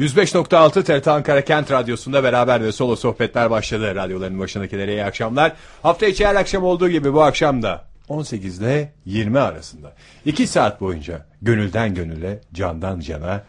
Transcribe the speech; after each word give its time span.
105.6 0.00 0.82
TRT 0.84 1.08
Ankara 1.08 1.44
Kent 1.44 1.70
Radyosu'nda 1.70 2.22
beraber 2.22 2.64
ve 2.64 2.72
solo 2.72 2.96
sohbetler 2.96 3.50
başladı. 3.50 3.94
Radyoların 3.94 4.38
başındakilere 4.38 4.92
iyi 4.92 5.04
akşamlar. 5.04 5.52
Hafta 5.82 6.06
içi 6.06 6.26
her 6.26 6.34
akşam 6.34 6.64
olduğu 6.64 6.88
gibi 6.88 7.12
bu 7.12 7.22
akşam 7.22 7.62
da 7.62 7.84
18 8.08 8.58
ile 8.58 8.92
20 9.04 9.38
arasında 9.38 9.92
2 10.24 10.46
saat 10.46 10.80
boyunca 10.80 11.26
gönülden 11.42 11.94
gönüle, 11.94 12.40
candan 12.52 13.00
cana 13.00 13.44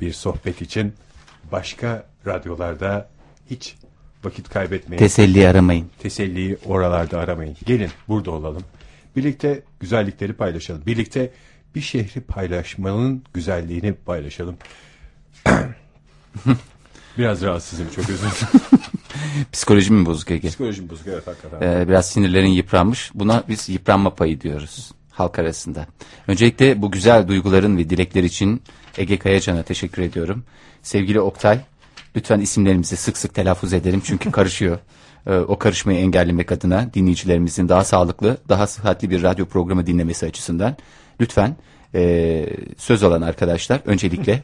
bir 0.00 0.12
sohbet 0.12 0.62
için 0.62 0.92
başka 1.52 2.06
radyolarda 2.26 3.08
hiç 3.50 3.76
vakit 4.24 4.48
kaybetmeyin. 4.48 4.98
Teselli 4.98 5.48
aramayın. 5.48 5.90
Teselliyi 5.98 6.58
oralarda 6.66 7.18
aramayın. 7.18 7.56
Gelin 7.66 7.90
burada 8.08 8.30
olalım. 8.30 8.64
Birlikte 9.16 9.62
güzellikleri 9.80 10.32
paylaşalım. 10.32 10.82
Birlikte 10.86 11.30
bir 11.74 11.80
şehri 11.80 12.20
paylaşmanın 12.20 13.24
güzelliğini 13.34 13.92
paylaşalım. 13.92 14.56
Biraz 17.18 17.42
rahatsızım 17.42 17.86
çok 17.96 18.10
özür 18.10 18.18
dilerim. 18.18 18.80
Psikolojim 19.52 19.96
mi 19.96 20.06
bozuk 20.06 20.30
Ege? 20.30 20.48
Psikolojim 20.48 20.90
bozuk 20.90 21.06
evet 21.06 21.26
hakikaten. 21.26 21.60
Ee, 21.62 21.88
biraz 21.88 22.10
sinirlerin 22.10 22.48
yıpranmış. 22.48 23.10
Buna 23.14 23.42
biz 23.48 23.68
yıpranma 23.68 24.14
payı 24.14 24.40
diyoruz 24.40 24.92
halk 25.12 25.38
arasında. 25.38 25.86
Öncelikle 26.28 26.82
bu 26.82 26.90
güzel 26.90 27.28
duyguların 27.28 27.76
ve 27.76 27.90
dilekler 27.90 28.22
için 28.24 28.62
Ege 28.98 29.18
Kayacan'a 29.18 29.62
teşekkür 29.62 30.02
ediyorum. 30.02 30.44
Sevgili 30.82 31.20
Oktay, 31.20 31.60
lütfen 32.16 32.40
isimlerimizi 32.40 32.96
sık 32.96 33.18
sık 33.18 33.34
telaffuz 33.34 33.72
edelim 33.72 34.02
çünkü 34.04 34.30
karışıyor. 34.38 34.78
Ee, 35.26 35.34
o 35.34 35.58
karışmayı 35.58 35.98
engellemek 35.98 36.52
adına 36.52 36.94
dinleyicilerimizin 36.94 37.68
daha 37.68 37.84
sağlıklı, 37.84 38.36
daha 38.48 38.66
sıhhatli 38.66 39.10
bir 39.10 39.22
radyo 39.22 39.46
programı 39.46 39.86
dinlemesi 39.86 40.26
açısından 40.26 40.76
lütfen 41.20 41.56
e, 41.94 42.46
söz 42.78 43.02
alan 43.02 43.22
arkadaşlar 43.22 43.80
öncelikle 43.84 44.42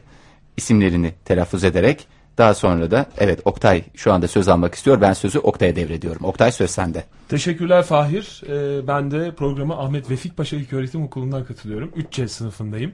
isimlerini 0.57 1.13
telaffuz 1.25 1.63
ederek 1.63 2.07
daha 2.39 2.53
sonra 2.53 2.91
da 2.91 3.05
evet 3.17 3.39
Oktay 3.45 3.83
şu 3.95 4.13
anda 4.13 4.27
söz 4.27 4.47
almak 4.47 4.75
istiyor. 4.75 5.01
Ben 5.01 5.13
sözü 5.13 5.39
Oktay'a 5.39 5.75
devrediyorum. 5.75 6.25
Oktay 6.25 6.51
söz 6.51 6.69
sende. 6.69 7.03
Teşekkürler 7.29 7.83
Fahir. 7.83 8.41
Ee, 8.47 8.87
ben 8.87 9.11
de 9.11 9.35
programa 9.35 9.77
Ahmet 9.77 10.09
Vefik 10.09 10.37
Paşa 10.37 10.55
İlköğretim 10.55 11.03
Okulu'ndan 11.03 11.45
katılıyorum. 11.45 11.89
3C 11.89 12.27
sınıfındayım. 12.27 12.93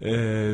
Ee, 0.00 0.12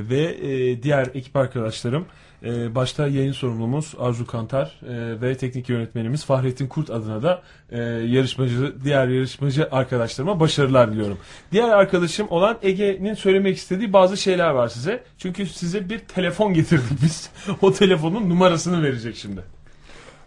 ve 0.08 0.20
e, 0.20 0.82
diğer 0.82 1.06
ekip 1.14 1.36
arkadaşlarım 1.36 2.06
e, 2.44 2.74
başta 2.74 3.06
yayın 3.06 3.32
sorumlumuz 3.32 3.94
Arzu 3.98 4.26
Kantar 4.26 4.80
e, 4.88 5.20
ve 5.20 5.36
teknik 5.36 5.68
yönetmenimiz 5.68 6.24
Fahrettin 6.24 6.66
Kurt 6.66 6.90
adına 6.90 7.22
da 7.22 7.42
e, 7.70 7.78
yarışmacı 7.82 8.74
diğer 8.84 9.08
yarışmacı 9.08 9.68
arkadaşlarıma 9.70 10.40
başarılar 10.40 10.92
diliyorum. 10.92 11.18
Diğer 11.52 11.68
arkadaşım 11.68 12.26
olan 12.30 12.58
Ege'nin 12.62 13.14
söylemek 13.14 13.56
istediği 13.56 13.92
bazı 13.92 14.16
şeyler 14.16 14.50
var 14.50 14.68
size. 14.68 15.02
Çünkü 15.18 15.46
size 15.46 15.90
bir 15.90 15.98
telefon 15.98 16.54
getirdik 16.54 17.02
biz. 17.02 17.30
O 17.62 17.72
telefonun 17.72 18.30
numarasını 18.30 18.82
verecek 18.82 19.16
şimdi. 19.16 19.40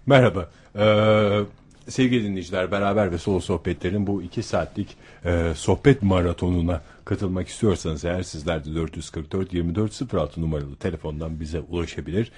Merhaba. 0.06 0.50
Ee, 0.76 1.40
sevgili 1.88 2.24
dinleyiciler 2.24 2.72
beraber 2.72 3.12
ve 3.12 3.18
solo 3.18 3.40
sohbetlerin 3.40 4.08
bu 4.08 4.22
iki 4.22 4.44
saatlik 4.44 4.88
e, 5.26 5.54
sohbet 5.56 6.04
maratonuna 6.04 6.82
katılmak 7.06 7.48
istiyorsanız 7.48 8.06
eğer 8.06 8.24
sizler 8.24 8.66
de 8.66 8.76
444 8.76 9.54
2406 9.54 10.42
numaralı 10.42 10.76
telefondan 10.76 11.40
bize 11.40 11.60
ulaşabilir. 11.60 12.32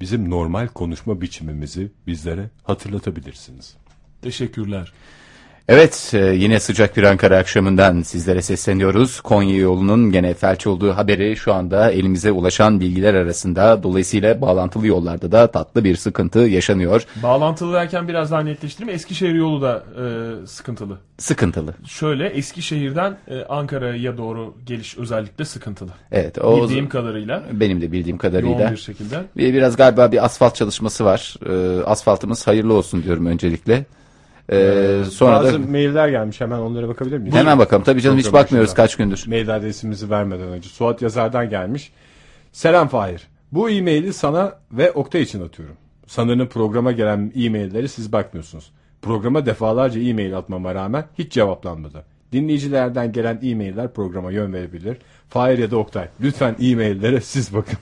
Bizim 0.00 0.30
normal 0.30 0.68
konuşma 0.68 1.20
biçimimizi 1.20 1.92
bizlere 2.06 2.50
hatırlatabilirsiniz. 2.64 3.76
Teşekkürler. 4.22 4.92
Evet 5.68 6.10
e, 6.14 6.18
yine 6.18 6.60
sıcak 6.60 6.96
bir 6.96 7.02
Ankara 7.02 7.38
akşamından 7.38 8.02
sizlere 8.02 8.42
sesleniyoruz. 8.42 9.20
Konya 9.20 9.56
yolunun 9.56 10.12
gene 10.12 10.34
felç 10.34 10.66
olduğu 10.66 10.92
haberi 10.92 11.36
şu 11.36 11.54
anda 11.54 11.90
elimize 11.90 12.32
ulaşan 12.32 12.80
bilgiler 12.80 13.14
arasında. 13.14 13.82
Dolayısıyla 13.82 14.40
bağlantılı 14.40 14.86
yollarda 14.86 15.32
da 15.32 15.46
tatlı 15.46 15.84
bir 15.84 15.96
sıkıntı 15.96 16.38
yaşanıyor. 16.38 17.06
Bağlantılı 17.22 17.72
derken 17.74 18.08
biraz 18.08 18.30
daha 18.30 18.40
netleştireyim. 18.40 18.94
Eskişehir 18.94 19.34
yolu 19.34 19.62
da 19.62 19.82
e, 20.42 20.46
sıkıntılı. 20.46 20.98
Sıkıntılı. 21.18 21.74
Şöyle 21.86 22.26
Eskişehir'den 22.28 23.16
e, 23.28 23.44
Ankara'ya 23.44 24.16
doğru 24.18 24.54
geliş 24.66 24.98
özellikle 24.98 25.44
sıkıntılı. 25.44 25.90
Evet 26.12 26.38
o 26.38 26.62
Bildiğim 26.62 26.88
kadarıyla. 26.88 27.42
benim 27.52 27.80
de 27.80 27.92
bildiğim 27.92 28.18
kadarıyla. 28.18 28.60
Yoğun 28.60 28.72
bir 28.72 28.76
şekilde. 28.80 29.16
Bir- 29.36 29.54
Biraz 29.54 29.76
galiba 29.76 30.12
bir 30.12 30.24
asfalt 30.24 30.54
çalışması 30.54 31.04
var. 31.04 31.34
E, 31.48 31.82
asfaltımız 31.84 32.46
hayırlı 32.46 32.74
olsun 32.74 33.02
diyorum 33.02 33.26
öncelikle. 33.26 33.84
E, 34.52 35.02
sonra 35.10 35.32
Bazı 35.36 35.62
da 35.62 35.70
mailler 35.70 36.08
gelmiş 36.08 36.40
hemen 36.40 36.58
onlara 36.58 36.88
bakabilir 36.88 37.18
miyiz? 37.18 37.34
hemen 37.34 37.58
bakalım. 37.58 37.82
Tabii 37.82 38.00
canım 38.00 38.18
hiç 38.18 38.24
Program 38.24 38.42
bakmıyoruz 38.42 38.68
başında. 38.70 38.82
kaç 38.82 38.96
gündür. 38.96 39.24
Mail 39.26 39.56
adresimizi 39.56 40.10
vermeden 40.10 40.48
önce 40.48 40.68
Suat 40.68 41.02
Yazar'dan 41.02 41.50
gelmiş. 41.50 41.92
Selam 42.52 42.88
Fahir. 42.88 43.22
Bu 43.52 43.70
e-maili 43.70 44.12
sana 44.12 44.54
ve 44.72 44.90
Oktay 44.92 45.22
için 45.22 45.44
atıyorum. 45.46 45.76
Sanırım 46.06 46.48
programa 46.48 46.92
gelen 46.92 47.32
e-mailleri 47.36 47.88
siz 47.88 48.12
bakmıyorsunuz. 48.12 48.70
Programa 49.02 49.46
defalarca 49.46 50.00
e-mail 50.00 50.36
atmama 50.38 50.74
rağmen 50.74 51.04
hiç 51.18 51.32
cevaplanmadı. 51.32 52.04
Dinleyicilerden 52.32 53.12
gelen 53.12 53.38
e-mailler 53.42 53.92
programa 53.92 54.30
yön 54.30 54.52
verebilir. 54.52 54.96
Fahir 55.28 55.58
ya 55.58 55.70
da 55.70 55.76
Oktay 55.76 56.08
lütfen 56.20 56.56
e-maillere 56.60 57.20
siz 57.20 57.54
bakın. 57.54 57.78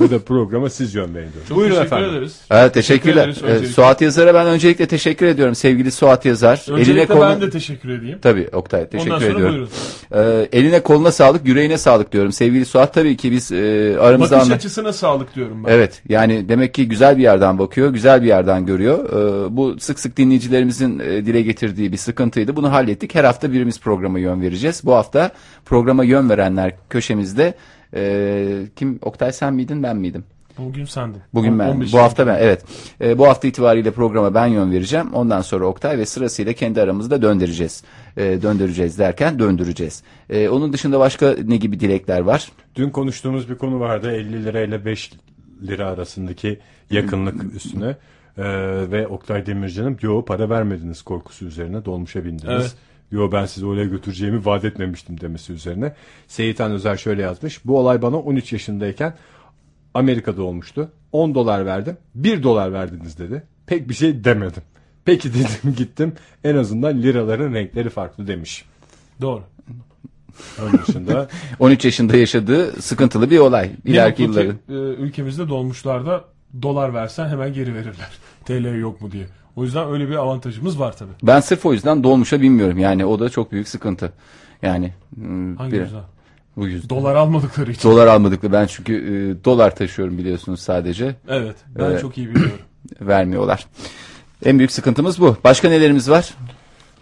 Ya 0.00 0.10
da 0.10 0.18
programa 0.18 0.70
siz 0.70 0.94
yön 0.94 1.14
verin. 1.14 1.28
Çok 1.48 1.56
Buyurun 1.58 1.74
teşekkür 1.74 1.86
efendim. 1.96 2.10
ederiz. 2.10 2.36
Evet, 2.50 2.74
teşekkürler. 2.74 3.22
ederiz 3.24 3.42
Ee, 3.42 3.46
öncelikle. 3.46 3.72
Suat 3.72 4.00
Yazar'a 4.02 4.34
ben 4.34 4.46
öncelikle 4.46 4.86
teşekkür 4.86 5.26
ediyorum. 5.26 5.54
Sevgili 5.54 5.90
Suat 5.90 6.24
Yazar. 6.24 6.64
Öncelikle 6.70 7.06
kolu- 7.14 7.20
ben 7.22 7.40
de 7.40 7.50
teşekkür 7.50 7.88
edeyim. 7.88 8.18
Tabii 8.22 8.48
Oktay 8.52 8.88
teşekkür 8.88 9.10
Ondan 9.10 9.20
sonra 9.26 9.32
ediyorum. 9.38 9.68
buyurun. 10.12 10.42
Ee, 10.52 10.58
eline 10.58 10.80
koluna 10.82 11.12
sağlık, 11.12 11.46
yüreğine 11.48 11.78
sağlık 11.78 12.12
diyorum. 12.12 12.32
Sevgili 12.32 12.64
Suat 12.64 12.94
tabii 12.94 13.16
ki 13.16 13.32
biz 13.32 13.52
e, 13.52 13.96
aramızda 14.00 14.36
Bakış 14.36 14.46
anla- 14.48 14.54
açısına 14.56 14.92
sağlık 14.92 15.34
diyorum 15.34 15.64
ben. 15.64 15.72
Evet 15.72 16.02
yani 16.08 16.48
demek 16.48 16.74
ki 16.74 16.88
güzel 16.88 17.18
bir 17.18 17.22
yerden 17.22 17.58
bakıyor, 17.58 17.90
güzel 17.92 18.22
bir 18.22 18.26
yerden 18.28 18.66
görüyor. 18.66 18.98
Ee, 19.08 19.56
bu 19.56 19.76
sık 19.80 20.00
sık 20.00 20.16
dinleyicilerimizin 20.16 20.98
e, 20.98 21.26
dile 21.26 21.42
getirdiği 21.42 21.92
bir 21.92 21.96
sıkıntıydı. 21.96 22.56
Bunu 22.56 22.72
hallettik. 22.72 23.14
Her 23.14 23.24
hafta 23.24 23.52
birimiz 23.52 23.80
programa 23.80 24.18
yön 24.18 24.42
vereceğiz. 24.42 24.80
Bu 24.84 24.94
hafta 24.94 25.30
programa 25.64 26.04
yön 26.04 26.30
verenler 26.30 26.72
köşemizde 26.90 27.54
e, 27.94 28.66
kim 28.76 28.98
Oktay 29.02 29.32
sen 29.32 29.54
miydin 29.54 29.82
ben 29.82 29.96
miydim? 29.96 30.24
Bugün 30.58 30.84
sendin. 30.84 31.20
Bugün 31.34 31.52
On- 31.52 31.58
ben, 31.58 31.68
15 31.68 31.92
bu 31.92 31.98
hafta 31.98 32.26
ben, 32.26 32.38
evet. 32.40 32.64
E, 33.00 33.18
bu 33.18 33.26
hafta 33.28 33.48
itibariyle 33.48 33.90
programa 33.90 34.34
ben 34.34 34.46
yön 34.46 34.72
vereceğim. 34.72 35.14
Ondan 35.14 35.40
sonra 35.40 35.64
Oktay 35.64 35.98
ve 35.98 36.06
sırasıyla 36.06 36.52
kendi 36.52 36.80
aramızda 36.82 37.22
döndüreceğiz. 37.22 37.84
E, 38.16 38.42
döndüreceğiz 38.42 38.98
derken 38.98 39.38
döndüreceğiz. 39.38 40.02
E, 40.30 40.48
onun 40.48 40.72
dışında 40.72 41.00
başka 41.00 41.36
ne 41.44 41.56
gibi 41.56 41.80
dilekler 41.80 42.20
var? 42.20 42.52
Dün 42.76 42.90
konuştuğumuz 42.90 43.50
bir 43.50 43.54
konu 43.54 43.80
vardı 43.80 44.12
50 44.12 44.44
lira 44.44 44.60
ile 44.60 44.84
5 44.84 45.12
lira 45.62 45.86
arasındaki 45.86 46.58
yakınlık 46.90 47.54
üstüne. 47.54 47.96
Ee, 48.38 48.42
ve 48.90 49.06
Oktay 49.06 49.46
Demircan'ın 49.46 49.98
yo 50.02 50.24
para 50.24 50.50
vermediniz 50.50 51.02
korkusu 51.02 51.44
üzerine 51.44 51.84
dolmuşa 51.84 52.24
bindiniz. 52.24 52.44
Evet. 52.50 52.74
Yo 53.12 53.32
ben 53.32 53.46
sizi 53.46 53.66
oraya 53.66 53.84
götüreceğimi 53.84 54.44
vaat 54.44 54.64
etmemiştim 54.64 55.20
demesi 55.20 55.52
üzerine. 55.52 55.94
Seyitan 56.28 56.72
Özer 56.72 56.96
şöyle 56.96 57.22
yazmış. 57.22 57.64
Bu 57.64 57.78
olay 57.78 58.02
bana 58.02 58.16
13 58.16 58.52
yaşındayken 58.52 59.14
Amerika'da 59.94 60.42
olmuştu. 60.42 60.92
10 61.12 61.34
dolar 61.34 61.66
verdim. 61.66 61.96
1 62.14 62.42
dolar 62.42 62.72
verdiniz 62.72 63.18
dedi. 63.18 63.42
Pek 63.66 63.88
bir 63.88 63.94
şey 63.94 64.24
demedim. 64.24 64.62
Peki 65.04 65.34
dedim 65.34 65.74
gittim. 65.76 66.12
En 66.44 66.56
azından 66.56 67.02
liraların 67.02 67.54
renkleri 67.54 67.90
farklı 67.90 68.26
demiş. 68.26 68.64
Doğru. 69.20 69.42
Onun 70.62 70.72
dışında 70.86 71.28
13 71.58 71.84
yaşında 71.84 72.16
yaşadığı 72.16 72.82
sıkıntılı 72.82 73.30
bir 73.30 73.38
olay. 73.38 73.70
İleriki 73.84 74.16
ki, 74.16 74.22
yılları. 74.22 74.56
e, 74.68 74.72
ülkemizde 75.02 75.48
dolmuşlarda 75.48 76.24
dolar 76.62 76.94
versen 76.94 77.28
hemen 77.28 77.52
geri 77.52 77.74
verirler. 77.74 78.10
TL 78.44 78.78
yok 78.80 79.00
mu 79.00 79.12
diye. 79.12 79.26
O 79.56 79.64
yüzden 79.64 79.88
öyle 79.88 80.08
bir 80.08 80.14
avantajımız 80.16 80.80
var 80.80 80.96
tabii. 80.96 81.10
Ben 81.22 81.40
sırf 81.40 81.66
o 81.66 81.72
yüzden 81.72 82.04
dolmuşa 82.04 82.40
binmiyorum. 82.40 82.78
Yani 82.78 83.04
o 83.04 83.20
da 83.20 83.28
çok 83.30 83.52
büyük 83.52 83.68
sıkıntı. 83.68 84.12
Yani 84.62 84.92
hmm, 85.14 85.56
Hangi 85.56 85.72
bir- 85.72 85.80
yüzden? 85.80 86.02
bu 86.56 86.66
yüzden. 86.68 86.88
Dolar 86.90 87.14
almadıkları 87.14 87.70
için. 87.72 87.88
Dolar 87.90 88.06
almadıklı. 88.06 88.52
Ben 88.52 88.66
çünkü 88.66 88.94
e, 88.94 89.44
dolar 89.44 89.76
taşıyorum 89.76 90.18
biliyorsunuz 90.18 90.60
sadece. 90.60 91.14
Evet. 91.28 91.56
Ben 91.78 91.84
Evet. 91.84 92.00
çok 92.00 92.18
iyi 92.18 92.28
biliyorum. 92.30 92.58
Vermiyorlar. 93.00 93.66
En 94.44 94.58
büyük 94.58 94.72
sıkıntımız 94.72 95.20
bu. 95.20 95.36
Başka 95.44 95.68
nelerimiz 95.68 96.10
var? 96.10 96.34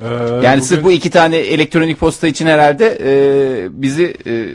e, 0.01 0.07
Yani 0.45 0.63
sırf 0.63 0.85
bu 0.85 0.93
iki 0.93 1.11
tane 1.11 1.37
elektronik 1.37 2.01
posta 2.01 2.27
için 2.29 2.47
herhalde 2.47 2.99
e, 3.03 3.83
bizi 3.83 4.17
e, 4.27 4.47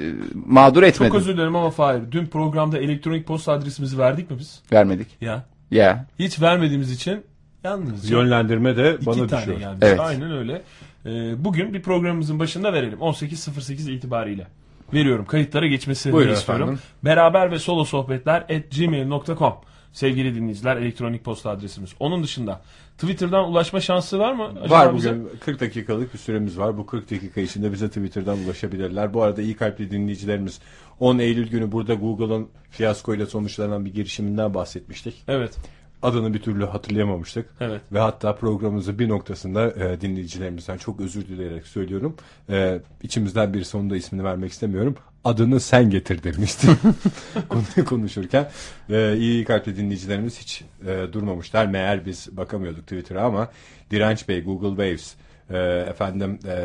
mağdur 0.46 0.84
etmedi. 0.84 1.10
Çok 1.12 1.20
özür 1.20 1.34
dilerim 1.34 1.56
ama 1.56 1.70
Fahir. 1.70 2.02
Dün 2.12 2.26
programda 2.26 2.78
elektronik 2.78 3.28
posta 3.28 3.52
adresimizi 3.52 3.98
verdik 3.98 4.32
mi 4.32 4.40
biz? 4.40 4.60
Vermedik. 4.72 5.08
Ya. 5.22 5.46
Ya. 5.72 6.06
Hiç 6.20 6.42
vermediğimiz 6.42 6.92
için 6.92 7.22
yalnızca 7.66 8.18
yönlendirme 8.18 8.78
de 8.78 8.96
iki 8.96 9.06
bana 9.06 9.28
tane 9.28 9.42
düşüyor. 9.42 9.60
gelmiş. 9.60 9.80
Evet. 9.82 10.00
Aynen 10.00 10.32
öyle. 10.32 10.62
Ee, 11.06 11.44
bugün 11.46 11.74
bir 11.74 11.82
programımızın 11.82 12.40
başında 12.40 12.74
verelim. 12.74 13.00
18.08 13.00 13.92
itibariyle. 13.92 14.48
Veriyorum. 14.94 15.26
Kayıtlara 15.26 15.68
geçmesini 15.68 16.14
Buyurun 16.14 16.34
istiyorum. 16.34 16.64
efendim. 16.64 16.82
Beraber 17.04 17.52
ve 17.52 17.60
solo 17.60 17.86
sohbetler 17.86 18.42
at 18.42 18.72
gmail.com 18.78 19.54
sevgili 19.94 20.36
dinleyiciler 20.36 20.78
elektronik 20.78 21.24
posta 21.24 21.50
adresimiz. 21.50 21.90
Onun 22.00 22.24
dışında 22.24 22.62
Twitter'dan 22.98 23.50
ulaşma 23.50 23.80
şansı 23.82 24.20
var 24.20 24.34
mı? 24.34 24.50
acaba 24.62 24.76
Var 24.76 24.96
bize? 24.96 25.10
bugün 25.12 25.30
40 25.46 25.60
dakikalık 25.60 26.14
bir 26.14 26.20
süremiz 26.20 26.58
var. 26.58 26.78
Bu 26.78 26.86
40 26.86 27.12
dakika 27.12 27.42
içinde 27.42 27.72
bize 27.74 27.88
Twitter'dan 27.88 28.38
ulaşabilirler. 28.40 29.14
Bu 29.14 29.24
arada 29.24 29.42
iyi 29.42 29.56
kalpli 29.56 29.92
dinleyicilerimiz 29.92 30.60
10 31.00 31.20
Eylül 31.20 31.50
günü 31.50 31.72
burada 31.72 31.94
Google'ın 31.94 32.48
fiyaskoyla 32.72 33.26
sonuçlanan 33.26 33.86
bir 33.86 33.94
girişiminden 33.94 34.54
bahsetmiştik. 34.54 35.24
Evet. 35.28 35.56
Adını 36.02 36.34
bir 36.34 36.42
türlü 36.42 36.66
hatırlayamamıştık. 36.66 37.50
Evet. 37.62 37.82
Ve 37.94 38.00
hatta 38.00 38.36
programımızın 38.36 39.00
bir 39.00 39.10
noktasında 39.10 39.72
e, 39.72 40.02
dinleyicilerimizden 40.02 40.78
çok 40.78 41.00
özür 41.00 41.28
dileyerek 41.28 41.68
söylüyorum. 41.68 42.16
E, 42.50 42.80
içimizden 43.04 43.54
birisi 43.54 43.78
onun 43.78 43.90
da 43.90 43.98
ismini 43.98 44.24
vermek 44.24 44.52
istemiyorum. 44.52 44.96
Adını 45.24 45.60
sen 45.60 45.90
getir 45.90 46.24
demişti 46.24 46.68
Konu- 47.50 47.86
konuşurken. 47.86 48.50
E, 48.90 49.18
iyi 49.18 49.46
kalpli 49.46 49.78
dinleyicilerimiz 49.78 50.40
hiç 50.40 50.64
e, 50.88 51.14
durmamışlar. 51.14 51.66
Meğer 51.66 52.06
biz 52.06 52.38
bakamıyorduk 52.38 52.82
Twitter'a 52.84 53.24
ama 53.26 53.50
Direnç 53.92 54.30
Bey, 54.30 54.44
Google 54.44 54.70
Waves, 54.70 55.16
e, 55.50 55.58
efendim 55.90 56.40
e, 56.48 56.56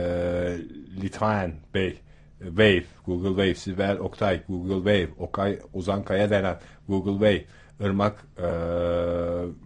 Litvan 1.02 1.52
Bey, 1.74 1.96
Wave, 2.38 2.84
Google 3.06 3.28
Wave, 3.28 3.54
Sibel 3.54 3.98
Oktay, 3.98 4.40
Google 4.48 4.74
Wave, 4.76 5.08
Okay, 5.18 5.58
Ozan 5.74 6.02
Kaya 6.04 6.30
denen 6.30 6.56
Google 6.88 7.12
Wave, 7.12 7.44
Irmak 7.80 8.14
e, 8.38 8.46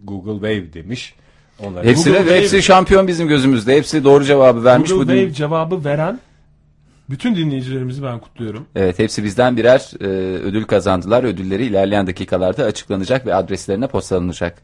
Google 0.03 0.33
Wave 0.33 0.73
demiş. 0.73 1.15
Onları 1.59 1.87
Hepsi, 1.87 2.09
Google 2.09 2.25
Wave- 2.31 2.39
hepsi 2.41 2.63
şampiyon 2.63 3.07
bizim 3.07 3.27
gözümüzde. 3.27 3.75
Hepsi 3.75 4.03
doğru 4.03 4.23
cevabı 4.23 4.63
vermiş. 4.63 4.89
Google 4.91 5.03
bu 5.07 5.11
Wave 5.17 5.33
cevabı 5.33 5.85
veren 5.85 6.19
bütün 7.09 7.35
dinleyicilerimizi 7.35 8.03
ben 8.03 8.19
kutluyorum. 8.19 8.65
Evet 8.75 8.99
hepsi 8.99 9.23
bizden 9.23 9.57
birer 9.57 9.91
e, 10.01 10.05
ödül 10.37 10.63
kazandılar. 10.63 11.23
Ödülleri 11.23 11.65
ilerleyen 11.65 12.07
dakikalarda 12.07 12.63
açıklanacak 12.63 13.25
ve 13.25 13.35
adreslerine 13.35 13.87
postalanacak. 13.87 14.61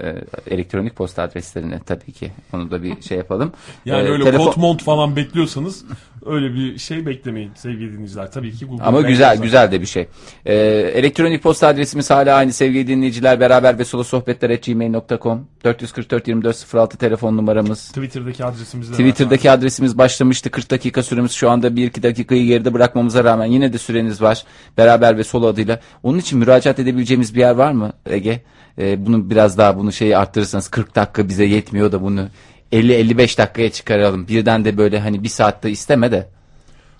E, 0.00 0.14
elektronik 0.50 0.96
posta 0.96 1.22
adreslerine 1.22 1.80
tabii 1.86 2.12
ki. 2.12 2.30
Onu 2.52 2.70
da 2.70 2.82
bir 2.82 3.02
şey 3.02 3.18
yapalım. 3.18 3.52
Yani 3.84 4.08
E, 4.08 4.10
öyle 4.10 4.24
telefon- 4.24 4.44
kot 4.44 4.56
mont 4.56 4.82
falan 4.82 5.16
bekliyorsanız 5.16 5.84
öyle 6.26 6.54
bir 6.54 6.78
şey 6.78 7.06
beklemeyin 7.06 7.50
sevgili 7.54 7.92
dinleyiciler. 7.92 8.32
Tabii 8.32 8.52
ki 8.52 8.64
Google 8.66 8.84
Ama 8.84 9.00
güzel 9.00 9.28
kazan- 9.30 9.42
güzel 9.44 9.72
de 9.72 9.80
bir 9.80 9.86
şey. 9.86 10.06
Ee, 10.46 10.54
elektronik 10.94 11.42
posta 11.42 11.68
adresimiz 11.68 12.10
hala 12.10 12.34
aynı 12.36 12.52
sevgili 12.52 12.86
dinleyiciler. 12.86 13.40
Beraber 13.40 13.78
ve 13.78 13.84
solo 13.84 14.04
sohbetler 14.04 14.50
gmail.com 14.66 15.46
444 15.64 16.28
24 16.28 16.74
06 16.74 16.98
telefon 16.98 17.36
numaramız. 17.36 17.88
Twitter'daki 17.88 18.44
adresimiz 18.44 18.88
de 18.88 18.92
var. 18.92 18.98
Twitter'daki 18.98 19.50
adresimiz 19.50 19.98
başlamıştı. 19.98 20.50
40 20.50 20.70
dakika 20.70 21.02
süremiz 21.02 21.32
şu 21.32 21.50
anda 21.50 21.68
1-2 21.68 22.02
dakikayı 22.02 22.46
geride 22.46 22.74
bırakmamıza 22.74 23.24
rağmen 23.24 23.46
yine 23.46 23.72
de 23.72 23.78
süreniz 23.78 24.22
var. 24.22 24.44
Beraber 24.78 25.18
ve 25.18 25.24
solo 25.24 25.46
adıyla. 25.46 25.80
Onun 26.02 26.18
için 26.18 26.38
müracaat 26.38 26.78
edebileceğimiz 26.78 27.34
bir 27.34 27.40
yer 27.40 27.54
var 27.54 27.72
mı 27.72 27.92
Ege? 28.06 28.42
Ee, 28.78 29.06
bunu 29.06 29.30
biraz 29.30 29.58
daha 29.58 29.78
bunu 29.78 29.92
şeyi 29.92 30.16
arttırırsanız 30.16 30.68
40 30.68 30.94
dakika 30.96 31.28
bize 31.28 31.44
yetmiyor 31.44 31.92
da 31.92 32.02
bunu 32.02 32.28
50-55 32.72 33.38
dakikaya 33.38 33.72
çıkaralım. 33.72 34.28
Birden 34.28 34.64
de 34.64 34.76
böyle 34.76 35.00
hani 35.00 35.22
bir 35.22 35.28
saatte 35.28 35.70
isteme 35.70 36.12
de. 36.12 36.28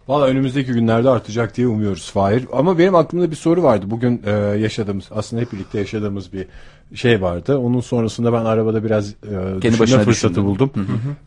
Valla 0.09 0.27
önümüzdeki 0.27 0.73
günlerde 0.73 1.11
artacak 1.11 1.57
diye 1.57 1.67
umuyoruz 1.67 2.11
Fahir. 2.11 2.47
Ama 2.53 2.79
benim 2.79 2.95
aklımda 2.95 3.31
bir 3.31 3.37
soru 3.37 3.63
vardı. 3.63 3.87
Bugün 3.91 4.23
e, 4.27 4.31
yaşadığımız, 4.59 5.05
aslında 5.11 5.43
hep 5.43 5.53
birlikte 5.53 5.79
yaşadığımız 5.79 6.33
bir 6.33 6.47
şey 6.95 7.23
vardı. 7.23 7.59
Onun 7.59 7.81
sonrasında 7.81 8.33
ben 8.33 8.45
arabada 8.45 8.85
biraz 8.85 9.11
e, 9.11 9.15
düşünme 9.63 9.77
fırsatı 9.87 10.07
düşündün. 10.07 10.45
buldum. 10.45 10.71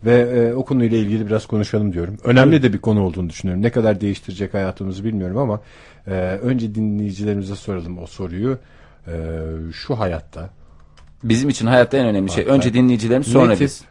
Ve 0.05 0.15
e, 0.19 0.53
o 0.53 0.65
konuyla 0.65 0.97
ilgili 0.97 1.27
biraz 1.27 1.45
konuşalım 1.45 1.93
diyorum. 1.93 2.17
Önemli 2.23 2.63
de 2.63 2.73
bir 2.73 2.77
konu 2.77 3.01
olduğunu 3.03 3.29
düşünüyorum. 3.29 3.63
Ne 3.63 3.69
kadar 3.71 4.01
değiştirecek 4.01 4.53
hayatımızı 4.53 5.03
bilmiyorum 5.03 5.37
ama 5.37 5.61
e, 6.07 6.11
önce 6.41 6.75
dinleyicilerimize 6.75 7.55
soralım 7.55 7.97
o 8.03 8.07
soruyu. 8.07 8.57
E, 9.07 9.11
şu 9.73 9.99
hayatta 9.99 10.49
Bizim 11.23 11.49
için 11.49 11.67
hayatta 11.67 11.97
en 11.97 12.05
önemli 12.07 12.31
şey. 12.31 12.43
Hatta- 12.43 12.55
Önce 12.55 12.73
dinleyicilerimiz 12.73 13.27
sonra 13.27 13.47
ne 13.47 13.53
tip, 13.55 13.61
biz. 13.61 13.81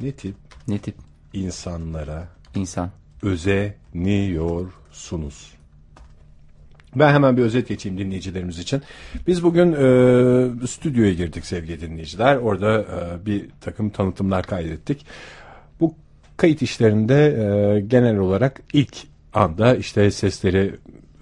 ne 0.00 0.12
tip 0.12 0.34
Ne 0.68 0.78
tip 0.78 0.94
insanlara 1.32 2.28
insan? 2.54 2.90
özeniyorsunuz. 3.22 5.54
Ben 6.96 7.12
hemen 7.12 7.36
bir 7.36 7.42
özet 7.42 7.68
geçeyim 7.68 7.98
dinleyicilerimiz 7.98 8.58
için. 8.58 8.82
Biz 9.26 9.42
bugün 9.42 9.72
e, 9.72 10.66
stüdyoya 10.66 11.12
girdik 11.12 11.46
sevgili 11.46 11.80
dinleyiciler. 11.80 12.36
Orada 12.36 12.80
e, 12.80 13.26
bir 13.26 13.46
takım 13.60 13.90
tanıtımlar 13.90 14.46
kaydettik. 14.46 15.06
Bu 15.80 15.94
kayıt 16.36 16.62
işlerinde 16.62 17.14
e, 17.26 17.80
genel 17.80 18.18
olarak 18.18 18.60
ilk 18.72 18.96
anda 19.34 19.76
işte 19.76 20.10
sesleri 20.10 20.74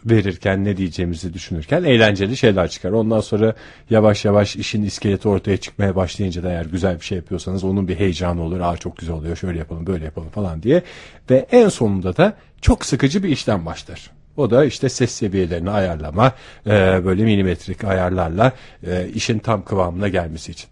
verirken 0.05 0.65
ne 0.65 0.77
diyeceğimizi 0.77 1.35
düşünürken 1.35 1.85
eğlenceli 1.85 2.37
şeyler 2.37 2.69
çıkar. 2.69 2.91
Ondan 2.91 3.21
sonra 3.21 3.55
yavaş 3.91 4.25
yavaş 4.25 4.57
işin 4.57 4.83
iskeleti 4.83 5.29
ortaya 5.29 5.57
çıkmaya 5.57 5.97
başlayınca 5.97 6.43
da 6.43 6.51
eğer 6.51 6.65
güzel 6.65 7.01
bir 7.01 7.05
şey 7.05 7.17
yapıyorsanız 7.17 7.65
onun 7.65 7.89
bir 7.89 7.97
heyecanı 7.97 8.43
olur. 8.43 8.61
Aa 8.61 8.77
çok 8.77 8.97
güzel 8.97 9.15
oluyor 9.15 9.37
şöyle 9.37 9.59
yapalım 9.59 9.87
böyle 9.87 10.05
yapalım 10.05 10.29
falan 10.29 10.63
diye. 10.63 10.83
Ve 11.31 11.47
en 11.53 11.69
sonunda 11.69 12.17
da 12.17 12.37
çok 12.61 12.85
sıkıcı 12.85 13.23
bir 13.23 13.29
işlem 13.29 13.67
başlar. 13.67 14.18
O 14.39 14.51
da 14.51 14.65
işte 14.65 14.89
ses 14.89 15.11
seviyelerini 15.13 15.71
ayarlama, 15.71 16.33
e, 16.67 16.71
böyle 17.05 17.25
milimetrik 17.25 17.85
ayarlarla 17.85 18.53
e, 18.87 19.09
işin 19.15 19.39
tam 19.39 19.65
kıvamına 19.65 20.09
gelmesi 20.09 20.53
için. 20.53 20.69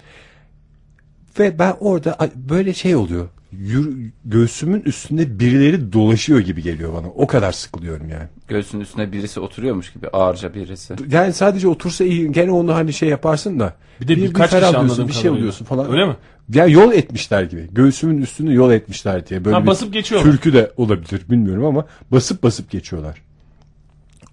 Ve 1.39 1.59
ben 1.59 1.75
orada 1.81 2.19
böyle 2.35 2.75
şey 2.75 2.97
oluyor. 2.97 3.29
Yürü- 3.53 4.11
göğsümün 4.25 4.81
üstünde 4.81 5.39
birileri 5.39 5.93
dolaşıyor 5.93 6.41
gibi 6.41 6.63
geliyor 6.63 6.93
bana. 6.95 7.07
O 7.07 7.27
kadar 7.27 7.53
sıkılıyorum 7.53 8.09
yani. 8.09 8.29
Göğsünün 8.49 8.83
üstüne 8.83 9.13
birisi 9.13 9.41
oturuyormuş 9.41 9.93
gibi 9.93 10.09
ağırca 10.09 10.55
birisi. 10.55 10.95
Yani 11.11 11.33
sadece 11.33 11.69
otursa 11.69 12.05
iyi. 12.05 12.33
Gene 12.33 12.51
onu 12.51 12.75
hani 12.75 12.93
şey 12.93 13.09
yaparsın 13.09 13.61
da. 13.61 13.75
Bir 14.01 14.09
de 14.09 14.17
birkaç 14.17 14.51
kişi 14.51 14.61
ferahlıyorsun, 14.61 14.89
anladığım 14.89 15.09
bir 15.09 15.13
şey 15.13 15.23
kadarıyla. 15.23 15.39
oluyorsun 15.39 15.65
falan. 15.65 15.91
Öyle 15.93 16.07
mi? 16.07 16.17
Ya 16.55 16.67
yol 16.67 16.93
etmişler 16.93 17.43
gibi. 17.43 17.69
Göğsümün 17.73 18.23
üstünü 18.23 18.55
yol 18.55 18.73
etmişler 18.73 19.27
diye. 19.27 19.45
Böyle 19.45 19.57
Ha, 19.57 19.63
bir 19.63 19.67
basıp 19.67 19.93
geçiyorlar. 19.93 20.31
Türkü 20.31 20.53
de 20.53 20.73
olabilir 20.77 21.23
bilmiyorum 21.31 21.65
ama 21.65 21.87
basıp 22.11 22.43
basıp 22.43 22.71
geçiyorlar. 22.71 23.23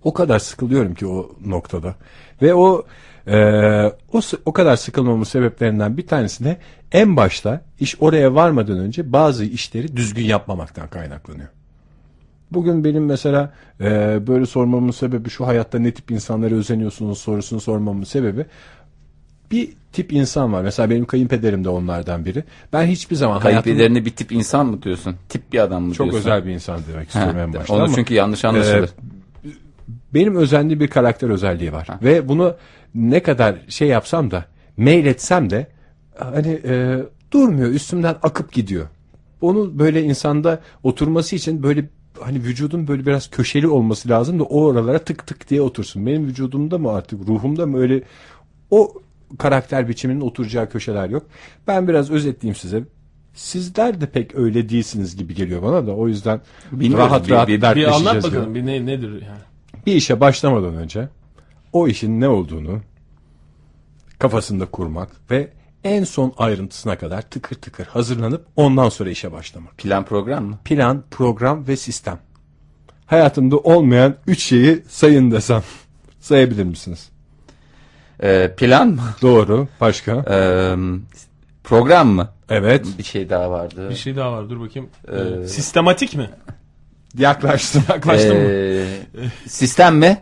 O 0.03 0.13
kadar 0.13 0.39
sıkılıyorum 0.39 0.95
ki 0.95 1.07
o 1.07 1.31
noktada. 1.45 1.95
Ve 2.41 2.53
o 2.53 2.85
e, 3.27 3.37
o 4.13 4.21
o 4.45 4.53
kadar 4.53 4.75
sıkılmamın 4.75 5.23
sebeplerinden 5.23 5.97
bir 5.97 6.07
tanesi 6.07 6.43
de 6.43 6.57
en 6.91 7.17
başta 7.17 7.61
iş 7.79 8.01
oraya 8.01 8.35
varmadan 8.35 8.77
önce 8.77 9.13
bazı 9.13 9.45
işleri 9.45 9.97
düzgün 9.97 10.25
yapmamaktan 10.25 10.87
kaynaklanıyor. 10.87 11.47
Bugün 12.51 12.83
benim 12.83 13.05
mesela 13.05 13.53
e, 13.81 14.19
böyle 14.27 14.45
sormamın 14.45 14.91
sebebi 14.91 15.29
şu 15.29 15.47
hayatta 15.47 15.79
ne 15.79 15.91
tip 15.91 16.11
insanlara 16.11 16.55
özeniyorsunuz 16.55 17.17
sorusunu 17.17 17.61
sormamın 17.61 18.03
sebebi 18.03 18.45
bir 19.51 19.69
tip 19.93 20.13
insan 20.13 20.53
var. 20.53 20.61
Mesela 20.61 20.89
benim 20.89 21.05
kayınpederim 21.05 21.63
de 21.63 21.69
onlardan 21.69 22.25
biri. 22.25 22.43
Ben 22.73 22.85
hiçbir 22.85 23.15
zaman 23.15 23.39
hayatımda 23.39 23.63
Kayınpederine 23.63 24.05
bir 24.05 24.11
tip 24.11 24.31
insan 24.31 24.65
mı 24.65 24.81
diyorsun? 24.81 25.15
Tip 25.29 25.53
bir 25.53 25.59
adam 25.59 25.83
mı 25.83 25.93
çok 25.93 26.11
diyorsun? 26.11 26.29
özel 26.29 26.45
bir 26.45 26.51
insan 26.51 26.79
demek 26.93 27.07
istiyorum 27.07 27.37
en 27.37 27.53
başta 27.53 27.73
onu 27.73 27.83
ama 27.83 27.95
çünkü 27.95 28.13
yanlış 28.13 28.45
anlaşılır. 28.45 28.89
Ee, 28.89 29.22
benim 30.13 30.35
özendiğim 30.35 30.79
bir 30.79 30.87
karakter 30.87 31.29
özelliği 31.29 31.73
var. 31.73 31.87
Ve 32.03 32.27
bunu 32.29 32.55
ne 32.95 33.23
kadar 33.23 33.55
şey 33.67 33.87
yapsam 33.87 34.31
da 34.31 34.45
mail 34.77 35.05
etsem 35.05 35.49
de 35.49 35.67
hani 36.19 36.59
e, 36.65 36.97
durmuyor 37.31 37.69
üstümden 37.69 38.15
akıp 38.23 38.51
gidiyor. 38.53 38.87
Onu 39.41 39.79
böyle 39.79 40.03
insanda 40.03 40.59
oturması 40.83 41.35
için 41.35 41.63
böyle 41.63 41.89
hani 42.21 42.37
vücudun 42.43 42.87
böyle 42.87 43.05
biraz 43.05 43.29
köşeli 43.29 43.67
olması 43.67 44.09
lazım 44.09 44.39
da 44.39 44.43
o 44.43 44.61
oralara 44.63 44.99
tık 44.99 45.27
tık 45.27 45.49
diye 45.49 45.61
otursun. 45.61 46.05
Benim 46.05 46.25
vücudumda 46.25 46.77
mı 46.77 46.91
artık 46.91 47.27
ruhumda 47.27 47.65
mı 47.65 47.77
öyle 47.79 48.01
o 48.71 48.93
karakter 49.37 49.89
biçiminin 49.89 50.21
oturacağı 50.21 50.69
köşeler 50.69 51.09
yok. 51.09 51.23
Ben 51.67 51.87
biraz 51.87 52.11
özetleyeyim 52.11 52.55
size. 52.55 52.83
Sizler 53.33 54.01
de 54.01 54.05
pek 54.05 54.35
öyle 54.35 54.69
değilsiniz 54.69 55.15
gibi 55.15 55.35
geliyor 55.35 55.61
bana 55.63 55.87
da 55.87 55.95
o 55.95 56.07
yüzden 56.07 56.41
Bilmiyoruz. 56.71 57.05
rahat 57.05 57.25
Bir- 57.27 57.31
rahat 57.31 57.47
bir- 57.47 57.53
bir 57.53 57.57
Bir 57.57 57.61
dertleşeceğiz. 57.61 58.07
anlat 58.07 58.23
bakalım 58.23 58.55
bir 58.55 58.65
ne, 58.65 58.85
nedir 58.85 59.11
yani. 59.11 59.41
Bir 59.85 59.95
işe 59.95 60.19
başlamadan 60.19 60.75
önce 60.75 61.09
o 61.73 61.87
işin 61.87 62.21
ne 62.21 62.27
olduğunu 62.27 62.81
kafasında 64.19 64.65
kurmak 64.65 65.09
ve 65.31 65.49
en 65.83 66.03
son 66.03 66.33
ayrıntısına 66.37 66.97
kadar 66.97 67.21
tıkır 67.21 67.55
tıkır 67.55 67.85
hazırlanıp 67.85 68.45
ondan 68.55 68.89
sonra 68.89 69.09
işe 69.09 69.31
başlamak. 69.31 69.77
Plan 69.77 70.05
program 70.05 70.45
mı? 70.45 70.57
Plan, 70.65 71.03
program 71.11 71.67
ve 71.67 71.77
sistem. 71.77 72.19
Hayatımda 73.05 73.57
olmayan 73.57 74.15
üç 74.27 74.43
şeyi 74.43 74.83
sayın 74.89 75.31
desem 75.31 75.63
sayabilir 76.19 76.63
misiniz? 76.63 77.09
Ee, 78.23 78.53
plan 78.57 78.87
mı? 78.87 79.01
Doğru. 79.21 79.67
Başka? 79.81 80.11
Ee, 80.29 80.75
program 81.63 82.07
mı? 82.07 82.29
Evet. 82.49 82.85
Bir 82.97 83.03
şey 83.03 83.29
daha 83.29 83.51
vardı. 83.51 83.89
Bir 83.89 83.95
şey 83.95 84.15
daha 84.15 84.31
var 84.31 84.49
dur 84.49 84.59
bakayım. 84.59 84.89
Ee, 85.07 85.15
Ee, 85.43 85.47
sistematik 85.47 86.15
mi? 86.15 86.29
Yaklaştım. 87.17 87.83
Yaklaştın 87.89 88.37
mı? 88.37 88.49
Ee, 88.49 88.85
sistem 89.47 89.97
mi? 89.97 90.17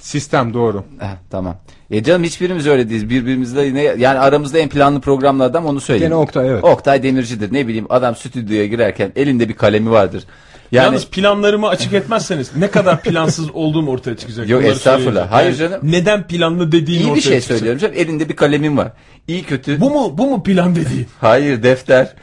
Sistem 0.00 0.54
doğru. 0.54 0.84
Heh, 0.98 1.06
tamam. 1.30 1.56
E 1.90 2.02
canım 2.02 2.24
hiçbirimiz 2.24 2.66
öyle 2.66 2.88
değiliz. 2.90 3.10
Birbirimizle 3.10 3.64
yine 3.64 3.82
yani 3.82 4.18
aramızda 4.18 4.58
en 4.58 4.68
planlı 4.68 5.00
programlı 5.00 5.44
adam 5.44 5.66
onu 5.66 5.80
söyleyeyim. 5.80 6.10
Gene 6.12 6.20
Oktay, 6.22 6.48
evet. 6.48 6.64
Oktay 6.64 7.02
Demirci'dir. 7.02 7.52
Ne 7.52 7.66
bileyim 7.66 7.86
adam 7.88 8.16
stüdyoya 8.16 8.66
girerken 8.66 9.12
elinde 9.16 9.48
bir 9.48 9.54
kalemi 9.54 9.90
vardır. 9.90 10.24
Yani 10.72 10.84
Yalnız 10.84 11.06
planlarımı 11.06 11.68
açık 11.68 11.92
etmezseniz 11.92 12.56
ne 12.56 12.70
kadar 12.70 13.02
plansız 13.02 13.50
olduğum 13.50 13.86
ortaya 13.88 14.16
çıkacak. 14.16 14.48
Yok, 14.48 14.62
Bunları 14.62 14.74
estağfurullah. 14.74 15.32
Hayır 15.32 15.54
canım. 15.54 15.80
Neden 15.82 16.26
planlı 16.26 16.72
dediğin 16.72 17.00
iyi 17.00 17.04
ortaya 17.04 17.16
bir 17.16 17.20
şey 17.20 17.40
çıkacak. 17.40 17.58
söylüyorum 17.58 17.80
canım. 17.80 17.94
Elinde 17.98 18.28
bir 18.28 18.36
kalemin 18.36 18.76
var. 18.76 18.92
İyi 19.28 19.42
kötü. 19.42 19.80
Bu 19.80 19.90
mu 19.90 20.18
bu 20.18 20.26
mu 20.30 20.42
plan 20.42 20.76
dediğin? 20.76 21.06
Hayır 21.20 21.62
defter. 21.62 22.14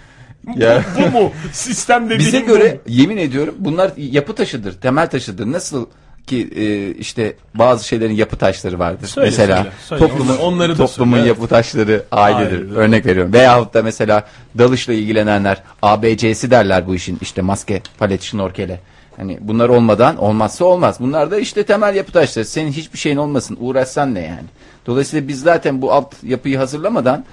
Ya 0.56 0.84
bu 0.98 1.18
mu 1.18 1.32
sistem 1.52 2.06
dediğin 2.06 2.20
bize 2.20 2.42
bu 2.42 2.46
göre 2.46 2.72
mu? 2.72 2.80
yemin 2.88 3.18
ediyorum 3.18 3.56
bunlar 3.58 3.92
yapı 3.98 4.36
taşıdır, 4.36 4.82
temel 4.82 5.10
taşıdır. 5.10 5.52
Nasıl 5.52 5.86
ki 6.28 6.50
e, 6.56 6.92
işte 6.92 7.36
bazı 7.54 7.88
şeylerin 7.88 8.14
yapı 8.14 8.38
taşları 8.38 8.80
vardır. 8.80 9.08
Söyle, 9.08 9.28
mesela 9.28 9.58
söyle, 9.58 9.72
söyle. 9.86 10.00
toplumun 10.00 10.38
Onları 10.38 10.78
da 10.78 10.86
toplumun 10.86 11.18
söyle, 11.18 11.28
yapı 11.28 11.48
taşları 11.48 12.04
ailedir. 12.12 12.58
Ailedir. 12.58 12.76
Örnek 12.76 13.06
veriyorum. 13.06 13.34
Veyahut 13.34 13.74
da 13.74 13.84
mesela 13.84 14.24
dalışla 14.58 14.94
ilgilenenler 14.94 15.64
ABC'si 15.82 16.52
derler 16.52 16.88
bu 16.88 16.96
işin. 16.96 17.18
İşte 17.22 17.42
maske, 17.42 17.82
palet, 17.98 18.22
şnorkele. 18.22 18.80
Hani 19.18 19.38
bunlar 19.42 19.70
olmadan 19.70 20.18
olmazsa 20.18 20.66
olmaz. 20.66 20.98
Bunlar 21.00 21.32
da 21.32 21.38
işte 21.38 21.64
temel 21.64 21.96
yapı 21.96 22.12
taşları. 22.12 22.46
Senin 22.46 22.72
hiçbir 22.72 22.98
şeyin 22.98 23.18
olmasın. 23.18 23.58
Uğraşsan 23.60 24.16
ne 24.16 24.22
yani? 24.22 24.48
Dolayısıyla 24.86 25.28
biz 25.28 25.42
zaten 25.42 25.82
bu 25.82 25.94
alt 25.94 26.14
yapıyı 26.24 26.58
hazırlamadan 26.58 27.26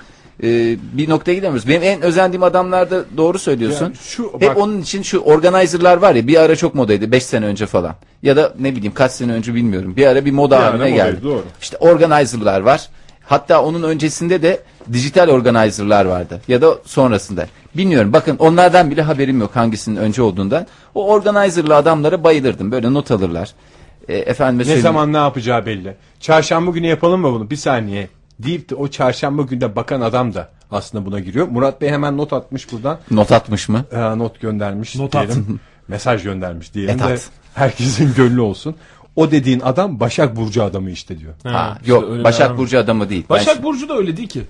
e, 0.43 0.77
bir 0.93 1.09
noktaya 1.11 1.35
gidemiyoruz. 1.35 1.69
Benim 1.69 1.83
en 1.83 2.03
özendiğim 2.03 2.43
adamlarda 2.43 3.05
doğru 3.17 3.39
söylüyorsun. 3.39 3.87
Ya 3.87 3.93
şu- 4.03 4.33
Hep 4.39 4.49
bak- 4.49 4.57
onun 4.59 4.81
için 4.81 5.03
şu 5.03 5.19
organizer'lar 5.19 5.97
var 5.97 6.15
ya 6.15 6.27
bir 6.27 6.37
ara 6.37 6.57
çok 6.57 6.75
modaydı 6.75 7.13
5 7.13 7.23
sene 7.23 7.47
önce 7.47 7.67
falan. 7.67 7.95
Ya 8.23 8.37
da 8.37 8.55
ne 8.61 8.77
bileyim 8.77 8.95
kaç 8.95 9.13
sene 9.13 9.33
önce 9.33 9.55
bilmiyorum. 9.55 9.97
Bir 9.97 10.07
ara 10.07 10.25
bir 10.25 10.31
moda 10.33 10.59
Bir 10.59 10.63
haline 10.63 10.91
modaydı, 10.91 10.97
geldi. 10.97 11.23
doğru. 11.25 11.45
İşte 11.61 11.77
organizer'lar 11.77 12.61
var. 12.61 12.89
Hatta 13.27 13.63
onun 13.65 13.83
öncesinde 13.83 14.43
de 14.43 14.61
dijital 14.93 15.29
organizer'lar 15.29 16.05
vardı. 16.05 16.41
Ya 16.49 16.63
da 16.63 16.79
sonrasında. 16.85 17.47
Bilmiyorum. 17.77 18.13
Bakın 18.13 18.37
onlardan 18.39 18.91
bile 18.91 19.03
haberim 19.03 19.41
yok 19.41 19.57
hangisinin 19.57 19.97
önce 19.97 20.23
olduğundan. 20.23 20.67
O 20.95 21.09
organizer'lı 21.09 21.77
adamlara 21.77 22.25
bayılırdım. 22.25 22.73
Böyle 22.73 22.93
not 22.93 23.11
alırlar. 23.11 23.51
E, 24.09 24.17
efendime 24.17 24.59
Ne 24.61 24.65
söyleyeyim. 24.65 24.83
zaman 24.83 25.13
ne 25.13 25.17
yapacağı 25.17 25.67
belli. 25.67 25.95
Çarşamba 26.21 26.71
günü 26.71 26.87
yapalım 26.87 27.21
mı 27.21 27.33
bunu? 27.33 27.51
Bir 27.51 27.57
saniye. 27.57 28.09
Deyip 28.43 28.71
de 28.71 28.75
o 28.75 28.89
çarşamba 28.89 29.43
günde 29.43 29.77
bakan 29.77 30.01
adam 30.01 30.35
da 30.35 30.49
aslında 30.71 31.07
buna 31.07 31.21
giriyor. 31.21 31.49
Murat 31.49 31.81
Bey 31.81 31.91
hemen 31.91 32.17
not 32.17 32.33
atmış 32.33 32.73
buradan. 32.73 32.99
Not 33.11 33.33
atmış 33.33 33.69
mı? 33.69 33.85
Ee, 33.93 34.19
not 34.19 34.41
göndermiş 34.41 34.97
Not 34.97 35.15
at. 35.17 35.31
Mesaj 35.89 36.23
göndermiş 36.23 36.75
diyelim 36.75 36.95
Et 36.95 37.01
de 37.01 37.05
at. 37.05 37.31
herkesin 37.55 38.15
gönlü 38.15 38.41
olsun. 38.41 38.75
O 39.17 39.31
dediğin 39.31 39.61
adam 39.61 40.01
Başak 40.01 40.37
Burcu 40.37 40.63
adamı 40.63 40.91
işte 40.91 41.19
diyor. 41.19 41.33
Ha, 41.43 41.79
işte 41.81 41.93
yok 41.93 42.25
Başak 42.25 42.59
Burcu 42.59 42.79
adamı 42.79 43.09
değil. 43.11 43.25
Ben 43.31 43.37
Başak 43.37 43.63
Burcu 43.63 43.89
da 43.89 43.97
öyle 43.97 44.17
değil 44.17 44.29
ki. 44.29 44.43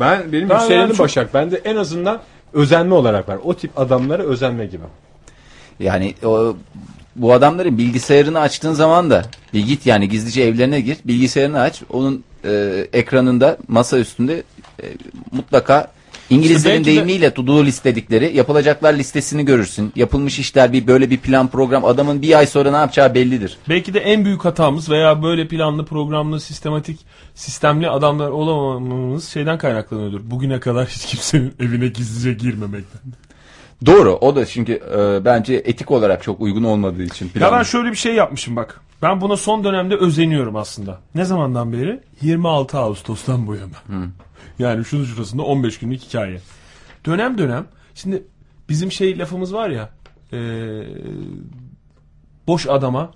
Ben 0.00 0.32
benim 0.32 0.48
Ben- 0.50 0.58
yükselenim 0.58 0.88
ben 0.88 0.94
çok- 0.94 1.04
Başak. 1.04 1.34
Ben 1.34 1.50
de 1.50 1.56
en 1.64 1.76
azından 1.76 2.20
özenme 2.52 2.94
olarak 2.94 3.28
var. 3.28 3.38
O 3.44 3.54
tip 3.54 3.78
adamlara 3.78 4.22
özenme 4.22 4.66
gibi. 4.66 4.82
Yani 5.80 6.14
o, 6.24 6.56
bu 7.16 7.32
adamların 7.32 7.78
bilgisayarını 7.78 8.40
açtığın 8.40 8.72
zaman 8.72 9.10
da 9.10 9.24
bir 9.52 9.66
git 9.66 9.86
yani 9.86 10.08
gizlice 10.08 10.42
evlerine 10.42 10.80
gir 10.80 10.98
bilgisayarını 11.04 11.60
aç 11.60 11.82
onun 11.90 12.24
e, 12.44 12.86
ekranında 12.92 13.56
masa 13.68 13.98
üstünde 13.98 14.42
e, 14.82 14.84
mutlaka 15.32 15.92
İngilizlerin 16.30 16.80
de- 16.80 16.84
deyimiyle 16.84 17.34
to 17.34 17.46
do 17.46 17.64
listedikleri 17.64 18.36
yapılacaklar 18.36 18.94
listesini 18.94 19.44
görürsün. 19.44 19.92
Yapılmış 19.96 20.38
işler 20.38 20.72
bir 20.72 20.86
böyle 20.86 21.10
bir 21.10 21.18
plan 21.18 21.48
program 21.48 21.84
adamın 21.84 22.22
bir 22.22 22.38
ay 22.38 22.46
sonra 22.46 22.70
ne 22.70 22.76
yapacağı 22.76 23.14
bellidir. 23.14 23.56
Belki 23.68 23.94
de 23.94 23.98
en 24.00 24.24
büyük 24.24 24.44
hatamız 24.44 24.90
veya 24.90 25.22
böyle 25.22 25.48
planlı, 25.48 25.84
programlı, 25.84 26.40
sistematik, 26.40 27.00
sistemli 27.34 27.88
adamlar 27.90 28.28
olamamamız 28.30 29.28
şeyden 29.28 29.58
kaynaklanıyordur. 29.58 30.20
Bugüne 30.30 30.60
kadar 30.60 30.86
hiç 30.88 31.06
kimsenin 31.06 31.54
evine 31.60 31.88
gizlice 31.88 32.32
girmemekten. 32.32 33.00
Doğru 33.86 34.10
o 34.20 34.36
da 34.36 34.46
çünkü 34.46 34.72
e, 34.72 35.24
bence 35.24 35.54
etik 35.54 35.90
olarak 35.90 36.22
çok 36.22 36.40
uygun 36.40 36.64
olmadığı 36.64 37.02
için. 37.02 37.30
Ya 37.40 37.52
ben 37.52 37.62
şöyle 37.62 37.90
bir 37.90 37.96
şey 37.96 38.14
yapmışım 38.14 38.56
bak. 38.56 38.80
Ben 39.02 39.20
buna 39.20 39.36
son 39.36 39.64
dönemde 39.64 39.96
özeniyorum 39.96 40.56
aslında. 40.56 40.98
Ne 41.14 41.24
zamandan 41.24 41.72
beri? 41.72 42.00
26 42.22 42.78
Ağustos'tan 42.78 43.46
bu 43.46 43.54
yana. 43.54 44.06
Yani 44.58 44.84
şunun 44.84 45.04
şurasında 45.04 45.42
15 45.42 45.78
günlük 45.78 46.00
hikaye. 46.02 46.40
Dönem 47.06 47.38
dönem 47.38 47.66
şimdi 47.94 48.22
bizim 48.68 48.92
şey 48.92 49.18
lafımız 49.18 49.54
var 49.54 49.68
ya 49.70 49.88
eee, 50.32 50.38
boş 52.46 52.66
adama 52.66 53.10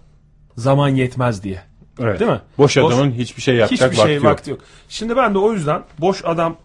zaman 0.57 0.89
yetmez 0.89 1.43
diye. 1.43 1.63
Evet. 2.01 2.21
Değil 2.21 2.31
mi? 2.31 2.41
Boş 2.59 2.77
Boş- 2.77 2.95
adamın 2.95 3.11
hiçbir 3.13 3.43
şey 3.43 3.55
yapacak 3.57 3.91
Hiçbir 3.93 3.99
vakti 3.99 4.09
şey 4.09 4.17
yok. 4.17 4.25
vakti 4.25 4.51
yok. 4.51 4.61
Şimdi 4.89 5.17
ben 5.17 5.35
de 5.35 5.39
o 5.39 5.53
yüzden 5.53 5.83
boş 5.99 6.25
adam 6.25 6.57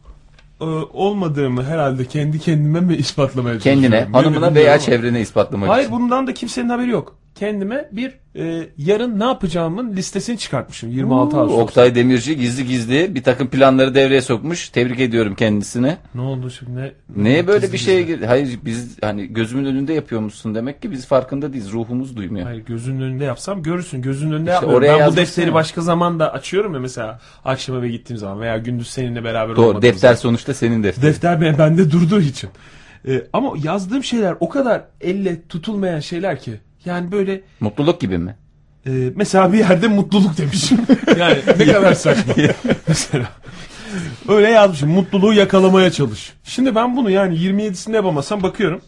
e, 0.61 0.65
olmadığımı 0.93 1.63
herhalde 1.63 2.05
kendi 2.05 2.39
kendime 2.39 2.79
mi 2.79 2.95
ispatlamaya 2.95 3.59
Kendine, 3.59 3.81
çalışıyorum? 3.85 4.13
Hanımına 4.13 4.33
bilmiyorum 4.35 4.55
veya 4.55 4.71
ama. 4.73 4.79
çevrene 4.79 5.21
ispatlamak 5.21 5.69
Hayır 5.69 5.85
için. 5.87 5.97
bundan 5.99 6.27
da 6.27 6.33
kimsenin 6.33 6.69
haberi 6.69 6.89
yok. 6.89 7.15
Kendime 7.35 7.89
bir 7.91 8.11
e, 8.35 8.67
yarın 8.77 9.19
ne 9.19 9.23
yapacağımın 9.23 9.93
listesini 9.95 10.37
çıkartmışım 10.37 10.91
26 10.91 11.37
Ağustos. 11.37 11.59
Oktay 11.59 11.95
Demirci 11.95 12.37
gizli 12.37 12.65
gizli 12.67 13.15
bir 13.15 13.23
takım 13.23 13.47
planları 13.47 13.95
devreye 13.95 14.21
sokmuş. 14.21 14.69
Tebrik 14.69 14.99
ediyorum 14.99 15.35
kendisine. 15.35 15.97
Ne 16.15 16.21
oldu 16.21 16.49
şimdi? 16.49 16.79
Ne, 17.15 17.23
Neye 17.23 17.47
böyle 17.47 17.59
gizli 17.59 17.73
bir 17.73 17.77
şeye 17.77 18.01
gizli? 18.01 18.19
gir? 18.19 18.25
Hayır 18.25 18.59
biz 18.65 18.97
hani 19.01 19.27
gözümün 19.27 19.65
önünde 19.65 19.93
yapıyormuşsun 19.93 20.55
demek 20.55 20.81
ki 20.81 20.91
biz 20.91 21.05
farkında 21.05 21.53
değiliz. 21.53 21.71
Ruhumuz 21.71 22.15
duymuyor. 22.17 22.45
Hayır 22.45 22.65
gözünün 22.65 23.01
önünde 23.01 23.23
yapsam 23.23 23.63
görürsün. 23.63 24.01
Gözünün 24.01 24.31
önünde 24.31 24.41
İşte 24.51 24.53
yapmıyorum. 24.53 24.77
oraya 24.87 24.99
Ben 24.99 25.11
bu 25.11 25.15
defteri 25.15 25.47
ya. 25.47 25.53
başka 25.53 25.81
zaman 25.81 26.19
da 26.19 26.33
açıyorum 26.33 26.73
ya 26.73 26.79
mesela 26.79 27.19
akşam 27.45 27.77
eve 27.77 27.89
gittiğim 27.89 28.17
zaman 28.17 28.41
veya 28.41 28.57
gündüz 28.57 28.87
seninle 28.89 29.23
beraber 29.23 29.55
Doğru. 29.55 29.81
Defter 29.81 29.99
zaman. 29.99 30.15
sonuçta 30.15 30.53
senin 30.53 30.83
defterin. 30.83 31.07
Defter 31.07 31.41
ben- 31.41 31.57
bende 31.57 31.91
durduğu 31.91 32.21
için. 32.21 32.49
E, 33.07 33.23
ama 33.33 33.53
yazdığım 33.63 34.03
şeyler 34.03 34.35
o 34.39 34.49
kadar 34.49 34.81
elle 35.01 35.41
tutulmayan 35.49 35.99
şeyler 35.99 36.39
ki. 36.39 36.53
Yani 36.85 37.11
böyle 37.11 37.41
Mutluluk 37.59 38.01
gibi 38.01 38.17
mi? 38.17 38.35
e, 38.85 38.91
mesela 39.15 39.53
bir 39.53 39.57
yerde 39.57 39.87
mutluluk 39.87 40.37
demişim. 40.37 40.77
yani 41.19 41.37
ne 41.59 41.65
kadar 41.73 41.93
saçma. 41.93 42.33
mesela. 42.87 43.29
Öyle 44.27 44.49
yazmışım. 44.49 44.89
Mutluluğu 44.89 45.33
yakalamaya 45.33 45.91
çalış. 45.91 46.33
Şimdi 46.43 46.75
ben 46.75 46.97
bunu 46.97 47.09
yani 47.09 47.35
27'sinde 47.35 47.95
yapamasam 47.95 48.43
bakıyorum. 48.43 48.81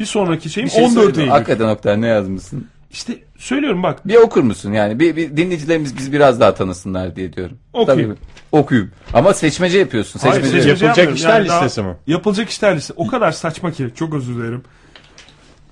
Bir 0.00 0.04
sonraki 0.06 0.50
şeyim 0.50 0.66
Bir 0.66 0.72
şey 0.72 0.84
14 0.84 0.94
söyleyeyim. 0.94 1.20
Eylül. 1.20 1.30
Hakikaten 1.30 1.68
Oktay 1.68 2.00
ne 2.00 2.06
yazmışsın? 2.06 2.66
İşte 2.90 3.18
söylüyorum 3.38 3.82
bak. 3.82 4.08
Bir 4.08 4.16
okur 4.16 4.42
musun 4.42 4.72
yani? 4.72 5.00
Bir, 5.00 5.16
bir 5.16 5.36
dinleyicilerimiz 5.36 5.96
bizi 5.98 6.12
biraz 6.12 6.40
daha 6.40 6.54
tanısınlar 6.54 7.16
diye 7.16 7.32
diyorum. 7.32 7.58
Okuyayım. 7.72 8.14
Tabii. 8.14 8.20
Okuyayım. 8.52 8.90
Ama 9.14 9.34
seçmece 9.34 9.78
yapıyorsun. 9.78 10.20
Hayır, 10.20 10.34
Seçmece. 10.34 10.50
seçmece 10.56 10.68
Yapılacak 10.68 10.88
yapmıyorum. 10.88 11.14
işler 11.14 11.40
Yani 11.40 11.44
listesi 11.48 11.82
mi? 11.82 11.96
Yapılacak 12.06 12.48
işler 12.50 12.76
listesi. 12.76 12.92
O 12.96 13.06
kadar 13.06 13.32
saçma 13.32 13.70
ki. 13.72 13.90
Çok 13.94 14.14
özür 14.14 14.34
dilerim. 14.36 14.62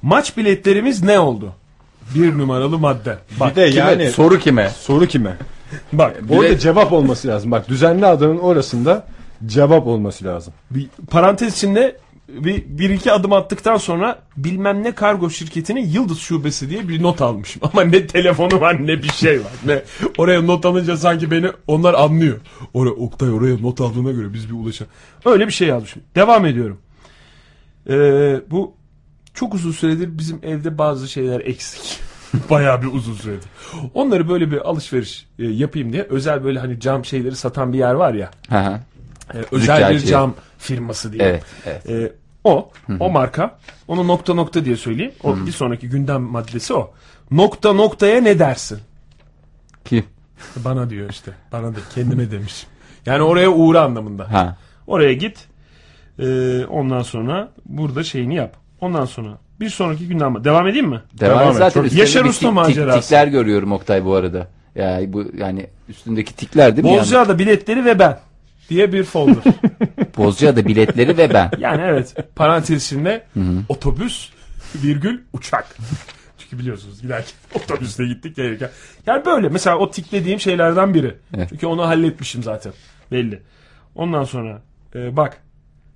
Maç 0.02 0.36
biletlerimiz 0.36 1.02
ne 1.02 1.18
oldu? 1.18 1.52
Bir 2.14 2.38
numaralı 2.38 2.78
madde. 2.78 3.18
Bak, 3.40 3.50
bir 3.50 3.56
de 3.62 3.70
Kime? 3.70 3.84
yani 3.84 4.10
Soru 4.10 4.38
kime? 4.38 4.70
soru 4.80 5.06
kime? 5.06 5.36
bak 5.92 6.16
Orada 6.30 6.58
cevap 6.58 6.92
olması 6.92 7.28
lazım. 7.28 7.50
Bak 7.50 7.68
düzenli 7.68 8.06
adamın 8.06 8.38
orasında 8.38 9.06
cevap 9.46 9.86
olması 9.86 10.24
lazım. 10.24 10.52
bir 10.70 10.86
parantez 11.10 11.54
içinde 11.56 11.96
bir, 12.28 12.64
bir 12.68 12.90
iki 12.90 13.12
adım 13.12 13.32
attıktan 13.32 13.76
sonra 13.76 14.18
bilmem 14.36 14.82
ne 14.82 14.92
kargo 14.92 15.30
şirketinin 15.30 15.86
Yıldız 15.88 16.18
Şubesi 16.18 16.70
diye 16.70 16.88
bir 16.88 17.02
not 17.02 17.22
almışım. 17.22 17.62
Ama 17.72 17.84
ne 17.84 18.06
telefonu 18.06 18.60
var 18.60 18.86
ne 18.86 19.02
bir 19.02 19.08
şey 19.08 19.40
var. 19.40 19.52
Ne 19.66 19.82
oraya 20.18 20.42
not 20.42 20.66
alınca 20.66 20.96
sanki 20.96 21.30
beni 21.30 21.50
onlar 21.66 21.94
anlıyor. 21.94 22.36
Oraya 22.74 22.90
Oktay 22.90 23.30
oraya 23.30 23.56
not 23.60 23.80
aldığına 23.80 24.10
göre 24.10 24.32
biz 24.32 24.48
bir 24.50 24.54
ulaşalım. 24.54 24.92
Öyle 25.24 25.46
bir 25.46 25.52
şey 25.52 25.68
yazmışım. 25.68 26.02
Devam 26.14 26.46
ediyorum. 26.46 26.78
Ee, 27.90 28.40
bu 28.50 28.72
çok 29.38 29.54
uzun 29.54 29.72
süredir 29.72 30.18
bizim 30.18 30.40
evde 30.42 30.78
bazı 30.78 31.08
şeyler 31.08 31.40
eksik. 31.40 32.00
Bayağı 32.50 32.82
bir 32.82 32.86
uzun 32.86 33.14
süredir. 33.14 33.48
Onları 33.94 34.28
böyle 34.28 34.50
bir 34.50 34.68
alışveriş 34.68 35.26
e, 35.38 35.44
yapayım 35.44 35.92
diye 35.92 36.02
özel 36.02 36.44
böyle 36.44 36.58
hani 36.58 36.80
cam 36.80 37.04
şeyleri 37.04 37.36
satan 37.36 37.72
bir 37.72 37.78
yer 37.78 37.94
var 37.94 38.14
ya. 38.14 38.30
Hı 38.48 38.58
hı. 38.58 38.80
e, 39.34 39.44
özel 39.52 39.94
bir 39.94 40.00
cam 40.00 40.34
firması 40.58 41.12
diye. 41.12 41.22
Evet. 41.24 41.44
evet. 41.66 41.90
E, 41.90 42.12
o, 42.44 42.70
o 43.00 43.10
marka. 43.10 43.58
Onu 43.88 44.08
nokta 44.08 44.34
nokta 44.34 44.64
diye 44.64 44.76
söyleyeyim. 44.76 45.12
O 45.22 45.36
bir 45.46 45.52
sonraki 45.52 45.88
gündem 45.88 46.22
maddesi 46.22 46.74
o. 46.74 46.94
Nokta 47.30 47.72
noktaya 47.72 48.20
ne 48.20 48.38
dersin? 48.38 48.78
Kim? 49.84 50.04
Bana 50.56 50.90
diyor 50.90 51.10
işte. 51.10 51.32
Bana 51.52 51.74
da 51.74 51.78
kendime 51.94 52.30
demiş. 52.30 52.66
Yani 53.06 53.22
oraya 53.22 53.50
uğra 53.50 53.80
anlamında. 53.82 54.32
Ha. 54.32 54.56
Oraya 54.86 55.12
git. 55.12 55.48
E, 56.18 56.26
ondan 56.64 57.02
sonra 57.02 57.52
burada 57.66 58.04
şeyini 58.04 58.34
yap. 58.34 58.56
Ondan 58.80 59.04
sonra 59.04 59.38
bir 59.60 59.70
sonraki 59.70 60.08
gündem 60.08 60.28
ma- 60.32 60.44
devam 60.44 60.68
edeyim 60.68 60.88
mi? 60.88 61.02
Devam, 61.20 61.38
Devam 61.38 61.50
et. 61.50 61.56
Zaten 61.56 61.82
Çok- 61.82 61.92
Yaşar 61.92 62.24
Usta 62.24 62.50
macerası. 62.50 63.00
Tikler 63.00 63.26
görüyorum 63.26 63.72
Oktay 63.72 64.04
bu 64.04 64.14
arada. 64.14 64.48
Ya 64.74 65.00
bu 65.06 65.24
yani 65.36 65.66
üstündeki 65.88 66.34
tikler 66.36 66.76
değil 66.76 66.84
mi? 66.84 66.90
Yani? 66.90 67.00
Bozcaada 67.00 67.38
biletleri 67.38 67.84
ve 67.84 67.98
ben 67.98 68.18
diye 68.68 68.92
bir 68.92 69.04
folder. 69.04 69.36
Bozcaada 70.16 70.66
biletleri 70.66 71.18
ve 71.18 71.34
ben. 71.34 71.50
Yani 71.58 71.82
evet 71.84 72.14
parantez 72.36 72.84
içinde 72.84 73.24
otobüs 73.68 74.28
virgül 74.74 75.20
uçak. 75.32 75.76
Çünkü 76.38 76.58
biliyorsunuz 76.58 77.02
giderken 77.02 77.32
otobüste 77.54 78.06
gittik 78.06 78.36
gelirken. 78.36 78.70
Yani 79.06 79.24
böyle 79.24 79.48
mesela 79.48 79.78
o 79.78 79.90
tiklediğim 79.90 80.40
şeylerden 80.40 80.94
biri. 80.94 81.14
Evet. 81.36 81.48
Çünkü 81.48 81.66
onu 81.66 81.86
halletmişim 81.86 82.42
zaten 82.42 82.72
belli. 83.12 83.42
Ondan 83.94 84.24
sonra 84.24 84.62
e, 84.94 85.16
bak 85.16 85.36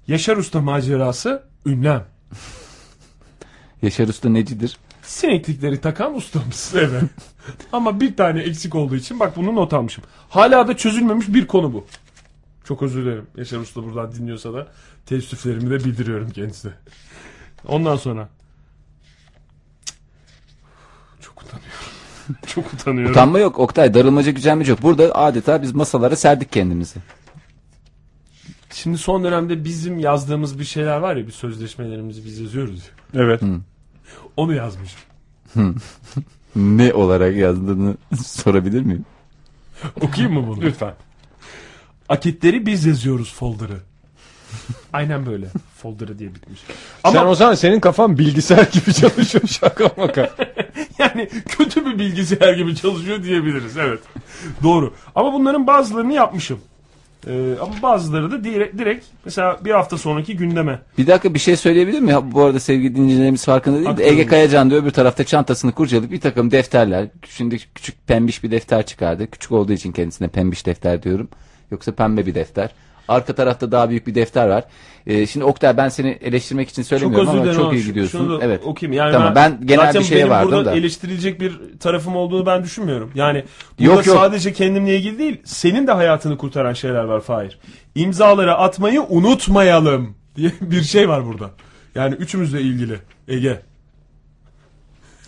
Yaşar 0.06 0.36
Usta 0.36 0.60
macerası 0.60 1.42
ünlem. 1.66 2.04
Yaşar 3.82 4.08
Usta 4.08 4.28
necidir? 4.28 4.78
sineklikleri 5.02 5.80
takan 5.80 6.14
ustamız. 6.14 6.72
Evet. 6.76 7.04
Ama 7.72 8.00
bir 8.00 8.16
tane 8.16 8.40
eksik 8.42 8.74
olduğu 8.74 8.96
için 8.96 9.20
bak 9.20 9.36
bunu 9.36 9.54
not 9.54 9.72
almışım. 9.72 10.04
Hala 10.28 10.68
da 10.68 10.76
çözülmemiş 10.76 11.28
bir 11.28 11.46
konu 11.46 11.72
bu. 11.72 11.86
Çok 12.64 12.82
özür 12.82 13.04
dilerim. 13.04 13.26
Yaşar 13.36 13.58
Usta 13.58 13.82
buradan 13.84 14.12
dinliyorsa 14.12 14.52
da 14.54 14.68
teessüflerimi 15.06 15.70
de 15.70 15.84
bildiriyorum 15.84 16.30
kendisine. 16.30 16.72
Ondan 17.68 17.96
sonra. 17.96 18.28
Çok 21.20 21.42
utanıyorum. 21.42 21.72
Çok 22.46 22.72
utanıyorum. 22.72 23.10
Utanma 23.12 23.38
yok 23.38 23.58
Oktay 23.58 23.94
darılmaca 23.94 24.30
gücenmece 24.30 24.70
yok. 24.72 24.82
Burada 24.82 25.14
adeta 25.14 25.62
biz 25.62 25.72
masalara 25.74 26.16
serdik 26.16 26.52
kendimizi. 26.52 27.00
Şimdi 28.72 28.98
son 28.98 29.24
dönemde 29.24 29.64
bizim 29.64 29.98
yazdığımız 29.98 30.58
bir 30.58 30.64
şeyler 30.64 30.96
var 30.96 31.16
ya 31.16 31.26
bir 31.26 31.32
sözleşmelerimizi 31.32 32.24
biz 32.24 32.38
yazıyoruz. 32.38 32.78
ya. 33.14 33.22
Evet. 33.22 33.42
Onu 34.36 34.54
yazmışım. 34.54 34.98
Ne 36.56 36.92
olarak 36.94 37.36
yazdığını 37.36 37.96
sorabilir 38.24 38.82
miyim? 38.82 39.04
Okuyayım 40.00 40.40
mı 40.40 40.46
bunu? 40.48 40.60
Lütfen. 40.64 40.94
Akitleri 42.08 42.66
biz 42.66 42.84
yazıyoruz 42.84 43.34
folder'ı. 43.34 43.78
Aynen 44.92 45.26
böyle. 45.26 45.46
Folder'ı 45.76 46.18
diye 46.18 46.34
bitmiş. 46.34 46.60
Sen 47.04 47.10
Ama 47.18 47.30
o 47.30 47.34
zaman 47.34 47.54
senin 47.54 47.80
kafan 47.80 48.18
bilgisayar 48.18 48.68
gibi 48.72 48.94
çalışıyor 48.94 49.48
şaka 49.48 49.90
maka. 49.96 50.30
yani 50.98 51.28
kötü 51.48 51.86
bir 51.86 51.98
bilgisayar 51.98 52.54
gibi 52.54 52.76
çalışıyor 52.76 53.22
diyebiliriz. 53.22 53.76
Evet. 53.76 54.00
Doğru. 54.62 54.94
Ama 55.14 55.32
bunların 55.32 55.66
bazılarını 55.66 56.12
yapmışım. 56.12 56.60
Ee, 57.26 57.54
ama 57.60 57.72
bazıları 57.82 58.30
da 58.30 58.44
direkt, 58.44 58.78
direkt 58.78 59.06
mesela 59.24 59.60
bir 59.64 59.70
hafta 59.70 59.98
sonraki 59.98 60.36
gündeme. 60.36 60.78
Bir 60.98 61.06
dakika 61.06 61.34
bir 61.34 61.38
şey 61.38 61.56
söyleyebilir 61.56 62.00
miyim? 62.00 62.14
Ha, 62.14 62.32
Bu 62.32 62.42
arada 62.42 62.60
sevgili 62.60 62.96
dinleyicilerimiz 62.96 63.44
farkında 63.44 63.76
değil 63.84 63.96
de. 63.96 64.08
Ege 64.08 64.26
Kayacan 64.26 64.70
da 64.70 64.74
öbür 64.74 64.90
tarafta 64.90 65.24
çantasını 65.24 65.72
kurcalayıp 65.72 66.12
bir 66.12 66.20
takım 66.20 66.50
defterler. 66.50 67.08
Şimdi 67.28 67.58
küçük 67.74 68.06
pembiş 68.06 68.44
bir 68.44 68.50
defter 68.50 68.86
çıkardı. 68.86 69.26
Küçük 69.30 69.52
olduğu 69.52 69.72
için 69.72 69.92
kendisine 69.92 70.28
pembiş 70.28 70.66
defter 70.66 71.02
diyorum. 71.02 71.28
Yoksa 71.70 71.92
pembe 71.92 72.26
bir 72.26 72.34
defter. 72.34 72.70
Arka 73.12 73.34
tarafta 73.34 73.72
daha 73.72 73.90
büyük 73.90 74.06
bir 74.06 74.14
defter 74.14 74.48
var. 74.48 74.64
Ee, 75.06 75.26
şimdi 75.26 75.44
Oktay 75.46 75.76
ben 75.76 75.88
seni 75.88 76.08
eleştirmek 76.08 76.68
için 76.68 76.82
Çok 76.82 76.88
söylemiyorum 76.88 77.28
özür 77.28 77.38
ama 77.40 77.52
çok 77.52 77.64
ama 77.64 77.74
iyi 77.74 77.84
gidiyorsun. 77.84 78.18
şunu 78.18 78.40
da 78.40 78.44
evet. 78.44 78.60
okuyayım. 78.64 78.98
Yani 78.98 79.12
Tamam, 79.12 79.34
ben 79.34 79.58
genel 79.64 79.86
zaten 79.86 80.00
bir 80.00 80.06
şeye 80.06 80.16
benim 80.18 80.30
vardım 80.30 80.50
burada 80.52 80.64
da. 80.64 80.72
eleştirilecek 80.76 81.40
bir 81.40 81.60
tarafım 81.80 82.16
olduğunu 82.16 82.46
ben 82.46 82.64
düşünmüyorum. 82.64 83.10
Yani 83.14 83.44
burada 83.78 83.94
Yok, 83.94 84.06
yok. 84.06 84.16
sadece 84.16 84.52
kendimle 84.52 84.96
ilgili 84.96 85.18
değil, 85.18 85.40
senin 85.44 85.86
de 85.86 85.92
hayatını 85.92 86.38
kurtaran 86.38 86.72
şeyler 86.72 87.04
var 87.04 87.20
Fahir. 87.20 87.58
İmzaları 87.94 88.54
atmayı 88.54 89.02
unutmayalım 89.08 90.14
diye 90.36 90.52
bir 90.60 90.82
şey 90.82 91.08
var 91.08 91.26
burada. 91.26 91.50
Yani 91.94 92.14
üçümüzle 92.14 92.60
ilgili. 92.60 92.96
Ege. 93.28 93.62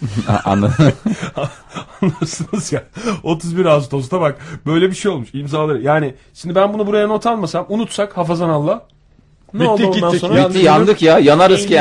Anladım. 0.45 0.75
Anlarsınız 2.03 2.73
ya. 2.73 2.85
31 3.23 3.65
Ağustos'ta 3.65 4.21
bak 4.21 4.39
böyle 4.67 4.91
bir 4.91 4.95
şey 4.95 5.11
olmuş. 5.11 5.29
İmzaları. 5.35 5.83
Yani 5.83 6.15
şimdi 6.35 6.55
ben 6.55 6.73
bunu 6.75 6.87
buraya 6.87 7.07
not 7.07 7.27
almasam, 7.27 7.67
unutsak 7.69 8.17
hafazan 8.17 8.49
Allah. 8.49 8.87
Ne 9.55 9.61
Bitti, 9.61 9.71
oldu 9.71 9.87
ondan 9.87 10.01
gittik. 10.01 10.21
sonra? 10.21 10.35
Yandık. 10.39 10.55
Bitti 10.55 10.67
yandık 10.67 11.03
ya 11.03 11.19
yanarız 11.19 11.67
ki. 11.67 11.73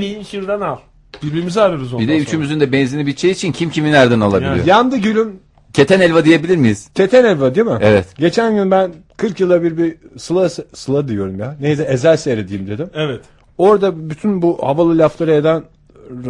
Bir 0.00 0.24
şuradan 0.24 0.60
al. 0.60 0.76
Birbirimizi 1.22 1.60
ararız 1.60 1.92
ondan 1.94 1.98
Bir 1.98 2.08
de 2.08 2.12
sonra. 2.12 2.22
üçümüzün 2.22 2.60
de 2.60 2.72
benzini 2.72 3.06
biteceği 3.06 3.34
için 3.34 3.52
kim 3.52 3.70
kimi 3.70 3.92
nereden 3.92 4.20
alabiliyor? 4.20 4.56
Yani. 4.56 4.68
Yandı 4.68 4.96
gülüm 4.96 5.40
Keten 5.72 6.00
elva 6.00 6.24
diyebilir 6.24 6.56
miyiz? 6.56 6.88
Keten 6.94 7.24
elva 7.24 7.54
değil 7.54 7.66
mi? 7.66 7.78
Evet. 7.80 8.06
Geçen 8.18 8.54
gün 8.54 8.70
ben 8.70 8.92
40 9.16 9.40
yıla 9.40 9.62
bir 9.62 9.76
bir 9.76 9.94
Sıla, 10.18 10.48
Sıla 10.74 11.08
diyorum 11.08 11.38
ya. 11.38 11.56
Neydi 11.60 11.82
Ezel 11.82 12.16
seyredeyim 12.16 12.66
dedim. 12.66 12.90
Evet. 12.94 13.20
Orada 13.58 14.10
bütün 14.10 14.42
bu 14.42 14.58
havalı 14.62 14.98
lafları 14.98 15.32
eden 15.32 15.62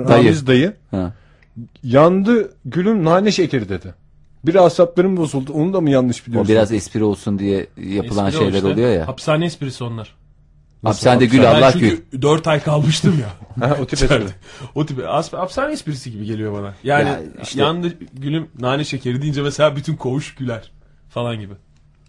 Ramiz 0.08 0.46
dayı 0.46 0.72
Ha. 0.90 1.12
Yandı 1.82 2.52
gülüm 2.64 3.04
nane 3.04 3.30
şekeri 3.32 3.68
dedi. 3.68 3.94
Bir 4.46 4.54
asaplarım 4.54 5.16
bozuldu. 5.16 5.52
Onu 5.52 5.72
da 5.72 5.80
mı 5.80 5.90
yanlış 5.90 6.22
O 6.22 6.26
biliyorsun? 6.26 6.48
biraz 6.54 6.72
espri 6.72 7.04
olsun 7.04 7.38
diye 7.38 7.66
yapılan 7.76 8.26
Espri 8.26 8.38
o 8.38 8.42
şeyler 8.42 8.56
işte. 8.58 8.68
oluyor 8.68 8.90
ya. 8.90 9.08
Hapishane 9.08 9.44
esprisi 9.44 9.84
onlar. 9.84 10.14
Hapishanede 10.84 11.26
gül 11.26 11.42
Ben 11.42 11.44
Allah 11.54 11.70
gül. 11.70 11.80
çünkü 11.80 12.22
4 12.22 12.46
ay 12.48 12.62
kalmıştım 12.62 13.14
ya. 13.20 13.28
Ha, 13.68 13.76
o 13.82 13.86
tip 13.86 13.92
espri. 14.02 14.24
o 14.74 14.86
tip 14.86 14.98
as- 15.08 15.32
hapishane 15.32 15.72
esprisi 15.72 16.12
gibi 16.12 16.24
geliyor 16.24 16.52
bana. 16.52 16.74
Yani 16.84 17.08
Ya 17.08 17.20
işte- 17.42 17.60
yandı 17.60 17.92
gülüm 18.12 18.46
nane 18.60 18.84
şekeri 18.84 19.22
deyince 19.22 19.42
mesela 19.42 19.76
bütün 19.76 19.96
koğuş 19.96 20.34
güler 20.34 20.70
falan 21.10 21.40
gibi. 21.40 21.52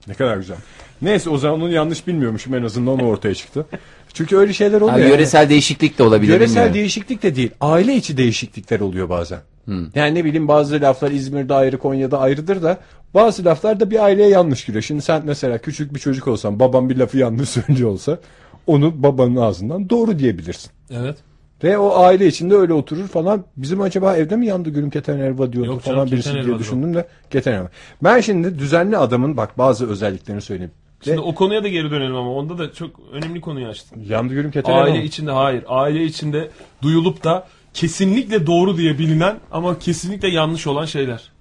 Ne 0.08 0.14
kadar 0.14 0.38
güzel. 0.38 0.58
Neyse 1.02 1.30
o 1.30 1.38
zaman 1.38 1.62
onu 1.62 1.72
yanlış 1.72 2.08
bilmiyormuşum 2.08 2.56
en 2.56 2.64
azından 2.64 3.00
o 3.00 3.06
ortaya 3.06 3.36
çıktı. 3.36 3.66
Çünkü 4.14 4.38
öyle 4.38 4.54
şeyler 4.54 4.82
oluyor. 4.82 4.98
Yani. 4.98 5.10
yöresel 5.10 5.50
değişiklik 5.50 6.00
de 6.00 6.04
olabilir. 6.04 6.34
Yöresel 6.34 6.56
bilmiyorum. 6.56 6.74
değişiklik 6.74 7.24
de 7.24 7.36
değil. 7.36 7.52
Aile 7.62 7.96
içi 7.96 8.18
değişiklikler 8.18 8.80
oluyor 8.80 9.10
bazen. 9.10 9.40
Yani 9.96 10.16
ne 10.16 10.26
bileyim 10.26 10.48
bazı 10.48 10.82
laflar 10.82 11.12
İzmir'de 11.12 11.54
ayrı 11.54 11.78
Konya'da 11.78 12.20
ayrıdır 12.20 12.62
da 12.62 12.78
bazı 13.14 13.46
laflar 13.46 13.80
da 13.80 13.92
bir 13.92 14.04
aileye 14.04 14.30
yanlış 14.30 14.66
giriyor. 14.66 14.82
Şimdi 14.82 15.02
sen 15.02 15.22
mesela 15.26 15.58
küçük 15.58 15.94
bir 15.94 16.00
çocuk 16.00 16.28
olsan 16.28 16.60
babam 16.60 16.90
bir 16.90 16.98
lafı 16.98 17.18
yanlış 17.18 17.50
söylüyor 17.68 17.90
olsa 17.90 18.20
onu 18.68 19.04
babanın 19.04 19.36
ağzından 19.36 19.90
doğru 19.90 20.20
diyebilirsin. 20.20 20.72
Evet. 20.92 21.18
Ve 21.64 21.78
o 21.78 22.00
aile 22.00 22.28
içinde 22.28 22.56
öyle 22.56 22.74
oturur 22.74 23.08
falan. 23.08 23.46
Bizim 23.58 23.82
acaba 23.82 24.16
evde 24.16 24.36
mi 24.36 24.48
yandı 24.48 24.70
gülüm 24.70 24.90
keten 24.90 25.20
elva 25.20 25.54
diyordu 25.54 25.72
Yok 25.72 25.84
canım, 25.84 25.98
falan 25.98 26.12
birisi 26.12 26.34
diye 26.34 26.60
düşündüm 26.60 26.94
de 26.94 27.08
keten 27.30 27.54
elva. 27.54 27.70
Ben 28.04 28.20
şimdi 28.20 28.60
düzenli 28.60 28.98
adamın 28.98 29.38
bak 29.38 29.58
bazı 29.58 29.90
özelliklerini 29.90 30.42
söyleyeyim. 30.42 30.72
Şimdi 31.04 31.18
Ve 31.18 31.22
o 31.22 31.36
konuya 31.36 31.64
da 31.64 31.68
geri 31.68 31.92
dönelim 31.92 32.16
ama 32.16 32.32
onda 32.34 32.58
da 32.58 32.74
çok 32.74 33.00
önemli 33.12 33.42
konuyu 33.42 33.68
açtın. 33.68 34.04
yandı 34.08 34.34
gülüm 34.34 34.52
keten 34.52 34.72
elva. 34.74 34.82
Aile 34.82 34.98
mı? 35.00 35.04
içinde 35.06 35.32
hayır. 35.32 35.64
Aile 35.68 36.04
içinde 36.04 36.50
duyulup 36.82 37.24
da 37.24 37.48
kesinlikle 37.74 38.48
doğru 38.48 38.78
diye 38.78 38.98
bilinen 39.00 39.40
ama 39.52 39.80
kesinlikle 39.80 40.28
yanlış 40.28 40.68
olan 40.68 40.86
şeyler. 40.86 41.32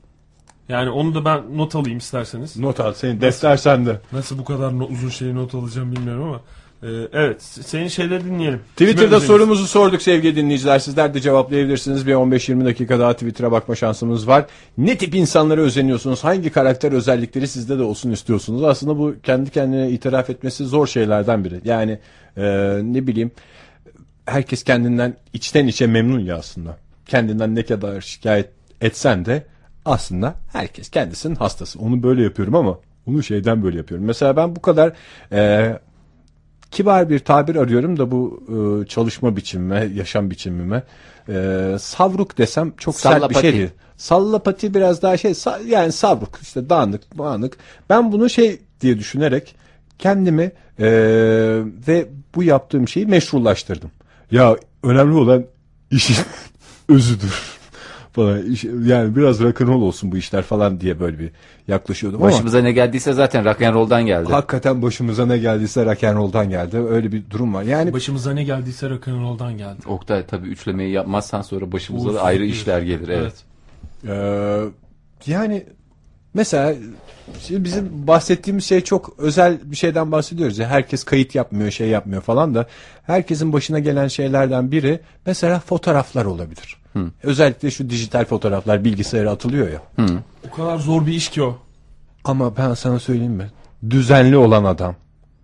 Yani 0.68 0.90
onu 0.90 1.14
da 1.14 1.24
ben 1.24 1.58
not 1.58 1.74
alayım 1.74 1.98
isterseniz. 1.98 2.56
Not 2.56 2.80
al 2.80 2.92
senin 2.92 3.20
defter 3.20 3.56
sende. 3.56 4.00
Nasıl 4.12 4.38
bu 4.38 4.44
kadar 4.44 4.78
no- 4.78 4.86
uzun 4.86 5.08
şeyi 5.08 5.34
not 5.34 5.54
alacağım 5.54 5.92
bilmiyorum 5.92 6.22
ama. 6.24 6.40
Ee, 6.82 6.86
evet 7.12 7.42
senin 7.42 7.88
şeyleri 7.88 8.24
dinleyelim. 8.24 8.60
Twitter'da 8.76 9.20
sorumuzu 9.20 9.66
sorduk 9.66 10.02
sevgili 10.02 10.36
dinleyiciler. 10.36 10.78
Sizler 10.78 11.14
de 11.14 11.20
cevaplayabilirsiniz. 11.20 12.06
Bir 12.06 12.12
15-20 12.12 12.64
dakika 12.64 12.98
daha 12.98 13.12
Twitter'a 13.12 13.52
bakma 13.52 13.74
şansımız 13.74 14.28
var. 14.28 14.46
Ne 14.78 14.98
tip 14.98 15.14
insanlara 15.14 15.60
özeniyorsunuz? 15.60 16.24
Hangi 16.24 16.50
karakter 16.50 16.92
özellikleri 16.92 17.48
sizde 17.48 17.78
de 17.78 17.82
olsun 17.82 18.10
istiyorsunuz? 18.10 18.64
Aslında 18.64 18.98
bu 18.98 19.14
kendi 19.22 19.50
kendine 19.50 19.90
itiraf 19.90 20.30
etmesi 20.30 20.64
zor 20.64 20.86
şeylerden 20.86 21.44
biri. 21.44 21.60
Yani 21.64 21.98
e, 22.36 22.42
ne 22.82 23.06
bileyim 23.06 23.30
herkes 24.26 24.62
kendinden 24.62 25.16
içten 25.32 25.66
içe 25.66 25.86
memnun 25.86 26.20
ya 26.20 26.36
aslında. 26.36 26.76
Kendinden 27.06 27.54
ne 27.54 27.62
kadar 27.62 28.00
şikayet 28.00 28.48
etsen 28.80 29.24
de 29.24 29.46
aslında 29.84 30.34
herkes 30.52 30.90
kendisinin 30.90 31.34
hastası. 31.34 31.78
Onu 31.78 32.02
böyle 32.02 32.22
yapıyorum 32.22 32.54
ama 32.54 32.78
onu 33.06 33.22
şeyden 33.22 33.62
böyle 33.62 33.76
yapıyorum. 33.76 34.06
Mesela 34.06 34.36
ben 34.36 34.56
bu 34.56 34.62
kadar 34.62 34.92
e, 35.32 35.72
kibar 36.70 37.10
bir 37.10 37.18
tabir 37.18 37.56
arıyorum 37.56 37.98
da 37.98 38.10
bu 38.10 38.42
e, 38.48 38.86
çalışma 38.86 39.36
biçimime, 39.36 39.88
yaşam 39.94 40.30
biçimime 40.30 40.82
e, 41.28 41.76
savruk 41.80 42.38
desem 42.38 42.72
çok 42.76 42.96
sert 42.96 43.30
bir 43.30 43.34
şey 43.34 43.52
değil. 43.52 43.70
Sallapati 43.96 44.74
biraz 44.74 45.02
daha 45.02 45.16
şey 45.16 45.32
yani 45.66 45.92
savruk 45.92 46.38
işte 46.42 46.68
dağınık 46.68 47.18
dağınık. 47.18 47.56
Ben 47.90 48.12
bunu 48.12 48.30
şey 48.30 48.60
diye 48.80 48.98
düşünerek 48.98 49.56
kendimi 49.98 50.52
e, 50.78 50.88
ve 51.88 52.08
bu 52.34 52.42
yaptığım 52.42 52.88
şeyi 52.88 53.06
meşrulaştırdım. 53.06 53.90
Ya 54.30 54.56
önemli 54.82 55.14
olan 55.14 55.44
işin 55.90 56.16
özüdür 56.88 57.57
falan. 58.12 58.42
Yani 58.84 59.16
biraz 59.16 59.40
rock'n'roll 59.40 59.82
olsun 59.82 60.12
bu 60.12 60.16
işler 60.16 60.42
falan 60.42 60.80
diye 60.80 61.00
böyle 61.00 61.18
bir 61.18 61.30
yaklaşıyordum 61.68 62.22
ama 62.22 62.30
Başımıza 62.32 62.60
ne 62.60 62.72
geldiyse 62.72 63.12
zaten 63.12 63.44
rock'n'roll'dan 63.44 64.06
geldi. 64.06 64.32
hakikaten 64.32 64.82
başımıza 64.82 65.26
ne 65.26 65.38
geldiyse 65.38 65.84
rock'n'roll'dan 65.84 66.50
geldi. 66.50 66.76
Öyle 66.78 67.12
bir 67.12 67.22
durum 67.30 67.54
var. 67.54 67.62
Yani 67.62 67.92
Başımıza 67.92 68.32
ne 68.32 68.44
geldiyse 68.44 68.90
rock'n'roll'dan 68.90 69.58
geldi. 69.58 69.78
Oktay 69.86 70.26
tabii 70.26 70.48
üçlemeyi 70.48 70.92
yapmazsan 70.92 71.42
sonra 71.42 71.72
başımıza 71.72 72.04
Uğursuz 72.08 72.20
da 72.20 72.24
ayrı 72.24 72.42
bir- 72.42 72.48
işler 72.48 72.82
gelir. 72.82 73.08
Evet. 73.08 73.34
Ee, 74.06 74.60
yani 75.26 75.66
mesela 76.38 76.74
şimdi 77.40 77.64
bizim 77.64 78.06
bahsettiğimiz 78.06 78.64
şey 78.64 78.80
çok 78.80 79.14
özel 79.18 79.58
bir 79.64 79.76
şeyden 79.76 80.12
bahsediyoruz. 80.12 80.58
ya 80.58 80.68
herkes 80.68 81.04
kayıt 81.04 81.34
yapmıyor, 81.34 81.70
şey 81.70 81.88
yapmıyor 81.88 82.22
falan 82.22 82.54
da 82.54 82.66
herkesin 83.02 83.52
başına 83.52 83.78
gelen 83.78 84.08
şeylerden 84.08 84.72
biri 84.72 85.00
mesela 85.26 85.60
fotoğraflar 85.60 86.24
olabilir. 86.24 86.76
Özellikle 87.22 87.70
şu 87.70 87.90
dijital 87.90 88.24
fotoğraflar 88.24 88.84
bilgisayara 88.84 89.30
atılıyor 89.30 89.68
ya. 89.68 89.82
O 90.52 90.56
kadar 90.56 90.78
zor 90.78 91.06
bir 91.06 91.12
iş 91.12 91.28
ki 91.28 91.42
o. 91.42 91.58
Ama 92.24 92.56
ben 92.56 92.74
sana 92.74 92.98
söyleyeyim 92.98 93.32
mi? 93.32 93.50
Düzenli 93.90 94.36
olan 94.36 94.64
adam 94.64 94.94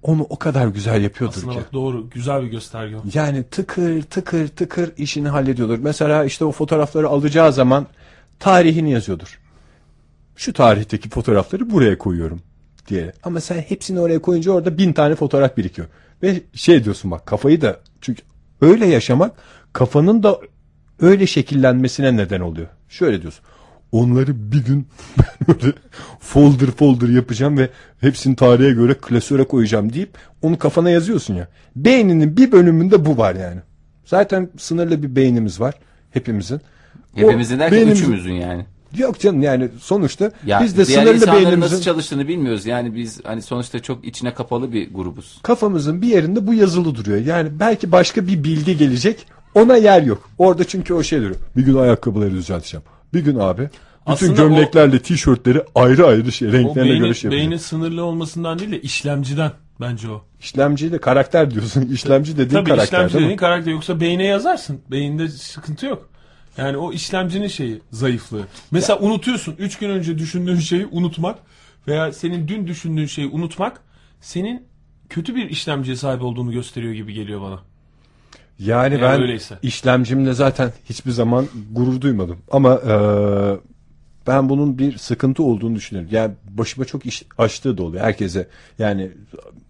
onu 0.03 0.27
o 0.31 0.37
kadar 0.39 0.67
güzel 0.67 1.03
yapıyordur 1.03 1.37
Aslında 1.37 1.53
ki. 1.53 1.59
bak 1.59 1.73
doğru 1.73 2.11
güzel 2.11 2.43
bir 2.43 2.47
gösterge. 2.47 2.97
Yani 3.15 3.43
tıkır 3.43 4.03
tıkır 4.03 4.49
tıkır 4.49 4.93
işini 4.97 5.29
hallediyordur. 5.29 5.79
Mesela 5.79 6.25
işte 6.25 6.45
o 6.45 6.53
fotoğrafları 6.53 7.09
alacağı 7.09 7.53
zaman 7.53 7.87
tarihini 8.39 8.91
yazıyordur. 8.93 9.41
Şu 10.37 10.53
tarihteki 10.53 11.09
fotoğrafları 11.09 11.71
buraya 11.71 11.99
koyuyorum 11.99 12.41
diye. 12.89 13.13
Ama 13.23 13.41
sen 13.41 13.57
hepsini 13.61 14.01
oraya 14.01 14.19
koyunca 14.19 14.53
orada 14.53 14.79
bin 14.79 14.93
tane 14.93 15.15
fotoğraf 15.15 15.57
birikiyor. 15.57 15.89
Ve 16.23 16.41
şey 16.55 16.85
diyorsun 16.85 17.11
bak 17.11 17.27
kafayı 17.27 17.61
da 17.61 17.81
çünkü 18.01 18.23
öyle 18.61 18.87
yaşamak 18.87 19.33
kafanın 19.73 20.23
da 20.23 20.39
öyle 21.01 21.27
şekillenmesine 21.27 22.17
neden 22.17 22.41
oluyor. 22.41 22.67
Şöyle 22.89 23.23
diyorsun. 23.23 23.45
Onları 23.93 24.53
bir 24.53 24.65
gün 24.65 24.87
ben 25.19 25.57
böyle 25.57 25.73
folder 26.21 26.71
folder 26.71 27.09
yapacağım 27.09 27.59
ve 27.59 27.69
hepsini 28.01 28.37
tarihe 28.37 28.71
göre 28.71 28.95
klasöre 28.95 29.45
koyacağım 29.45 29.93
deyip 29.93 30.11
onu 30.43 30.59
kafana 30.59 30.91
yazıyorsun 30.91 31.35
ya. 31.35 31.49
Beyninin 31.77 32.37
bir 32.37 32.53
bölümünde 32.53 33.05
bu 33.07 33.17
var 33.19 33.35
yani. 33.35 33.61
Zaten 34.05 34.51
sınırlı 34.59 35.03
bir 35.03 35.17
beynimiz 35.17 35.61
var 35.61 35.75
hepimizin. 36.11 36.61
Hepimizin 37.15 37.59
derken 37.59 37.79
beynimizin- 37.79 37.93
üçümüzün 37.93 38.33
yani. 38.33 38.67
Yok 38.97 39.21
canım 39.21 39.43
yani 39.43 39.69
sonuçta 39.81 40.31
Ya 40.47 40.61
biz 40.63 40.79
de 40.79 40.85
sınırlı 40.85 41.15
insanların 41.15 41.37
nasıl 41.37 41.51
beynimizin 41.51 41.81
çalıştığını 41.81 42.29
bilmiyoruz. 42.29 42.67
Yani 42.67 42.95
biz 42.95 43.21
hani 43.25 43.43
sonuçta 43.43 43.79
çok 43.79 44.05
içine 44.05 44.35
kapalı 44.35 44.73
bir 44.73 44.95
grubuz. 44.95 45.39
kafamızın 45.43 46.03
bir 46.03 46.09
yerinde 46.09 46.47
bu 46.47 46.55
yazılı 46.55 46.95
duruyor. 46.95 47.19
Yani 47.19 47.61
belki 47.61 47.93
başka 47.93 48.27
bir 48.27 48.45
bilgi 48.45 48.77
gelecek 48.77 49.27
ona 49.55 49.77
yer 49.77 50.03
yok. 50.03 50.31
Orada 50.39 50.65
çünkü 50.65 50.95
o 50.95 51.03
şey 51.03 51.19
duruyor. 51.19 51.37
Bir 51.57 51.63
gün 51.63 51.77
ayakkabıları 51.77 52.31
düzelteceğim. 52.31 52.85
Bir 53.15 53.21
gün 53.21 53.39
abi 53.39 53.63
bütün 53.63 54.13
Aslında 54.13 54.33
gömleklerle 54.33 54.99
tişörtleri 54.99 55.63
ayrı 55.75 56.07
ayrı 56.07 56.33
şey 56.33 56.49
O 56.49 56.53
renklerine 56.53 56.91
beynin, 56.91 57.05
göre 57.05 57.15
şey 57.15 57.29
yapacağım. 57.29 57.33
beynin 57.33 57.57
sınırlı 57.57 58.05
olmasından 58.05 58.59
değil 58.59 58.73
de 58.73 58.81
işlemciden 58.81 59.53
bence 59.81 60.11
o. 60.11 60.23
İşlemciyle 60.41 60.99
karakter 60.99 61.51
diyorsun. 61.51 61.89
İşlemci 61.93 62.37
dediğin 62.37 62.61
Tabii 62.61 62.71
karakter 62.71 62.99
işlemci 62.99 63.15
dediğin 63.15 63.37
karakter 63.37 63.73
yoksa 63.73 64.01
beyne 64.01 64.25
yazarsın. 64.25 64.81
Beyinde 64.91 65.29
sıkıntı 65.29 65.87
yok. 65.87 66.09
Yani 66.59 66.77
o 66.77 66.93
işlemcinin 66.93 67.49
şeyi 67.49 67.81
zayıflığı. 67.91 68.47
Mesela 68.71 68.99
unutuyorsun. 69.01 69.55
Üç 69.59 69.79
gün 69.79 69.91
önce 69.91 70.19
düşündüğün 70.19 70.59
şeyi 70.59 70.87
unutmak 70.87 71.39
veya 71.89 72.13
senin 72.13 72.49
dün 72.49 72.67
düşündüğün 72.67 73.07
şeyi 73.07 73.29
unutmak 73.29 73.81
senin 74.21 74.67
kötü 75.09 75.35
bir 75.35 75.51
işlemciye 75.51 75.97
sahip 75.97 76.23
olduğunu 76.23 76.53
gösteriyor 76.53 76.93
gibi 76.95 77.13
geliyor 77.15 77.41
bana. 77.43 77.59
Yani 78.59 78.95
Eğer 78.95 79.03
ben 79.03 79.21
öyleyse. 79.23 79.59
işlemcimle 79.63 80.33
zaten 80.33 80.73
hiçbir 80.89 81.11
zaman 81.11 81.47
gurur 81.73 82.01
duymadım. 82.01 82.39
Ama 82.51 82.81
eee, 82.87 83.57
ben 84.27 84.49
bunun 84.49 84.79
bir 84.79 84.99
sıkıntı 84.99 85.43
olduğunu 85.43 85.75
düşünüyorum. 85.77 86.11
Yani 86.13 86.35
başıma 86.51 86.85
çok 86.85 87.07
iş 87.07 87.23
açtığı 87.39 87.79
da 87.79 87.83
oluyor 87.83 88.05
herkese. 88.05 88.49
Yani 88.79 89.11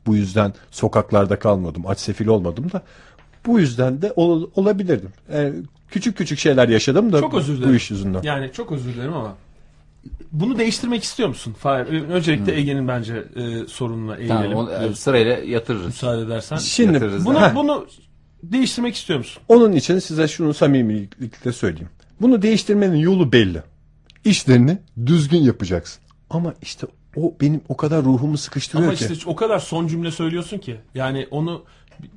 bu 0.07 0.17
yüzden 0.17 0.55
sokaklarda 0.71 1.39
kalmadım, 1.39 1.83
aç 1.87 1.99
sefil 1.99 2.27
olmadım 2.27 2.73
da 2.73 2.83
bu 3.47 3.61
yüzden 3.61 4.03
de 4.03 4.13
ol- 4.17 4.51
olabilirdim. 4.55 5.11
Yani 5.35 5.55
küçük 5.91 6.17
küçük 6.17 6.39
şeyler 6.39 6.69
yaşadım 6.69 7.13
da 7.13 7.21
Çok 7.21 7.35
özür 7.35 7.55
bu 7.55 7.59
dilerim. 7.59 7.77
iş 7.77 7.91
yüzünden. 7.91 8.23
Yani 8.23 8.51
çok 8.53 8.73
özür 8.73 8.95
dilerim 8.95 9.13
ama 9.13 9.35
bunu 10.33 10.59
değiştirmek 10.59 11.03
istiyor 11.05 11.29
musun? 11.29 11.55
Fahir, 11.59 11.87
öncelikle 12.09 12.57
Ege'nin 12.59 12.89
bence 12.89 13.25
e, 13.37 13.67
sorununa 13.69 14.17
eğilelim. 14.17 14.41
Tamam, 14.43 14.57
onu, 14.57 14.71
Biraz 14.85 14.99
sırayla 14.99 15.33
yatırırız. 15.33 15.87
Müsaade 15.87 16.23
edersen. 16.23 16.57
Şimdi 16.57 16.93
Yatırırız. 16.93 17.27
Bunu, 17.27 17.39
bunu 17.55 17.87
değiştirmek 18.43 18.95
istiyor 18.95 19.19
musun? 19.19 19.43
Onun 19.49 19.73
için 19.73 19.99
size 19.99 20.29
şunu 20.29 20.55
samimilikle 20.55 21.53
söyleyeyim. 21.53 21.89
Bunu 22.21 22.43
değiştirmenin 22.43 22.97
yolu 22.97 23.33
belli. 23.33 23.63
İşlerini 24.25 24.79
düzgün 25.07 25.39
yapacaksın. 25.39 26.03
Ama 26.31 26.55
işte 26.63 26.87
o 27.17 27.35
benim 27.41 27.61
o 27.69 27.77
kadar 27.77 28.05
ruhumu 28.05 28.39
sıkıştırıyor 28.39 28.89
Ama 28.89 28.97
ki. 28.97 29.09
işte 29.13 29.31
o 29.31 29.37
kadar 29.37 29.59
son 29.59 29.87
cümle 29.87 30.11
söylüyorsun 30.11 30.59
ki. 30.59 30.77
Yani 30.95 31.27
onu 31.31 31.65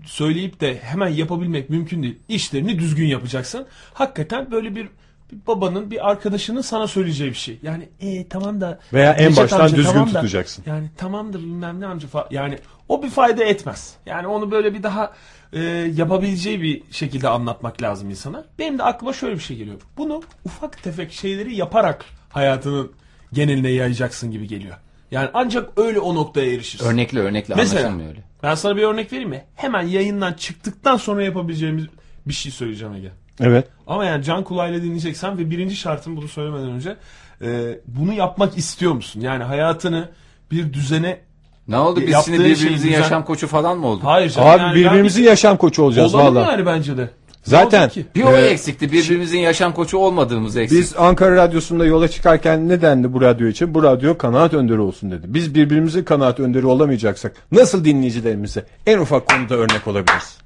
söyleyip 0.06 0.60
de 0.62 0.78
hemen 0.82 1.08
yapabilmek 1.08 1.70
mümkün 1.70 2.04
değil. 2.04 2.20
İşlerini 2.30 2.80
düzgün 2.80 3.06
yapacaksın. 3.08 3.66
Hakikaten 3.94 4.52
böyle 4.52 4.76
bir, 4.76 4.86
bir 5.32 5.38
babanın 5.48 5.92
bir 5.92 6.10
arkadaşının 6.10 6.62
sana 6.62 6.88
söyleyeceği 6.88 7.30
bir 7.30 7.36
şey. 7.36 7.60
Yani 7.64 7.90
e, 8.02 8.28
tamam 8.28 8.62
da 8.62 8.80
Veya 8.94 9.14
en 9.14 9.36
baştan 9.36 9.60
amca, 9.60 9.76
düzgün 9.78 9.92
tamam 9.92 10.14
da- 10.14 10.20
tutacaksın. 10.22 10.64
yani 10.68 10.90
tamam 10.98 11.34
da 11.34 11.40
bilmem 11.40 11.80
ne 11.82 11.86
amca 11.88 12.08
falan. 12.08 12.28
Yani 12.32 12.60
o 12.90 13.04
bir 13.04 13.10
fayda 13.10 13.44
etmez. 13.44 13.94
Yani 14.06 14.28
onu 14.28 14.52
böyle 14.52 14.74
bir 14.74 14.84
daha 14.84 15.14
e, 15.54 15.60
yapabileceği 15.96 16.62
bir 16.62 16.82
şekilde 16.92 17.30
anlatmak 17.30 17.82
lazım 17.82 18.10
insana. 18.10 18.46
Benim 18.60 18.78
de 18.80 18.84
aklıma 18.84 19.14
şöyle 19.14 19.36
bir 19.36 19.40
şey 19.40 19.58
geliyor. 19.58 19.82
Bunu 19.98 20.22
ufak 20.46 20.84
tefek 20.84 21.12
şeyleri 21.14 21.56
yaparak 21.56 22.06
hayatının 22.30 22.92
geneline 23.34 23.70
yayacaksın 23.72 24.32
gibi 24.32 24.48
geliyor. 24.48 24.76
Yani 25.12 25.30
ancak 25.34 25.70
öyle 25.80 26.00
o 26.00 26.16
noktaya 26.16 26.54
erişirsin. 26.54 26.86
Örnekle 26.86 27.20
örnekle 27.20 27.56
Mesela 27.56 27.80
anlaşılmıyor 27.80 28.10
öyle. 28.10 28.24
ben 28.44 28.56
sana 28.56 28.76
bir 28.76 28.84
örnek 28.84 29.12
vereyim 29.14 29.30
mi? 29.30 29.46
Hemen 29.56 29.82
yayından 29.82 30.34
çıktıktan 30.34 30.98
sonra 30.98 31.24
yapabileceğimiz 31.24 31.86
bir 32.26 32.34
şey 32.34 32.52
söyleyeceğim 32.52 32.94
Ege. 32.94 33.12
Evet. 33.40 33.68
Ama 33.88 34.06
yani 34.06 34.24
can 34.24 34.44
kulağıyla 34.44 34.82
dinleyeceksen 34.84 35.38
ve 35.38 35.52
birinci 35.52 35.76
şartım 35.76 36.18
bunu 36.18 36.28
söylemeden 36.28 36.70
önce 36.70 36.96
e, 37.42 37.80
bunu 37.88 38.14
yapmak 38.14 38.58
istiyor 38.58 38.94
musun? 38.94 39.22
Yani 39.22 39.44
hayatını 39.44 40.10
bir 40.52 40.74
düzene 40.74 41.20
Ne 41.68 41.78
oldu 41.78 42.02
biz 42.02 42.10
Yaptığı 42.10 42.32
şimdi 42.32 42.44
birbirimizin 42.44 42.90
şey 42.90 42.98
yaşam 42.98 43.26
koçu 43.26 43.48
falan 43.48 43.78
mı 43.78 43.88
olduk? 43.88 44.04
hayır 44.06 44.30
canım, 44.30 44.50
Abi 44.50 44.62
yani 44.62 44.76
birbirimizin 44.76 45.24
yaşam 45.24 45.58
koçu 45.58 45.84
olacağız 45.84 46.14
bir... 46.14 46.18
olalım 46.18 46.36
valla. 46.36 46.52
yani 46.52 46.66
bence 46.66 46.98
de. 46.98 47.10
Zaten-? 47.48 47.92
Bir 48.16 48.24
o 48.24 48.32
Ee, 48.38 48.46
eksikti. 48.46 48.92
Birbirimizin 48.92 49.40
yaşam 49.40 49.74
koçu 49.74 49.98
olmadığımız 49.98 50.58
eksik. 50.58 50.80
Biz 50.80 50.94
Ankara 50.98 51.36
Radyosu'nda 51.36 51.86
yola 51.86 52.08
çıkarken 52.08 52.70
ne 52.70 52.82
dendi 52.82 53.14
bu 53.14 53.22
radyo 53.22 53.48
için? 53.48 53.74
Bu 53.74 53.84
radyo 53.84 54.18
kanaat 54.18 54.54
önderi 54.54 54.80
olsun 54.80 55.12
dedi. 55.12 55.26
Biz 55.28 55.56
birbirimizin 55.56 56.04
kanaat 56.04 56.40
önderi 56.40 56.66
olamayacaksak 56.66 57.34
nasıl 57.52 57.86
dinleyicilerimize 57.86 58.66
en 58.86 59.00
ufak 59.00 59.28
konuda 59.28 59.56
örnek 59.56 59.88
olabiliriz? 59.88 60.38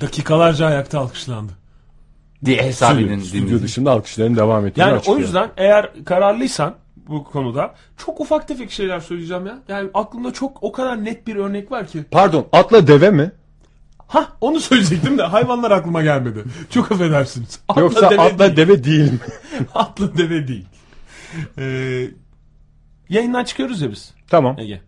Dakikalarca 0.00 0.66
ayakta 0.66 0.98
alkışlandı. 1.00 1.52
diye 2.44 2.62
hesap 2.62 2.98
edin 3.00 3.20
Stüdyo, 3.20 3.62
dışında 3.62 3.90
alkışların 3.92 4.36
devam 4.36 4.66
ettiğini 4.66 4.82
Yani 4.82 4.92
o 4.94 4.96
açıklıyor. 4.96 5.20
yüzden 5.20 5.50
eğer 5.56 5.90
kararlıysan 6.04 6.74
bu 6.96 7.24
konuda 7.24 7.74
çok 7.96 8.20
ufak 8.20 8.48
tefek 8.48 8.70
şeyler 8.70 9.00
söyleyeceğim 9.00 9.46
ya. 9.46 9.58
Yani 9.68 9.90
aklımda 9.94 10.32
çok 10.32 10.62
o 10.62 10.72
kadar 10.72 11.04
net 11.04 11.26
bir 11.26 11.36
örnek 11.36 11.72
var 11.72 11.86
ki. 11.86 12.04
Pardon 12.10 12.46
atla 12.52 12.86
deve 12.86 13.10
mi? 13.10 13.32
Ha 14.08 14.32
onu 14.40 14.60
söyleyecektim 14.60 15.18
de 15.18 15.22
hayvanlar 15.22 15.70
aklıma 15.70 16.02
gelmedi. 16.02 16.44
Çok 16.70 16.92
affedersiniz. 16.92 17.60
Atla 17.68 17.80
Yoksa 17.80 18.10
deve 18.10 18.20
atla 18.20 18.38
değil. 18.38 18.56
deve 18.56 18.84
değil 18.84 19.12
mi? 19.12 19.18
Atla 19.74 20.16
deve 20.18 20.48
değil. 20.48 20.66
Ee, 21.58 22.08
yayından 23.08 23.44
çıkıyoruz 23.44 23.82
ya 23.82 23.90
biz 23.90 24.14
tamam. 24.30 24.58
Ege. 24.58 24.80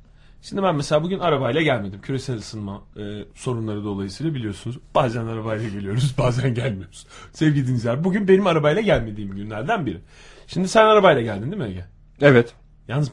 Şimdi 0.42 0.62
ben 0.62 0.74
mesela 0.76 1.02
bugün 1.02 1.18
arabayla 1.18 1.62
gelmedim. 1.62 2.00
Küresel 2.00 2.36
ısınma 2.36 2.82
e, 2.96 3.02
sorunları 3.34 3.84
dolayısıyla 3.84 4.34
biliyorsunuz. 4.34 4.78
Bazen 4.94 5.26
arabayla 5.26 5.68
geliyoruz, 5.68 6.14
bazen 6.18 6.54
gelmiyoruz. 6.54 7.06
Sevgili 7.32 7.64
dinleyiciler, 7.66 8.04
bugün 8.04 8.28
benim 8.28 8.46
arabayla 8.46 8.82
gelmediğim 8.82 9.30
günlerden 9.30 9.86
biri. 9.86 9.98
Şimdi 10.46 10.68
sen 10.68 10.84
arabayla 10.84 11.22
geldin 11.22 11.50
değil 11.52 11.62
mi 11.62 11.68
Ege? 11.68 11.84
Evet. 12.20 12.54
Yalnız 12.88 13.12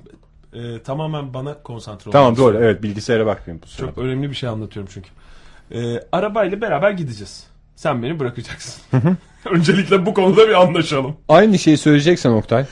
e, 0.53 0.81
tamamen 0.83 1.33
bana 1.33 1.63
konsantre 1.63 2.11
Tamam 2.11 2.25
olmalısın. 2.25 2.45
doğru. 2.45 2.57
Evet 2.63 2.83
bilgisayara 2.83 3.25
bakmayayım 3.25 3.63
bu 3.63 3.67
sırada. 3.67 3.91
Çok 3.91 3.97
önemli 3.97 4.29
bir 4.29 4.35
şey 4.35 4.49
anlatıyorum 4.49 4.91
çünkü. 4.93 5.09
E, 5.71 5.99
arabayla 6.11 6.61
beraber 6.61 6.91
gideceğiz. 6.91 7.43
Sen 7.75 8.03
beni 8.03 8.19
bırakacaksın. 8.19 8.83
Öncelikle 9.51 10.05
bu 10.05 10.13
konuda 10.13 10.47
bir 10.49 10.61
anlaşalım. 10.61 11.15
Aynı 11.29 11.59
şeyi 11.59 11.77
söyleyeceksen 11.77 12.31
Oktay. 12.31 12.65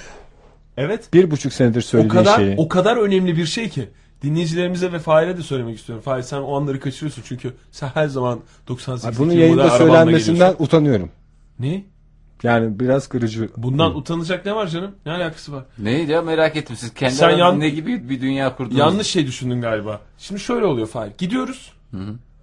Evet. 0.77 1.13
Bir 1.13 1.31
buçuk 1.31 1.53
senedir 1.53 1.79
O 1.79 1.81
söylediğin 1.81 2.09
kadar 2.13 2.35
şeyi. 2.35 2.55
o 2.57 2.67
kadar 2.69 2.97
önemli 2.97 3.37
bir 3.37 3.45
şey 3.45 3.69
ki 3.69 3.89
dinleyicilerimize 4.21 4.91
ve 4.91 4.99
Fahir'e 4.99 5.37
de 5.37 5.41
söylemek 5.41 5.77
istiyorum. 5.79 6.03
Fahir 6.03 6.23
sen 6.23 6.37
o 6.37 6.55
anları 6.55 6.79
kaçırıyorsun 6.79 7.23
çünkü 7.25 7.53
sen 7.71 7.87
her 7.87 8.07
zaman 8.07 8.39
98 8.67 9.05
Ay, 9.19 9.25
Bunun 9.25 9.33
yayında 9.33 9.69
söylenmesinden 9.69 10.55
utanıyorum. 10.59 11.09
Ne? 11.59 11.83
Yani 12.43 12.79
biraz 12.79 13.07
kırıcı. 13.07 13.49
Bundan 13.57 13.97
utanacak 13.97 14.45
ne 14.45 14.55
var 14.55 14.67
canım? 14.67 14.91
Ne 15.05 15.11
alakası 15.11 15.53
var? 15.53 15.63
Neydi 15.77 16.11
ya 16.11 16.21
merak 16.21 16.55
ettim. 16.55 16.75
Siz 16.75 16.93
kendi 16.93 17.15
Sen 17.15 17.29
yan- 17.29 17.59
ne 17.59 17.69
gibi 17.69 18.09
bir 18.09 18.21
dünya 18.21 18.55
kurdunuz? 18.55 18.77
Yanlış 18.79 19.07
şey 19.07 19.27
düşündün 19.27 19.61
galiba. 19.61 20.01
Şimdi 20.17 20.41
şöyle 20.41 20.65
oluyor 20.65 20.87
Fahir. 20.87 21.11
Gidiyoruz. 21.17 21.71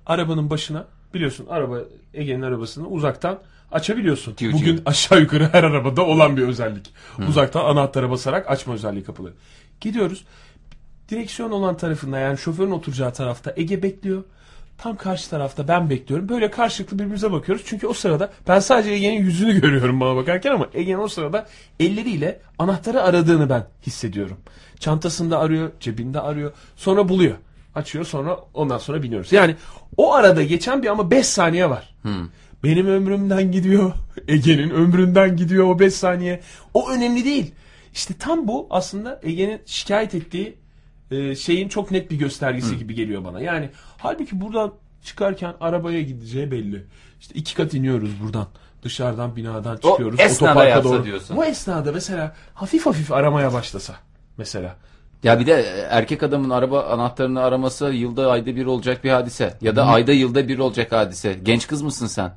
Arabanın 0.07 0.51
başına. 0.51 0.87
Biliyorsun 1.15 1.47
araba 1.51 1.79
Ege'nin 2.15 2.43
arabasını 2.43 2.88
uzaktan 2.88 3.38
açabiliyorsun. 3.73 4.35
Tüy 4.35 4.53
Bugün 4.53 4.77
tüy. 4.77 4.83
aşağı 4.87 5.21
yukarı 5.21 5.49
her 5.53 5.65
arabada 5.65 6.07
olan 6.07 6.37
bir 6.37 6.43
özellik. 6.43 6.93
Uzaktan 7.29 7.65
anahtara 7.65 8.11
basarak 8.11 8.51
açma 8.51 8.75
özelliği 8.75 9.05
kapıları. 9.05 9.35
Gidiyoruz. 9.81 10.25
Direksiyon 11.09 11.51
olan 11.51 11.77
tarafında 11.77 12.19
yani 12.19 12.38
şoförün 12.38 12.71
oturacağı 12.71 13.12
tarafta 13.12 13.53
Ege 13.57 13.83
bekliyor. 13.83 14.25
Tam 14.79 14.97
karşı 14.97 15.31
tarafta 15.31 15.69
ben 15.69 15.91
bekliyorum. 15.91 16.29
Böyle 16.29 16.51
karşılıklı 16.51 16.99
birbirimize 16.99 17.33
bakıyoruz. 17.33 17.62
Çünkü 17.67 17.87
o 17.87 17.93
sırada 17.93 18.31
ben 18.49 18.61
sadece 18.61 18.91
Ege'nin 18.91 19.21
yüzünü 19.21 19.61
görüyorum 19.61 20.01
bana 20.01 20.17
bakarken 20.17 20.53
ama 20.53 20.67
Ege'nin 20.75 20.99
o 20.99 21.09
sırada 21.09 21.47
elleriyle 21.81 22.41
anahtarı 22.59 23.03
aradığını 23.03 23.51
ben 23.51 23.67
hissediyorum. 23.87 24.37
Çantasında 24.81 25.38
arıyor, 25.38 25.71
cebinde 25.81 26.21
arıyor. 26.21 26.53
Sonra 26.77 27.09
buluyor. 27.09 27.37
Açıyor 27.75 28.05
sonra 28.05 28.39
ondan 28.55 28.79
sonra 28.79 29.03
biniyoruz. 29.03 29.33
Yani 29.33 29.57
o 29.97 30.13
arada 30.15 30.43
geçen 30.43 30.83
bir 30.83 30.89
ama 30.89 31.11
5 31.11 31.27
saniye 31.27 31.71
var. 31.71 31.95
Benim 32.65 32.87
ömrümden 32.87 33.53
gidiyor. 33.53 33.93
Ege'nin 34.29 34.71
ömründen 34.71 35.37
gidiyor 35.37 35.67
o 35.67 35.79
5 35.79 35.95
saniye. 35.95 36.41
O 36.75 36.91
önemli 36.91 37.25
değil. 37.25 37.55
İşte 37.95 38.15
tam 38.19 38.49
bu 38.49 38.67
aslında 38.71 39.21
Ege'nin 39.23 39.61
şikayet 39.67 40.15
ettiği 40.15 40.57
e, 41.11 41.35
şeyin 41.35 41.69
çok 41.69 41.91
net 41.91 42.11
bir 42.11 42.19
göstergesi 42.19 42.79
gibi 42.79 42.95
geliyor 42.95 43.25
bana. 43.25 43.41
Yani 43.41 43.71
halbuki 43.99 44.41
buradan 44.41 44.73
çıkarken 45.05 45.55
arabaya 45.61 46.03
gideceği 46.03 46.51
belli. 46.51 46.85
İşte 47.21 47.35
iki 47.35 47.55
kat 47.55 47.75
iniyoruz 47.75 48.11
buradan. 48.23 48.47
Dışarıdan 48.83 49.37
binadan 49.37 49.77
çıkıyoruz. 49.77 50.21
esnada 50.21 50.51
otoparka 50.51 50.85
doğru. 50.85 51.05
diyorsun. 51.05 51.37
Bu 51.37 51.45
esnada 51.45 51.93
mesela 51.93 52.37
hafif 52.55 52.87
hafif 52.87 53.13
aramaya 53.13 53.53
başlasa 53.53 53.95
mesela. 54.37 54.77
Ya 55.23 55.41
bir 55.41 55.47
de 55.47 55.53
e, 55.53 55.87
erkek 55.91 56.23
adamın 56.23 56.51
araba 56.51 56.83
anahtarını 56.83 57.43
araması 57.43 57.87
yılda 57.87 58.31
ayda 58.31 58.57
bir 58.57 58.67
olacak 58.67 59.05
bir 59.05 59.11
hadise. 59.11 59.55
Ya 59.61 59.77
da 59.77 59.85
ayda 59.87 60.13
yılda 60.13 60.49
bir 60.49 60.59
olacak 60.59 60.93
hadise. 60.93 61.37
Genç 61.43 61.67
kız 61.67 61.83
mısın 61.83 62.07
sen? 62.07 62.33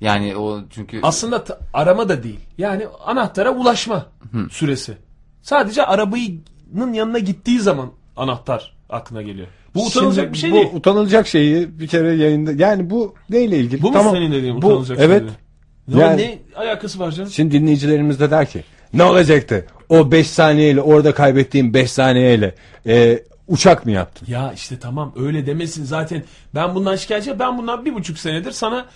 Yani 0.00 0.36
o 0.36 0.60
çünkü 0.70 1.00
Aslında 1.02 1.44
arama 1.74 2.08
da 2.08 2.22
değil. 2.22 2.40
Yani 2.58 2.86
anahtara 3.04 3.50
ulaşma 3.50 4.06
süresi. 4.50 4.96
Sadece 5.42 5.82
arabanın 5.86 6.92
yanına 6.92 7.18
gittiği 7.18 7.60
zaman 7.60 7.90
anahtar 8.16 8.76
aklına 8.90 9.22
geliyor. 9.22 9.46
Bu 9.74 9.86
utanılacak 9.86 10.24
Şimdi 10.24 10.32
bir 10.32 10.38
şey 10.38 10.50
bu 10.50 10.54
değil. 10.54 10.68
utanılacak 10.74 11.26
şeyi 11.26 11.80
bir 11.80 11.86
kere 11.86 12.14
yayında 12.14 12.52
yani 12.52 12.90
bu 12.90 13.14
neyle 13.30 13.58
ilgili? 13.58 13.82
Bu 13.82 13.86
mu 13.86 13.92
Tamam, 13.92 14.14
senin 14.14 14.32
dediğin 14.32 14.54
bu- 14.62 14.66
utanılacak 14.66 14.98
Evet. 15.00 15.22
şey? 15.22 15.96
Ne, 15.96 16.02
Yani- 16.02 16.22
ne 16.22 16.38
alakası 16.62 16.98
var 16.98 17.10
canım? 17.10 17.30
Şimdi 17.30 17.52
dinleyicilerimiz 17.60 18.20
de 18.20 18.30
der 18.30 18.46
ki 18.46 18.64
ne 18.94 19.04
olacaktı? 19.04 19.66
O 19.88 20.10
5 20.12 20.30
saniyeyle 20.30 20.80
orada 20.80 21.14
kaybettiğim 21.14 21.74
5 21.74 21.92
saniyeyle 21.92 22.54
e, 22.86 23.22
uçak 23.48 23.86
mı 23.86 23.90
yaptın? 23.92 24.26
Ya 24.30 24.52
işte 24.52 24.78
tamam 24.78 25.12
öyle 25.16 25.46
demesin 25.46 25.84
zaten. 25.84 26.22
Ben 26.54 26.74
bundan 26.74 26.96
şikayetçi 26.96 27.38
ben 27.38 27.58
bundan 27.58 27.84
bir 27.84 27.94
buçuk 27.94 28.18
senedir 28.18 28.52
sana 28.52 28.86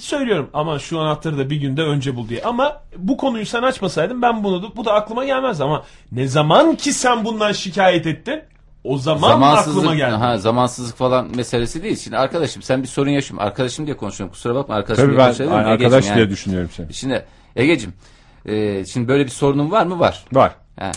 söylüyorum. 0.00 0.50
Ama 0.54 0.78
şu 0.78 1.00
anahtarı 1.00 1.38
da 1.38 1.50
bir 1.50 1.56
günde 1.56 1.82
önce 1.82 2.16
bul 2.16 2.28
diye. 2.28 2.42
Ama 2.42 2.82
bu 2.96 3.16
konuyu 3.16 3.46
sen 3.46 3.62
açmasaydın 3.62 4.22
ben 4.22 4.44
bunu 4.44 4.62
da, 4.62 4.76
bu 4.76 4.84
da 4.84 4.92
aklıma 4.92 5.24
gelmez. 5.24 5.60
Ama 5.60 5.84
ne 6.12 6.28
zaman 6.28 6.74
ki 6.76 6.92
sen 6.92 7.24
bundan 7.24 7.52
şikayet 7.52 8.06
ettin 8.06 8.40
o 8.84 8.98
zaman 8.98 9.30
aklıma 9.30 9.46
zamansızlık 9.46 9.96
geldi. 9.96 10.14
ha, 10.16 10.38
zamansızlık 10.38 10.96
falan 10.96 11.36
meselesi 11.36 11.82
değil. 11.82 11.96
Şimdi 11.96 12.16
arkadaşım 12.16 12.62
sen 12.62 12.82
bir 12.82 12.88
sorun 12.88 13.10
yaşıyorsun. 13.10 13.46
Arkadaşım 13.46 13.86
diye 13.86 13.96
konuşuyorum. 13.96 14.32
Kusura 14.32 14.54
bakma 14.54 14.74
arkadaşım 14.74 15.16
Tabii 15.16 15.36
diye 15.38 15.50
ben 15.50 15.54
arkadaş 15.54 16.04
diye 16.04 16.18
yani. 16.18 16.30
düşünüyorum 16.30 16.70
seni. 16.76 16.94
Şimdi 16.94 17.24
Egeciğim 17.56 17.94
e, 18.46 18.84
şimdi 18.84 19.08
böyle 19.08 19.24
bir 19.24 19.30
sorunun 19.30 19.70
var 19.70 19.86
mı? 19.86 19.98
Var. 19.98 20.24
Var. 20.32 20.56
Ha. 20.78 20.92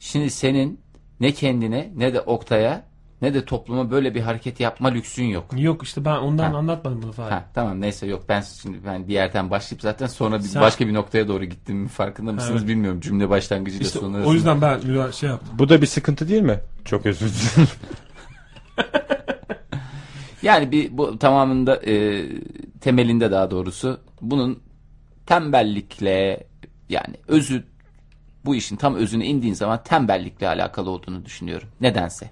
Şimdi 0.00 0.30
senin 0.30 0.80
ne 1.20 1.32
kendine 1.32 1.92
ne 1.96 2.14
de 2.14 2.20
Oktay'a 2.20 2.90
ne 3.22 3.34
de 3.34 3.44
topluma 3.44 3.90
böyle 3.90 4.14
bir 4.14 4.20
hareket 4.20 4.60
yapma 4.60 4.88
lüksün 4.88 5.24
yok. 5.24 5.44
Yok 5.56 5.82
işte 5.82 6.04
ben 6.04 6.16
ondan 6.16 6.54
anlatmadım 6.54 7.02
bunu 7.02 7.12
falan. 7.12 7.30
Ha, 7.30 7.44
tamam 7.54 7.80
neyse 7.80 8.06
yok 8.06 8.24
ben 8.28 8.40
şimdi 8.40 8.78
ben 8.86 9.08
bir 9.08 9.12
yerden 9.12 9.50
başlayıp 9.50 9.82
zaten 9.82 10.06
sonra 10.06 10.38
bir, 10.38 10.44
Sen- 10.44 10.62
başka 10.62 10.86
bir 10.86 10.94
noktaya 10.94 11.28
doğru 11.28 11.44
gittim 11.44 11.88
farkında 11.88 12.32
mısınız 12.32 12.60
Evet. 12.60 12.68
bilmiyorum 12.68 13.00
cümle 13.00 13.30
başlangıcıyla 13.30 13.86
İşte 13.86 13.98
sonu 13.98 14.26
o 14.26 14.32
yüzden 14.32 14.60
ben 14.62 14.80
şey 15.10 15.28
yaptım. 15.28 15.58
Bu 15.58 15.68
da 15.68 15.82
bir 15.82 15.86
sıkıntı 15.86 16.28
değil 16.28 16.42
mi? 16.42 16.60
Çok 16.84 17.06
özür 17.06 17.26
dilerim. 17.28 17.68
Yani 20.42 20.72
bir 20.72 20.98
bu 20.98 21.18
tamamında 21.18 21.76
e, 21.76 22.26
temelinde 22.80 23.30
daha 23.30 23.50
doğrusu 23.50 24.00
bunun 24.20 24.62
tembellikle 25.26 26.46
yani 26.90 27.14
özü 27.28 27.64
bu 28.44 28.54
işin 28.54 28.76
tam 28.76 28.94
özüne 28.94 29.24
indiğin 29.26 29.54
zaman 29.54 29.82
tembellikle 29.84 30.48
alakalı 30.48 30.90
olduğunu 30.90 31.24
düşünüyorum. 31.24 31.68
Nedense. 31.80 32.30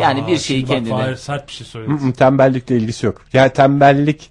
Yani 0.00 0.22
Aa, 0.22 0.28
bir 0.28 0.38
şeyi 0.38 0.62
bak, 0.62 0.68
kendine 0.68 1.16
sert 1.16 1.48
bir 1.48 1.52
şey 1.52 1.66
söyledi. 1.66 1.90
Mm, 1.92 2.12
Tembellikle 2.12 2.76
ilgisi 2.76 3.06
yok. 3.06 3.22
Yani 3.32 3.52
tembellik 3.52 4.30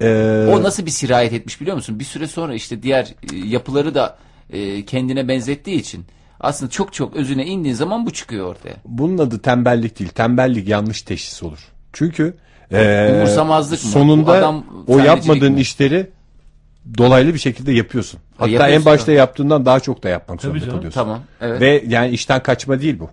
e, 0.00 0.06
o 0.52 0.62
nasıl 0.62 0.86
bir 0.86 0.90
sirayet 0.90 1.32
etmiş 1.32 1.60
biliyor 1.60 1.76
musun? 1.76 1.98
Bir 1.98 2.04
süre 2.04 2.26
sonra 2.26 2.54
işte 2.54 2.82
diğer 2.82 3.04
e, 3.32 3.36
yapıları 3.36 3.94
da 3.94 4.18
e, 4.50 4.84
kendine 4.84 5.28
benzettiği 5.28 5.78
için 5.80 6.04
aslında 6.40 6.70
çok 6.70 6.92
çok 6.92 7.16
özüne 7.16 7.46
indiğin 7.46 7.74
zaman 7.74 8.06
bu 8.06 8.10
çıkıyor 8.12 8.46
ortaya. 8.46 8.74
bunun 8.84 9.18
adı 9.18 9.38
tembellik 9.42 9.98
değil. 9.98 10.10
Tembellik 10.10 10.68
yanlış 10.68 11.02
teşhis 11.02 11.42
olur. 11.42 11.58
Çünkü 11.92 12.36
e, 12.72 13.10
Umursamazlık 13.16 13.84
mı? 13.84 13.90
sonunda 13.90 14.26
Bu 14.26 14.32
adam 14.32 14.64
o 14.86 14.98
yapmadığın 14.98 15.52
mi? 15.52 15.60
işleri 15.60 16.10
dolaylı 16.98 17.34
bir 17.34 17.38
şekilde 17.38 17.72
yapıyorsun. 17.72 18.20
Hatta 18.36 18.46
en 18.50 18.52
yapıyorsun 18.58 18.84
başta 18.84 19.06
tabii. 19.06 19.16
yaptığından 19.16 19.66
daha 19.66 19.80
çok 19.80 20.02
da 20.02 20.08
yapmak 20.08 20.40
Tabii 20.40 20.48
zorunda 20.50 20.60
canım, 20.60 20.76
kalıyorsun. 20.76 21.00
Tamam. 21.00 21.20
Evet. 21.40 21.60
Ve 21.60 21.84
yani 21.88 22.10
işten 22.10 22.42
kaçma 22.42 22.80
değil 22.80 22.98
bu. 22.98 23.10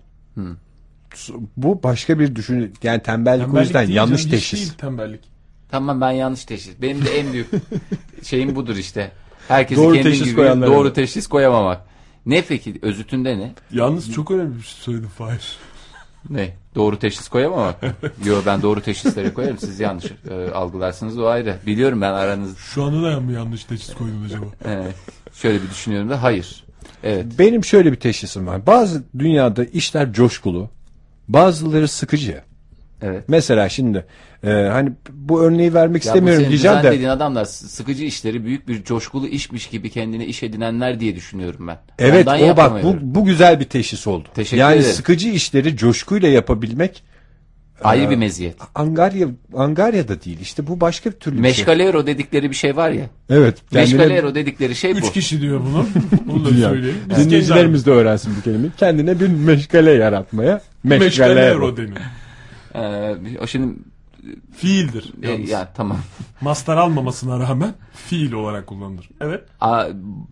Bu 1.56 1.82
başka 1.82 2.18
bir 2.18 2.34
düşün 2.36 2.74
yani 2.82 3.02
tembellik, 3.02 3.42
o 3.42 3.44
Tembellik 3.46 3.66
yüzden 3.66 3.86
değil 3.86 3.96
yanlış 3.96 4.20
canım, 4.22 4.30
teşhis. 4.30 4.60
değil 4.60 4.72
tembellik. 4.78 5.20
Tamam 5.70 6.00
ben 6.00 6.10
yanlış 6.10 6.44
teşhis. 6.44 6.82
Benim 6.82 7.04
de 7.04 7.18
en 7.18 7.32
büyük 7.32 7.46
şeyim 8.22 8.56
budur 8.56 8.76
işte. 8.76 9.10
Herkesi 9.48 9.80
Doğru 9.82 9.94
kendim 9.94 10.10
teşhis 10.12 10.26
gibi 10.28 10.36
doğru 10.42 10.88
da. 10.88 10.92
teşhis 10.92 11.26
koyamamak. 11.26 11.80
Ne 12.26 12.42
peki 12.42 12.78
özütünde 12.82 13.38
ne? 13.38 13.52
Yalnız 13.72 14.12
çok 14.12 14.30
önemli 14.30 14.56
bir 14.56 14.62
şey 14.62 14.74
söyledin 14.80 15.08
Fahir. 15.08 15.56
Ne? 16.30 16.54
Doğru 16.74 16.98
teşhis 16.98 17.28
koyamamak. 17.28 17.76
Yo 18.24 18.42
ben 18.46 18.62
doğru 18.62 18.80
teşhisleri 18.80 19.34
koyarım. 19.34 19.58
Siz 19.58 19.80
yanlış 19.80 20.04
e, 20.30 20.50
algılarsınız 20.50 21.18
o 21.18 21.26
ayrı. 21.26 21.56
Biliyorum 21.66 22.00
ben 22.00 22.12
aranız 22.12 22.58
Şu 22.58 22.84
anda 22.84 23.10
da 23.10 23.20
mı 23.20 23.32
yanlış 23.32 23.64
teşhis 23.64 23.94
koydun 23.94 24.24
acaba? 24.24 24.44
şöyle 25.32 25.62
bir 25.62 25.70
düşünüyorum 25.70 26.10
da 26.10 26.22
hayır. 26.22 26.64
Evet. 27.04 27.26
Benim 27.38 27.64
şöyle 27.64 27.92
bir 27.92 28.00
teşhisim 28.00 28.46
var. 28.46 28.66
Bazı 28.66 29.04
dünyada 29.18 29.64
işler 29.64 30.12
coşkulu, 30.12 30.70
bazıları 31.28 31.88
sıkıcı. 31.88 32.42
Evet. 33.02 33.24
Mesela 33.28 33.68
şimdi 33.68 34.06
e, 34.44 34.50
hani 34.50 34.92
bu 35.12 35.42
örneği 35.42 35.74
vermek 35.74 36.04
Ya 36.06 36.12
bu 36.12 36.16
istemiyorum 36.16 36.40
senin 36.42 36.48
diyeceğim 36.50 37.02
de. 37.02 37.10
adamlar 37.10 37.44
s- 37.44 37.66
sıkıcı 37.68 38.04
işleri 38.04 38.44
büyük 38.44 38.68
bir 38.68 38.84
coşkulu 38.84 39.26
işmiş 39.26 39.66
gibi 39.66 39.90
kendine 39.90 40.26
iş 40.26 40.42
edinenler 40.42 41.00
diye 41.00 41.16
düşünüyorum 41.16 41.66
ben. 41.68 41.78
Evet 41.98 42.28
Ondan 42.28 42.42
o 42.50 42.56
bak 42.56 42.82
bu, 42.84 42.96
bu 43.00 43.24
güzel 43.24 43.60
bir 43.60 43.64
teşhis 43.64 44.06
oldu. 44.06 44.28
Teşekkür 44.34 44.56
yani 44.60 44.76
ederim. 44.76 44.92
sıkıcı 44.92 45.28
işleri 45.28 45.76
coşkuyla 45.76 46.28
yapabilmek 46.28 47.02
ayrı 47.84 48.10
bir 48.10 48.16
meziyet. 48.16 48.56
Angarya 48.74 49.28
Angarya'da 49.54 50.22
değil. 50.24 50.38
İşte 50.40 50.66
bu 50.66 50.80
başka 50.80 51.10
bir 51.10 51.16
türlü 51.16 51.34
şey. 51.36 51.42
Meşgalero 51.42 52.06
dedikleri 52.06 52.50
bir 52.50 52.54
şey 52.56 52.76
var 52.76 52.90
ya. 52.90 53.04
Evet. 53.30 53.56
Meşgalero 53.72 54.34
dedikleri 54.34 54.74
şey 54.74 54.94
bu. 54.94 54.98
Üç 54.98 55.12
kişi 55.12 55.40
diyor 55.40 55.60
bunu. 55.60 55.86
Bunu 56.26 56.44
da 56.44 56.68
söyleyeyim. 56.68 56.96
Biz 57.10 57.26
Dinleyicilerimiz 57.26 57.86
de 57.86 57.90
öğrensin 57.90 58.32
bu 58.38 58.42
kelimeyi. 58.42 58.70
Kendine 58.76 59.20
bir 59.20 59.28
meşgale 59.28 59.90
yaratmaya. 59.90 60.60
kendi- 60.82 61.04
Meşgale. 61.04 61.34
Meşgalero 61.34 61.76
denir. 61.76 61.92
Ee, 62.74 63.14
o 63.42 63.46
şimdi 63.46 63.74
Fiildir. 64.56 65.12
e, 65.22 65.30
Yalnız. 65.30 65.50
ya 65.50 65.72
tamam. 65.76 65.98
Mastar 66.40 66.76
almamasına 66.76 67.38
rağmen 67.38 67.74
fiil 67.94 68.32
olarak 68.32 68.66
kullanılır. 68.66 69.08
Evet. 69.20 69.44
Aa, 69.60 69.84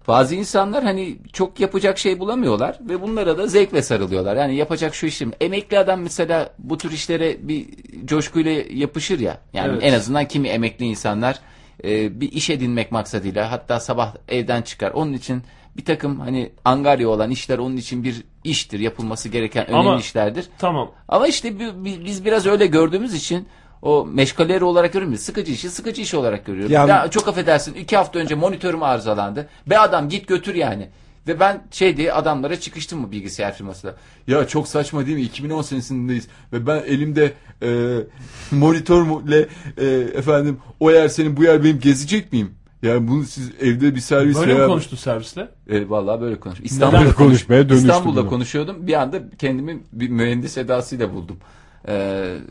bazı 0.08 0.34
insanlar 0.34 0.84
hani 0.84 1.18
çok 1.32 1.60
yapacak 1.60 1.98
şey 1.98 2.18
bulamıyorlar 2.18 2.78
ve 2.88 3.02
bunlara 3.02 3.38
da 3.38 3.46
zevkle 3.46 3.82
sarılıyorlar. 3.82 4.36
Yani 4.36 4.56
yapacak 4.56 4.94
şu 4.94 5.06
işim. 5.06 5.32
Emekli 5.40 5.78
adam 5.78 6.00
mesela 6.00 6.50
bu 6.58 6.78
tür 6.78 6.90
işlere 6.92 7.48
bir 7.48 7.66
coşkuyla 8.04 8.52
yapışır 8.70 9.18
ya. 9.20 9.38
Yani 9.52 9.72
Evet. 9.72 9.82
en 9.84 9.92
azından 9.92 10.28
kimi 10.28 10.48
emekli 10.48 10.84
insanlar 10.86 11.38
e, 11.84 12.20
bir 12.20 12.32
iş 12.32 12.50
edinmek 12.50 12.92
maksadıyla 12.92 13.52
hatta 13.52 13.80
sabah 13.80 14.14
evden 14.28 14.62
çıkar. 14.62 14.90
Onun 14.90 15.12
için 15.12 15.42
bir 15.78 15.84
takım 15.84 16.20
hani 16.20 16.52
angarya 16.64 17.08
olan 17.08 17.30
işler 17.30 17.58
onun 17.58 17.76
için 17.76 18.04
bir 18.04 18.22
iştir. 18.44 18.80
Yapılması 18.80 19.28
gereken 19.28 19.66
önemli 19.66 19.88
Ama- 19.88 20.00
işlerdir. 20.00 20.46
Tamam. 20.58 20.90
Ama 21.08 21.26
işte 21.28 21.58
bi- 21.58 21.84
bi- 21.84 22.04
biz 22.04 22.24
biraz 22.24 22.46
öyle 22.46 22.66
gördüğümüz 22.66 23.14
için 23.14 23.48
o 23.82 24.06
meşgaleri 24.06 24.64
olarak 24.64 24.92
görmüyoruz. 24.92 25.20
Sıkıcı 25.24 25.52
işi 25.52 25.70
sıkıcı 25.70 26.02
iş 26.02 26.14
olarak 26.14 26.46
görüyoruz. 26.46 26.70
Ya- 26.72 26.86
Ya, 26.86 27.08
çok 27.10 27.28
affedersin 27.28 27.74
iki 27.74 27.96
hafta 27.96 28.18
önce 28.18 28.34
monitörüm 28.34 28.82
arızalandı. 28.82 29.48
Be 29.66 29.78
adam 29.78 30.08
git 30.08 30.26
götür 30.28 30.54
yani. 30.54 30.88
Ve 31.26 31.40
ben 31.40 31.62
şey 31.70 31.96
diye 31.96 32.12
adamlara 32.12 32.60
çıkıştım 32.60 33.00
mı 33.00 33.12
bilgisayar 33.12 33.54
firmasına. 33.54 33.94
Ya 34.26 34.48
çok 34.48 34.68
saçma 34.68 35.06
değil 35.06 35.16
mi? 35.16 35.22
2010 35.22 35.62
senesindeyiz. 35.62 36.28
Ve 36.52 36.66
ben 36.66 36.76
elimde 36.86 37.32
e, 37.62 37.68
monitörle 38.50 39.48
e, 39.78 39.86
efendim 40.18 40.58
o 40.80 40.90
yer 40.90 41.08
senin 41.08 41.36
bu 41.36 41.44
yer 41.44 41.64
benim 41.64 41.80
gezecek 41.80 42.32
miyim? 42.32 42.54
Yani 42.82 43.08
bunu 43.08 43.24
siz 43.24 43.50
evde 43.60 43.94
bir 43.94 44.00
servis 44.00 44.36
Böyle 44.40 44.52
mi 44.52 44.58
veya- 44.58 44.66
konuştu 44.68 44.96
servisle? 44.96 45.48
E, 45.68 45.88
vallahi 45.90 46.20
böyle 46.20 46.40
konuş. 46.40 46.60
İstanbul'da, 46.60 47.14
konuşmaya 47.14 47.68
dönüştü 47.68 47.88
İstanbul'da 47.88 48.20
bunu. 48.22 48.28
konuşuyordum. 48.30 48.86
Bir 48.86 48.92
anda 48.94 49.18
kendimi 49.38 49.82
bir 49.92 50.08
mühendis 50.08 50.58
edasıyla 50.58 51.14
buldum. 51.14 51.36
E, 51.88 51.94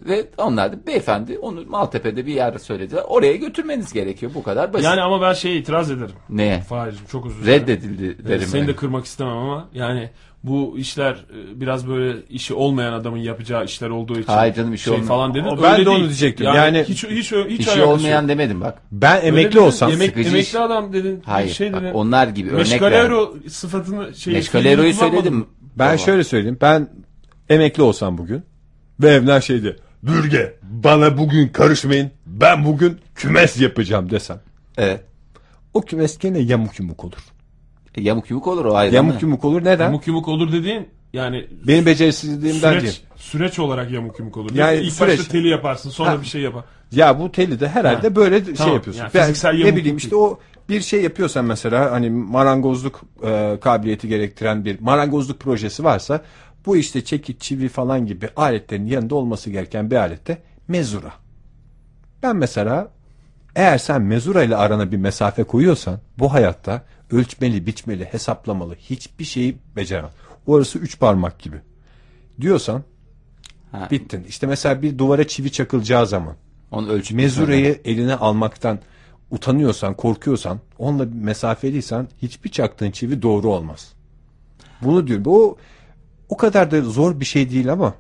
ve 0.08 0.28
onlar 0.38 0.72
da 0.74 0.88
beyefendi 0.88 1.38
onu 1.40 1.66
Maltepe'de 1.68 2.26
bir 2.26 2.34
yerde 2.34 2.60
söylediler. 2.60 3.04
Oraya 3.08 3.36
götürmeniz 3.36 3.94
gerekiyor. 3.94 4.32
Bu 4.36 4.44
kadar 4.44 4.74
basit. 4.74 4.86
Yani 4.86 5.02
ama 5.02 5.22
ben 5.22 5.34
şeye 5.34 5.58
itiraz 5.58 5.92
ederim. 5.92 6.16
Neye? 6.30 6.62
Fahir'cim 6.62 7.06
çok 7.12 7.26
özür 7.26 7.44
dilerim. 7.44 7.62
Reddedildi 7.64 8.18
Ee, 8.26 8.28
derim. 8.28 8.48
Seni 8.48 8.68
de 8.68 8.76
kırmak 8.76 9.06
istemem 9.06 9.34
ama 9.38 9.70
yani 9.74 10.10
bu 10.48 10.78
işler 10.78 11.12
e, 11.14 11.60
biraz 11.62 11.88
böyle 11.88 12.18
işi 12.30 12.54
olmayan 12.54 12.94
adamın 12.94 13.18
yapacağı 13.18 13.66
işler 13.66 13.90
olduğu 13.90 14.14
için 14.20 14.34
Hayır 14.34 14.54
canım, 14.54 14.74
işi 14.74 14.84
şey 14.84 14.94
olmayan- 14.94 15.08
falan 15.08 15.34
dedin. 15.34 15.46
O, 15.46 15.64
ben 15.64 15.74
Öyle 15.74 15.86
de 15.86 15.90
onu 15.90 15.98
değil. 15.98 16.08
diyecektim. 16.10 16.46
Yani- 16.46 16.84
hiç 16.88 17.04
hiç 17.04 17.32
hiç, 17.50 17.60
İşi 17.68 17.84
olmayan 17.84 18.22
yok. 18.22 18.30
demedim 18.30 18.62
bak. 18.62 18.78
Ben 18.92 19.22
emekli 19.26 19.52
dedin, 19.52 19.60
olsam 19.66 19.90
yemek, 19.92 20.08
sıkıcı 20.10 20.30
emekli 20.30 20.48
iş. 20.48 20.56
adam 20.56 20.94
dedin. 20.94 21.22
Hayır. 21.26 21.50
Şey 21.54 21.74
bak, 21.74 21.82
dedin. 21.82 21.94
onlar 21.94 22.28
gibi 22.28 22.50
örnek 22.50 22.58
ver. 22.60 22.72
Meşgalero 22.92 23.34
sıfatını 23.50 24.16
şey 24.16 24.34
Meşgalero'yu 24.34 24.94
kullanmadın 24.96 25.22
söyledim. 25.22 25.48
ben 25.62 25.86
Tamam. 25.86 26.00
şöyle 26.00 26.24
söyleyeyim. 26.24 26.58
Ben 26.62 26.90
emekli 27.50 27.84
olsam 27.84 28.18
bugün 28.18 28.44
ve 29.00 29.10
evden 29.10 29.40
şeydi. 29.40 29.76
Bürge 30.04 30.54
bana 30.64 31.18
bugün 31.18 31.48
karışmayın. 31.48 32.12
Ben 32.26 32.66
bugün 32.66 32.98
kümes 33.16 33.62
yapacağım 33.62 34.10
desem. 34.10 34.40
Evet. 34.78 35.02
O 35.74 35.82
kümes 35.82 36.18
gene 36.18 36.40
yamuk 36.40 36.80
yumuk 36.80 37.04
olur. 37.06 37.18
E, 37.98 38.02
yamuk 38.02 38.30
yumuk 38.30 38.48
olur 38.48 38.66
o 38.66 38.76
ayrı 38.76 38.96
Yamuk 38.96 39.12
ama. 39.12 39.20
yumuk 39.22 39.46
olur. 39.46 39.64
Neden? 39.66 39.84
Yamuk 39.86 40.08
yumuk 40.08 40.28
olur 40.28 40.52
dediğin 40.52 40.88
yani 41.14 41.48
Benim 41.68 41.86
becerisizliğimden 41.86 42.70
süreç, 42.72 42.84
değil. 42.84 43.00
süreç 43.16 43.60
olarak 43.60 43.92
yamuk 43.92 44.20
yumuk 44.20 44.38
olur. 44.38 44.56
Yani 44.56 44.76
Yani 44.76 44.86
İlk 44.88 44.94
süreç. 44.94 45.20
başta 45.20 45.32
teli 45.32 45.48
yaparsın 45.48 45.90
sonra 45.90 46.12
Ha. 46.12 46.22
bir 46.22 46.26
şey 46.26 46.42
yapar. 46.42 46.64
Ya 46.92 47.20
bu 47.20 47.32
teli 47.32 47.60
de 47.60 47.68
herhalde 47.68 48.08
Ha. 48.08 48.16
böyle 48.16 48.56
şey 48.56 48.68
yapıyorsun. 48.74 49.02
Yani 49.02 49.12
Ben 49.14 49.22
fiziksel 49.22 49.54
ne 49.54 49.60
yamuk 49.60 49.76
bileyim 49.76 49.96
yok 49.96 50.04
işte 50.04 50.16
o 50.16 50.40
bir 50.70 50.82
şey 50.82 51.02
yapıyorsan 51.04 51.46
mesela 51.46 51.92
hani 51.92 52.10
marangozluk 52.10 53.02
e, 53.24 53.58
kabiliyeti 53.62 54.08
gerektiren 54.08 54.66
bir 54.66 54.80
marangozluk 54.80 55.40
projesi 55.40 55.84
varsa 55.84 56.22
bu 56.66 56.78
işte 56.78 57.04
çekiç, 57.04 57.42
çivi 57.42 57.70
falan 57.70 58.06
gibi 58.06 58.30
aletlerin 58.36 58.86
yanında 58.86 59.16
olması 59.16 59.50
gereken 59.50 59.92
bir 59.92 59.96
alette 59.96 60.38
mezura. 60.68 61.12
Ben 62.24 62.36
mesela 62.36 62.88
eğer 63.56 63.78
sen 63.78 64.02
mezura 64.02 64.44
ile 64.44 64.56
arana 64.56 64.92
bir 64.92 64.98
mesafe 64.98 65.44
koyuyorsan 65.44 66.00
bu 66.20 66.34
hayatta 66.34 66.82
ölçmeli, 67.12 67.66
biçmeli, 67.68 68.06
hesaplamalı 68.06 68.76
hiçbir 68.76 69.26
şeyi 69.26 69.58
beceremem. 69.76 70.12
Orası 70.48 70.80
üç 70.80 71.00
parmak 71.00 71.40
gibi. 71.40 71.58
Diyorsan 72.42 72.84
Ha, 73.72 73.88
bittin. 73.92 74.24
İşte 74.24 74.48
mesela 74.48 74.82
bir 74.82 74.98
duvara 74.98 75.28
çivi 75.28 75.52
çakılacağı 75.52 76.08
zaman 76.08 76.36
Onu 76.72 76.90
ölçüp 76.90 77.18
mezurayı 77.18 77.82
eline 77.86 78.16
almaktan 78.16 78.80
utanıyorsan, 79.32 79.94
korkuyorsan, 79.94 80.60
onunla 80.80 81.06
mesafeliysen 81.14 82.08
hiçbir 82.22 82.50
çaktığın 82.50 82.92
çivi 82.92 83.22
doğru 83.22 83.50
olmaz. 83.52 83.94
Bunu 84.82 85.08
diyorum. 85.08 85.26
O 85.28 85.58
o 86.30 86.38
kadar 86.38 86.72
da 86.72 86.82
zor 86.82 87.20
bir 87.20 87.26
şey 87.26 87.50
değil 87.50 87.72
ama 87.72 87.94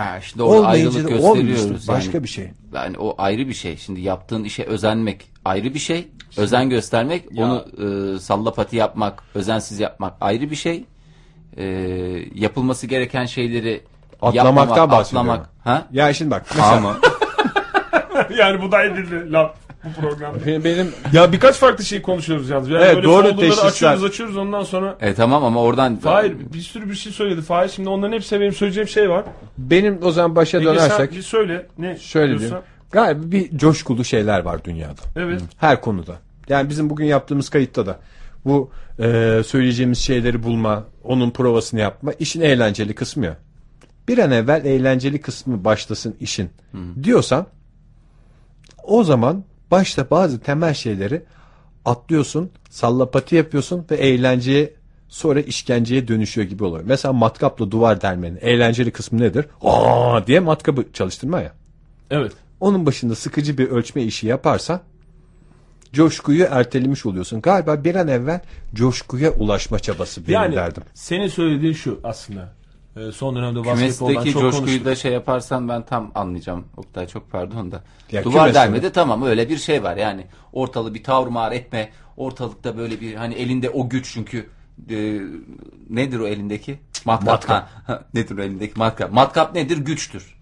Ha, 0.00 0.18
işte 0.18 0.42
orada 0.42 0.58
olmayınca 0.58 0.98
ayrılık 0.98 1.08
gösteriyoruz. 1.08 1.88
Başka 1.88 2.12
yani. 2.12 2.24
bir 2.24 2.28
şey. 2.28 2.50
Yani 2.74 2.98
o 2.98 3.14
ayrı 3.18 3.48
bir 3.48 3.54
şey. 3.54 3.76
Şimdi 3.76 4.00
yaptığın 4.00 4.44
işe 4.44 4.64
özenmek 4.64 5.30
ayrı 5.44 5.74
bir 5.74 5.78
şey. 5.78 6.08
Özen 6.36 6.70
göstermek, 6.70 7.24
onu 7.36 7.64
e, 7.78 8.18
sallapati 8.18 8.76
yapmak, 8.76 9.22
özensiz 9.34 9.80
yapmak 9.80 10.14
ayrı 10.20 10.50
bir 10.50 10.56
şey. 10.56 10.84
E, 11.56 11.64
yapılması 12.34 12.86
gereken 12.86 13.26
şeyleri 13.26 13.80
Atlamaktan 14.22 14.66
yapmamak, 14.66 14.90
bahsediyorum. 14.90 15.30
atlamak. 15.30 15.50
Ha? 15.64 15.86
Ya 15.92 16.12
şimdi 16.12 16.30
bak 16.30 16.46
mesela 16.50 16.76
Ama 16.76 16.96
yani 18.38 18.62
bu 18.62 18.72
da 18.72 18.84
edildi 18.84 19.32
laf 19.32 19.54
bu 19.84 20.00
program. 20.00 20.34
benim, 20.46 20.92
Ya 21.12 21.32
birkaç 21.32 21.56
farklı 21.56 21.84
şey 21.84 22.02
konuşuyoruz 22.02 22.48
yalnız. 22.48 22.68
Yani 22.68 22.82
Evet, 22.84 22.94
böyle 22.96 23.06
doğru 23.06 23.22
folderları 23.22 23.40
teşhisler. 23.40 23.68
açıyoruz 23.68 24.04
açıyoruz 24.04 24.36
ondan 24.36 24.62
sonra. 24.62 24.96
e, 25.00 25.14
tamam 25.14 25.44
ama 25.44 25.60
oradan 25.62 25.96
Fahir 25.96 26.34
bir 26.54 26.60
sürü 26.60 26.90
bir 26.90 26.94
şey 26.94 27.12
söyledi. 27.12 27.42
Fahir 27.42 27.68
şimdi 27.68 27.88
onların 27.88 28.12
hepsine 28.12 28.40
benim 28.40 28.52
söyleyeceğim 28.52 28.88
şey 28.88 29.10
var. 29.10 29.24
benim 29.58 29.98
o 30.02 30.10
zaman 30.10 30.36
başa 30.36 30.58
Ege 30.58 30.66
sen 30.66 30.76
dönersek 30.76 31.12
bir 31.12 31.22
söyle. 31.22 31.66
Ne 31.78 31.98
şöyle 31.98 32.28
diyorsan. 32.28 32.48
diyeyim. 32.48 32.64
Galiba 32.92 33.32
bir 33.32 33.58
coşkulu 33.58 34.04
şeyler 34.04 34.40
var 34.40 34.64
dünyada. 34.64 35.00
Evet. 35.16 35.40
Her 35.58 35.80
konuda. 35.80 36.14
Yani 36.48 36.68
bizim 36.70 36.90
bugün 36.90 37.04
yaptığımız 37.04 37.48
kayıtta 37.48 37.86
da 37.86 37.98
bu 38.44 38.70
e, 38.98 39.40
söyleyeceğimiz 39.46 39.98
şeyleri 39.98 40.42
bulma, 40.42 40.84
onun 41.04 41.30
provasını 41.30 41.80
yapma 41.80 42.12
işin 42.12 42.40
eğlenceli 42.40 42.94
kısmı 42.94 43.26
ya. 43.26 43.36
Bir 44.08 44.18
an 44.18 44.30
evvel 44.30 44.64
eğlenceli 44.64 45.20
kısmı 45.20 45.64
başlasın 45.64 46.16
işin 46.20 46.50
diyorsan 47.02 47.46
o 48.84 49.04
zaman 49.04 49.44
başta 49.70 50.10
bazı 50.10 50.40
temel 50.40 50.74
şeyleri 50.74 51.22
atlıyorsun, 51.84 52.50
sallapati 52.70 53.36
yapıyorsun 53.36 53.86
ve 53.90 53.96
eğlenceye 53.96 54.74
sonra 55.08 55.40
işkenceye 55.40 56.08
dönüşüyor 56.08 56.46
gibi 56.48 56.64
oluyor. 56.64 56.84
Mesela 56.86 57.12
matkapla 57.12 57.70
duvar 57.70 58.00
delmenin 58.00 58.38
eğlenceli 58.40 58.90
kısmı 58.90 59.20
nedir? 59.20 59.46
Aa 59.62 60.26
diye 60.26 60.40
matkabı 60.40 60.84
çalıştırma 60.92 61.40
ya. 61.40 61.52
Evet. 62.10 62.32
Onun 62.60 62.86
başında 62.86 63.14
sıkıcı 63.14 63.58
bir 63.58 63.68
ölçme 63.68 64.02
işi 64.02 64.26
yaparsan 64.26 64.80
coşkuyu 65.92 66.46
ertelemiş 66.50 67.06
oluyorsun. 67.06 67.40
Galiba 67.40 67.84
bir 67.84 67.94
an 67.94 68.08
evvel 68.08 68.40
coşkuya 68.74 69.32
ulaşma 69.32 69.78
çabası 69.78 70.20
benim 70.22 70.34
Yani 70.34 70.54
derdim. 70.56 70.82
senin 70.94 71.28
söylediğin 71.28 71.72
şu 71.72 72.00
aslında. 72.04 72.52
Ee, 73.00 73.12
son 73.12 73.36
dönemde 73.36 73.58
basketboldan 73.58 74.14
Kümesteki 74.14 74.32
çok 74.32 74.42
coşkuyu 74.42 74.64
konuştuk. 74.66 74.84
da 74.84 74.94
şey 74.94 75.12
yaparsan 75.12 75.68
ben 75.68 75.82
tam 75.82 76.10
anlayacağım. 76.14 76.64
Oktay 76.76 77.06
çok 77.06 77.30
pardon 77.30 77.72
da. 77.72 77.82
Ya 78.12 78.24
Duvar 78.24 78.54
delmede 78.54 78.92
tamam 78.92 79.22
öyle 79.22 79.48
bir 79.48 79.58
şey 79.58 79.82
var. 79.82 79.96
Yani 79.96 80.26
ortalığı 80.52 80.94
bir 80.94 81.04
tavrımar 81.04 81.52
etme. 81.52 81.90
Ortalıkta 82.16 82.76
böyle 82.76 83.00
bir 83.00 83.14
hani 83.14 83.34
elinde 83.34 83.70
o 83.70 83.88
güç 83.88 84.12
çünkü 84.12 84.46
e, 84.90 85.20
nedir 85.90 86.18
o 86.18 86.26
elindeki? 86.26 86.78
Matkap. 87.04 87.28
Matkap. 87.28 87.68
Ha, 87.86 88.04
nedir 88.14 88.38
o 88.38 88.42
elindeki 88.42 88.78
matkap? 88.78 89.12
Matkap 89.12 89.54
nedir? 89.54 89.78
Güçtür. 89.78 90.34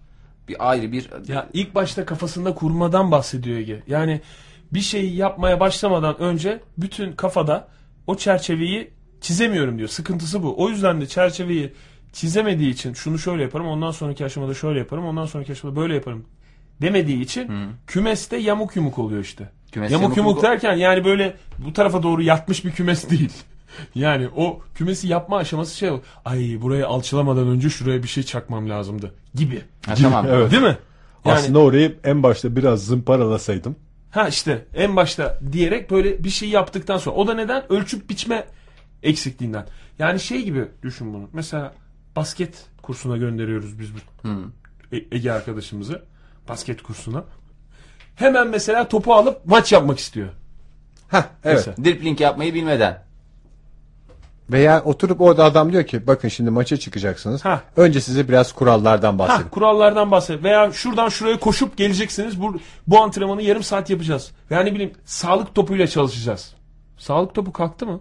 Bir 0.47 0.69
ayrı 0.69 0.91
bir 0.91 1.09
Ya 1.27 1.49
ilk 1.53 1.75
başta 1.75 2.05
kafasında 2.05 2.53
kurmadan 2.53 3.11
bahsediyor 3.11 3.57
Ege. 3.57 3.83
Yani 3.87 4.21
bir 4.73 4.81
şeyi 4.81 5.15
yapmaya 5.15 5.59
başlamadan 5.59 6.19
önce 6.19 6.61
bütün 6.77 7.11
kafada 7.11 7.67
o 8.07 8.15
çerçeveyi 8.15 8.91
çizemiyorum 9.21 9.77
diyor. 9.77 9.89
Sıkıntısı 9.89 10.43
bu. 10.43 10.63
O 10.63 10.69
yüzden 10.69 11.01
de 11.01 11.07
çerçeveyi 11.07 11.73
çizemediği 12.13 12.73
için 12.73 12.93
şunu 12.93 13.19
şöyle 13.19 13.43
yaparım, 13.43 13.67
ondan 13.67 13.91
sonraki 13.91 14.25
aşamada 14.25 14.53
şöyle 14.53 14.79
yaparım, 14.79 15.05
ondan 15.05 15.25
sonraki 15.25 15.51
aşamada 15.51 15.79
böyle 15.79 15.95
yaparım 15.95 16.25
demediği 16.81 17.21
için 17.21 17.51
kümeste 17.87 18.37
yamuk 18.37 18.75
yumuk 18.75 18.99
oluyor 18.99 19.21
işte. 19.21 19.49
Kümes 19.71 19.91
yamuk 19.91 20.03
yamuk 20.03 20.17
yumuk 20.17 20.43
derken 20.43 20.73
yani 20.73 21.05
böyle 21.05 21.35
bu 21.57 21.73
tarafa 21.73 22.03
doğru 22.03 22.21
yatmış 22.21 22.65
bir 22.65 22.71
kümes 22.71 23.09
değil. 23.09 23.33
Yani 23.95 24.27
o 24.35 24.61
kümesi 24.75 25.07
yapma 25.07 25.37
aşaması 25.37 25.77
şey 25.77 25.89
ay 26.25 26.57
buraya 26.61 26.87
alçılamadan 26.87 27.47
önce 27.47 27.69
şuraya 27.69 28.03
bir 28.03 28.07
şey 28.07 28.23
çakmam 28.23 28.69
lazımdı 28.69 29.13
gibi. 29.35 29.61
Ha, 29.85 29.95
tamam. 29.95 30.25
Evet. 30.29 30.51
Değil 30.51 30.63
mi? 30.63 30.77
Yani, 31.25 31.37
Aslında 31.37 31.59
orayı 31.59 31.95
en 32.03 32.23
başta 32.23 32.55
biraz 32.55 32.85
zımparalasaydım. 32.85 33.75
Ha 34.11 34.27
işte 34.27 34.65
en 34.73 34.95
başta 34.95 35.39
diyerek 35.51 35.91
böyle 35.91 36.23
bir 36.23 36.29
şey 36.29 36.49
yaptıktan 36.49 36.97
sonra. 36.97 37.15
O 37.15 37.27
da 37.27 37.33
neden? 37.33 37.71
Ölçüp 37.73 38.09
biçme 38.09 38.45
eksikliğinden. 39.03 39.65
Yani 39.99 40.19
şey 40.19 40.43
gibi 40.43 40.65
düşün 40.83 41.13
bunu. 41.13 41.29
Mesela 41.33 41.73
basket 42.19 42.65
kursuna 42.81 43.17
gönderiyoruz 43.17 43.79
biz 43.79 43.89
bu 43.93 43.97
E- 44.91 45.15
Ege 45.15 45.31
arkadaşımızı. 45.31 46.01
Basket 46.49 46.83
kursuna. 46.83 47.23
Hemen 48.15 48.47
mesela 48.47 48.87
topu 48.87 49.13
alıp 49.13 49.45
maç 49.45 49.71
yapmak 49.71 49.99
istiyor. 49.99 50.29
Heh, 51.07 51.23
evet. 51.43 51.55
Mesela. 51.67 51.77
Dripling 51.85 52.21
yapmayı 52.21 52.53
bilmeden. 52.53 53.03
Veya 54.51 54.83
oturup 54.83 55.21
orada 55.21 55.43
adam 55.43 55.71
diyor 55.71 55.83
ki 55.83 56.07
bakın 56.07 56.27
şimdi 56.27 56.49
maça 56.49 56.77
çıkacaksınız. 56.77 57.45
Ha. 57.45 57.61
Önce 57.77 58.01
size 58.01 58.27
biraz 58.27 58.51
kurallardan 58.53 59.19
bahsedeyim. 59.19 59.43
Ha, 59.43 59.49
kurallardan 59.49 60.11
bahset. 60.11 60.43
Veya 60.43 60.71
şuradan 60.71 61.09
şuraya 61.09 61.39
koşup 61.39 61.77
geleceksiniz. 61.77 62.41
Bu, 62.41 62.57
bu 62.87 62.99
antrenmanı 62.99 63.41
yarım 63.41 63.63
saat 63.63 63.89
yapacağız. 63.89 64.31
Veya 64.51 64.61
ne 64.61 64.73
bileyim 64.73 64.93
sağlık 65.05 65.55
topuyla 65.55 65.87
çalışacağız. 65.87 66.55
Sağlık 66.97 67.35
topu 67.35 67.53
kalktı 67.53 67.85
mı? 67.85 67.99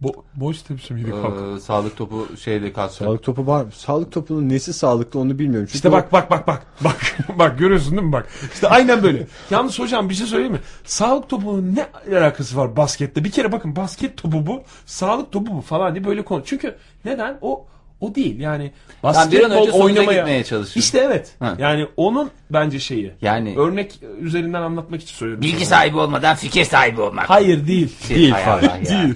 Bo 0.00 0.12
boş 0.34 0.62
tepsi 0.62 0.94
miydi 0.94 1.10
kalktı? 1.10 1.44
Ee, 1.56 1.60
sağlık 1.60 1.96
topu 1.96 2.28
şeyde 2.36 2.72
kalktı. 2.72 2.96
Sağlık 2.96 3.22
topu 3.22 3.46
var. 3.46 3.66
Sağlık 3.74 4.12
topunun 4.12 4.48
nesi 4.48 4.72
sağlıklı 4.72 5.20
onu 5.20 5.38
bilmiyorum. 5.38 5.66
Çünkü 5.66 5.76
İşte 5.76 5.92
bak 5.92 6.12
bak 6.12 6.30
bak 6.30 6.46
bak. 6.46 6.66
Bak 6.84 7.16
bak 7.38 7.58
görüyorsun 7.58 7.92
değil 7.92 8.02
mi 8.02 8.12
bak. 8.12 8.28
İşte 8.54 8.68
aynen 8.68 9.02
böyle. 9.02 9.26
Yalnız 9.50 9.78
hocam 9.78 10.08
bir 10.08 10.14
şey 10.14 10.26
söyleyeyim 10.26 10.52
mi? 10.52 10.60
Sağlık 10.84 11.28
topunun 11.28 11.76
ne 11.76 11.86
alakası 12.16 12.56
var 12.56 12.76
baskette? 12.76 13.24
Bir 13.24 13.30
kere 13.30 13.52
bakın 13.52 13.76
basket 13.76 14.16
topu 14.16 14.46
bu, 14.46 14.62
sağlık 14.86 15.32
topu 15.32 15.56
bu 15.56 15.60
falan 15.60 15.94
diye 15.94 16.04
böyle 16.04 16.24
konu. 16.24 16.42
Çünkü 16.44 16.76
neden? 17.04 17.38
O 17.42 17.66
o 18.00 18.14
değil. 18.14 18.40
Yani 18.40 18.62
bir 18.62 19.08
an 19.08 19.14
basketbol 19.14 19.44
önce 19.44 19.70
sonuca 19.72 19.84
oynamaya 19.84 20.18
gitmeye 20.18 20.44
çalışıyorum. 20.44 20.80
İşte 20.80 20.98
evet. 20.98 21.32
Ha. 21.38 21.56
Yani 21.58 21.86
onun 21.96 22.30
bence 22.50 22.80
şeyi. 22.80 23.12
Yani- 23.22 23.54
örnek 23.58 24.00
üzerinden 24.20 24.62
anlatmak 24.62 25.02
için 25.02 25.14
söylüyorum. 25.14 25.42
Bilgi 25.42 25.66
sana. 25.66 25.78
sahibi 25.78 25.98
olmadan 25.98 26.36
fikir 26.36 26.64
sahibi 26.64 27.00
olmak. 27.00 27.30
Hayır 27.30 27.66
değil. 27.66 27.92
Değil, 28.08 28.30
Hay 28.30 28.44
Fahir. 28.44 28.68
Allah 28.68 28.76
ya. 28.76 29.02
Değil. 29.02 29.14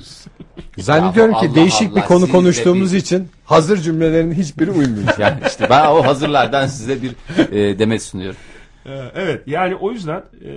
Zannediyorum 0.78 1.32
ki 1.34 1.46
Allah 1.46 1.54
değişik 1.54 1.90
bir 1.96 2.00
Allah, 2.00 2.06
konu 2.08 2.20
siz 2.20 2.28
de 2.28 2.32
konuştuğumuz 2.32 2.92
bir- 2.92 2.98
için 2.98 3.28
hazır 3.44 3.78
cümlelerin 3.78 4.32
hiçbiri 4.32 4.70
uymuyor. 4.70 5.18
Yani 5.18 5.40
işte 5.46 5.66
ben 5.70 5.86
o 5.86 6.06
hazırlardan 6.06 6.66
size 6.66 6.98
bir 7.02 7.10
e, 7.52 7.78
demet 7.78 8.02
sunuyorum. 8.02 8.36
Ee, 8.86 8.90
evet 9.14 9.42
yani 9.46 9.74
o 9.74 9.92
yüzden 9.92 10.22
e, 10.44 10.50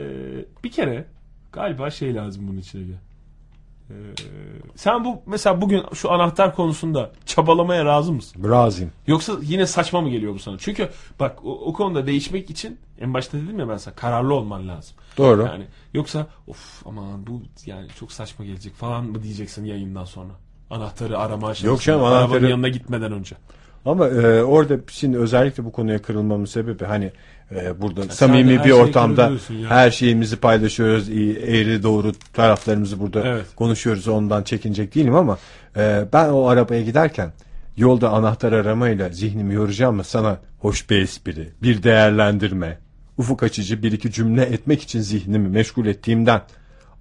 bir 0.63 0.71
kere 0.71 1.05
galiba 1.51 1.89
şey 1.89 2.15
lazım 2.15 2.47
bunun 2.47 2.57
içine 2.57 2.81
gel. 2.83 2.95
Ee, 3.89 3.93
sen 4.75 5.05
bu 5.05 5.21
mesela 5.25 5.61
bugün 5.61 5.83
şu 5.93 6.11
anahtar 6.11 6.55
konusunda 6.55 7.11
çabalamaya 7.25 7.85
razı 7.85 8.11
mısın? 8.13 8.49
Razıyım. 8.49 8.91
Yoksa 9.07 9.33
yine 9.41 9.65
saçma 9.67 10.01
mı 10.01 10.09
geliyor 10.09 10.33
bu 10.33 10.39
sana? 10.39 10.57
Çünkü 10.59 10.89
bak 11.19 11.45
o, 11.45 11.51
o 11.65 11.73
konuda 11.73 12.07
değişmek 12.07 12.49
için 12.49 12.79
en 12.99 13.13
başta 13.13 13.37
dedim 13.37 13.59
ya 13.59 13.69
ben 13.69 13.77
sana 13.77 13.95
kararlı 13.95 14.33
olman 14.33 14.67
lazım. 14.67 14.95
Doğru. 15.17 15.41
Yani 15.45 15.65
yoksa 15.93 16.27
of 16.47 16.81
aman 16.87 17.27
bu 17.27 17.41
yani 17.65 17.87
çok 17.99 18.11
saçma 18.11 18.45
gelecek 18.45 18.73
falan 18.75 19.05
mı 19.05 19.23
diyeceksin 19.23 19.65
yayından 19.65 20.05
sonra. 20.05 20.31
Anahtarı 20.69 21.17
arama 21.19 21.47
aşamasında. 21.47 21.67
Yok 21.71 21.81
canım, 21.81 22.03
Arabanın 22.03 22.21
anahtarı- 22.33 22.49
yanına 22.49 22.67
gitmeden 22.69 23.11
önce. 23.11 23.35
Ama 23.85 24.07
e, 24.07 24.43
orada 24.43 24.77
şimdi 24.91 25.17
özellikle 25.17 25.65
bu 25.65 25.71
konuya 25.71 26.01
kırılmamın 26.01 26.45
sebebi 26.45 26.85
hani 26.85 27.11
e, 27.51 27.81
burada 27.81 28.03
samimi 28.03 28.49
de 28.49 28.57
her 28.57 28.65
bir 28.65 28.71
ortamda 28.71 29.15
kırılıyorsun 29.15 29.53
ya. 29.55 29.69
her 29.69 29.91
şeyimizi 29.91 30.37
paylaşıyoruz. 30.37 31.09
iyi, 31.09 31.35
Eğri 31.35 31.83
doğru 31.83 32.11
taraflarımızı 32.33 32.99
burada 32.99 33.21
Evet. 33.27 33.45
konuşuyoruz. 33.55 34.07
Ondan 34.07 34.43
çekinecek 34.43 34.95
değilim 34.95 35.15
ama 35.15 35.37
e, 35.77 36.05
ben 36.13 36.29
o 36.29 36.47
arabaya 36.47 36.81
giderken 36.81 37.31
yolda 37.77 38.09
anahtar 38.09 38.51
aramayla 38.51 39.09
zihnimi 39.09 39.53
yoracağım 39.53 39.95
mı 39.95 40.03
sana 40.03 40.37
hoş 40.59 40.89
bir 40.89 41.01
espri, 41.01 41.49
bir 41.63 41.83
değerlendirme, 41.83 42.77
ufuk 43.17 43.43
açıcı 43.43 43.83
bir 43.83 43.91
iki 43.91 44.11
cümle 44.11 44.41
etmek 44.43 44.81
için 44.81 44.99
zihnimi 44.99 45.49
meşgul 45.49 45.85
ettiğimden 45.85 46.41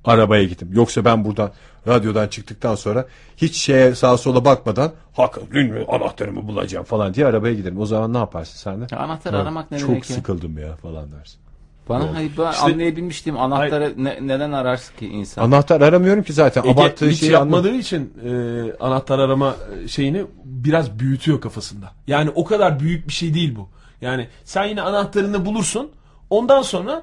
arabaya 0.04 0.44
gittim. 0.44 0.68
Yoksa 0.72 1.04
ben 1.04 1.24
buradan 1.24 1.52
radyodan 1.88 2.28
çıktıktan 2.28 2.74
sonra 2.74 3.06
hiç 3.36 3.56
şeye 3.56 3.94
sağa 3.94 4.16
sola 4.16 4.44
bakmadan 4.44 4.92
hak 5.16 5.38
dün 5.52 5.72
mü 5.72 5.84
anahtarımı 5.88 6.48
bulacağım 6.48 6.84
falan 6.84 7.14
diye 7.14 7.26
arabaya 7.26 7.54
giderim. 7.54 7.80
O 7.80 7.86
zaman 7.86 8.12
ne 8.12 8.18
yaparsın 8.18 8.56
sen 8.58 8.80
de? 8.80 8.86
Ya 8.92 8.98
anahtar 8.98 9.34
Ha, 9.34 9.40
aramak 9.40 9.70
ne 9.70 9.78
Çok 9.78 9.88
demek 9.88 10.06
sıkıldım 10.06 10.58
ya 10.58 10.76
falan 10.76 11.12
dersin. 11.12 11.40
Bana 11.88 12.14
hayır 12.14 12.32
ben 12.38 12.50
İşte- 12.52 12.64
anlayabilmiştim 12.64 13.38
anahtarı 13.38 13.94
ne- 13.96 14.18
neden 14.22 14.52
ararsın 14.52 14.96
ki 14.96 15.06
insan? 15.08 15.42
Anahtar 15.42 15.80
aramıyorum 15.80 16.22
ki 16.22 16.32
zaten. 16.32 16.62
Ege 16.62 16.72
Abarttığı 16.72 17.08
hiç 17.08 17.20
şeyi 17.20 17.32
yapmadığı 17.32 17.56
anlamadım. 17.56 17.80
için 17.80 18.12
e, 18.24 18.32
anahtar 18.80 19.18
arama 19.18 19.56
e, 19.84 19.88
şeyini 19.88 20.24
biraz 20.44 20.98
büyütüyor 20.98 21.40
kafasında. 21.40 21.92
Yani 22.06 22.30
o 22.34 22.44
kadar 22.44 22.80
büyük 22.80 23.08
bir 23.08 23.12
şey 23.12 23.34
değil 23.34 23.56
bu. 23.56 23.68
Yani 24.00 24.28
sen 24.44 24.64
yine 24.64 24.82
anahtarını 24.82 25.44
bulursun. 25.46 25.90
Ondan 26.30 26.62
sonra 26.62 27.02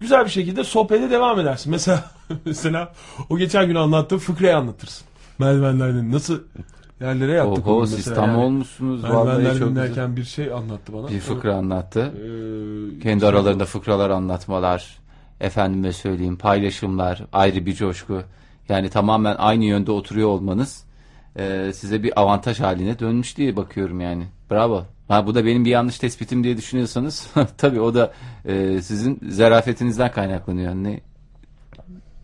güzel 0.00 0.24
bir 0.24 0.30
şekilde 0.30 0.64
sohbete 0.64 1.10
devam 1.10 1.40
edersin. 1.40 1.70
Mesela 1.72 2.04
mesela 2.44 2.92
o 3.30 3.38
geçen 3.38 3.66
gün 3.66 3.74
anlattığım 3.74 4.18
fıkrayı 4.18 4.56
anlatırsın. 4.56 5.06
Merdivenlerden 5.38 6.12
nasıl 6.12 6.40
yerlere 7.00 7.32
yattık. 7.32 7.66
Oho 7.66 7.86
siz 7.86 8.04
tam 8.04 8.28
yani. 8.30 8.38
olmuşsunuz 8.38 9.02
Merdivenler 9.02 9.58
çok 9.58 9.68
güzel. 9.68 10.16
bir 10.16 10.24
şey 10.24 10.52
anlattı 10.52 10.92
bana. 10.92 11.08
Bir 11.08 11.20
fıkra 11.20 11.54
anlattı. 11.54 12.00
Ee, 12.00 13.00
Kendi 13.00 13.26
aralarında 13.26 13.64
fıkralar 13.64 14.10
anlatmalar, 14.10 14.98
efendime 15.40 15.92
söyleyeyim 15.92 16.36
paylaşımlar, 16.36 17.22
ayrı 17.32 17.66
bir 17.66 17.74
coşku. 17.74 18.22
Yani 18.68 18.90
tamamen 18.90 19.36
aynı 19.38 19.64
yönde 19.64 19.92
oturuyor 19.92 20.28
olmanız 20.28 20.86
e, 21.38 21.72
size 21.74 22.02
bir 22.02 22.20
avantaj 22.20 22.60
haline 22.60 22.98
dönmüş 22.98 23.36
diye 23.36 23.56
bakıyorum 23.56 24.00
yani. 24.00 24.26
Bravo. 24.50 24.84
Ha, 25.08 25.26
bu 25.26 25.34
da 25.34 25.46
benim 25.46 25.64
bir 25.64 25.70
yanlış 25.70 25.98
tespitim 25.98 26.44
diye 26.44 26.56
düşünüyorsanız 26.56 27.30
tabii 27.58 27.80
o 27.80 27.94
da 27.94 28.12
e, 28.44 28.82
sizin 28.82 29.20
zarafetinizden 29.28 30.12
kaynaklanıyor. 30.12 30.74
Ne 30.74 31.00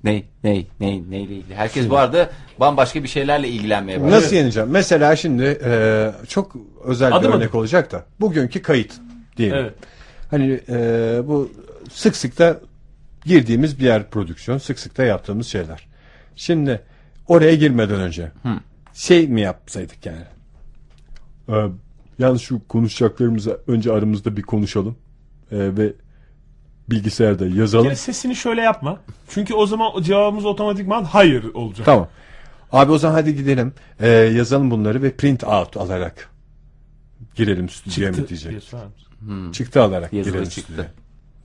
ne 0.05 0.23
ne 0.45 0.65
ne 0.81 1.11
neyle 1.11 1.35
ilgili? 1.35 1.55
Herkes 1.55 1.91
bu 1.91 1.99
arada 1.99 2.31
bambaşka 2.61 3.03
bir 3.03 3.09
şeylerle 3.09 3.49
ilgilenmeye 3.49 4.01
başladı. 4.01 4.17
Nasıl 4.17 4.37
yeneceğim? 4.37 4.69
Mesela 4.71 5.17
şimdi 5.17 5.61
e, 5.65 6.11
çok 6.29 6.57
özel 6.85 7.17
Adım 7.17 7.31
bir 7.31 7.37
örnek 7.37 7.49
adım. 7.49 7.61
olacak 7.61 7.93
da. 7.93 8.05
Bugünkü 8.21 8.63
kayıt 8.63 8.93
diyelim. 9.37 9.57
Evet. 9.57 9.75
Hani 10.31 10.61
e, 10.69 11.21
bu 11.25 11.51
sık 11.93 12.17
sık 12.17 12.39
da 12.39 12.61
girdiğimiz 13.25 13.79
bir 13.79 13.85
yer 13.85 14.11
prodüksiyon. 14.11 14.59
Sık 14.59 14.79
sık 14.79 14.99
da 14.99 15.05
yaptığımız 15.05 15.47
şeyler. 15.47 15.89
Şimdi 16.37 16.81
oraya 17.29 17.55
girmeden 17.55 18.01
önce 18.01 18.33
şey 18.95 19.29
mi 19.29 19.41
yapsaydık 19.41 20.07
yani? 20.07 20.25
E, 21.49 21.55
yalnız 22.19 22.43
şu 22.43 22.69
konuşacaklarımızı 22.69 23.61
önce 23.67 23.93
aramızda 23.93 24.37
bir 24.37 24.43
konuşalım. 24.43 24.97
E, 25.53 25.77
ve 25.77 25.93
bilgisayarda 26.93 27.47
Bir 27.47 27.55
yazalım. 27.55 27.85
kere 27.85 27.97
sesini 27.97 28.37
şöyle 28.37 28.61
yapma. 28.61 29.01
Çünkü 29.29 29.55
o 29.55 29.67
zaman 29.67 30.03
cevabımız 30.03 30.45
otomatikman 30.45 31.05
hayır 31.05 31.45
olacak. 31.55 31.87
Tamam. 31.87 32.09
Abi 32.73 32.93
o 32.93 32.99
zaman 32.99 33.15
hadi 33.15 33.37
gidelim. 33.37 33.73
E, 34.01 34.09
yazalım 34.09 34.71
bunları 34.71 35.03
ve 35.03 35.17
print 35.17 35.45
out 35.45 35.77
alarak 35.77 36.31
girelim 37.35 37.69
stüdyoya 37.69 38.11
mı 38.11 38.17
Çıktı 38.17 38.29
diyecek. 38.29 38.55
mısın? 38.55 39.53
Çıktı 39.53 39.83
alarak 39.83 40.13
Yazılı 40.13 40.33
girelim 40.33 40.49
çıktı. 40.49 40.63
stüdyoya. 40.73 40.91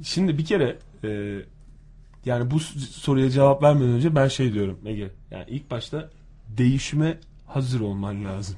Şimdi 0.03 0.37
bir 0.37 0.45
kere 0.45 0.77
e, 1.03 1.39
yani 2.25 2.51
bu 2.51 2.59
soruya 2.59 3.29
cevap 3.29 3.63
vermeden 3.63 3.89
önce 3.89 4.15
ben 4.15 4.27
şey 4.27 4.53
diyorum 4.53 4.79
Ege. 4.85 5.11
Yani 5.31 5.45
ilk 5.47 5.71
başta 5.71 6.09
değişime 6.47 7.17
hazır 7.47 7.79
olman 7.79 8.25
lazım. 8.25 8.55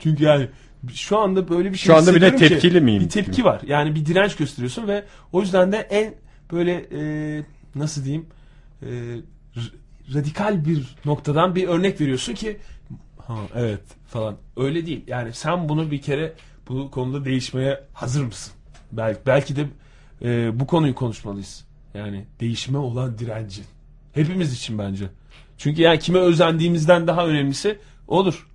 Çünkü 0.00 0.24
yani 0.24 0.48
şu 0.94 1.18
anda 1.18 1.48
böyle 1.48 1.72
bir 1.72 1.78
şey 1.78 1.86
Şu 1.86 1.98
anda 1.98 2.14
bir 2.14 2.20
de 2.20 2.26
hissediyorum 2.26 2.56
ki 2.56 2.62
tepkili 2.62 2.80
miyim? 2.80 3.02
Bir 3.02 3.08
tepki 3.08 3.44
var. 3.44 3.60
Yani 3.66 3.94
bir 3.94 4.06
direnç 4.06 4.36
gösteriyorsun 4.36 4.88
ve 4.88 5.04
o 5.32 5.40
yüzden 5.40 5.72
de 5.72 5.76
en 5.76 6.14
böyle 6.52 6.86
e, 6.92 7.42
nasıl 7.74 8.04
diyeyim 8.04 8.26
e, 8.82 8.88
radikal 10.14 10.64
bir 10.64 10.96
noktadan 11.04 11.54
bir 11.54 11.68
örnek 11.68 12.00
veriyorsun 12.00 12.34
ki 12.34 12.58
ha 13.18 13.38
evet 13.54 13.80
falan. 14.06 14.36
Öyle 14.56 14.86
değil. 14.86 15.04
Yani 15.06 15.32
sen 15.32 15.68
bunu 15.68 15.90
bir 15.90 16.02
kere 16.02 16.32
bu 16.68 16.90
konuda 16.90 17.24
değişmeye 17.24 17.84
hazır 17.92 18.24
mısın? 18.24 18.52
Belki 18.92 19.20
belki 19.26 19.56
de 19.56 19.66
e, 20.22 20.60
bu 20.60 20.66
konuyu 20.66 20.94
konuşmalıyız. 20.94 21.64
Yani 21.94 22.24
değişime 22.40 22.78
olan 22.78 23.18
direnci. 23.18 23.62
Hepimiz 24.12 24.52
için 24.52 24.78
bence. 24.78 25.04
Çünkü 25.58 25.82
yani 25.82 25.98
kime 25.98 26.18
özendiğimizden 26.18 27.06
daha 27.06 27.26
önemlisi 27.26 27.78
odur. 28.08 28.48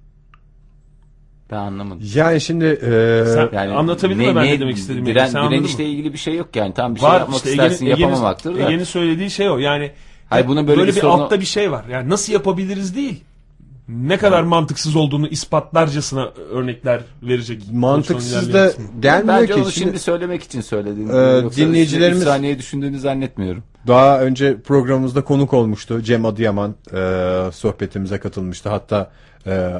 Ben 1.52 1.58
anlamadım. 1.58 2.08
Yani 2.16 2.41
şimdi 2.41 2.66
e, 2.66 3.24
Sen- 3.52 3.68
Anlatabildim 3.70 4.28
mi 4.30 4.36
ben 4.36 4.46
ne 4.46 4.60
demek 4.60 4.78
istediğimi? 4.78 5.06
Diren, 5.06 5.26
Sen 5.28 5.52
direnişle 5.52 5.84
mı? 5.84 5.89
ilgili 5.89 6.14
bir 6.14 6.18
şey 6.18 6.36
yok 6.36 6.56
yani. 6.56 6.74
Tam 6.74 6.96
bir 6.96 7.00
şey 7.00 7.10
Var 7.10 7.20
yapmak 7.20 7.38
işte 7.38 7.52
istersin 7.52 7.86
Ege'nin, 7.86 8.00
yapamamaktır 8.02 8.50
Ege'nin, 8.50 8.66
da. 8.66 8.70
Ege'nin 8.70 8.84
söylediği 8.84 9.30
şey 9.30 9.50
o. 9.50 9.58
Yani 9.58 9.91
Hayır, 10.30 10.48
bunun 10.48 10.68
böyle 10.68 10.80
böyle 10.80 10.91
bir 10.91 10.96
bir, 10.96 11.02
sorunu- 11.02 11.24
altta 11.24 11.39
bir 11.39 11.46
şey 11.46 11.72
var. 11.72 11.86
Yani 11.89 12.10
nasıl 12.10 12.34
yapabiliriz 12.34 12.96
değil. 12.96 13.24
Ne 13.88 14.18
kadar 14.18 14.44
mantıksız 14.44 14.96
olduğunu 14.96 15.28
ispatlarcasına 15.28 16.30
örnekler 16.52 17.02
verecek. 17.24 17.62
mantıksız 17.72 18.54
da 18.54 18.72
gelmiyor 19.00 19.28
Bence 19.41 19.54
ki. 19.54 19.62
onu 19.62 19.72
şimdi, 19.72 19.86
Şimdi 19.88 20.00
söylemek 20.00 20.44
için 20.44 20.62
söyledim. 20.62 21.08
Yoksa 21.44 21.62
dinleyicilerimiz- 21.62 22.18
üç 22.18 22.24
saniye 22.24 22.60
düşündüğünü 22.60 23.00
zannetmiyorum. 23.00 23.64
daha 23.88 24.22
önce 24.22 24.62
programımızda 24.62 25.24
konuk 25.24 25.54
olmuştu. 25.54 26.02
Cem 26.02 26.26
Adıyaman 26.26 26.76
e, 26.94 27.52
sohbetimize 27.54 28.18
katılmıştı. 28.20 28.70
Hatta 28.70 29.12
e, 29.48 29.74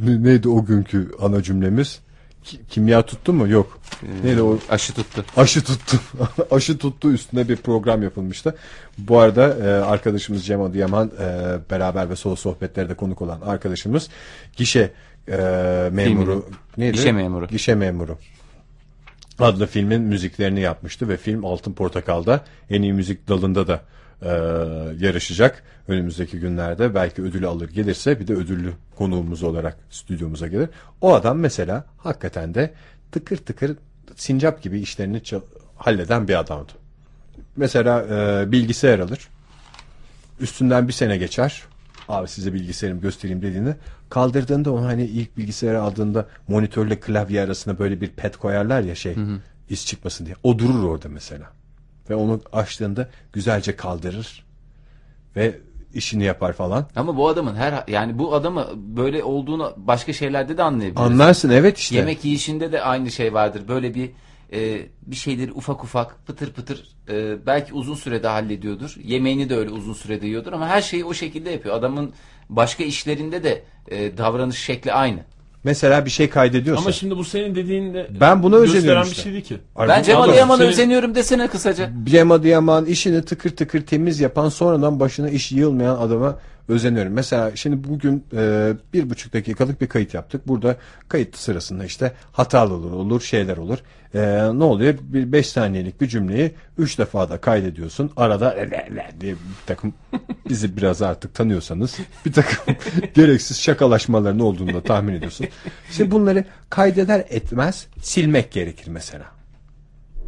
neydi 0.00 0.48
o 0.48 0.64
günkü 0.64 1.10
ana 1.20 1.42
cümlemiz? 1.42 2.00
Ki- 2.44 2.60
Kimya 2.68 3.02
tuttu 3.02 3.32
mu? 3.32 3.48
Yok. 3.48 3.78
Neydi 4.24 4.42
o? 4.42 4.58
Aşı 4.70 4.94
tuttu. 4.94 5.24
Aşı 5.36 5.64
tuttu. 5.64 6.00
Aşı 6.50 6.78
tuttu 6.78 7.12
üstüne 7.12 7.48
bir 7.48 7.56
program 7.56 8.02
yapılmıştı. 8.02 8.56
Bu 8.98 9.18
arada 9.18 9.56
e, 9.56 9.84
arkadaşımız 9.84 10.46
Cem 10.46 10.62
Adıyaman 10.62 11.10
e, 11.20 11.58
beraber 11.70 12.10
ve 12.10 12.16
solo 12.16 12.36
sohbetlerde 12.36 12.94
konuk 12.94 13.22
olan 13.22 13.40
arkadaşımız 13.40 14.08
gişe 14.56 14.92
e, 15.28 15.36
memuru 15.92 16.46
neydi? 16.76 16.96
Gişe 16.96 17.12
memuru. 17.12 17.46
Gişe 17.46 17.74
memuru 17.74 18.18
adlı 19.40 19.66
filmin 19.66 20.02
müziklerini 20.02 20.60
yapmıştı 20.60 21.08
ve 21.08 21.16
film 21.16 21.44
Altın 21.44 21.72
Portakal'da 21.72 22.44
en 22.70 22.82
iyi 22.82 22.92
müzik 22.92 23.28
dalında 23.28 23.66
da 23.66 23.80
e, 24.22 24.28
yarışacak. 24.98 25.62
Önümüzdeki 25.88 26.40
günlerde 26.40 26.94
belki 26.94 27.22
ödülü 27.22 27.46
alır 27.46 27.68
gelirse 27.68 28.20
bir 28.20 28.26
de 28.26 28.34
ödüllü 28.34 28.72
konuğumuz 28.96 29.42
olarak 29.42 29.76
stüdyomuza 29.90 30.46
gelir. 30.46 30.68
O 31.00 31.14
adam 31.14 31.38
mesela 31.38 31.84
hakikaten 31.98 32.54
de 32.54 32.74
tıkır 33.12 33.36
tıkır 33.36 33.76
sincap 34.16 34.62
gibi 34.62 34.80
işlerini 34.80 35.22
halleden 35.76 36.28
bir 36.28 36.38
adamdı. 36.38 36.72
Mesela 37.56 38.02
e, 38.02 38.52
bilgisayar 38.52 38.98
alır. 38.98 39.28
Üstünden 40.40 40.88
bir 40.88 40.92
sene 40.92 41.16
geçer. 41.16 41.62
Abi 42.08 42.28
size 42.28 42.54
bilgisayarımı 42.54 43.00
göstereyim 43.00 43.42
dediğinde 43.42 43.76
kaldırdığında 44.10 44.72
onu 44.72 44.86
hani 44.86 45.04
ilk 45.04 45.36
bilgisayarı 45.36 45.82
aldığında 45.82 46.26
monitörle 46.48 47.00
klavye 47.00 47.42
arasına 47.42 47.78
böyle 47.78 48.00
bir 48.00 48.08
pet 48.08 48.36
koyarlar 48.36 48.80
ya 48.80 48.94
şey 48.94 49.16
iz 49.70 49.86
çıkmasın 49.86 50.26
diye. 50.26 50.36
O 50.42 50.58
durur 50.58 50.84
orada 50.84 51.08
mesela. 51.08 51.52
Ve 52.10 52.14
onu 52.14 52.40
açtığında 52.52 53.08
güzelce 53.32 53.76
kaldırır 53.76 54.44
ve 55.36 55.58
işini 55.94 56.24
yapar 56.24 56.52
falan. 56.52 56.86
Ama 56.96 57.16
bu 57.16 57.28
adamın 57.28 57.54
her 57.54 57.84
yani 57.88 58.18
bu 58.18 58.34
adamı 58.34 58.66
böyle 58.76 59.24
olduğunu 59.24 59.74
başka 59.76 60.12
şeylerde 60.12 60.56
de 60.56 60.62
anlayabiliriz. 60.62 61.06
Anlarsın 61.06 61.50
evet 61.50 61.78
işte. 61.78 61.96
Yemek 61.96 62.24
yiyişinde 62.24 62.72
de 62.72 62.82
aynı 62.82 63.10
şey 63.10 63.34
vardır. 63.34 63.68
Böyle 63.68 63.94
bir 63.94 64.10
e, 64.52 64.86
bir 65.02 65.16
şeyleri 65.16 65.52
ufak 65.52 65.84
ufak 65.84 66.26
pıtır 66.26 66.52
pıtır 66.52 66.88
e, 67.08 67.46
belki 67.46 67.74
uzun 67.74 67.94
sürede 67.94 68.28
hallediyordur. 68.28 68.96
Yemeğini 69.04 69.50
de 69.50 69.56
öyle 69.56 69.70
uzun 69.70 69.94
sürede 69.94 70.26
yiyordur 70.26 70.52
ama 70.52 70.68
her 70.68 70.82
şeyi 70.82 71.04
o 71.04 71.14
şekilde 71.14 71.50
yapıyor. 71.50 71.74
Adamın 71.74 72.12
başka 72.48 72.84
işlerinde 72.84 73.44
de 73.44 73.64
e, 73.88 74.18
davranış 74.18 74.58
şekli 74.58 74.92
aynı. 74.92 75.20
Mesela 75.64 76.04
bir 76.04 76.10
şey 76.10 76.30
kaydediyorsa. 76.30 76.82
Ama 76.82 76.92
şimdi 76.92 77.16
bu 77.16 77.24
senin 77.24 77.54
dediğinde 77.54 78.06
Ben 78.20 78.42
buna 78.42 78.58
gösteren 78.58 78.78
özeniyorum 78.78 79.02
bir 79.04 79.10
işte. 79.10 79.22
şey 79.22 79.32
değil 79.32 79.44
ki. 79.44 79.58
Ben 79.88 80.02
Cem 80.02 80.16
Ama 80.16 80.24
Adıyaman'a 80.24 80.58
senin- 80.58 80.68
özeniyorum 80.68 81.14
desene 81.14 81.48
kısaca. 81.48 81.90
Cem 82.04 82.30
Adıyaman 82.32 82.84
işini 82.86 83.22
tıkır 83.24 83.50
tıkır 83.50 83.80
temiz 83.86 84.20
yapan 84.20 84.48
sonradan 84.48 85.00
başına 85.00 85.30
iş 85.30 85.52
yığılmayan 85.52 85.96
adama 85.96 86.38
özeniyorum. 86.70 87.12
Mesela 87.12 87.56
şimdi 87.56 87.88
bugün 87.88 88.24
e, 88.36 88.72
bir 88.92 89.10
buçuk 89.10 89.32
dakikalık 89.32 89.80
bir 89.80 89.86
kayıt 89.86 90.14
yaptık. 90.14 90.48
Burada 90.48 90.76
kayıt 91.08 91.36
sırasında 91.36 91.84
işte 91.84 92.12
hatalı 92.32 92.74
olur, 92.74 92.92
olur 92.92 93.20
şeyler 93.20 93.56
olur. 93.56 93.78
E, 94.14 94.20
ne 94.58 94.64
oluyor? 94.64 94.94
Bir 95.00 95.32
beş 95.32 95.46
saniyelik 95.48 96.00
bir 96.00 96.08
cümleyi 96.08 96.54
üç 96.78 96.98
defa 96.98 97.30
da 97.30 97.38
kaydediyorsun. 97.40 98.10
Arada 98.16 98.48
le 98.50 98.70
le 98.70 99.10
diye 99.20 99.32
bir 99.32 99.38
takım 99.66 99.94
bizi 100.48 100.76
biraz 100.76 101.02
artık 101.02 101.34
tanıyorsanız 101.34 101.96
bir 102.26 102.32
takım 102.32 102.74
gereksiz 103.14 103.60
şakalaşmaların 103.60 104.40
olduğunu 104.40 104.74
da 104.74 104.82
tahmin 104.82 105.14
ediyorsun. 105.14 105.46
Şimdi 105.90 106.10
bunları 106.10 106.44
kaydeder 106.70 107.24
etmez 107.28 107.86
silmek 108.02 108.52
gerekir 108.52 108.88
mesela. 108.88 109.24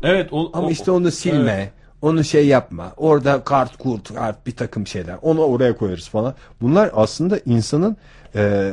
Evet. 0.02 0.28
O, 0.32 0.50
Ama 0.54 0.66
o- 0.66 0.70
işte 0.70 0.90
onu 0.90 1.10
silme. 1.10 1.52
Evet. 1.52 1.72
Onu 2.02 2.24
şey 2.24 2.46
yapma. 2.46 2.92
Orada 2.96 3.44
kart 3.44 3.76
kurt 3.76 4.14
kart 4.14 4.46
bir 4.46 4.56
takım 4.56 4.86
şeyler. 4.86 5.18
Onu 5.22 5.40
oraya 5.40 5.76
koyarız 5.76 6.08
falan. 6.08 6.34
Bunlar 6.60 6.90
aslında 6.94 7.38
insanın 7.38 7.96
e, 8.34 8.72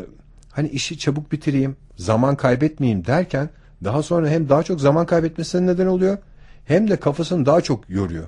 hani 0.52 0.68
işi 0.70 0.98
çabuk 0.98 1.32
bitireyim, 1.32 1.76
zaman 1.96 2.36
kaybetmeyeyim 2.36 3.06
derken 3.06 3.50
daha 3.84 4.04
sonra 4.04 4.30
hem 4.30 4.50
daha 4.50 4.64
çok 4.64 4.82
zaman 4.82 5.06
kaybetmesine 5.06 5.68
neden 5.68 5.88
oluyor 5.88 6.18
hem 6.66 6.90
de 6.90 6.96
kafasını 6.98 7.46
daha 7.46 7.62
çok 7.62 7.90
yoruyor. 7.90 8.28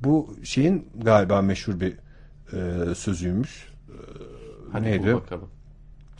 Bu 0.00 0.36
şeyin 0.42 0.88
galiba 1.02 1.42
meşhur 1.42 1.80
bir 1.80 1.92
e, 2.52 2.94
sözüymüş. 2.94 3.68
Hadi 4.72 4.84
Neydi? 4.84 5.06
bul 5.06 5.12
bakalım. 5.14 5.48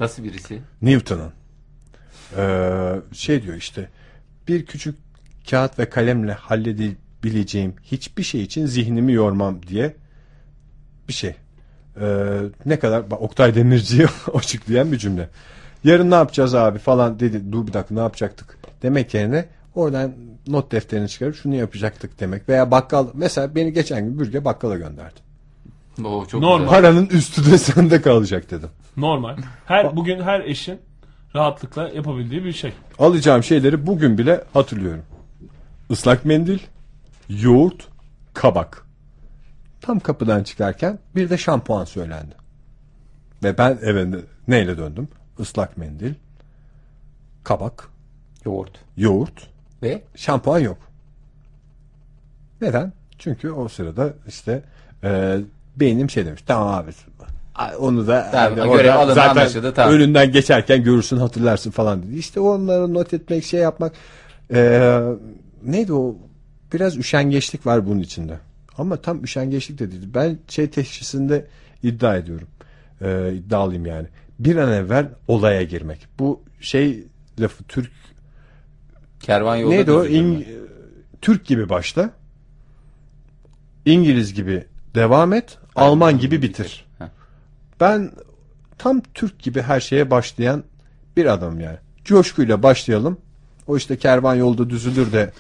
Nasıl 0.01 0.25
birisi? 0.25 0.61
Newton'un 0.83 1.33
Ee, 2.37 2.95
şey 3.13 3.43
diyor 3.43 3.57
işte 3.57 3.89
bir 4.49 4.67
küçük 4.67 4.99
kağıt 5.51 5.79
ve 5.79 5.91
kalemle 5.91 6.33
yapabileceğim 7.25 7.75
hiçbir 7.83 8.23
şey 8.23 8.43
için 8.43 8.67
zihnimi 8.67 9.13
yormam 9.13 9.63
diye 9.67 9.95
bir 11.09 11.13
şey. 11.13 11.35
Ee, 12.01 12.39
ne 12.67 12.79
kadar 12.79 13.11
bak, 13.11 13.23
Oktay 13.23 13.55
Demirci'yi 13.55 14.07
açıklayan 14.35 14.93
bir 14.93 14.99
cümle. 14.99 15.29
Yarın 15.85 16.11
ne 16.11 16.15
yapacağız 16.15 16.55
abi 16.55 16.79
falan 16.79 17.21
dedi. 17.21 17.53
Dur 17.53 17.67
bir 17.67 17.73
dakika 17.73 17.95
ne 17.95 18.01
yapacaktık 18.01 18.59
demek 18.83 19.15
yerine 19.15 19.45
oradan 19.75 20.13
not 20.47 20.73
defterini 20.73 21.09
çıkarıp 21.09 21.37
şunu 21.37 21.55
yapacaktık 21.55 22.21
demek. 22.21 22.49
Veya 22.49 22.71
bakkal 22.71 23.07
mesela 23.15 23.55
beni 23.55 23.73
geçen 23.73 24.05
gün 24.05 24.19
bürge 24.19 24.45
bakkala 24.45 24.77
gönderdi. 24.77 25.21
Oo, 26.05 26.27
çok 26.27 26.41
Normal. 26.41 26.65
güzel. 26.65 26.71
Paranın 26.71 27.07
üstü 27.07 27.51
de 27.51 27.59
sende 27.59 28.03
kalacak 28.03 28.51
dedim. 28.51 28.69
Normal. 28.97 29.37
Her 29.67 29.97
bugün 29.97 30.23
her 30.23 30.41
eşin 30.41 30.79
rahatlıkla 31.35 31.89
yapabildiği 31.89 32.45
bir 32.45 32.53
şey. 32.53 32.73
Alacağım 32.99 33.43
şeyleri 33.43 33.87
bugün 33.87 34.19
bile 34.19 34.45
hatırlıyorum. 34.53 35.03
Islak 35.91 36.25
mendil, 36.25 36.59
yoğurt, 37.29 37.89
kabak. 38.35 38.87
Tam 39.81 40.01
kapıdan 40.01 40.43
çıkarken 40.43 40.99
bir 41.17 41.31
de 41.31 41.39
şampuan 41.39 41.85
söylendi. 41.85 42.35
Ve 43.43 43.59
ben 43.59 43.79
eve 43.83 44.07
neyle 44.49 44.79
döndüm? 44.79 45.09
Islak 45.39 45.77
mendil, 45.77 46.15
kabak, 47.45 47.89
Yoğurt. 48.45 48.71
yoğurt, 48.97 49.49
Ve 49.83 50.03
şampuan 50.17 50.59
yok. 50.59 50.79
Neden? 52.61 52.93
Çünkü 53.19 53.51
o 53.51 53.69
sırada 53.69 54.13
işte 54.29 54.63
e, 55.05 55.39
beynim 55.77 56.11
şey 56.11 56.27
demiş. 56.27 56.43
Tamam 56.47 56.75
abi. 56.75 56.91
Onu 57.79 58.07
da 58.07 58.29
Tamam, 58.33 58.59
hani 58.59 58.73
görev 58.73 58.89
orada 58.91 58.95
alındı, 58.99 59.15
zaten 59.15 59.41
anlaşıldı, 59.41 59.75
tamam. 59.75 59.95
önünden 59.95 60.33
geçerken 60.33 60.83
görürsün 60.83 61.17
hatırlarsın 61.17 61.71
falan 61.71 62.03
dedi. 62.03 62.17
İşte 62.19 62.41
onları 62.41 62.95
not 62.95 63.15
etmek 63.15 63.45
şey 63.45 63.61
yapmak 63.61 63.93
e, 64.55 65.01
neydi 65.65 65.93
o 65.93 66.17
biraz 66.73 66.97
üşengeçlik 66.97 67.67
var 67.67 67.87
bunun 67.87 68.01
içinde. 68.01 68.39
Ama 68.79 68.97
tam 68.97 69.25
üşengeçlik 69.25 69.79
de 69.79 69.91
değil. 69.91 70.09
Ben 70.15 70.39
şey 70.49 70.71
teşhisinde 70.71 71.47
iddia 71.83 72.17
ediyorum. 72.17 72.49
E, 73.01 73.35
iddialıyım 73.35 73.87
yani. 73.87 74.07
Bir 74.39 74.57
an 74.57 74.73
evvel 74.73 75.09
olaya 75.29 75.63
girmek. 75.63 76.07
Bu 76.19 76.43
şey 76.61 77.05
lafı 77.41 77.65
Türk 77.65 77.91
kervan 79.21 79.57
yolda 79.57 79.75
Neydi 79.75 79.93
o? 79.93 80.07
İng- 80.07 80.47
Türk 81.23 81.47
gibi 81.47 81.69
başla. 81.69 82.11
İngiliz 83.85 84.35
gibi 84.35 84.65
devam 84.95 85.33
et. 85.33 85.59
Alman 85.77 86.19
gibi 86.19 86.43
bitir. 86.43 86.87
Heh. 86.99 87.05
Ben 87.81 88.11
tam 88.79 89.03
Türk 89.15 89.39
gibi 89.39 89.63
her 89.63 89.81
şeye 89.81 90.11
başlayan 90.11 90.65
bir 91.17 91.27
adamım 91.27 91.61
yani. 91.61 91.79
Coşkuyla 92.05 92.63
başlayalım. 92.63 93.19
O 93.67 93.77
işte 93.77 93.97
kervan 93.97 94.35
yolda 94.35 94.71
düzülür 94.71 95.13
de 95.13 95.33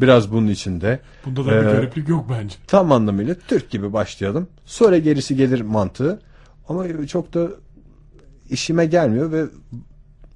biraz 0.00 0.32
bunun 0.32 0.46
içinde. 0.48 1.00
Bunda 1.26 1.46
da 1.46 1.50
bir 1.50 1.56
Ee, 1.56 1.62
gariplik 1.62 2.08
yok 2.08 2.26
bence. 2.30 2.56
Tam 2.66 2.92
anlamıyla 2.92 3.34
Türk 3.48 3.70
gibi 3.70 3.92
başlayalım. 3.92 4.48
Sonra 4.64 4.98
gerisi 4.98 5.36
gelir 5.36 5.60
mantığı. 5.60 6.22
Ama 6.68 7.06
çok 7.06 7.34
da 7.34 7.48
işime 8.50 8.86
gelmiyor 8.86 9.32
ve 9.32 9.44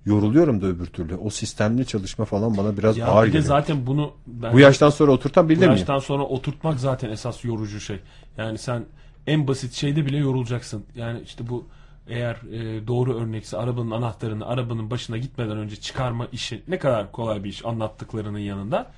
yoruluyorum 0.07 0.63
da 0.63 0.67
öbür 0.67 0.87
türlü. 0.87 1.17
O 1.17 1.31
sistemli 1.31 1.87
çalışma 1.87 2.25
falan 2.25 2.57
bana 2.57 2.77
biraz 2.77 2.97
Ya 2.97 3.07
ağır 3.07 3.23
bir 3.27 3.33
de 3.33 3.39
geliyor. 3.39 3.49
zaten 3.49 3.87
bunu 3.87 4.13
ben 4.27 4.53
Bu 4.53 4.61
yaştan 4.61 4.91
sonra 4.91 5.11
bu 5.11 5.15
oturtabilir 5.15 5.59
miyim? 5.59 5.71
yaştan 5.71 5.99
sonra 5.99 6.23
oturtmak 6.23 6.81
zaten 6.81 7.11
esas 7.11 7.45
yorucu 7.45 7.81
şey. 7.81 8.01
Yani 8.37 8.59
sen 8.59 8.85
en 9.27 9.49
basit 9.49 9.73
şeyde 9.73 10.07
bile 10.07 10.17
yorulacaksın. 10.17 10.85
Yani 10.95 11.21
işte 11.25 11.49
bu 11.49 11.67
eğer 12.09 12.35
e, 12.53 12.87
doğru 12.87 13.17
örnekse 13.19 13.57
arabanın 13.57 13.91
anahtarını 13.91 14.47
arabanın 14.47 14.91
başına 14.91 15.17
gitmeden 15.19 15.57
önce 15.57 15.77
çıkarma 15.77 16.27
işi 16.33 16.63
ne 16.69 16.79
kadar 16.79 17.13
kolay 17.13 17.45
bir 17.45 17.49
iş 17.49 17.65
anlattıklarının 17.67 18.39
yanında. 18.39 18.93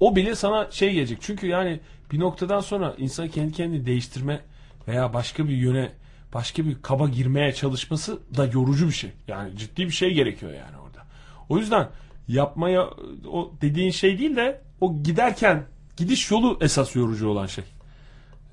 O 0.00 0.16
bile 0.16 0.34
sana 0.34 0.70
şey 0.70 0.92
gelecek. 0.92 1.18
Çünkü 1.20 1.46
yani 1.46 1.80
bir 2.12 2.20
noktadan 2.20 2.60
sonra 2.60 2.94
insan 2.98 3.28
kendi 3.28 3.52
kendini 3.52 3.86
değiştirme 3.86 4.40
veya 4.88 5.14
başka 5.14 5.48
bir 5.48 5.56
yöne 5.56 5.92
başka 6.34 6.64
bir 6.64 6.82
kaba 6.82 7.08
girmeye 7.08 7.52
çalışması 7.52 8.18
da 8.36 8.44
yorucu 8.46 8.86
bir 8.86 8.92
şey. 8.92 9.10
Yani 9.28 9.56
ciddi 9.56 9.86
bir 9.86 9.90
şey 9.90 10.14
gerekiyor 10.14 10.52
yani 10.52 10.76
orada. 10.76 11.06
O 11.48 11.58
yüzden 11.58 11.88
yapmaya 12.28 12.90
o 13.28 13.52
dediğin 13.60 13.90
şey 13.90 14.18
değil 14.18 14.36
de 14.36 14.60
o 14.80 15.02
giderken 15.02 15.64
gidiş 15.96 16.30
yolu 16.30 16.58
esas 16.60 16.96
yorucu 16.96 17.28
olan 17.28 17.46
şey. 17.46 17.64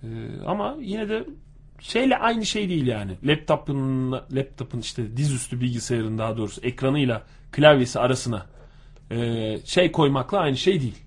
Ee, 0.04 0.08
ama 0.46 0.76
yine 0.80 1.10
de 1.10 1.26
şeyle 1.80 2.18
aynı 2.18 2.46
şey 2.46 2.70
değil 2.70 2.88
yani. 2.88 3.12
Laptop'un 3.24 4.12
laptop'un 4.12 4.80
işte 4.80 5.18
dizüstü 5.18 5.62
bilgisayarın 5.62 6.18
daha 6.18 6.38
doğrusu 6.38 6.62
ekranıyla 6.62 7.24
klavyesi 7.52 8.00
arasına 8.00 8.46
e, 9.12 9.58
şey 9.66 9.92
koymakla 9.92 10.38
aynı 10.40 10.58
şey 10.58 10.82
değil. 10.82 11.05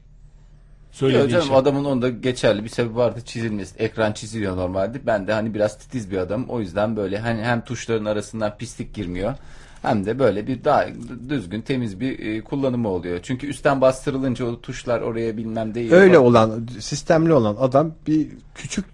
Yok 1.00 1.10
Söylediğin 1.10 1.28
canım 1.28 1.46
şey. 1.46 1.56
adamın 1.56 1.84
onda 1.84 2.08
geçerli 2.08 2.64
bir 2.64 2.68
sebebi 2.68 2.96
vardı 2.96 3.20
çizilmesi. 3.24 3.78
Ekran 3.78 4.12
çiziliyor 4.12 4.56
normalde. 4.56 5.06
Ben 5.06 5.26
de 5.26 5.32
hani 5.32 5.54
biraz 5.54 5.78
titiz 5.78 6.10
bir 6.10 6.18
adamım. 6.18 6.48
O 6.48 6.60
yüzden 6.60 6.96
böyle 6.96 7.18
hani 7.18 7.42
hem 7.42 7.60
tuşların 7.60 8.04
arasından 8.04 8.56
pislik 8.58 8.94
girmiyor. 8.94 9.34
Hem 9.82 10.06
de 10.06 10.18
böyle 10.18 10.46
bir 10.46 10.64
daha 10.64 10.84
düzgün 11.28 11.60
temiz 11.60 12.00
bir 12.00 12.18
e, 12.18 12.40
kullanımı 12.40 12.88
oluyor. 12.88 13.20
Çünkü 13.22 13.46
üstten 13.46 13.80
bastırılınca 13.80 14.46
o 14.46 14.60
tuşlar 14.60 15.00
oraya 15.00 15.36
bilmem 15.36 15.74
değil. 15.74 15.92
Öyle 15.92 16.18
olan 16.18 16.66
sistemli 16.80 17.32
olan 17.32 17.56
adam 17.60 17.94
bir 18.06 18.28
küçük 18.54 18.84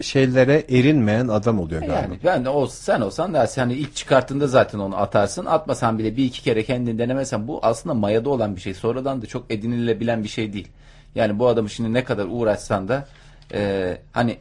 şeylere 0.00 0.64
erinmeyen 0.68 1.28
adam 1.28 1.60
oluyor 1.60 1.80
galiba. 1.80 1.96
Yani 1.96 2.18
ben 2.24 2.44
de 2.44 2.48
o 2.48 2.66
sen 2.66 3.00
olsan 3.00 3.34
dersin 3.34 3.60
hani 3.60 3.74
ilk 3.74 3.96
çıkarttığında 3.96 4.46
zaten 4.46 4.78
onu 4.78 4.96
atarsın. 4.96 5.44
Atmasan 5.44 5.98
bile 5.98 6.16
bir 6.16 6.24
iki 6.24 6.42
kere 6.42 6.64
kendini 6.64 6.98
denemesen 6.98 7.48
bu 7.48 7.60
aslında 7.62 7.94
mayada 7.94 8.30
olan 8.30 8.56
bir 8.56 8.60
şey. 8.60 8.74
Sonradan 8.74 9.22
da 9.22 9.26
çok 9.26 9.50
edinilebilen 9.50 10.24
bir 10.24 10.28
şey 10.28 10.52
değil. 10.52 10.68
Yani 11.16 11.38
bu 11.38 11.48
adamı 11.48 11.70
şimdi 11.70 11.92
ne 11.92 12.04
kadar 12.04 12.26
uğraşsan 12.30 12.88
da 12.88 13.06
e, 13.54 13.98
hani 14.12 14.38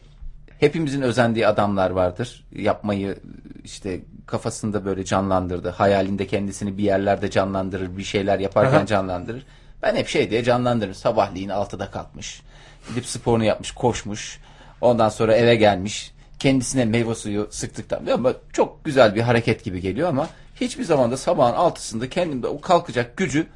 hepimizin 0.59 1.01
özendiği 1.01 1.47
adamlar 1.47 1.89
vardır. 1.89 2.45
Yapmayı 2.51 3.17
işte 3.63 3.99
kafasında 4.26 4.86
böyle 4.86 5.05
canlandırdı. 5.05 5.69
Hayalinde 5.69 6.28
kendisini 6.28 6.78
bir 6.78 6.84
yerlerde 6.84 7.30
canlandırır. 7.30 7.97
Bir 7.97 8.03
şeyler 8.03 8.39
yaparken 8.39 8.78
Aha. 8.78 8.86
canlandırır. 8.86 9.45
Ben 9.84 9.95
hep 9.95 10.07
şey 10.07 10.30
diye 10.30 10.43
canlandırırım. 10.43 10.95
Sabahleyin 10.95 11.49
6'da 11.49 11.91
kalkmış. 11.91 12.41
Gidip 12.89 13.05
sporunu 13.05 13.43
yapmış, 13.43 13.71
koşmuş. 13.71 14.39
Ondan 14.82 15.09
sonra 15.09 15.36
eve 15.36 15.55
gelmiş. 15.55 16.13
Kendisine 16.39 16.86
meyve 16.86 17.15
suyu 17.15 17.47
sıktıktan. 17.51 18.05
Ama 18.13 18.34
çok 18.53 18.86
güzel 18.86 19.15
bir 19.15 19.21
hareket 19.21 19.63
gibi 19.63 19.82
geliyor 19.82 20.09
ama 20.09 20.30
hiçbir 20.61 20.84
zaman 20.84 21.11
da 21.11 21.17
sabahın 21.17 21.53
altısında 21.53 22.09
kendimde 22.09 22.47
o 22.47 22.61
kalkacak 22.61 23.17
gücü 23.17 23.47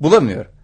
bulamıyorum. 0.00 0.55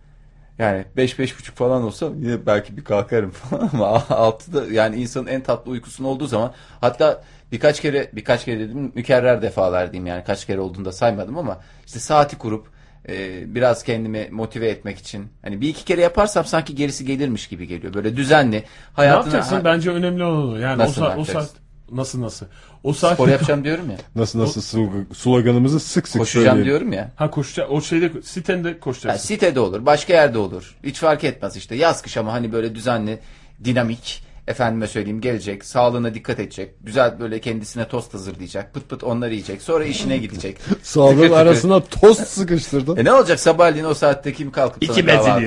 Yani 0.58 0.84
5 0.96 1.18
beş, 1.18 1.38
buçuk 1.38 1.56
falan 1.56 1.82
olsa 1.82 2.10
yine 2.16 2.46
belki 2.46 2.76
bir 2.76 2.84
kalkarım 2.84 3.30
falan 3.50 3.70
ama 3.72 3.86
6'da 4.08 4.72
yani 4.72 4.96
insanın 4.96 5.26
en 5.26 5.40
tatlı 5.42 5.72
uykusunun 5.72 6.08
olduğu 6.08 6.26
zaman 6.26 6.52
hatta 6.80 7.22
birkaç 7.52 7.80
kere 7.80 8.10
birkaç 8.12 8.44
kere 8.44 8.60
dedim 8.60 8.92
mükerrer 8.94 9.42
defalar 9.42 9.92
diyeyim 9.92 10.06
yani 10.06 10.24
kaç 10.24 10.46
kere 10.46 10.60
olduğunu 10.60 10.84
da 10.84 10.92
saymadım 10.92 11.38
ama 11.38 11.60
işte 11.86 11.98
saati 11.98 12.38
kurup 12.38 12.66
e, 13.08 13.44
biraz 13.54 13.82
kendimi 13.82 14.28
motive 14.30 14.68
etmek 14.68 14.98
için 14.98 15.28
hani 15.42 15.60
bir 15.60 15.68
iki 15.68 15.84
kere 15.84 16.00
yaparsam 16.00 16.44
sanki 16.44 16.74
gerisi 16.74 17.04
gelirmiş 17.04 17.46
gibi 17.48 17.66
geliyor. 17.66 17.94
Böyle 17.94 18.16
düzenli 18.16 18.56
ne 18.56 18.62
hayatına 18.92 19.36
yapacaksın? 19.36 19.64
Bence 19.64 19.90
önemli 19.90 20.24
olan 20.24 20.52
o. 20.52 20.56
Yani 20.56 20.78
Nasıl 20.78 21.02
o, 21.02 21.04
ne 21.04 21.08
saat, 21.08 21.18
o 21.18 21.24
saat? 21.24 21.50
Nasıl 21.96 22.22
nasıl? 22.22 22.46
O 22.84 22.92
saat 22.92 23.14
spor 23.14 23.28
yapacağım 23.28 23.64
diyorum 23.64 23.90
ya. 23.90 23.96
Nasıl 24.16 24.38
nasıl 24.38 24.60
slog- 24.60 25.14
sloganımızı 25.14 25.80
sık 25.80 26.08
sık 26.08 26.18
Koşacağım 26.20 26.44
söyleyelim. 26.46 26.64
diyorum 26.64 26.92
ya. 26.92 27.10
Ha 27.16 27.30
koşacak. 27.30 27.70
O 27.70 27.80
şeyde 27.80 28.22
sitende 28.22 28.78
koşacaksın. 28.80 29.26
sitede 29.26 29.60
olur, 29.60 29.86
başka 29.86 30.12
yerde 30.12 30.38
olur. 30.38 30.76
Hiç 30.84 30.96
fark 30.98 31.24
etmez 31.24 31.56
işte. 31.56 31.74
Yaz 31.74 32.02
kış 32.02 32.16
ama 32.16 32.32
hani 32.32 32.52
böyle 32.52 32.74
düzenli, 32.74 33.18
dinamik, 33.64 34.22
efendime 34.48 34.86
söyleyeyim 34.86 35.20
gelecek, 35.20 35.64
sağlığına 35.64 36.14
dikkat 36.14 36.40
edecek. 36.40 36.74
Güzel 36.80 37.20
böyle 37.20 37.40
kendisine 37.40 37.88
tost 37.88 38.14
hazırlayacak. 38.14 38.74
Pıt 38.74 38.88
pıt 38.88 39.04
onları 39.04 39.30
yiyecek. 39.32 39.62
Sonra 39.62 39.84
işine 39.84 40.18
gidecek. 40.18 40.56
Sağlığın 40.82 41.22
tıkır. 41.22 41.36
arasına 41.36 41.80
tost 41.80 42.28
sıkıştırdın. 42.28 42.96
E 43.02 43.04
ne 43.04 43.12
olacak 43.12 43.40
sabahleyin 43.40 43.84
o 43.84 43.94
saatte 43.94 44.32
kim 44.32 44.50
kalkıp 44.50 44.82
İki 44.82 44.94
sana 44.94 45.06
kahvaltı-. 45.06 45.40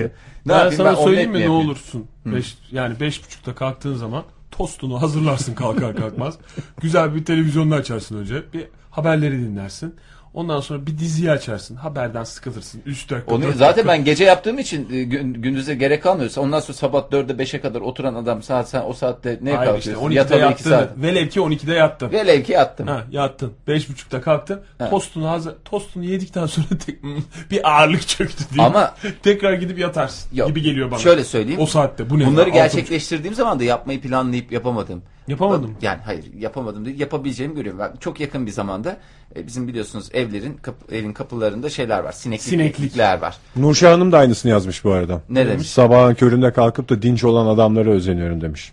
Ne 0.46 0.50
ben 0.50 0.54
yapayım 0.54 0.78
sana 0.78 0.90
ben, 0.98 1.04
söyleyeyim 1.04 1.32
mi 1.32 1.42
ne 1.42 1.50
olursun? 1.50 2.08
Beş, 2.26 2.58
yani 2.72 3.00
beş 3.00 3.26
buçukta 3.26 3.56
kalktığın 3.56 3.96
zaman 3.96 4.24
tostunu 4.58 5.02
hazırlarsın 5.02 5.54
kalkar 5.54 5.96
kalkmaz. 5.96 6.38
Güzel 6.82 7.16
bir 7.16 7.26
televizyonda 7.26 7.76
açarsın 7.76 8.18
önce. 8.18 8.44
Bir 8.54 8.68
haberleri 8.92 9.40
dinlersin. 9.40 9.96
Ondan 10.36 10.60
sonra 10.60 10.86
bir 10.88 10.98
diziyi 10.98 11.32
açarsın. 11.32 11.76
Haberden 11.76 12.24
sıkılırsın. 12.24 12.82
3 12.86 13.10
dakika. 13.10 13.36
Onu, 13.36 13.44
zaten 13.44 13.68
dakika. 13.68 13.88
ben 13.88 14.06
gece 14.06 14.24
yaptığım 14.24 14.60
için 14.60 14.94
e, 14.94 15.04
gün, 15.04 15.34
gündüze 15.34 15.76
gerek 15.76 16.04
kalmıyorsa 16.04 16.42
ondan 16.42 16.60
sonra 16.60 16.74
sabah 16.78 17.02
4'e 17.02 17.44
5'e 17.44 17.62
kadar 17.62 17.82
oturan 17.82 18.16
adam 18.16 18.44
saat 18.44 18.70
sen 18.70 18.84
o 18.88 18.94
saatte 18.94 19.40
ne 19.42 19.54
Hayır 19.54 19.80
işte 19.80 19.92
kalkıyorsun? 19.92 20.10
12'de 20.10 20.16
Yatalı 20.16 20.40
2 20.40 20.46
yattın. 20.46 20.70
saat. 20.70 20.98
Velev 20.98 21.28
ki 21.28 21.40
12'de 21.40 21.74
yattın. 21.74 22.12
Velev 22.12 22.44
ki 22.44 22.52
yattım. 22.52 22.88
Ha, 22.88 23.04
yattın. 23.12 23.54
Beş 23.68 23.90
buçukta 23.90 24.22
kalktın. 24.22 24.62
Ha. 24.80 24.90
Tostunu 24.90 25.30
hazır. 25.30 25.54
Tostunu 25.66 26.04
yedikten 26.06 26.46
sonra 26.46 26.68
tek, 26.86 27.04
bir 27.52 27.70
ağırlık 27.72 28.08
çöktü 28.08 28.44
diye. 28.54 28.66
Ama- 28.66 28.94
tekrar 29.24 29.54
gidip 29.54 29.80
yatarsın 29.80 30.36
Yok, 30.36 30.48
gibi 30.48 30.62
geliyor 30.62 30.92
bana. 30.92 31.00
Şöyle 31.00 31.24
söyleyeyim. 31.24 31.62
O 31.62 31.66
saatte 31.66 32.10
bu 32.10 32.20
ne? 32.20 32.28
Bunları 32.28 32.50
ya? 32.50 32.56
gerçekleştirdiğim 32.56 33.36
zaman 33.36 33.60
da 33.60 33.64
yapmayı 33.64 34.02
planlayıp 34.02 34.52
yapamadım. 34.52 35.04
Yapamadın 35.28 35.70
mı? 35.70 35.76
Yani 35.82 36.00
hayır 36.06 36.34
yapamadım 36.34 36.86
değil. 36.86 37.00
Yapabileceğimi 37.00 37.56
görüyorum. 37.56 37.80
Ben 37.80 37.94
çok 38.00 38.20
yakın 38.20 38.46
bir 38.46 38.52
zamanda 38.52 38.98
e, 39.36 39.48
bizim 39.48 39.68
biliyorsunuz 39.68 40.10
ev 40.14 40.26
evlerin 40.30 40.54
kap- 40.54 40.92
evin 40.94 41.14
kapılarında 41.14 41.70
şeyler 41.70 42.00
var. 42.00 42.12
Sineklik, 42.12 42.48
Sineklik. 42.50 42.76
sineklikler 42.76 43.22
var. 43.22 43.38
Nurşah 43.56 43.92
Hanım 43.92 44.12
da 44.12 44.18
aynısını 44.18 44.52
yazmış 44.52 44.84
bu 44.84 44.92
arada. 44.92 45.22
Ne 45.30 45.48
demiş? 45.48 45.70
Sabahın 45.70 46.16
köründe 46.16 46.54
kalkıp 46.54 46.90
da 46.90 47.02
dinç 47.02 47.24
olan 47.24 47.46
adamlara 47.48 47.90
özeniyorum 47.90 48.42
demiş. 48.42 48.72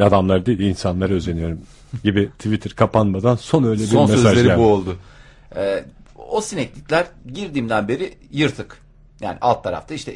Adamlar 0.00 0.46
değil 0.46 0.58
insanlara 0.58 1.12
özeniyorum 1.14 1.60
gibi 2.04 2.28
Twitter 2.38 2.72
kapanmadan 2.72 3.36
son 3.36 3.64
öyle 3.64 3.80
bir 3.82 3.86
Son 3.86 4.10
mesaj 4.10 4.22
sözleri 4.22 4.46
geldi. 4.46 4.58
bu 4.58 4.66
oldu. 4.72 4.96
Ee, 5.56 5.84
o 6.28 6.40
sineklikler 6.40 7.06
girdiğimden 7.34 7.88
beri 7.88 8.14
yırtık. 8.32 8.78
Yani 9.20 9.38
alt 9.40 9.64
tarafta 9.64 9.94
işte 9.94 10.14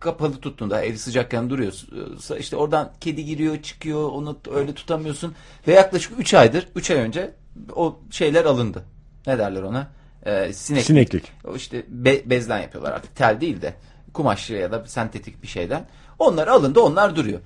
kapalı 0.00 0.36
tuttuğunda 0.36 0.82
ev 0.84 0.96
sıcakken 0.96 1.50
duruyorsa 1.50 2.36
işte 2.38 2.56
oradan 2.56 2.92
kedi 3.00 3.24
giriyor 3.24 3.62
çıkıyor 3.62 4.08
onu 4.12 4.38
öyle 4.54 4.74
tutamıyorsun. 4.74 5.34
Ve 5.68 5.72
yaklaşık 5.72 6.12
3 6.18 6.34
aydır 6.34 6.68
3 6.76 6.90
ay 6.90 6.96
önce 6.96 7.30
o 7.76 7.98
şeyler 8.10 8.44
alındı. 8.44 8.84
Ne 9.26 9.38
derler 9.38 9.62
ona? 9.62 9.86
Ee, 10.26 10.52
sineklik. 10.52 10.86
Sineklik. 10.86 11.32
O 11.44 11.56
işte 11.56 11.84
be- 11.88 12.30
bezden 12.30 12.58
yapıyorlar 12.58 12.92
artık. 12.92 13.16
Tel 13.16 13.40
değil 13.40 13.62
de 13.62 13.74
kumaşlı 14.12 14.54
ya 14.54 14.72
da 14.72 14.84
sentetik 14.86 15.42
bir 15.42 15.48
şeyden. 15.48 15.86
Onlar 16.18 16.48
alındı 16.48 16.80
onlar 16.80 17.16
duruyor. 17.16 17.40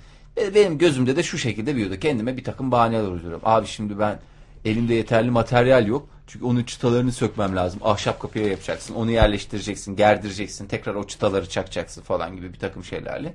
Benim 0.54 0.78
gözümde 0.78 1.16
de 1.16 1.22
şu 1.22 1.38
şekilde 1.38 1.74
büyüdü. 1.76 2.00
Kendime 2.00 2.36
bir 2.36 2.44
takım 2.44 2.70
bahaneler 2.72 3.08
uyduruyorum. 3.08 3.40
Abi 3.44 3.66
şimdi 3.66 3.98
ben 3.98 4.18
elimde 4.64 4.94
yeterli 4.94 5.30
materyal 5.30 5.86
yok. 5.86 6.08
Çünkü 6.26 6.44
onun 6.44 6.62
çıtalarını 6.62 7.12
sökmem 7.12 7.56
lazım. 7.56 7.80
Ahşap 7.84 8.20
kapıya 8.20 8.46
yapacaksın. 8.48 8.94
Onu 8.94 9.10
yerleştireceksin, 9.10 9.96
gerdireceksin. 9.96 10.66
Tekrar 10.66 10.94
o 10.94 11.06
çıtaları 11.06 11.48
çakacaksın 11.48 12.02
falan 12.02 12.36
gibi 12.36 12.52
bir 12.52 12.58
takım 12.58 12.84
şeylerle. 12.84 13.34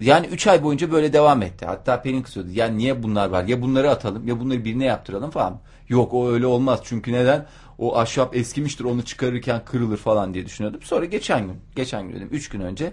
Yani 0.00 0.26
3 0.26 0.46
ay 0.46 0.62
boyunca 0.62 0.92
böyle 0.92 1.12
devam 1.12 1.42
etti. 1.42 1.66
Hatta 1.66 2.02
Pelin 2.02 2.22
kızıyordu. 2.22 2.50
Ya 2.52 2.66
niye 2.66 3.02
bunlar 3.02 3.28
var? 3.28 3.44
Ya 3.44 3.62
bunları 3.62 3.90
atalım 3.90 4.28
ya 4.28 4.40
bunları 4.40 4.64
birine 4.64 4.84
yaptıralım 4.84 5.30
falan. 5.30 5.60
Yok 5.90 6.14
o 6.14 6.30
öyle 6.30 6.46
olmaz. 6.46 6.80
Çünkü 6.84 7.12
neden? 7.12 7.46
O 7.78 7.96
ahşap 7.96 8.36
eskimiştir 8.36 8.84
onu 8.84 9.04
çıkarırken 9.04 9.64
kırılır 9.64 9.96
falan 9.96 10.34
diye 10.34 10.46
düşünüyordum. 10.46 10.82
Sonra 10.82 11.04
geçen 11.04 11.46
gün, 11.46 11.56
geçen 11.76 12.08
gün 12.08 12.16
dedim 12.16 12.28
3 12.32 12.48
gün 12.48 12.60
önce 12.60 12.92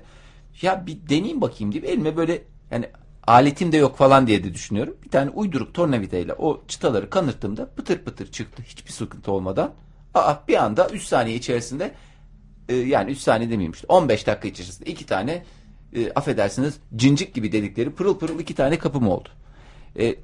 ya 0.61 0.87
bir 0.87 1.09
deneyeyim 1.09 1.41
bakayım 1.41 1.73
deyip 1.73 1.85
elime 1.85 2.17
böyle 2.17 2.41
yani 2.71 2.89
aletim 3.27 3.71
de 3.71 3.77
yok 3.77 3.97
falan 3.97 4.27
diye 4.27 4.43
de 4.43 4.53
düşünüyorum. 4.53 4.97
Bir 5.05 5.09
tane 5.09 5.29
uyduruk 5.29 5.73
tornavidayla 5.73 6.35
o 6.35 6.63
çıtaları 6.67 7.09
kanırttığımda 7.09 7.69
pıtır 7.69 7.97
pıtır 7.97 8.31
çıktı. 8.31 8.63
Hiçbir 8.63 8.91
sıkıntı 8.91 9.31
olmadan. 9.31 9.73
Aa 10.13 10.35
bir 10.47 10.63
anda 10.63 10.89
3 10.89 11.03
saniye 11.03 11.35
içerisinde 11.35 11.91
e, 12.69 12.75
yani 12.75 13.11
3 13.11 13.17
saniye 13.17 13.49
demeyeyim 13.49 13.71
işte 13.71 13.85
15 13.89 14.27
dakika 14.27 14.47
içerisinde 14.47 14.89
iki 14.89 15.05
tane 15.05 15.43
e, 15.93 16.11
affedersiniz 16.11 16.79
cincik 16.95 17.33
gibi 17.33 17.51
dedikleri 17.51 17.89
pırıl 17.89 18.19
pırıl 18.19 18.39
iki 18.39 18.55
tane 18.55 18.77
kapım 18.77 19.07
oldu. 19.07 19.29
E, 19.99 20.15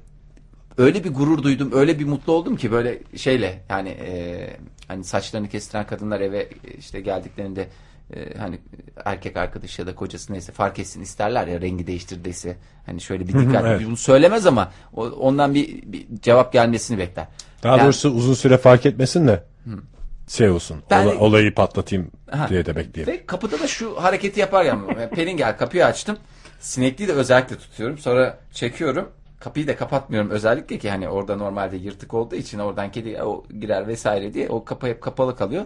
öyle 0.78 1.04
bir 1.04 1.14
gurur 1.14 1.42
duydum, 1.42 1.70
öyle 1.74 1.98
bir 1.98 2.04
mutlu 2.04 2.32
oldum 2.32 2.56
ki 2.56 2.72
böyle 2.72 2.98
şeyle 3.16 3.62
yani 3.68 3.88
e, 3.88 4.56
hani 4.88 5.04
saçlarını 5.04 5.48
kestiren 5.48 5.86
kadınlar 5.86 6.20
eve 6.20 6.38
e, 6.40 6.48
işte 6.78 7.00
geldiklerinde 7.00 7.68
e, 8.16 8.38
hani 8.38 8.58
erkek 9.04 9.36
arkadaşı 9.36 9.82
ya 9.82 9.86
da 9.86 9.94
kocası 9.94 10.32
neyse 10.32 10.52
fark 10.52 10.78
etsin 10.78 11.00
isterler 11.02 11.46
ya 11.46 11.60
rengi 11.60 11.86
değiştirdiyse 11.86 12.56
hani 12.86 13.00
şöyle 13.00 13.28
bir 13.28 13.32
dikkat 13.38 13.64
evet. 13.66 13.82
bunu 13.86 13.96
söylemez 13.96 14.46
ama 14.46 14.72
o- 14.94 15.06
ondan 15.08 15.54
bir, 15.54 15.82
bir 15.92 16.06
cevap 16.22 16.52
gelmesini 16.52 16.98
bekler. 16.98 17.26
Daha 17.62 17.76
Yani- 17.76 17.84
doğrusu 17.84 18.10
uzun 18.10 18.34
süre 18.34 18.58
fark 18.58 18.86
etmesin 18.86 19.28
de 19.28 19.42
şey 20.28 20.50
olsun. 20.50 20.82
Ben- 20.90 21.06
ola- 21.06 21.18
olayı 21.18 21.54
patlatayım 21.54 22.10
Ha. 22.30 22.46
diye 22.50 22.66
de 22.66 22.76
bekleyelim. 22.76 23.12
Ve 23.14 23.26
kapıda 23.26 23.60
da 23.60 23.66
şu 23.66 24.02
hareketi 24.02 24.40
yaparken 24.40 25.08
Pelin 25.14 25.36
gel 25.36 25.56
kapıyı 25.58 25.86
açtım. 25.86 26.16
Sinekliği 26.60 27.08
de 27.08 27.12
özellikle 27.12 27.56
tutuyorum. 27.58 27.98
Sonra 27.98 28.38
çekiyorum. 28.52 29.08
Kapıyı 29.44 29.66
da 29.66 29.76
kapatmıyorum 29.76 30.30
özellikle 30.30 30.78
ki 30.78 30.90
hani 30.90 31.08
orada 31.08 31.36
normalde 31.36 31.76
yırtık 31.76 32.14
olduğu 32.14 32.34
için 32.34 32.58
oradan 32.58 32.92
kedi 32.92 33.22
o 33.22 33.44
girer 33.60 33.88
vesaire 33.88 34.34
diye 34.34 34.48
o 34.48 34.64
kapı 34.64 34.86
hep 34.86 35.02
kapalı 35.02 35.36
kalıyor. 35.36 35.64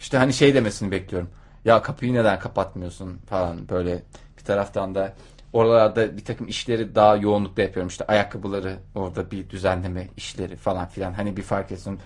İşte 0.00 0.18
hani 0.18 0.32
şey 0.32 0.54
demesini 0.54 0.90
bekliyorum. 0.90 1.30
Ya 1.64 1.82
kapıyı 1.82 2.14
neden 2.14 2.38
kapatmıyorsun 2.38 3.18
falan 3.18 3.68
böyle 3.68 4.02
bir 4.38 4.44
taraftan 4.44 4.94
da 4.94 5.14
oralarda 5.52 6.16
bir 6.16 6.24
takım 6.24 6.48
işleri 6.48 6.94
daha 6.94 7.16
yoğunlukta 7.16 7.62
yapıyorum. 7.62 7.88
İşte 7.88 8.06
ayakkabıları 8.06 8.78
orada 8.94 9.30
bir 9.30 9.50
düzenleme 9.50 10.08
işleri 10.16 10.56
falan 10.56 10.86
filan 10.86 11.12
hani 11.12 11.36
bir 11.36 11.42
fark 11.42 11.72
etsin. 11.72 11.98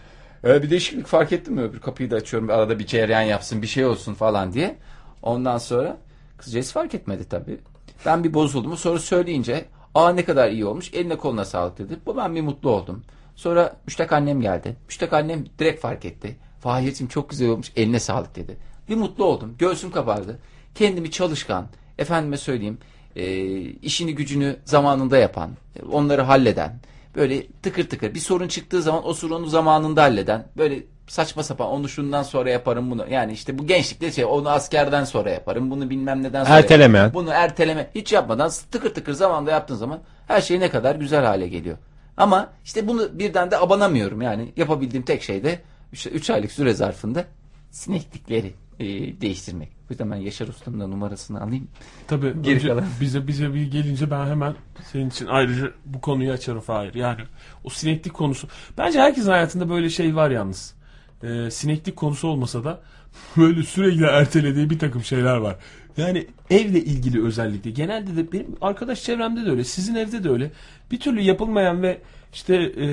Ee, 0.45 0.63
bir 0.63 0.71
değişiklik 0.71 1.07
fark 1.07 1.33
ettin 1.33 1.55
mi? 1.55 1.61
Öbür 1.61 1.81
kapıyı 1.81 2.11
da 2.11 2.17
açıyorum. 2.17 2.51
Arada 2.51 2.79
bir 2.79 2.87
cereyan 2.87 3.23
yapsın 3.23 3.63
bir 3.63 3.67
şey 3.67 3.87
olsun 3.87 4.15
falan 4.15 4.53
diye. 4.53 4.77
Ondan 5.23 5.59
sonra 5.59 5.99
kızcağız 6.37 6.73
fark 6.73 6.95
etmedi 6.95 7.29
tabii. 7.29 7.59
Ben 8.07 8.25
bir 8.25 8.35
bozuldum. 8.35 8.77
Sonra 8.77 8.99
söyleyince 8.99 9.65
aa 9.97 10.11
ne 10.13 10.25
kadar 10.25 10.51
iyi 10.51 10.67
olmuş. 10.67 10.95
Eline 10.95 11.17
koluna 11.17 11.45
sağlık 11.45 11.79
dedi. 11.79 11.99
Bu 12.07 12.17
ben 12.17 12.35
bir 12.35 12.41
mutlu 12.41 12.71
oldum. 12.71 13.03
Sonra 13.37 13.77
müştak 13.87 14.13
annem 14.13 14.41
geldi. 14.41 14.77
Müştak 14.87 15.13
annem 15.13 15.45
direkt 15.59 15.81
fark 15.81 16.05
etti. 16.05 16.37
Fahir'cim 16.61 17.09
çok 17.09 17.31
güzel 17.31 17.49
olmuş. 17.49 17.73
Eline 17.77 18.01
sağlık 18.01 18.37
dedi. 18.37 18.57
Bir 18.89 18.97
mutlu 18.97 19.25
oldum. 19.25 19.55
Göğsüm 19.59 19.91
kabardı. 19.91 20.39
Kendimi 20.75 21.11
çalışkan, 21.11 21.67
efendime 21.99 22.37
söyleyeyim, 22.37 22.79
e, 23.17 23.25
işini 23.61 24.15
gücünü 24.15 24.57
zamanında 24.65 25.19
yapan, 25.19 25.51
onları 25.93 26.23
halleden, 26.23 26.81
böyle 27.17 27.47
tıkır 27.63 27.89
tıkır 27.89 28.15
bir 28.15 28.21
sorun 28.21 28.49
çıktığı 28.49 28.83
zaman 28.83 29.09
o 29.09 29.15
sorunu 29.15 29.47
zamanında 29.47 30.03
halleden, 30.03 30.47
böyle 30.57 30.83
saçma 31.09 31.43
sapan 31.43 31.69
onu 31.69 31.89
şundan 31.89 32.23
sonra 32.23 32.51
yaparım 32.51 32.91
bunu. 32.91 33.07
Yani 33.11 33.33
işte 33.33 33.59
bu 33.59 33.67
gençlikte 33.67 34.13
şey 34.13 34.25
onu 34.25 34.49
askerden 34.49 35.05
sonra 35.05 35.31
yaparım, 35.31 35.71
bunu 35.71 35.91
bilmem 35.91 36.23
neden 36.23 36.45
sonra 36.45 36.59
Ertelemeyen. 36.59 37.05
yaparım. 37.05 37.27
Bunu 37.27 37.35
erteleme 37.35 37.91
hiç 37.95 38.13
yapmadan 38.13 38.51
tıkır 38.71 38.95
tıkır 38.95 39.13
zamanda 39.13 39.51
yaptığın 39.51 39.75
zaman 39.75 40.01
her 40.29 40.41
şey 40.41 40.61
ne 40.61 40.71
kadar 40.71 40.97
güzel 40.97 41.25
hale 41.25 41.49
geliyor. 41.49 41.77
Ama 42.17 42.51
işte 42.65 42.89
bunu 42.89 43.19
birden 43.19 43.51
de 43.51 43.59
abanamıyorum 43.59 44.23
yani 44.23 44.53
yapabildiğim 44.57 45.05
tek 45.05 45.23
şey 45.23 45.45
de 45.45 45.61
3 45.93 46.31
aylık 46.31 46.53
süre 46.53 46.75
zarfında 46.75 47.25
sineklikleri 47.71 48.55
e, 48.81 48.87
değiştirmek. 49.21 49.69
O 49.69 49.87
yüzden 49.91 50.11
ben 50.11 50.17
Yaşar 50.17 50.49
Usta'nın 50.49 50.81
da 50.81 50.87
numarasını 50.87 51.43
alayım. 51.43 51.69
Tabii 52.09 52.43
Geri 52.43 52.55
önce 52.57 52.69
kalan. 52.69 52.85
bize 53.01 53.27
bize 53.27 53.55
bir 53.55 53.71
gelince 53.71 54.11
ben 54.11 54.27
hemen 54.27 54.55
senin 54.93 55.11
için 55.11 55.27
ayrıca 55.27 55.71
bu 55.85 56.01
konuyu 56.01 56.33
açarım 56.33 56.61
Fahir. 56.61 56.95
Yani 56.95 57.21
o 57.65 57.69
sineklik 57.71 58.15
konusu. 58.15 58.49
Bence 58.79 59.01
herkesin 59.01 59.31
hayatında 59.31 59.69
böyle 59.69 59.91
şey 59.91 60.17
var 60.17 60.31
yalnız. 60.31 60.75
Ee, 61.23 61.51
sineklik 61.51 61.97
konusu 61.97 62.29
olmasa 62.29 62.65
da 62.65 62.81
böyle 63.37 63.63
sürekli 63.63 64.05
ertelediği 64.05 64.71
bir 64.71 64.79
takım 64.79 65.05
şeyler 65.05 65.37
var. 65.37 65.57
Yani 65.97 66.27
evle 66.51 66.85
ilgili 66.85 67.25
özellikle. 67.25 67.71
Genelde 67.71 68.17
de 68.17 68.33
benim 68.33 68.55
arkadaş 68.61 69.03
çevremde 69.03 69.47
de 69.47 69.51
öyle. 69.51 69.65
Sizin 69.65 69.95
evde 69.95 70.25
de 70.25 70.31
öyle. 70.31 70.51
Bir 70.91 71.01
türlü 71.01 71.21
yapılmayan 71.21 71.83
ve 71.83 72.01
işte 72.33 72.57
e, 72.57 72.87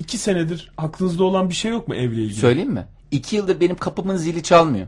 iki 0.00 0.18
senedir 0.18 0.70
aklınızda 0.76 1.24
olan 1.24 1.48
bir 1.48 1.54
şey 1.54 1.70
yok 1.70 1.88
mu 1.88 1.94
evle 1.94 2.22
ilgili? 2.22 2.34
Söyleyeyim 2.34 2.72
mi? 2.72 2.86
İki 3.10 3.36
yıldır 3.36 3.60
benim 3.60 3.76
kapımın 3.76 4.16
zili 4.16 4.42
çalmıyor. 4.42 4.86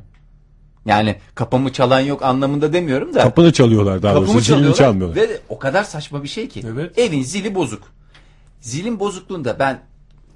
Yani 0.87 1.17
kapımı 1.35 1.73
çalan 1.73 2.01
yok 2.01 2.23
anlamında 2.23 2.73
demiyorum 2.73 3.15
da. 3.15 3.23
Kapını 3.23 3.53
çalıyorlar 3.53 4.03
daha 4.03 4.13
Kapımı 4.15 4.33
doğrusu. 4.33 4.55
Zilini 4.55 4.75
çalmıyorlar. 4.75 5.17
ve 5.17 5.41
o 5.49 5.59
kadar 5.59 5.85
saçma 5.85 6.23
bir 6.23 6.29
şey 6.29 6.49
ki. 6.49 6.63
Evet. 6.73 6.99
Evin 6.99 7.23
zili 7.23 7.55
bozuk. 7.55 7.83
Zilin 8.61 9.01
bozukluğunda 9.01 9.59
ben 9.59 9.81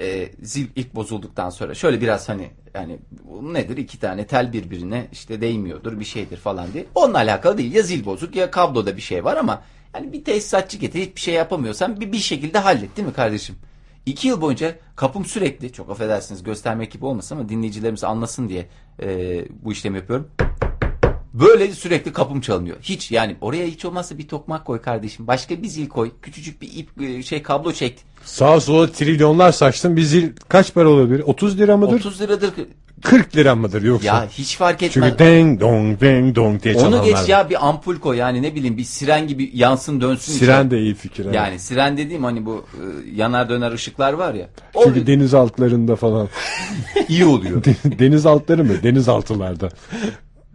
e, 0.00 0.28
zil 0.42 0.66
ilk 0.76 0.94
bozulduktan 0.94 1.50
sonra 1.50 1.74
şöyle 1.74 2.00
biraz 2.00 2.28
hani 2.28 2.50
yani 2.74 2.98
bu 3.30 3.54
nedir 3.54 3.76
iki 3.76 4.00
tane 4.00 4.26
tel 4.26 4.52
birbirine 4.52 5.06
işte 5.12 5.40
değmiyordur 5.40 6.00
bir 6.00 6.04
şeydir 6.04 6.36
falan 6.36 6.72
diye. 6.72 6.86
Onunla 6.94 7.18
alakalı 7.18 7.58
değil 7.58 7.74
ya 7.74 7.82
zil 7.82 8.04
bozuk 8.04 8.36
ya 8.36 8.50
kabloda 8.50 8.96
bir 8.96 9.02
şey 9.02 9.24
var 9.24 9.36
ama 9.36 9.62
yani 9.94 10.12
bir 10.12 10.24
tesisatçı 10.24 10.78
getir 10.78 11.00
hiçbir 11.00 11.20
şey 11.20 11.34
yapamıyorsan 11.34 12.00
bir, 12.00 12.12
bir 12.12 12.18
şekilde 12.18 12.58
hallet 12.58 12.96
değil 12.96 13.08
mi 13.08 13.14
kardeşim? 13.14 13.56
İki 14.06 14.28
yıl 14.28 14.40
boyunca 14.40 14.74
kapım 14.96 15.24
sürekli 15.24 15.72
çok 15.72 15.90
affedersiniz 15.90 16.42
göstermek 16.42 16.92
gibi 16.92 17.04
olmasın 17.04 17.36
ama 17.36 17.48
dinleyicilerimiz 17.48 18.04
anlasın 18.04 18.48
diye 18.48 18.68
e, 19.02 19.08
bu 19.62 19.72
işlemi 19.72 19.96
yapıyorum. 19.98 20.30
Böyle 21.34 21.72
sürekli 21.72 22.12
kapım 22.12 22.40
çalınıyor. 22.40 22.76
Hiç 22.82 23.10
yani 23.10 23.36
oraya 23.40 23.66
hiç 23.66 23.84
olmazsa 23.84 24.18
bir 24.18 24.28
tokmak 24.28 24.64
koy 24.64 24.82
kardeşim. 24.82 25.26
Başka 25.26 25.62
bir 25.62 25.68
zil 25.68 25.88
koy. 25.88 26.10
Küçücük 26.22 26.62
bir 26.62 26.70
ip 26.72 27.02
e, 27.02 27.22
şey 27.22 27.42
kablo 27.42 27.72
çek. 27.72 28.04
Sağa 28.24 28.60
sola 28.60 28.92
trilyonlar 28.92 29.52
saçtın. 29.52 29.96
Bir 29.96 30.02
zil 30.02 30.32
kaç 30.48 30.74
para 30.74 30.88
olabilir? 30.88 31.20
30 31.20 31.58
lira 31.58 31.76
mıdır? 31.76 31.96
30 31.96 32.20
liradır. 32.20 32.52
40 33.04 33.36
lira 33.36 33.54
mıdır 33.54 33.82
yoksa? 33.82 34.06
Ya 34.06 34.28
hiç 34.30 34.56
fark 34.56 34.82
etmez. 34.82 34.92
Çünkü 34.92 35.24
ding 35.24 35.60
dong 35.60 36.00
ding 36.00 36.36
dong 36.36 36.62
diye 36.62 36.74
çalanlar 36.74 36.98
Onu 36.98 37.04
geç 37.04 37.28
ya 37.28 37.50
bir 37.50 37.68
ampul 37.68 37.96
koy 37.96 38.16
yani 38.16 38.42
ne 38.42 38.54
bileyim 38.54 38.76
bir 38.76 38.84
siren 38.84 39.28
gibi 39.28 39.50
yansın 39.54 40.00
dönsün. 40.00 40.32
Siren 40.32 40.70
de 40.70 40.78
iyi 40.80 40.94
fikir. 40.94 41.24
evet. 41.24 41.34
Yani 41.34 41.58
siren 41.58 41.96
dediğim 41.96 42.24
hani 42.24 42.46
bu 42.46 42.64
e, 42.74 43.10
yanar 43.16 43.48
döner 43.48 43.72
ışıklar 43.72 44.12
var 44.12 44.34
ya. 44.34 44.48
O 44.74 44.84
Çünkü 44.84 45.06
deniz 45.06 45.34
altlarında 45.34 45.96
falan. 45.96 46.28
iyi 47.08 47.24
oluyor. 47.24 47.64
deniz 47.98 48.26
altları 48.26 48.64
mı? 48.64 48.82
Denizaltılarda. 48.82 49.68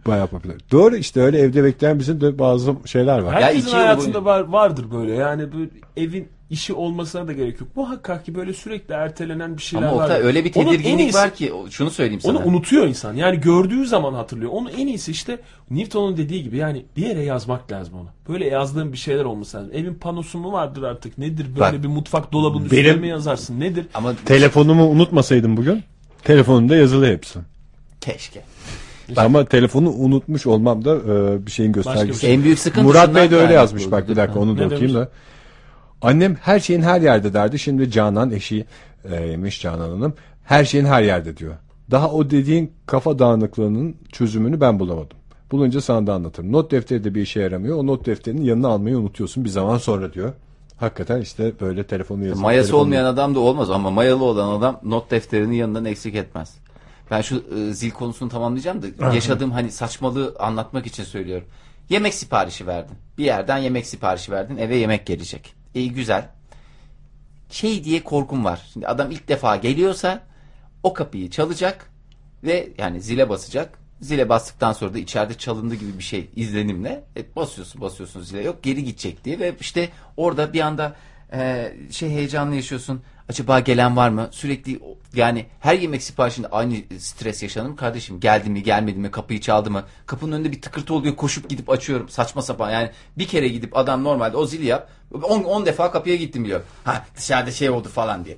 Bayağı 0.06 0.26
popüler. 0.26 0.56
Doğru 0.70 0.96
işte 0.96 1.20
öyle 1.20 1.38
evde 1.38 1.64
bekleyen 1.64 1.98
bizim 1.98 2.20
de 2.20 2.38
bazı 2.38 2.74
şeyler 2.84 3.18
var. 3.18 3.34
Ya 3.34 3.40
Herkesin 3.40 3.70
hayatında 3.70 4.24
var, 4.24 4.40
vardır 4.40 4.86
böyle. 4.92 5.14
Yani 5.14 5.52
böyle 5.52 5.70
evin 5.96 6.28
işi 6.50 6.72
olmasına 6.74 7.28
da 7.28 7.32
gerek 7.32 7.60
yok. 7.60 7.68
Muhakkak 7.76 8.24
ki 8.26 8.34
böyle 8.34 8.52
sürekli 8.52 8.94
ertelenen 8.94 9.56
bir 9.56 9.62
şeyler 9.62 9.86
Ama 9.86 9.96
var. 9.96 10.02
Oktay 10.02 10.20
öyle 10.22 10.44
bir 10.44 10.52
Onun 10.56 10.70
tedirginlik 10.70 11.00
iyisi- 11.00 11.18
var 11.18 11.34
ki 11.34 11.52
şunu 11.70 11.90
söyleyeyim 11.90 12.20
sana. 12.20 12.38
Onu 12.38 12.46
unutuyor 12.46 12.86
insan. 12.86 13.14
Yani 13.14 13.40
gördüğü 13.40 13.86
zaman 13.86 14.14
hatırlıyor. 14.14 14.50
Onu 14.54 14.70
en 14.70 14.86
iyisi 14.86 15.10
işte 15.10 15.38
Newton'un 15.70 16.16
dediği 16.16 16.42
gibi 16.42 16.56
yani 16.56 16.84
bir 16.96 17.02
yere 17.06 17.22
yazmak 17.22 17.72
lazım 17.72 17.94
onu. 17.94 18.08
Böyle 18.28 18.46
yazdığın 18.46 18.92
bir 18.92 18.98
şeyler 18.98 19.24
olması 19.24 19.56
lazım. 19.56 19.70
Evin 19.74 19.94
panosu 19.94 20.38
mu 20.38 20.52
vardır 20.52 20.82
artık? 20.82 21.18
Nedir? 21.18 21.46
Böyle 21.46 21.60
Bak, 21.76 21.82
bir 21.82 21.88
mutfak 21.88 22.32
dolabının 22.32 22.64
üstüne 22.64 22.84
benim- 22.84 23.00
mi 23.00 23.08
yazarsın? 23.08 23.60
Nedir? 23.60 23.86
Ama 23.94 24.14
Telefonumu 24.24 24.86
unutmasaydım 24.90 25.56
bugün 25.56 25.82
Telefonumda 26.24 26.76
yazılı 26.76 27.06
hepsi. 27.06 27.38
Keşke. 28.00 28.42
Ama 29.16 29.44
telefonu 29.44 29.90
unutmuş 29.90 30.46
olmam 30.46 30.84
da 30.84 30.94
e, 30.96 31.46
bir 31.46 31.50
şeyin 31.50 31.72
göstergesi. 31.72 32.20
şey. 32.20 32.34
En 32.34 32.42
büyük 32.44 32.58
sıkıntı 32.58 32.86
Murat 32.86 33.14
Bey 33.14 33.30
de 33.30 33.36
öyle 33.36 33.52
yazmış 33.52 33.90
bak 33.90 34.08
bir 34.08 34.16
dakika 34.16 34.40
onu 34.40 34.56
da 34.58 34.60
Ne 34.60 34.66
okuyayım 34.66 34.94
demiş? 34.94 34.94
da. 35.06 35.10
Annem 36.02 36.34
her 36.34 36.60
şeyin 36.60 36.82
her 36.82 37.00
yerde 37.00 37.32
derdi. 37.32 37.58
Şimdi 37.58 37.90
Canan 37.90 38.30
eşiymiş 38.30 39.60
Canan 39.62 39.90
Hanım. 39.90 40.14
Her 40.44 40.64
şeyin 40.64 40.84
her 40.84 41.02
yerde 41.02 41.36
diyor. 41.36 41.54
Daha 41.90 42.10
o 42.10 42.30
dediğin 42.30 42.72
kafa 42.86 43.18
dağınıklığının 43.18 43.96
çözümünü 44.12 44.60
ben 44.60 44.78
bulamadım. 44.80 45.18
Bulunca 45.50 45.80
sana 45.80 46.06
da 46.06 46.14
anlatırım. 46.14 46.52
Not 46.52 46.70
defteri 46.70 47.04
de 47.04 47.14
bir 47.14 47.22
işe 47.22 47.40
yaramıyor. 47.40 47.76
O 47.78 47.86
not 47.86 48.06
defterinin 48.06 48.42
yanına 48.42 48.68
almayı 48.68 48.98
unutuyorsun 48.98 49.44
bir 49.44 49.48
zaman 49.48 49.78
sonra 49.78 50.12
diyor. 50.12 50.32
Hakikaten 50.76 51.20
işte 51.20 51.52
böyle 51.60 51.84
telefonu 51.86 52.24
yazıp 52.24 52.42
Mayası 52.42 52.68
telefonu- 52.68 52.80
olmayan 52.80 53.04
adam 53.04 53.34
da 53.34 53.40
olmaz 53.40 53.70
ama 53.70 53.90
mayalı 53.90 54.24
olan 54.24 54.58
adam 54.58 54.80
not 54.84 55.10
defterini 55.10 55.56
yanından 55.56 55.84
eksik 55.84 56.14
etmez. 56.14 56.54
Ben 57.10 57.20
şu 57.20 57.44
e, 57.56 57.72
zil 57.72 57.90
konusunu 57.90 58.28
tamamlayacağım 58.28 58.82
da 58.82 59.14
yaşadığım 59.14 59.50
hani 59.50 59.70
saçmalığı 59.70 60.34
anlatmak 60.38 60.86
için 60.86 61.04
söylüyorum. 61.04 61.46
Yemek 61.88 62.14
siparişi 62.14 62.66
verdin. 62.66 62.96
Bir 63.18 63.24
yerden 63.24 63.58
yemek 63.58 63.86
siparişi 63.86 64.32
verdin. 64.32 64.56
Eve 64.56 64.76
yemek 64.76 65.06
gelecek. 65.06 65.59
İyi 65.74 65.92
güzel. 65.92 66.28
Şey 67.50 67.84
diye 67.84 68.04
korkum 68.04 68.44
var. 68.44 68.68
Şimdi 68.72 68.86
adam 68.86 69.10
ilk 69.10 69.28
defa 69.28 69.56
geliyorsa 69.56 70.22
o 70.82 70.92
kapıyı 70.92 71.30
çalacak 71.30 71.90
ve 72.44 72.68
yani 72.78 73.00
zile 73.00 73.28
basacak. 73.28 73.78
Zile 74.00 74.28
bastıktan 74.28 74.72
sonra 74.72 74.94
da 74.94 74.98
içeride 74.98 75.34
çalındı 75.34 75.74
gibi 75.74 75.98
bir 75.98 76.02
şey 76.02 76.30
izlenimle 76.36 77.04
e, 77.16 77.36
basıyorsun 77.36 77.80
basıyorsun 77.80 78.22
zile 78.22 78.42
yok 78.42 78.62
geri 78.62 78.84
gidecek 78.84 79.24
diye 79.24 79.38
ve 79.38 79.54
işte 79.60 79.88
orada 80.16 80.52
bir 80.52 80.60
anda 80.60 80.96
e, 81.32 81.72
şey 81.90 82.10
heyecanlı 82.10 82.54
yaşıyorsun. 82.54 83.02
Acaba 83.30 83.60
gelen 83.60 83.96
var 83.96 84.08
mı? 84.08 84.28
Sürekli 84.30 84.80
yani 85.14 85.46
her 85.60 85.78
yemek 85.78 86.02
siparişinde 86.02 86.48
aynı 86.48 86.74
stres 86.98 87.42
yaşanır 87.42 87.68
mı 87.68 87.76
kardeşim? 87.76 88.20
Geldi 88.20 88.50
mi 88.50 88.62
gelmedi 88.62 88.98
mi 88.98 89.10
kapıyı 89.10 89.40
çaldı 89.40 89.70
mı? 89.70 89.84
Kapının 90.06 90.32
önünde 90.32 90.52
bir 90.52 90.62
tıkırtı 90.62 90.94
oluyor 90.94 91.16
koşup 91.16 91.48
gidip 91.48 91.70
açıyorum 91.70 92.08
saçma 92.08 92.42
sapan 92.42 92.70
yani 92.70 92.90
bir 93.18 93.28
kere 93.28 93.48
gidip 93.48 93.76
adam 93.76 94.04
normalde 94.04 94.36
o 94.36 94.46
zili 94.46 94.66
yap 94.66 94.90
10 95.22 95.66
defa 95.66 95.90
kapıya 95.90 96.16
gittim 96.16 96.44
biliyor. 96.44 96.60
Ha 96.84 97.06
dışarıda 97.16 97.50
şey 97.50 97.70
oldu 97.70 97.88
falan 97.88 98.24
diye. 98.24 98.36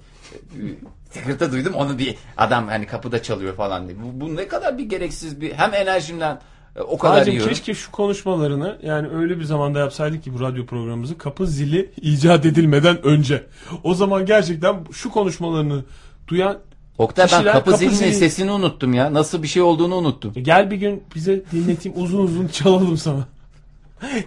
Tıkırtı 1.12 1.52
duydum 1.52 1.74
onu 1.74 1.98
bir 1.98 2.16
adam 2.36 2.68
hani 2.68 2.86
kapıda 2.86 3.22
çalıyor 3.22 3.56
falan 3.56 3.88
diye. 3.88 3.98
Bu, 4.02 4.20
bu 4.20 4.36
ne 4.36 4.48
kadar 4.48 4.78
bir 4.78 4.84
gereksiz 4.84 5.40
bir 5.40 5.52
hem 5.52 5.74
enerjimden 5.74 6.40
o 6.80 6.98
kadar 6.98 7.18
Hacım 7.18 7.32
yiyorum. 7.34 7.52
keşke 7.54 7.74
şu 7.74 7.90
konuşmalarını 7.92 8.78
yani 8.82 9.08
öyle 9.08 9.38
bir 9.38 9.44
zamanda 9.44 9.78
yapsaydık 9.78 10.24
ki 10.24 10.34
bu 10.34 10.40
radyo 10.40 10.66
programımızı 10.66 11.18
kapı 11.18 11.46
zili 11.46 11.90
icat 12.02 12.46
edilmeden 12.46 13.02
önce. 13.06 13.46
O 13.84 13.94
zaman 13.94 14.26
gerçekten 14.26 14.76
şu 14.92 15.10
konuşmalarını 15.10 15.84
duyan 16.28 16.58
Oktay 16.98 17.26
ben 17.32 17.44
kapı, 17.44 17.52
kapı 17.52 17.76
zilinin 17.76 17.94
zili- 17.96 18.12
sesini 18.12 18.50
unuttum 18.50 18.94
ya. 18.94 19.12
Nasıl 19.14 19.42
bir 19.42 19.48
şey 19.48 19.62
olduğunu 19.62 19.94
unuttum. 19.94 20.32
E, 20.36 20.40
gel 20.40 20.70
bir 20.70 20.76
gün 20.76 21.02
bize 21.14 21.42
dinleteyim 21.52 22.02
uzun 22.02 22.24
uzun 22.24 22.46
çalalım 22.48 22.96
sana. 22.96 23.28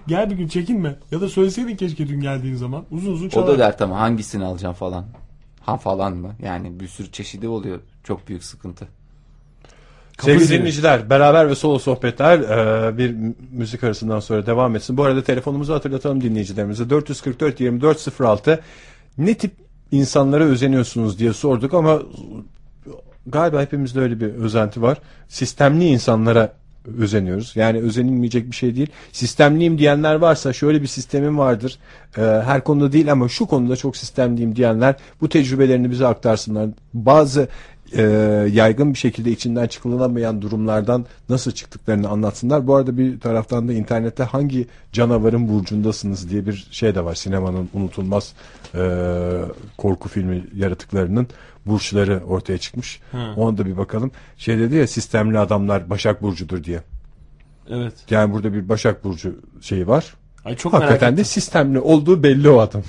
gel 0.07 0.29
bir 0.29 0.35
gün 0.35 0.47
çekinme. 0.47 0.95
Ya 1.11 1.21
da 1.21 1.29
söyleseydin 1.29 1.75
keşke 1.75 2.07
dün 2.07 2.21
geldiğin 2.21 2.55
zaman. 2.55 2.83
Uzun 2.91 3.11
uzun 3.11 3.27
O 3.27 3.29
çalalım. 3.29 3.53
da 3.53 3.59
dert 3.59 3.81
ama 3.81 3.99
hangisini 3.99 4.45
alacağım 4.45 4.75
falan. 4.75 5.05
Ha 5.61 5.77
falan 5.77 6.13
mı? 6.17 6.35
Yani 6.43 6.79
bir 6.79 6.87
sürü 6.87 7.11
çeşidi 7.11 7.47
oluyor. 7.47 7.79
Çok 8.03 8.27
büyük 8.27 8.43
sıkıntı. 8.43 8.87
Sevgili 10.21 10.49
dinleyiciler 10.49 11.09
beraber 11.09 11.49
ve 11.49 11.55
solo 11.55 11.79
sohbetler 11.79 12.39
e, 12.39 12.97
bir 12.97 13.11
mü- 13.11 13.33
müzik 13.51 13.83
arasından 13.83 14.19
sonra 14.19 14.45
devam 14.45 14.75
etsin. 14.75 14.97
Bu 14.97 15.03
arada 15.03 15.23
telefonumuzu 15.23 15.73
hatırlatalım 15.73 16.21
dinleyicilerimize 16.21 16.89
444 16.89 17.59
24 17.59 18.21
06 18.21 18.59
ne 19.17 19.33
tip 19.33 19.51
insanlara 19.91 20.43
özeniyorsunuz 20.43 21.19
diye 21.19 21.33
sorduk 21.33 21.73
ama 21.73 21.99
galiba 23.27 23.61
hepimizde 23.61 23.99
öyle 23.99 24.19
bir 24.19 24.33
özenti 24.33 24.81
var. 24.81 24.97
Sistemli 25.27 25.85
insanlara 25.85 26.53
özeniyoruz. 26.97 27.55
Yani 27.55 27.79
özenilmeyecek 27.79 28.51
bir 28.51 28.55
şey 28.55 28.75
değil. 28.75 28.87
Sistemliyim 29.11 29.77
diyenler 29.77 30.15
varsa 30.15 30.53
şöyle 30.53 30.81
bir 30.81 30.87
sistemim 30.87 31.37
vardır. 31.37 31.79
Ee, 32.17 32.21
her 32.21 32.63
konuda 32.63 32.91
değil 32.91 33.11
ama 33.11 33.29
şu 33.29 33.45
konuda 33.45 33.75
çok 33.75 33.97
sistemliyim 33.97 34.55
diyenler 34.55 34.95
bu 35.21 35.29
tecrübelerini 35.29 35.91
bize 35.91 36.07
aktarsınlar. 36.07 36.69
Bazı 36.93 37.47
e, 37.95 38.01
yaygın 38.53 38.93
bir 38.93 38.97
şekilde 38.97 39.31
içinden 39.31 39.67
çıkılamayan 39.67 40.41
durumlardan 40.41 41.05
nasıl 41.29 41.51
çıktıklarını 41.51 42.09
anlatsınlar. 42.09 42.67
Bu 42.67 42.75
arada 42.75 42.97
bir 42.97 43.19
taraftan 43.19 43.67
da 43.67 43.73
internette 43.73 44.23
hangi 44.23 44.67
canavarın 44.91 45.49
burcundasınız 45.49 46.29
diye 46.29 46.45
bir 46.45 46.67
şey 46.71 46.95
de 46.95 47.05
var. 47.05 47.15
Sinemanın 47.15 47.69
unutulmaz 47.73 48.33
e, 48.75 48.81
korku 49.77 50.09
filmi 50.09 50.43
yaratıklarının 50.55 51.27
burçları 51.65 52.21
ortaya 52.27 52.57
çıkmış. 52.57 52.99
Ona 53.37 53.57
da 53.57 53.65
bir 53.65 53.77
bakalım. 53.77 54.11
Şey 54.37 54.59
dedi 54.59 54.75
ya 54.75 54.87
sistemli 54.87 55.39
adamlar 55.39 55.89
Başak 55.89 56.21
Burcu'dur 56.21 56.63
diye. 56.63 56.81
Evet. 57.69 57.93
Yani 58.09 58.33
burada 58.33 58.53
bir 58.53 58.69
Başak 58.69 59.03
Burcu 59.03 59.35
şeyi 59.61 59.87
var. 59.87 60.13
Ay 60.45 60.55
çok 60.55 60.73
merak 60.73 60.83
Hakikaten 60.83 61.07
ettim. 61.07 61.17
de 61.17 61.23
sistemli 61.23 61.79
olduğu 61.79 62.23
belli 62.23 62.49
o 62.49 62.59
adam. 62.59 62.83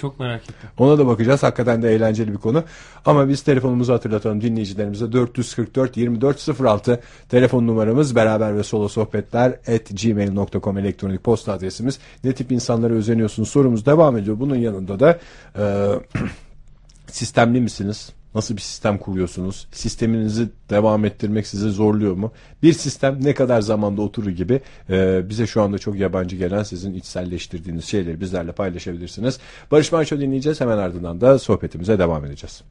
Çok 0.00 0.20
merak 0.20 0.42
ettim. 0.42 0.70
Ona 0.78 0.98
da 0.98 1.06
bakacağız. 1.06 1.42
Hakikaten 1.42 1.82
de 1.82 1.94
eğlenceli 1.94 2.32
bir 2.32 2.38
konu. 2.38 2.64
Ama 3.06 3.28
biz 3.28 3.42
telefonumuzu 3.42 3.92
hatırlatalım 3.92 4.40
dinleyicilerimize. 4.40 5.12
444 5.12 5.96
2406 5.96 7.00
telefon 7.28 7.66
numaramız 7.66 8.16
beraber 8.16 8.56
ve 8.56 8.62
solo 8.62 8.88
sohbetler 8.88 9.50
at 9.50 10.02
gmail.com 10.02 10.78
elektronik 10.78 11.24
posta 11.24 11.52
adresimiz. 11.52 11.98
Ne 12.24 12.32
tip 12.32 12.52
insanlara 12.52 12.94
özeniyorsunuz 12.94 13.48
sorumuz 13.48 13.86
devam 13.86 14.16
ediyor. 14.16 14.40
Bunun 14.40 14.56
yanında 14.56 15.00
da 15.00 15.18
e, 15.58 15.64
sistemli 17.06 17.60
misiniz? 17.60 18.12
Nasıl 18.34 18.56
bir 18.56 18.60
sistem 18.60 18.98
kuruyorsunuz? 18.98 19.68
Sisteminizi 19.72 20.48
devam 20.70 21.04
ettirmek 21.04 21.46
sizi 21.46 21.70
zorluyor 21.70 22.14
mu? 22.14 22.32
Bir 22.62 22.72
sistem 22.72 23.18
ne 23.22 23.34
kadar 23.34 23.60
zamanda 23.60 24.02
oturur 24.02 24.30
gibi 24.30 24.60
e, 24.90 25.28
bize 25.28 25.46
şu 25.46 25.62
anda 25.62 25.78
çok 25.78 25.98
yabancı 25.98 26.36
gelen 26.36 26.62
sizin 26.62 26.94
içselleştirdiğiniz 26.94 27.84
şeyleri 27.84 28.20
bizlerle 28.20 28.52
paylaşabilirsiniz. 28.52 29.38
Barış 29.70 29.92
Manço 29.92 30.20
dinleyeceğiz. 30.20 30.60
Hemen 30.60 30.78
ardından 30.78 31.20
da 31.20 31.38
sohbetimize 31.38 31.98
devam 31.98 32.24
edeceğiz. 32.24 32.62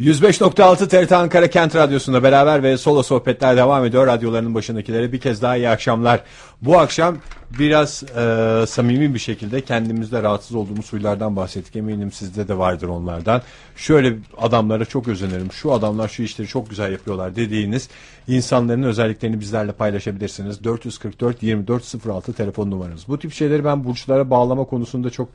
...105.6 0.00 0.88
TRT 0.88 1.12
Ankara 1.12 1.50
Kent 1.50 1.76
Radyosu'nda 1.76 2.22
beraber 2.22 2.62
ve 2.62 2.78
solo 2.78 3.02
sohbetler 3.02 3.56
devam 3.56 3.84
ediyor. 3.84 4.06
Radyolarının 4.06 4.54
başındakilere 4.54 5.12
bir 5.12 5.20
kez 5.20 5.42
daha 5.42 5.56
iyi 5.56 5.68
akşamlar. 5.68 6.22
Bu 6.62 6.78
akşam 6.78 7.16
biraz 7.58 8.02
e, 8.02 8.64
samimi 8.66 9.14
bir 9.14 9.18
şekilde 9.18 9.60
kendimizde 9.60 10.22
rahatsız 10.22 10.56
olduğumuz 10.56 10.92
huylardan 10.92 11.36
bahsettik. 11.36 11.76
Eminim 11.76 12.12
sizde 12.12 12.48
de 12.48 12.58
vardır 12.58 12.88
onlardan. 12.88 13.42
Şöyle 13.76 14.16
adamlara 14.38 14.84
çok 14.84 15.08
özenirim. 15.08 15.52
Şu 15.52 15.72
adamlar 15.72 16.08
şu 16.08 16.22
işleri 16.22 16.48
çok 16.48 16.70
güzel 16.70 16.92
yapıyorlar 16.92 17.36
dediğiniz 17.36 17.88
insanların 18.28 18.82
özelliklerini 18.82 19.40
bizlerle 19.40 19.72
paylaşabilirsiniz. 19.72 20.64
444 20.64 21.36
2406 21.36 22.32
telefon 22.32 22.70
numaranız. 22.70 23.08
Bu 23.08 23.18
tip 23.18 23.32
şeyleri 23.32 23.64
ben 23.64 23.84
burçlara 23.84 24.30
bağlama 24.30 24.64
konusunda 24.64 25.10
çok 25.10 25.28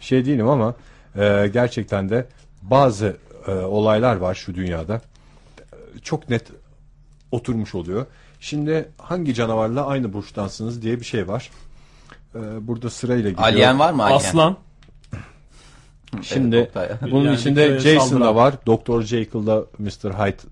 şey 0.00 0.24
değilim 0.26 0.48
ama 0.48 0.74
e, 1.16 1.50
gerçekten 1.52 2.10
de 2.10 2.26
bazı 2.62 3.16
e, 3.46 3.50
olaylar 3.52 4.16
var 4.16 4.34
şu 4.34 4.54
dünyada. 4.54 5.00
Çok 6.02 6.30
net 6.30 6.46
oturmuş 7.30 7.74
oluyor. 7.74 8.06
Şimdi 8.40 8.88
hangi 8.98 9.34
canavarla 9.34 9.86
aynı 9.86 10.12
burçtansınız 10.12 10.82
diye 10.82 11.00
bir 11.00 11.04
şey 11.04 11.28
var. 11.28 11.50
E, 12.34 12.38
burada 12.66 12.90
sırayla 12.90 13.30
gidiyor. 13.30 13.48
Alien 13.48 13.78
var 13.78 13.92
mı 13.92 14.02
alien? 14.02 14.16
Aslan. 14.16 14.56
Şimdi 16.22 16.70
Evet, 16.76 16.96
bunun 17.02 17.24
Yani 17.24 17.36
içinde 17.36 17.78
Jason 17.78 18.20
da 18.20 18.34
var. 18.34 18.54
Doktor 18.66 19.02
Jekyll'da 19.02 19.64
Mr. 19.78 20.12
Hyde 20.12 20.42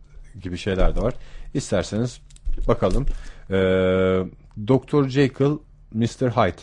gibi 0.43 0.59
şeyler 0.59 0.97
de 0.97 1.01
var. 1.01 1.15
İsterseniz 1.55 2.21
bakalım. 2.69 3.07
Ee, 3.51 3.55
Doktor 4.69 5.09
Jekyll 5.09 5.59
Mr. 5.95 6.31
Hyde. 6.31 6.61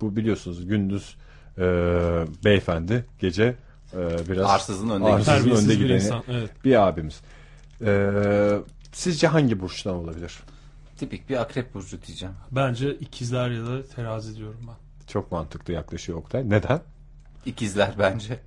Bu 0.00 0.16
biliyorsunuz 0.16 0.66
gündüz 0.66 1.16
e, 1.58 1.62
beyefendi 2.44 3.04
gece 3.18 3.54
e, 3.96 4.28
biraz 4.28 4.50
Arsızın 4.50 4.90
önde 4.90 5.06
arsızın 5.06 5.50
önde 5.50 5.68
bir 5.68 5.78
gideni 5.78 5.96
insan. 5.96 6.22
Evet. 6.28 6.50
bir 6.64 6.86
abimiz. 6.88 7.20
Ee, 7.82 8.58
sizce 8.92 9.26
hangi 9.26 9.60
burçtan 9.60 9.94
olabilir? 9.94 10.38
Tipik 10.98 11.28
bir 11.30 11.36
akrep 11.36 11.74
burcu 11.74 12.02
diyeceğim. 12.06 12.34
Bence 12.50 12.94
ikizler 12.94 13.50
ya 13.50 13.66
da 13.66 13.86
terazi 13.86 14.36
diyorum 14.36 14.60
ben. 14.68 15.06
Çok 15.06 15.32
mantıklı 15.32 15.72
yaklaşıyor 15.72 16.18
Oktay. 16.18 16.50
Neden? 16.50 16.80
İkizler 17.46 17.94
bence. 17.98 18.40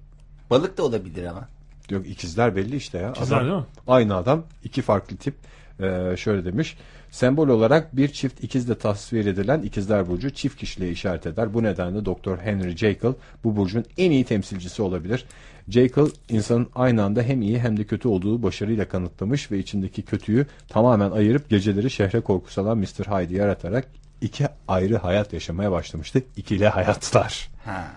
Balık 0.50 0.78
da 0.78 0.84
olabilir 0.84 1.26
ama. 1.26 1.48
Yok 1.90 2.08
ikizler 2.08 2.56
belli 2.56 2.76
işte 2.76 2.98
ya. 2.98 3.10
İkizler 3.12 3.42
değil 3.46 3.54
mi? 3.56 3.66
Aynı 3.88 4.16
adam 4.16 4.44
iki 4.64 4.82
farklı 4.82 5.18
tip 5.18 5.36
Ee, 5.80 6.16
şöyle 6.18 6.46
demiş. 6.46 6.78
Sembol 7.12 7.48
olarak 7.48 7.96
bir 7.98 8.08
çift 8.08 8.44
ikizle 8.44 8.78
tasvir 8.78 9.26
edilen 9.26 9.62
ikizler 9.62 10.08
burcu 10.08 10.30
çift 10.30 10.58
kişiliğe 10.60 10.92
işaret 10.92 11.26
eder. 11.28 11.54
Bu 11.54 11.64
nedenle 11.64 12.06
Doktor 12.06 12.38
Henry 12.38 12.78
Jekyll 12.78 13.14
bu 13.44 13.56
burcun 13.56 13.86
en 13.98 14.12
iyi 14.12 14.24
temsilcisi 14.26 14.82
olabilir. 14.82 15.26
Jekyll 15.70 16.10
insanın 16.30 16.70
aynı 16.76 17.04
anda 17.04 17.22
hem 17.22 17.42
iyi 17.42 17.60
hem 17.60 17.78
de 17.78 17.84
kötü 17.84 18.08
olduğu 18.08 18.44
başarıyla 18.44 18.88
kanıtlamış 18.90 19.52
ve 19.52 19.60
içindeki 19.60 20.02
kötüyü 20.02 20.46
tamamen 20.70 21.12
ayırıp 21.12 21.50
geceleri 21.50 21.90
şehre 21.90 22.20
korku 22.22 22.52
salan 22.52 22.78
Mr. 22.78 22.86
Hyde'i 22.86 23.38
yaratarak 23.38 23.88
iki 24.22 24.48
ayrı 24.68 24.98
hayat 24.98 25.34
yaşamaya 25.34 25.72
başlamıştı. 25.72 26.24
İkili 26.38 26.68
hayatlar. 26.68 27.50
Ha. 27.66 27.88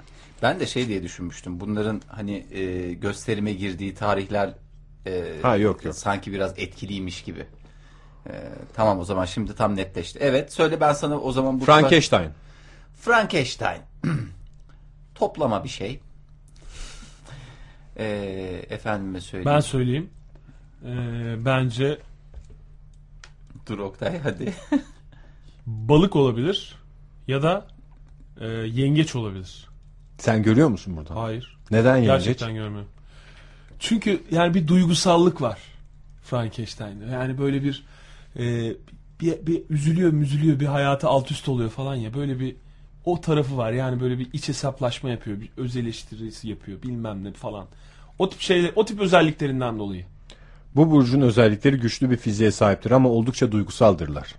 Ben 0.42 0.60
de 0.60 0.66
şey 0.66 0.88
diye 0.88 1.02
düşünmüştüm. 1.02 1.60
Bunların 1.60 2.02
hani 2.06 2.46
e, 2.52 2.92
gösterime 2.92 3.52
girdiği 3.52 3.94
tarihler 3.94 4.50
e, 5.06 5.24
Ha, 5.42 5.56
yok, 5.56 5.84
yok. 5.84 5.94
sanki 5.94 6.32
biraz 6.32 6.54
etkiliymiş 6.58 7.22
gibi. 7.22 7.46
E, 8.26 8.32
tamam 8.74 8.98
o 8.98 9.04
zaman 9.04 9.24
şimdi 9.24 9.54
tam 9.54 9.76
netleşti. 9.76 10.18
Evet 10.22 10.52
söyle 10.52 10.80
ben 10.80 10.92
sana 10.92 11.18
o 11.20 11.32
zaman 11.32 11.60
bu 11.60 11.64
Frankenstein. 11.64 12.30
Frankenstein. 13.00 13.82
Toplama 15.14 15.64
bir 15.64 15.68
şey. 15.68 16.00
E, 17.96 18.06
efendime 18.70 19.20
söyleyeyim. 19.20 19.56
Ben 19.56 19.60
söyleyeyim. 19.60 20.10
Ee, 20.84 21.44
bence 21.44 21.98
Dur 23.66 23.78
Oktay 23.78 24.20
hadi. 24.22 24.54
balık 25.66 26.16
olabilir 26.16 26.76
ya 27.28 27.42
da 27.42 27.66
e, 28.40 28.46
yengeç 28.48 29.14
olabilir. 29.14 29.66
Sen 30.18 30.42
görüyor 30.42 30.68
musun 30.68 30.96
burada? 30.96 31.14
Hayır. 31.14 31.58
Neden 31.70 31.96
yengeç? 31.96 32.10
Gerçekten 32.10 32.54
görmüyorum. 32.54 32.90
Çünkü 33.78 34.22
yani 34.30 34.54
bir 34.54 34.68
duygusallık 34.68 35.42
var 35.42 35.58
Frankenstein'de. 36.22 37.04
Yani 37.04 37.38
böyle 37.38 37.62
bir 37.62 37.84
e, 38.38 38.72
bir, 39.20 39.46
bir 39.46 39.62
üzülüyor 39.70 40.12
müzülüyor 40.12 40.60
bir 40.60 40.66
hayatı 40.66 41.08
alt 41.08 41.30
üst 41.30 41.48
oluyor 41.48 41.70
falan 41.70 41.94
ya. 41.94 42.14
Böyle 42.14 42.40
bir 42.40 42.56
o 43.04 43.20
tarafı 43.20 43.56
var. 43.56 43.72
Yani 43.72 44.00
böyle 44.00 44.18
bir 44.18 44.28
iç 44.32 44.48
hesaplaşma 44.48 45.10
yapıyor 45.10 45.40
bir 45.40 45.50
öz 45.56 45.76
eleştirisi 45.76 46.48
yapıyor 46.48 46.82
bilmem 46.82 47.24
ne 47.24 47.32
falan. 47.32 47.66
O 48.18 48.30
tip 48.30 48.40
şeyler 48.40 48.72
o 48.76 48.84
tip 48.84 49.00
özelliklerinden 49.00 49.78
dolayı. 49.78 50.04
Bu 50.76 50.90
burcun 50.90 51.20
özellikleri 51.20 51.76
güçlü 51.76 52.10
bir 52.10 52.16
fiziğe 52.16 52.50
sahiptir 52.50 52.90
ama 52.90 53.08
oldukça 53.08 53.52
duygusaldırlar. 53.52 54.34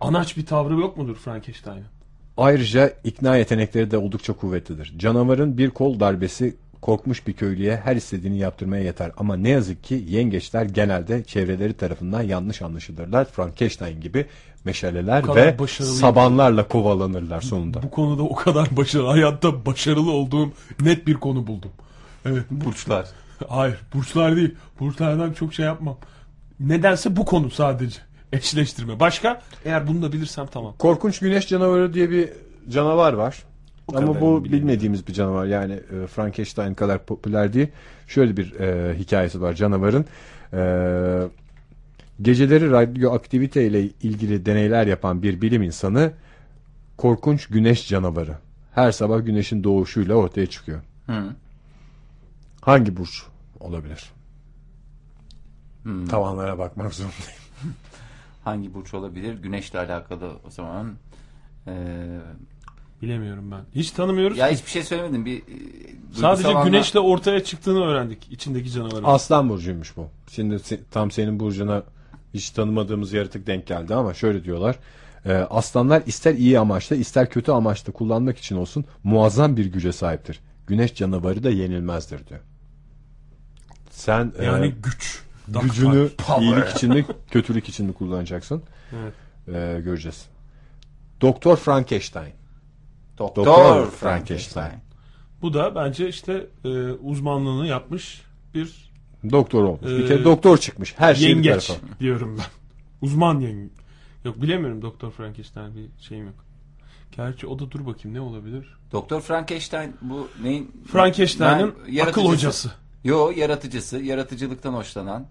anaç 0.00 0.36
bir 0.36 0.46
tavrı 0.46 0.80
yok 0.80 0.96
mudur 0.96 1.16
Frankenstein'ın? 1.16 1.84
Ayrıca 2.36 2.92
ikna 3.04 3.36
yetenekleri 3.36 3.90
de 3.90 3.98
oldukça 3.98 4.32
kuvvetlidir. 4.32 4.94
Canavarın 4.98 5.58
bir 5.58 5.70
kol 5.70 6.00
darbesi 6.00 6.56
korkmuş 6.82 7.26
bir 7.26 7.32
köylüye 7.32 7.76
her 7.76 7.96
istediğini 7.96 8.38
yaptırmaya 8.38 8.82
yeter. 8.82 9.12
Ama 9.16 9.36
ne 9.36 9.48
yazık 9.48 9.84
ki 9.84 10.04
yengeçler 10.08 10.64
genelde 10.64 11.24
çevreleri 11.24 11.74
tarafından 11.74 12.22
yanlış 12.22 12.62
anlaşılırlar. 12.62 13.24
Frankenstein 13.24 14.00
gibi 14.00 14.26
meşaleler 14.64 15.36
ve 15.36 15.56
sabanlarla 15.68 16.68
kovalanırlar 16.68 17.40
sonunda. 17.40 17.82
bu 17.82 17.90
konuda 17.90 18.22
o 18.22 18.34
kadar 18.34 18.76
başarılı 18.76 19.08
hayatta 19.08 19.66
başarılı 19.66 20.10
olduğum 20.10 20.52
net 20.80 21.06
bir 21.06 21.14
konu 21.14 21.46
buldum 21.46 21.70
evet 22.26 22.44
Burçlar. 22.50 23.06
Hayır 23.48 23.76
burçlar 23.94 24.36
değil. 24.36 24.54
Burçlardan 24.80 25.32
çok 25.32 25.54
şey 25.54 25.66
yapmam. 25.66 25.96
Nedense 26.60 27.16
bu 27.16 27.24
konu 27.24 27.50
sadece. 27.50 28.00
Eşleştirme. 28.32 29.00
Başka? 29.00 29.42
Eğer 29.64 29.88
bunu 29.88 30.02
da 30.02 30.12
bilirsem 30.12 30.46
tamam. 30.46 30.74
Korkunç 30.78 31.18
güneş 31.18 31.48
canavarı 31.48 31.94
diye 31.94 32.10
bir 32.10 32.28
canavar 32.68 33.12
var. 33.12 33.42
Ama 33.96 34.06
kadarını 34.06 34.20
bu 34.20 34.44
bilmediğimiz 34.44 35.06
bir 35.08 35.12
canavar. 35.12 35.46
Yani 35.46 35.72
e, 35.72 36.06
Frankenstein 36.06 36.74
kadar 36.74 37.04
popüler 37.04 37.52
değil. 37.52 37.68
Şöyle 38.06 38.36
bir 38.36 38.60
e, 38.60 38.98
hikayesi 38.98 39.40
var 39.40 39.54
canavarın. 39.54 40.04
E, 40.52 40.62
geceleri 42.22 42.70
radyoaktivite 42.70 43.66
ile 43.66 43.82
ilgili 43.82 44.46
deneyler 44.46 44.86
yapan 44.86 45.22
bir 45.22 45.40
bilim 45.40 45.62
insanı 45.62 46.12
korkunç 46.96 47.46
güneş 47.46 47.88
canavarı. 47.88 48.36
Her 48.74 48.92
sabah 48.92 49.26
güneşin 49.26 49.64
doğuşuyla 49.64 50.14
ortaya 50.14 50.46
çıkıyor. 50.46 50.80
Hı. 51.06 51.34
Hangi 52.60 52.96
burç 52.96 53.22
olabilir? 53.60 54.12
Hmm. 55.82 56.06
Tavanlara 56.06 56.58
bakmak 56.58 56.94
zorundayım. 56.94 57.42
Hangi 58.44 58.74
burç 58.74 58.94
olabilir? 58.94 59.34
Güneşle 59.42 59.78
alakalı 59.78 60.32
o 60.46 60.50
zaman. 60.50 60.92
E, 61.66 61.74
Bilemiyorum 63.02 63.50
ben. 63.50 63.60
Hiç 63.74 63.90
tanımıyoruz. 63.90 64.38
ya 64.38 64.48
ki. 64.48 64.54
hiçbir 64.54 64.70
şey 64.70 64.82
söylemedim. 64.82 65.24
Bir 65.26 65.38
e, 65.38 65.42
Sadece 66.14 66.48
anla- 66.48 66.64
güneşle 66.64 67.00
ortaya 67.00 67.44
çıktığını 67.44 67.84
öğrendik. 67.84 68.32
içindeki 68.32 68.70
canavarın. 68.70 69.04
Aslan 69.04 69.48
burcuymuş 69.48 69.96
bu. 69.96 70.06
Şimdi 70.30 70.54
se- 70.54 70.80
tam 70.90 71.10
senin 71.10 71.40
burcuna 71.40 71.82
hiç 72.34 72.50
tanımadığımız 72.50 73.12
yaratık 73.12 73.46
denk 73.46 73.66
geldi 73.66 73.94
ama 73.94 74.14
şöyle 74.14 74.44
diyorlar. 74.44 74.78
Ee, 75.26 75.32
aslanlar 75.32 76.02
ister 76.06 76.34
iyi 76.34 76.58
amaçla 76.58 76.96
ister 76.96 77.30
kötü 77.30 77.52
amaçla 77.52 77.92
kullanmak 77.92 78.38
için 78.38 78.56
olsun 78.56 78.84
muazzam 79.04 79.56
bir 79.56 79.66
güce 79.66 79.92
sahiptir. 79.92 80.40
Güneş 80.66 80.94
canavarı 80.94 81.42
da 81.44 81.50
yenilmezdir 81.50 82.26
diyor. 82.28 82.40
Sen 83.90 84.32
e, 84.38 84.44
yani 84.44 84.74
güç. 84.82 85.22
Dark 85.54 85.62
gücünü 85.62 86.08
power. 86.08 86.42
iyilik 86.42 86.68
için 86.76 86.90
mi 86.94 87.06
kötülük 87.30 87.68
için 87.68 87.86
mi 87.86 87.92
kullanacaksın? 87.92 88.62
Evet. 89.02 89.12
Ee, 89.48 89.80
göreceğiz. 89.80 90.26
Doktor, 91.20 91.56
Frankenstein. 91.56 92.32
Doktor 93.18 93.44
Frankenstein. 93.44 93.90
Frankenstein. 93.90 94.80
Bu 95.42 95.54
da 95.54 95.74
bence 95.74 96.08
işte 96.08 96.46
e, 96.64 96.68
uzmanlığını 96.92 97.66
yapmış 97.66 98.22
bir 98.54 98.92
Doktor 99.30 99.64
olmuş. 99.64 99.82
bir 99.82 100.04
Ee, 100.04 100.08
kere 100.08 100.24
doktor 100.24 100.58
çıkmış. 100.58 100.94
Her 100.98 101.14
şey 101.14 101.24
bir 101.28 101.44
yengeç 101.44 101.66
tarafa. 101.66 101.86
diyorum 102.00 102.38
ben. 102.38 102.44
Uzman 103.06 103.40
yengeç. 103.40 103.70
Yok 104.24 104.42
bilemiyorum 104.42 104.82
Doktor 104.82 105.10
Frankenstein 105.10 105.74
bir 105.74 106.02
şeyim 106.04 106.24
yok. 106.26 106.34
Gerçi 107.16 107.46
o 107.46 107.58
da 107.58 107.70
dur 107.70 107.86
bakayım 107.86 108.16
ne 108.16 108.20
olabilir? 108.20 108.76
Doktor 108.92 109.20
Frankenstein 109.20 109.96
bu 110.02 110.28
neyin? 110.42 110.70
Yaratıcısı. 111.88 112.20
akıl 112.20 112.32
hocası. 112.32 112.70
Yo 113.04 113.32
yaratıcısı, 113.36 113.98
yaratıcılıktan 113.98 114.72
hoşlanan. 114.72 115.26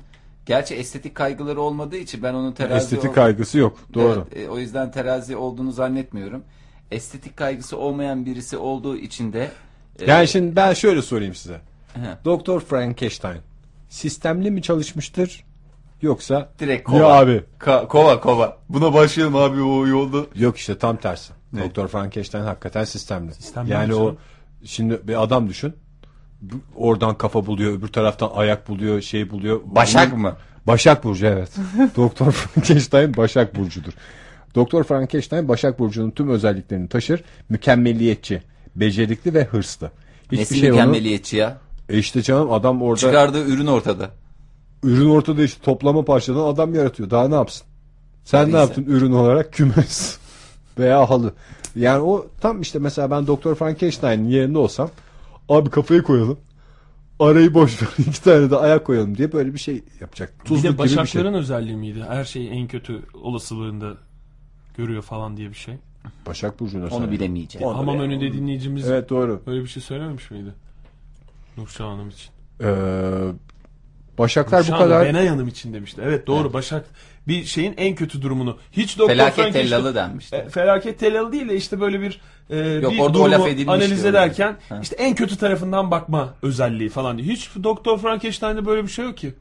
Gerçi 0.45 0.75
estetik 0.75 1.15
kaygıları 1.15 1.61
olmadığı 1.61 1.97
için 1.97 2.23
ben 2.23 2.33
onun 2.33 2.51
terazi 2.51 2.75
Estetik 2.83 3.09
ol- 3.09 3.13
kaygısı 3.15 3.57
yok. 3.57 3.77
Doğru. 3.93 4.27
Evet, 4.35 4.45
e, 4.45 4.49
o 4.49 4.59
yüzden 4.59 4.91
terazi 4.91 5.35
olduğunu 5.35 5.71
zannetmiyorum. 5.71 6.43
Estetik 6.91 7.37
kaygısı 7.37 7.77
olmayan 7.77 8.25
birisi 8.25 8.57
olduğu 8.57 8.97
için 8.97 9.33
de 9.33 9.51
e, 9.99 10.11
Yani 10.11 10.27
şimdi 10.27 10.55
ben 10.55 10.73
şöyle 10.73 11.01
sorayım 11.01 11.35
size. 11.35 11.61
Doktor 12.25 12.61
Frankenstein 12.61 13.37
sistemli 13.89 14.51
mi 14.51 14.61
çalışmıştır 14.61 15.43
yoksa 16.01 16.49
direkt 16.59 16.89
ya 16.89 16.97
kova. 16.99 17.13
abi 17.17 17.43
Ka- 17.59 17.87
kova 17.87 18.19
kova. 18.19 18.57
Buna 18.69 18.93
başlayalım 18.93 19.35
abi 19.35 19.61
o 19.61 19.87
yolda. 19.87 20.17
yok 20.35 20.57
işte 20.57 20.77
tam 20.77 20.97
tersi. 20.97 21.33
Ne? 21.53 21.63
Doktor 21.63 21.87
Frankenstein 21.87 22.41
hakikaten 22.43 22.83
sistemli. 22.83 23.33
Sistemli 23.33 23.71
yani 23.71 23.95
o 23.95 24.15
şimdi 24.65 24.99
bir 25.07 25.23
adam 25.23 25.49
düşün. 25.49 25.73
Oradan 26.75 27.17
kafa 27.17 27.45
buluyor, 27.45 27.71
öbür 27.73 27.87
taraftan 27.87 28.31
ayak 28.35 28.67
buluyor, 28.69 29.01
şey 29.01 29.29
buluyor. 29.29 29.61
Başak 29.65 30.11
Bu- 30.11 30.17
mı? 30.17 30.37
Başak 30.67 31.03
Burcu 31.03 31.25
evet. 31.25 31.51
Doktor 31.95 32.31
Frankenstein 32.31 33.17
Başak 33.17 33.55
Burcu'dur. 33.55 33.93
Doktor 34.55 34.83
Frankenstein 34.83 35.47
Başak 35.47 35.79
Burcu'nun 35.79 36.11
tüm 36.11 36.29
özelliklerini 36.29 36.87
taşır. 36.89 37.23
Mükemmeliyetçi, 37.49 38.41
becerikli 38.75 39.33
ve 39.33 39.43
hırslı. 39.43 39.91
Hiçbir 40.25 40.37
Nesi 40.37 40.55
şey 40.59 40.69
onu... 40.71 40.75
mükemmeliyetçi 40.77 41.37
ya? 41.37 41.57
E 41.89 41.97
işte 41.97 42.21
canım 42.21 42.51
adam 42.51 42.81
orada 42.81 42.99
Çıkardığı 42.99 43.45
ürün 43.47 43.67
ortada. 43.67 44.09
ürün 44.83 45.09
ortada 45.09 45.43
işte 45.43 45.61
toplama 45.63 46.05
parçadan 46.05 46.45
adam 46.53 46.75
yaratıyor. 46.75 47.09
Daha 47.09 47.27
ne 47.27 47.35
yapsın? 47.35 47.67
Sen 48.23 48.43
Neyse. 48.45 48.57
ne 48.57 48.61
yaptın 48.61 48.85
ürün 48.87 49.11
olarak? 49.11 49.53
Kümes 49.53 50.17
veya 50.79 51.09
halı. 51.09 51.33
Yani 51.75 52.03
o 52.03 52.27
tam 52.41 52.61
işte 52.61 52.79
mesela 52.79 53.11
ben 53.11 53.27
Doktor 53.27 53.55
Frankenstein'in 53.55 54.29
yerinde 54.29 54.57
olsam 54.57 54.89
abi 55.49 55.69
kafayı 55.69 56.01
koyalım. 56.03 56.37
Arayı 57.19 57.53
boş 57.53 57.81
ver. 57.81 57.87
iki 58.07 58.23
tane 58.23 58.51
de 58.51 58.55
ayak 58.57 58.85
koyalım 58.85 59.17
diye 59.17 59.31
böyle 59.31 59.53
bir 59.53 59.59
şey 59.59 59.83
yapacak. 60.01 60.33
Bir 60.39 60.45
Tuzluk 60.45 60.63
de 60.79 60.83
bir 60.83 60.89
şey. 60.89 60.97
başakların 60.97 61.33
özelliği 61.33 61.75
miydi? 61.77 62.03
Her 62.09 62.25
şeyi 62.25 62.49
en 62.49 62.67
kötü 62.67 63.01
olasılığında 63.13 63.93
görüyor 64.77 65.01
falan 65.01 65.37
diye 65.37 65.49
bir 65.49 65.55
şey. 65.55 65.75
Başak 66.25 66.59
Burcu'na 66.59 66.83
Onu 66.83 66.89
söyle. 66.91 67.11
bilemeyeceğim. 67.11 67.67
Onu 67.67 67.77
Hamam 67.77 67.95
bile- 67.95 68.03
önünde 68.03 68.33
dinleyicimiz 68.33 68.89
Evet 68.89 69.09
doğru. 69.09 69.41
öyle 69.47 69.61
bir 69.63 69.67
şey 69.67 69.83
söylememiş 69.83 70.31
miydi? 70.31 70.53
Nurşah 71.57 71.85
Hanım 71.85 72.09
için. 72.09 72.29
Ee, 72.63 73.33
Başaklar 74.17 74.59
bu 74.59 74.63
Nurşah 74.63 74.79
kadar 74.79 74.97
Hanım, 74.97 75.13
Benay 75.13 75.27
Hanım 75.27 75.47
için 75.47 75.73
demişti. 75.73 76.01
Evet 76.05 76.27
doğru 76.27 76.53
Başak 76.53 76.85
bir 77.27 77.43
şeyin 77.45 77.73
en 77.77 77.95
kötü 77.95 78.21
durumunu. 78.21 78.57
Hiç 78.71 78.99
Doktor 78.99 79.13
Felaket 79.13 79.45
Frankenstein- 79.45 79.51
tellalı 79.69 79.95
denmişti. 79.95 80.35
E, 80.35 80.49
felaket 80.49 80.99
tellalı 80.99 81.31
değil 81.31 81.49
de 81.49 81.55
işte 81.55 81.81
böyle 81.81 82.01
bir, 82.01 82.21
e, 82.49 82.57
Yok, 82.57 82.91
bir 82.91 82.99
orada 82.99 83.09
o 83.11 83.13
durumu 83.13 83.31
laf 83.31 83.67
analiz 83.67 84.05
ederken 84.05 84.57
Ha. 84.69 84.79
işte 84.81 84.95
en 84.95 85.15
kötü 85.15 85.37
tarafından 85.37 85.91
bakma 85.91 86.33
özelliği 86.41 86.89
falan 86.89 87.17
diyor. 87.17 87.29
Hiç 87.29 87.49
Doktor 87.63 87.97
Frankenstein'de 87.97 88.65
böyle 88.65 88.83
bir 88.83 88.87
şey 88.87 89.05
yok 89.05 89.17
ki. 89.17 89.33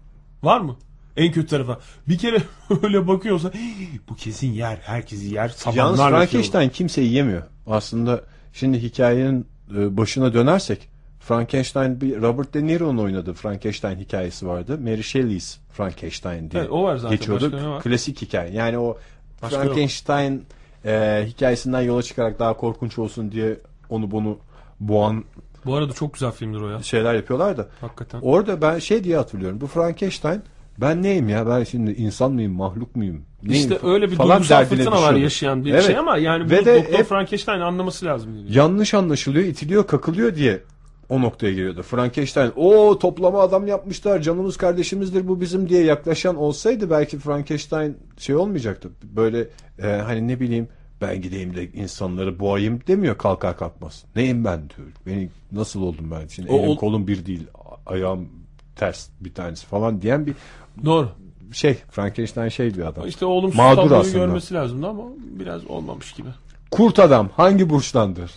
Var 0.43 0.61
mı? 0.61 0.76
En 1.20 1.32
kötü 1.32 1.46
tarafa. 1.46 1.78
Bir 2.08 2.18
kere 2.18 2.36
öyle 2.82 3.06
bakıyorsa 3.08 3.50
"Hii, 3.54 4.00
bu 4.08 4.14
kesin 4.16 4.52
yer. 4.52 4.76
Herkesi 4.82 5.34
yer. 5.34 5.54
Yalnız 5.74 5.98
şey 5.98 6.06
olur." 6.06 6.12
Frankenstein 6.16 6.68
kimseyi 6.68 7.12
yemiyor. 7.12 7.42
Aslında 7.66 8.20
şimdi 8.52 8.82
hikayenin 8.82 9.46
e, 9.76 9.96
başına 9.96 10.34
dönersek 10.34 10.88
Frankenstein 11.20 12.00
bir 12.00 12.22
Robert 12.22 12.54
De 12.54 12.66
Niro'nun 12.66 12.98
oynadığı 12.98 13.32
Frankenstein 13.34 13.96
hikayesi 13.98 14.46
vardı. 14.46 14.78
Mary 14.78 15.02
Shelley's 15.02 15.56
Frankenstein 15.72 16.50
diye 16.50 16.62
Evet, 16.62 16.72
o 16.72 16.82
var 16.82 16.96
zaten. 16.96 17.16
geçiyordu. 17.18 17.52
Başka 17.52 17.70
var? 17.70 17.82
Klasik 17.82 18.22
hikaye. 18.22 18.50
Yani 18.52 18.78
o 18.78 18.98
Başka 19.42 19.56
yok. 19.56 19.64
Frankenstein 19.66 20.44
e, 20.84 21.24
hikayesinden 21.26 21.80
yola 21.80 22.02
çıkarak 22.02 22.38
daha 22.38 22.56
korkunç 22.56 22.98
olsun 22.98 23.32
diye 23.32 23.56
onu 23.88 24.10
bunu 24.10 24.38
boğan 24.80 25.24
Bu 25.66 25.74
arada 25.74 25.92
çok 25.92 26.14
güzel 26.14 26.30
filmdir 26.32 26.60
o 26.60 26.68
ya. 26.70 26.82
şeyler 26.82 27.14
yapıyorlar 27.14 27.56
da. 27.56 27.68
Hakikaten. 27.80 28.20
Orada 28.22 28.62
ben 28.62 28.78
şey 28.78 29.04
diye 29.04 29.16
hatırlıyorum. 29.16 29.60
Bu 29.60 29.66
Frankenstein 29.66 30.42
ben 30.81 31.03
neyim 31.03 31.28
ya? 31.28 31.47
Ben 31.47 31.64
şimdi 31.64 31.91
insan 31.93 32.33
mıyım, 32.33 32.53
mahluk 32.53 32.97
muyum? 32.97 33.22
Neyim? 33.43 33.61
İşte 33.72 33.89
öyle 33.89 34.11
bir 34.11 34.16
falan 34.16 34.31
duygusal 34.39 34.64
fırtına 34.64 35.03
var 35.03 35.14
yaşayan 35.14 35.64
bir 35.64 35.72
Evet. 35.72 35.85
şey 35.87 35.99
ama 35.99 36.16
yani 36.16 36.45
bunu 36.45 36.51
Ve 36.51 36.64
de 36.64 36.76
Doktor 36.85 36.99
hep 36.99 37.07
Frankenstein 37.07 37.61
anlaması 37.61 38.07
lazım. 38.07 38.35
Diyor. 38.35 38.45
yanlış 38.51 38.95
anlaşılıyor, 38.95 39.45
itiliyor, 39.45 39.87
kakılıyor 39.87 40.35
diye 40.35 40.61
o 41.09 41.20
noktaya 41.20 41.51
geliyordu. 41.51 41.83
Frankenstein 41.83 42.53
o 42.57 42.99
toplama 42.99 43.41
adam 43.41 43.66
yapmışlar 43.66 44.20
canımız 44.22 44.57
kardeşimizdir 44.57 45.28
bu 45.28 45.41
bizim 45.41 45.68
diye 45.68 45.85
yaklaşan 45.85 46.37
olsaydı 46.37 46.91
belki 46.91 47.18
Frankenstein 47.18 47.97
şey 48.18 48.37
olmayacaktı. 48.37 48.89
Böyle 49.03 49.49
e, 49.83 49.87
hani 49.87 50.28
ne 50.28 50.41
bileyim 50.41 50.68
ben 51.01 51.22
gideyim 51.22 51.57
de 51.57 51.72
insanları 51.72 52.39
boğayım 52.41 52.81
demiyor 52.87 53.18
kalkar 53.18 53.57
kalkmaz. 53.59 54.05
Neyim 54.16 54.45
ben 54.45 54.59
diyor. 54.59 54.89
Beni 55.07 55.28
nasıl 55.53 55.83
oldum 55.83 56.11
ben? 56.11 56.26
Şimdi 56.28 56.51
O- 56.53 56.59
elim 56.59 56.76
kolum 56.76 57.07
bir 57.07 57.26
değil 57.26 57.47
ayağım 57.87 58.28
ters 58.76 59.09
bir 59.20 59.35
tanesi 59.35 59.66
falan 59.66 60.03
diyen 60.03 60.26
bir 60.26 60.35
Doğru. 60.84 61.08
şey 61.52 61.74
Frankenstein 61.90 62.48
şey 62.48 62.74
bir 62.74 62.86
adam. 62.86 63.06
İşte 63.06 63.24
olumsuz 63.26 63.56
Mağdur 63.56 63.82
tabloyu 63.82 64.00
aslında. 64.00 64.18
görmesi 64.18 64.54
lazımdı 64.54 64.86
ama 64.86 65.02
biraz 65.18 65.66
olmamış 65.66 66.12
gibi. 66.12 66.28
Kurt 66.70 66.98
adam 66.98 67.28
hangi 67.36 67.70
burçtandır? 67.70 68.30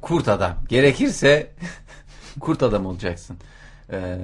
Kurt 0.00 0.28
adam. 0.28 0.52
Gerekirse 0.68 1.52
kurt 2.40 2.62
adam 2.62 2.86
olacaksın. 2.86 3.36
Ee, 3.92 4.18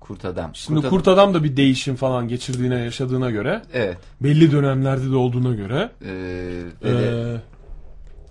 kurt 0.00 0.24
adam. 0.24 0.50
Şimdi 0.54 0.80
Kurt 0.80 0.90
kurt 0.90 1.08
adam 1.08 1.34
da 1.34 1.44
bir 1.44 1.56
değişim 1.56 1.96
falan 1.96 2.28
geçirdiğine 2.28 2.78
yaşadığına 2.78 3.30
göre 3.30 3.62
Evet. 3.74 3.96
belli 4.20 4.52
dönemlerde 4.52 5.10
de 5.10 5.16
olduğuna 5.16 5.54
göre 5.54 5.90
Ee, 6.04 6.10
ee, 6.84 7.36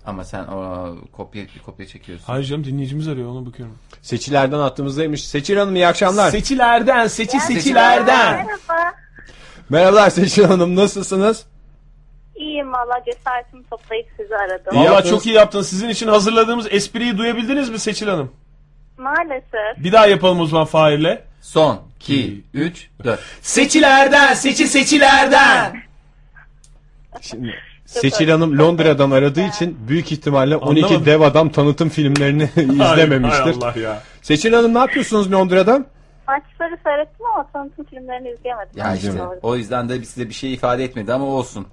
ama 0.06 0.24
sen 0.24 0.44
o 0.44 0.94
kopya 1.12 1.44
kopya 1.66 1.86
çekiyorsun. 1.86 2.26
hayır 2.26 2.44
canım 2.44 2.64
dinleyicimiz 2.64 3.08
arıyor 3.08 3.28
ona 3.30 3.46
bakıyorum. 3.46 3.78
Seçilerden 4.02 4.58
attığımızdaymış. 4.58 5.24
Seçil 5.28 5.56
Hanım 5.56 5.76
iyi 5.76 5.86
akşamlar. 5.86 6.30
Seçilerden 6.30 7.06
seçi 7.06 7.40
seçilerden. 7.40 8.36
Merhaba. 8.46 8.94
Merhabalar 9.68 10.10
Seçil 10.10 10.44
Hanım 10.44 10.76
nasılsınız? 10.76 11.46
İyiyim 12.36 12.72
valla 12.72 13.04
cesaretimi 13.04 13.64
toplayıp 13.70 14.06
sizi 14.16 14.36
aradım. 14.36 14.74
İyi 14.74 14.78
Valla 14.78 14.84
yaptınız. 14.92 15.10
çok 15.10 15.26
iyi 15.26 15.34
yaptın. 15.34 15.62
Sizin 15.62 15.88
için 15.88 16.08
hazırladığımız 16.08 16.66
espriyi 16.70 17.18
duyabildiniz 17.18 17.70
mi 17.70 17.78
Seçil 17.78 18.08
Hanım? 18.08 18.32
Maalesef. 18.98 19.84
Bir 19.84 19.92
daha 19.92 20.06
yapalım 20.06 20.40
o 20.40 20.46
zaman 20.46 20.64
Fahir'le. 20.66 21.18
Son 21.40 21.80
2 21.96 22.44
3 22.54 22.88
4. 23.04 23.20
Seçilerden, 23.42 24.34
seçi 24.34 24.66
seçilerden. 24.68 25.82
Şimdi 27.20 27.54
Seçil 28.00 28.28
Hanım 28.28 28.58
Londra'dan 28.58 29.10
aradığı 29.10 29.40
için 29.40 29.78
büyük 29.88 30.12
ihtimalle 30.12 30.56
12 30.56 30.84
Anlamadım. 30.84 31.06
dev 31.06 31.20
adam 31.20 31.48
tanıtım 31.48 31.88
filmlerini 31.88 32.42
izlememiştir. 32.56 33.42
Hay 33.42 33.52
Allah 33.52 33.74
ya. 33.80 34.02
Seçil 34.22 34.52
Hanım 34.52 34.74
ne 34.74 34.78
yapıyorsunuz 34.78 35.32
Londra'da? 35.32 35.84
Maçları 36.28 36.78
seyrettim 36.84 37.26
ama 37.34 37.46
tanıtım 37.52 37.84
filmlerini 37.84 38.30
izleyemedim. 38.30 38.72
Ya 38.76 38.94
işte 38.94 39.18
Doğru. 39.18 39.38
o 39.42 39.56
yüzden 39.56 39.88
de 39.88 40.04
size 40.04 40.28
bir 40.28 40.34
şey 40.34 40.52
ifade 40.54 40.84
etmedi 40.84 41.12
ama 41.12 41.24
olsun. 41.24 41.66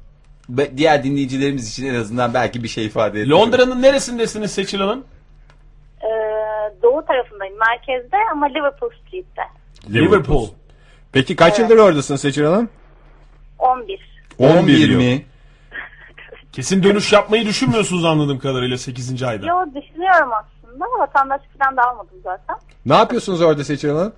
Be- 0.49 0.77
diğer 0.77 1.03
dinleyicilerimiz 1.03 1.69
için 1.69 1.85
en 1.85 1.95
azından 1.95 2.33
belki 2.33 2.63
bir 2.63 2.67
şey 2.67 2.85
ifade 2.85 3.19
etti. 3.21 3.29
Londra'nın 3.29 3.81
neresindesiniz 3.81 4.51
Seçil 4.51 4.79
Hanım? 4.79 5.03
Ee, 6.01 6.07
doğu 6.83 7.05
tarafındayım 7.05 7.55
merkezde 7.59 8.17
ama 8.31 8.45
Liverpool 8.45 8.89
Street'te. 9.07 9.41
Liverpool. 9.93 10.47
Peki 11.11 11.35
kaç 11.35 11.59
yıldır 11.59 11.77
oradasın 11.77 12.15
Seçil 12.15 12.43
Hanım? 12.43 12.69
11. 13.59 13.99
11 14.39 14.77
yıl. 14.89 14.97
mi? 14.97 15.25
Kesin 16.59 16.83
dönüş 16.83 17.13
yapmayı 17.13 17.45
düşünmüyorsunuz 17.45 18.05
anladığım 18.05 18.39
kadarıyla 18.39 18.77
8. 18.77 19.23
ayda. 19.23 19.45
Yo 19.45 19.65
düşünüyorum 19.65 20.29
aslında. 20.33 20.85
Vatandaş 20.99 21.41
falan 21.59 21.77
da 21.77 21.81
almadım 21.83 22.17
zaten. 22.23 22.55
Ne 22.85 22.93
yapıyorsunuz 22.93 23.41
orada 23.41 23.63
Seçil 23.63 23.89
Hanım? 23.89 24.13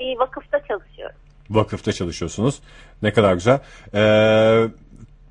Bir 0.00 0.18
vakıfta 0.18 0.58
çalışıyorum. 0.58 1.16
Vakıfta 1.50 1.92
çalışıyorsunuz. 1.92 2.60
Ne 3.02 3.12
kadar 3.12 3.34
güzel. 3.34 3.60
Ee, 3.94 4.68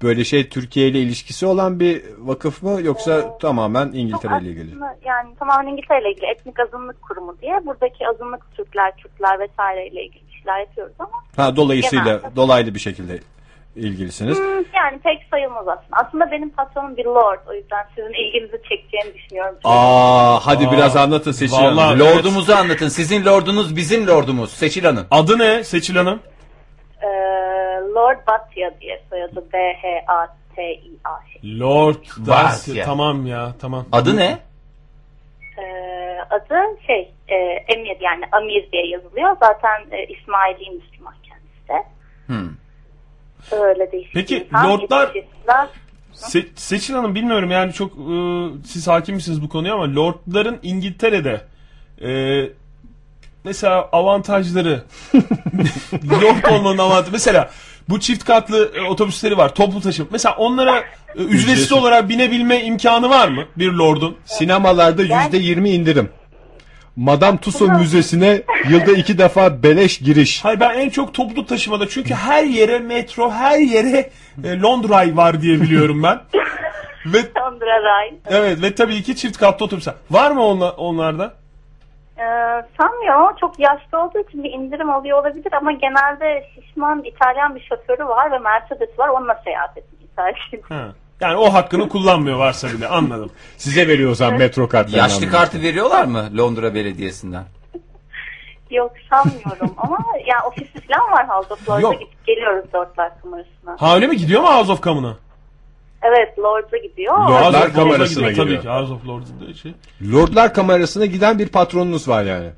böyle 0.04 0.24
şey 0.24 0.50
Türkiye 0.50 0.88
ile 0.88 1.00
ilişkisi 1.00 1.46
olan 1.46 1.80
bir 1.80 2.04
vakıf 2.18 2.64
mı 2.64 2.82
yoksa 2.82 3.38
tamamen 3.38 3.88
İngiltere 3.94 4.42
ile 4.42 4.50
ilgili? 4.50 4.76
Yani 5.06 5.36
tamamen 5.40 5.72
İngiltere 5.72 6.02
ile 6.02 6.12
ilgili 6.12 6.26
etnik 6.26 6.60
azınlık 6.60 7.02
kurumu 7.02 7.36
diye. 7.42 7.66
Buradaki 7.66 8.08
azınlık 8.08 8.56
Türkler, 8.58 8.98
Kürtler 8.98 9.40
vesaire 9.40 9.88
ile 9.88 10.06
ilgili 10.06 10.24
işler 10.32 10.60
yapıyoruz 10.60 10.96
ama 11.00 11.12
Ha 11.36 11.56
dolayısıyla 11.56 12.04
Genelde. 12.06 12.36
dolaylı 12.36 12.74
bir 12.74 12.80
şekilde 12.80 13.20
ilgilisiniz. 13.78 14.38
hmm, 14.40 14.64
yani 14.76 15.00
pek 15.04 15.28
sayılmaz 15.32 15.68
aslında. 15.68 15.98
Aslında 16.06 16.32
benim 16.32 16.50
patronum 16.50 16.98
bir 16.98 17.06
lord. 17.06 17.40
O 17.50 17.54
yüzden 17.54 17.86
sizin 17.96 18.14
ilginizi 18.14 18.62
çekeceğini 18.70 19.14
düşünüyorum. 19.14 19.56
Aa 19.64 20.40
hadi 20.48 20.68
Aa, 20.68 20.72
biraz 20.72 20.96
anlatın 20.96 21.32
Seçil 21.32 21.54
vallahi 21.56 21.86
Hanım. 21.86 22.02
Evet. 22.02 22.16
Lordumuzu 22.16 22.54
anlatın. 22.54 22.88
Sizin 22.88 23.26
lordunuz 23.26 23.76
bizim 23.76 24.08
lordumuz. 24.08 24.52
Seçil 24.54 24.84
Hanım. 24.84 25.08
Adı 25.12 25.40
ne 25.40 25.64
Seçil 25.64 25.96
Hanım? 25.96 26.20
Ee, 27.02 27.08
Lord 27.96 28.18
Batya 28.28 28.72
diye 28.82 29.02
soyadı 29.10 29.44
B-H-A-T-I-A. 29.54 31.18
Lord. 31.60 32.28
Darcy. 32.28 32.82
Tamam 32.86 33.26
ya 33.28 33.54
tamam. 33.62 33.86
Adı 33.92 34.18
ne? 34.18 34.38
Ee, 35.58 36.18
adı 36.30 36.56
şey 36.88 37.12
e, 37.28 37.36
Emir 37.68 37.98
yani 38.02 38.26
Amir 38.32 38.72
diye 38.72 38.88
yazılıyor. 38.88 39.38
Zaten 39.40 39.82
e, 39.92 40.06
İsmaili 40.06 40.72
Müslüman 40.72 41.14
kendisi 41.24 41.68
de. 41.70 41.84
Hmm. 42.28 42.50
Öyle 43.52 43.92
değişik. 43.92 44.14
Peki, 44.14 44.48
insan. 44.52 44.70
lordlar- 44.70 45.16
Yetiştiriciler. 45.16 45.68
Se- 46.16 46.48
Seçil 46.56 46.94
Hanım 46.94 47.16
bilmiyorum 47.16 47.52
yani 47.52 47.74
çok 47.74 47.92
e, 47.92 48.14
siz 48.68 48.88
hakim 48.88 49.16
misiniz 49.16 49.42
bu 49.42 49.50
konuya 49.50 49.74
ama 49.74 49.96
lordların 49.96 50.58
İngiltere'de 50.64 51.42
e, 52.02 52.10
mesela 53.44 53.90
avantajları 53.92 54.84
lord 55.94 56.52
olmanın 56.52 56.78
avantajı 56.78 57.12
mesela 57.12 57.50
bu 57.90 58.00
çift 58.00 58.24
katlı 58.26 58.72
e, 58.76 58.82
otobüsleri 58.82 59.38
var 59.38 59.56
toplu 59.56 59.82
taşıma 59.82 60.10
mesela 60.12 60.36
onlara 60.36 60.80
e, 60.80 60.84
ücretsiz 61.16 61.44
Ücretsiz. 61.44 61.72
olarak 61.72 62.10
binebilme 62.10 62.64
imkanı 62.64 63.10
var 63.10 63.28
mı 63.28 63.46
bir 63.58 63.72
lordun? 63.72 64.18
Sinemalarda 64.26 65.02
yüzde 65.02 65.38
yirmi 65.38 65.70
indirim. 65.70 66.10
Madame 66.98 67.38
Tussauds 67.38 67.80
Müzesi'ne 67.80 68.42
yılda 68.70 68.92
iki 68.92 69.18
defa 69.18 69.64
beleş 69.64 70.00
giriş. 70.00 70.46
Hayır 70.46 70.60
ben 70.60 70.80
en 70.80 70.90
çok 70.90 71.14
toplu 71.14 71.46
taşımada 71.46 71.88
çünkü 71.88 72.14
her 72.14 72.44
yere 72.44 72.80
metro 72.80 73.32
her 73.32 73.58
yere 73.58 74.10
e, 74.44 74.62
Londra 74.62 75.18
var 75.18 75.42
diye 75.42 75.62
biliyorum 75.62 76.04
ben. 76.04 76.20
Ve 77.06 77.18
Londra 77.18 77.84
Ray. 77.84 78.14
evet 78.30 78.62
ve 78.62 78.76
tabii 78.76 79.04
ki 79.04 79.16
çift 79.16 79.38
katlı 79.38 79.66
otobüsler. 79.66 79.94
Var 80.12 80.32
mı 80.32 80.44
onla, 80.44 80.72
onlarda? 80.72 81.34
Ee, 82.18 82.24
sanmıyorum 82.82 83.22
ama 83.22 83.36
çok 83.40 83.60
yaşlı 83.60 84.00
olduğu 84.00 84.20
için 84.20 84.44
bir 84.44 84.52
indirim 84.52 84.90
oluyor 84.90 85.22
olabilir 85.22 85.54
ama 85.54 85.72
genelde 85.72 86.48
şişman 86.56 87.04
İtalyan 87.04 87.56
bir 87.56 87.62
şoförü 87.62 88.06
var 88.06 88.32
ve 88.32 88.38
Mercedes 88.38 89.00
var 89.00 89.10
onunla 89.10 89.42
seyahat 89.44 89.78
ediyor. 89.78 89.98
Ha. 90.70 90.88
Yani 91.22 91.36
o 91.38 91.54
hakkını 91.54 91.90
kullanmıyor 91.90 92.38
varsa 92.38 92.68
bile 92.70 92.88
anladım. 92.88 93.30
Size 93.58 93.88
veriyor 93.88 94.12
o 94.12 94.16
zaman 94.16 94.38
metro 94.40 94.70
kartlarını. 94.70 94.98
Yaşlı 94.98 95.16
anladım. 95.16 95.32
kartı 95.32 95.62
veriyorlar 95.62 96.06
mı 96.06 96.30
Londra 96.38 96.74
Belediyesi'nden? 96.76 97.44
Yok 98.72 98.92
sanmıyorum 99.10 99.74
ama 99.78 99.98
yani 100.28 100.42
ofisi 100.48 100.88
falan 100.88 101.12
var 101.12 101.30
House 101.30 101.54
of 101.54 101.70
Lords'a 101.70 101.82
Yok. 101.82 101.94
gidip 101.94 102.26
geliyoruz 102.26 102.66
Lordlar 102.76 103.12
kamerasına. 103.22 103.76
Ha 103.80 103.96
öyle 103.96 104.08
mi 104.08 104.18
gidiyor 104.18 104.42
mu 104.42 104.48
House 104.48 104.72
of 104.72 104.84
Come'una? 104.84 105.18
Evet 106.02 106.40
Lords'a 106.40 106.78
gidiyor. 106.78 107.18
Lordlar 107.18 107.54
House 107.54 107.68
of 107.68 107.76
kamerasına 107.76 108.30
gidiyor. 108.30 108.48
Tabii 108.48 108.62
ki 108.62 108.70
House 108.70 108.94
of 108.94 109.08
Lords'da 109.08 109.54
şey. 109.54 109.74
Lordlar 110.14 110.54
kamerasına 110.54 111.06
giden 111.06 111.40
bir 111.40 111.48
patronunuz 111.50 112.08
var 112.08 112.24
yani. 112.24 112.50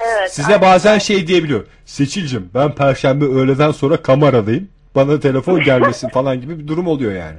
Evet, 0.00 0.32
Size 0.32 0.46
aynen. 0.54 0.60
bazen 0.60 0.98
şey 0.98 1.26
diyebiliyor. 1.26 1.64
Seçilcim 1.84 2.50
ben 2.54 2.74
perşembe 2.74 3.24
öğleden 3.24 3.70
sonra 3.70 3.96
kameradayım. 3.96 4.68
Bana 4.94 5.20
telefon 5.20 5.60
gelmesin 5.60 6.08
falan 6.08 6.40
gibi 6.40 6.58
bir 6.58 6.68
durum 6.68 6.86
oluyor 6.86 7.12
yani. 7.12 7.36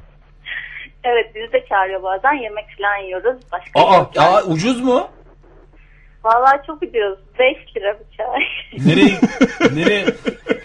Evet 1.04 1.36
bizi 1.36 1.54
de 1.54 1.66
çağırıyor 1.70 2.04
bazen 2.04 2.34
yemek 2.34 2.66
falan 2.78 2.98
yiyoruz. 3.06 3.42
Başka 3.52 3.80
Aa, 3.80 3.96
yok. 3.98 4.12
aa 4.18 4.44
ucuz 4.44 4.82
mu? 4.82 5.08
Vallahi 6.24 6.68
çok 6.68 6.82
gidiyoruz. 6.82 7.20
5 7.40 7.58
lira 7.78 7.98
bir 8.00 8.18
çay. 8.18 8.42
Nereye, 8.88 9.20
nereye, 9.76 10.06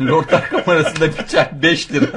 Lordlar 0.01 0.49
kamerasında 0.49 1.07
bir 1.07 1.26
çay 1.26 1.49
5 1.62 1.93
lira. 1.93 2.07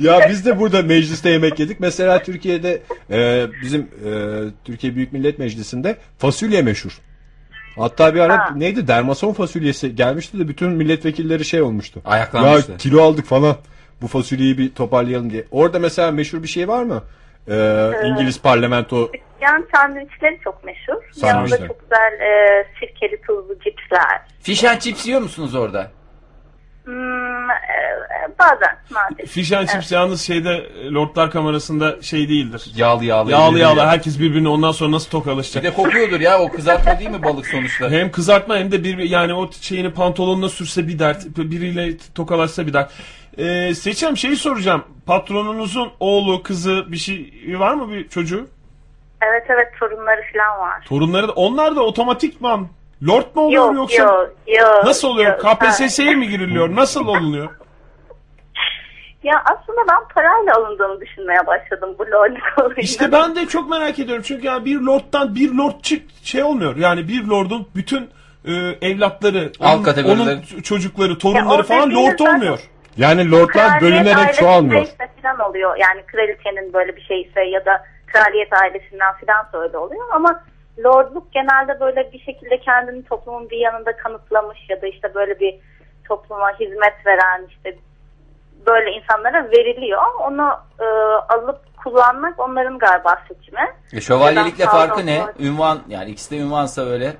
Ya 0.00 0.20
biz 0.28 0.46
de 0.46 0.58
burada 0.58 0.82
mecliste 0.82 1.30
yemek 1.30 1.58
yedik. 1.58 1.80
Mesela 1.80 2.22
Türkiye'de 2.22 2.82
e, 3.10 3.46
bizim 3.62 3.80
e, 3.80 4.10
Türkiye 4.64 4.94
Büyük 4.96 5.12
Millet 5.12 5.38
Meclisi'nde 5.38 5.96
fasulye 6.18 6.62
meşhur. 6.62 6.98
Hatta 7.76 8.14
bir 8.14 8.20
ara 8.20 8.38
Ha. 8.38 8.52
neydi 8.56 8.88
dermason 8.88 9.32
fasulyesi 9.32 9.96
gelmişti 9.96 10.38
de 10.38 10.48
bütün 10.48 10.68
milletvekilleri 10.70 11.44
şey 11.44 11.62
olmuştu. 11.62 12.00
Ayaklanmıştı. 12.04 12.72
Ya 12.72 12.78
kilo 12.78 13.02
aldık 13.02 13.26
falan. 13.26 13.56
Bu 14.02 14.06
fasulyeyi 14.06 14.58
bir 14.58 14.74
toparlayalım 14.74 15.30
diye. 15.30 15.44
Orada 15.50 15.78
mesela 15.78 16.10
meşhur 16.10 16.42
bir 16.42 16.48
şey 16.48 16.68
var 16.68 16.82
mı? 16.82 17.02
Ee, 17.50 17.90
İngiliz 18.08 18.42
parlamento 18.42 19.10
Yani 19.40 19.64
sandviçleri 19.74 20.40
çok 20.44 20.64
meşhur. 20.64 20.94
Sandviçler. 21.12 21.58
Yanında 21.58 21.68
çok 21.68 21.80
güzel 21.80 22.12
e, 22.20 22.66
sirkeli 22.80 23.20
tuzlu 23.26 23.54
cipsler. 23.64 24.20
Fish 24.40 24.64
and 24.64 24.78
chips 24.78 25.06
yiyor 25.06 25.20
musunuz 25.20 25.54
orada? 25.54 25.90
Hmm, 26.84 27.50
e, 27.50 27.78
bazen 28.38 28.76
nadir. 28.90 29.26
Fish 29.26 29.52
and 29.52 29.68
Chips 29.68 29.92
yalnız 29.92 30.22
şeyde 30.22 30.50
e, 30.50 30.90
Lordlar 30.90 31.30
Kamerası'nda 31.30 32.02
şey 32.02 32.28
değildir. 32.28 32.64
Yağlı 32.76 33.04
yağlı. 33.04 33.30
Yağlı 33.30 33.58
yağlı 33.58 33.78
ya. 33.78 33.86
herkes 33.90 34.20
birbirine 34.20 34.48
ondan 34.48 34.72
sonra 34.72 34.92
nasıl 34.92 35.06
Bir 35.06 35.10
tokalaşacak. 35.10 35.64
de 35.64 35.72
kokuyordur 35.74 36.20
ya 36.20 36.38
o 36.38 36.48
kızartma 36.52 36.98
değil 36.98 37.10
mi 37.10 37.22
balık 37.22 37.46
sonuçta? 37.46 37.90
Hem 37.90 38.10
kızartma 38.12 38.56
hem 38.56 38.72
de 38.72 38.84
bir 38.84 38.98
yani 38.98 39.34
o 39.34 39.50
şeyini 39.60 39.92
pantolonuna 39.92 40.48
sürse 40.48 40.88
bir 40.88 40.98
dert, 40.98 41.24
biriyle 41.36 41.96
tokalaşsa 42.14 42.66
bir 42.66 42.72
dert. 42.72 42.90
Ee, 43.38 43.74
Seçem 43.74 44.16
şeyi 44.16 44.36
soracağım. 44.36 44.84
Patronunuzun 45.06 45.88
oğlu, 46.00 46.42
kızı 46.42 46.84
bir 46.92 46.96
şey 46.96 47.32
var 47.58 47.74
mı 47.74 47.92
bir 47.92 48.08
çocuğu? 48.08 48.46
Evet 49.22 49.42
evet 49.48 49.68
sorunları 49.80 50.20
falan 50.32 50.60
var. 50.60 50.84
Torunları 50.88 51.28
da 51.28 51.32
onlar 51.32 51.76
da 51.76 51.82
otomatikman 51.82 52.68
Lord 53.08 53.24
mu 53.34 53.42
oluyor 53.42 53.64
Yok 53.64 53.74
yoksa 53.76 54.02
yok 54.02 54.34
yok. 54.46 54.84
nasıl 54.84 55.08
oluyor? 55.08 55.30
yok. 55.30 55.40
KPSS'ye 55.60 56.14
mi 56.14 56.28
giriliyor? 56.28 56.76
Nasıl 56.76 57.06
olunuyor? 57.06 57.48
Ya 59.22 59.42
aslında 59.44 59.78
ben 59.88 60.08
parayla 60.14 60.54
alındığını 60.56 61.00
düşünmeye 61.00 61.46
başladım 61.46 61.94
bu 61.98 62.02
lordluk 62.02 62.42
olayını. 62.58 62.80
İşte 62.80 63.12
ben 63.12 63.36
de 63.36 63.46
çok 63.46 63.70
merak 63.70 63.98
ediyorum. 63.98 64.24
Çünkü 64.26 64.46
yani 64.46 64.64
bir 64.64 64.80
lorddan 64.80 65.34
bir 65.34 65.52
lord 65.54 65.80
çık 65.82 66.02
şey 66.22 66.42
olmuyor. 66.42 66.76
Yani 66.76 67.08
bir 67.08 67.24
lordun 67.24 67.68
bütün 67.76 68.10
e, 68.44 68.52
evlatları, 68.82 69.52
Alt 69.60 69.88
onun, 69.98 70.18
onun 70.20 70.40
çocukları, 70.62 71.10
Ya 71.12 71.18
torunları 71.18 71.60
o 71.60 71.62
falan 71.62 71.90
dediğiniz 71.90 72.08
lord 72.10 72.18
zaten- 72.18 72.34
olmuyor. 72.34 72.58
Yani 72.98 73.30
lordlar 73.30 73.48
Kraliyet 73.48 73.82
bölünerek 73.82 74.34
çoğalmıyor. 74.34 74.86
falan 75.22 75.50
oluyor. 75.50 75.76
Yani 75.76 76.02
kraliçenin 76.06 76.72
böyle 76.72 76.96
bir 76.96 77.02
şeyse 77.02 77.40
ya 77.40 77.64
da 77.64 77.84
kraliyet 78.06 78.52
ailesinden 78.52 79.12
falan 79.12 79.62
öyle 79.62 79.78
oluyor 79.78 80.04
ama 80.12 80.44
lordluk 80.84 81.32
genelde 81.32 81.80
böyle 81.80 82.12
bir 82.12 82.18
şekilde 82.20 82.60
kendini 82.60 83.04
toplumun 83.04 83.50
bir 83.50 83.56
yanında 83.56 83.96
kanıtlamış 83.96 84.58
ya 84.68 84.82
da 84.82 84.86
işte 84.86 85.14
böyle 85.14 85.40
bir 85.40 85.54
topluma 86.04 86.50
hizmet 86.60 87.06
veren 87.06 87.46
işte 87.48 87.76
böyle 88.66 88.90
insanlara 88.90 89.50
veriliyor. 89.50 90.02
Onu 90.20 90.50
e, 90.80 90.84
alıp 91.34 91.76
kullanmak 91.76 92.40
onların 92.40 92.78
galiba 92.78 93.22
seçimi. 93.28 93.74
E, 93.92 94.00
şövalyelikle 94.00 94.64
farkı 94.64 95.06
ne? 95.06 95.22
olsun? 95.22 95.32
Ünvan 95.38 95.78
yani 95.88 96.10
ikisi 96.10 96.30
de 96.30 96.38
ünvansa 96.38 96.82
öyle. 96.82 97.16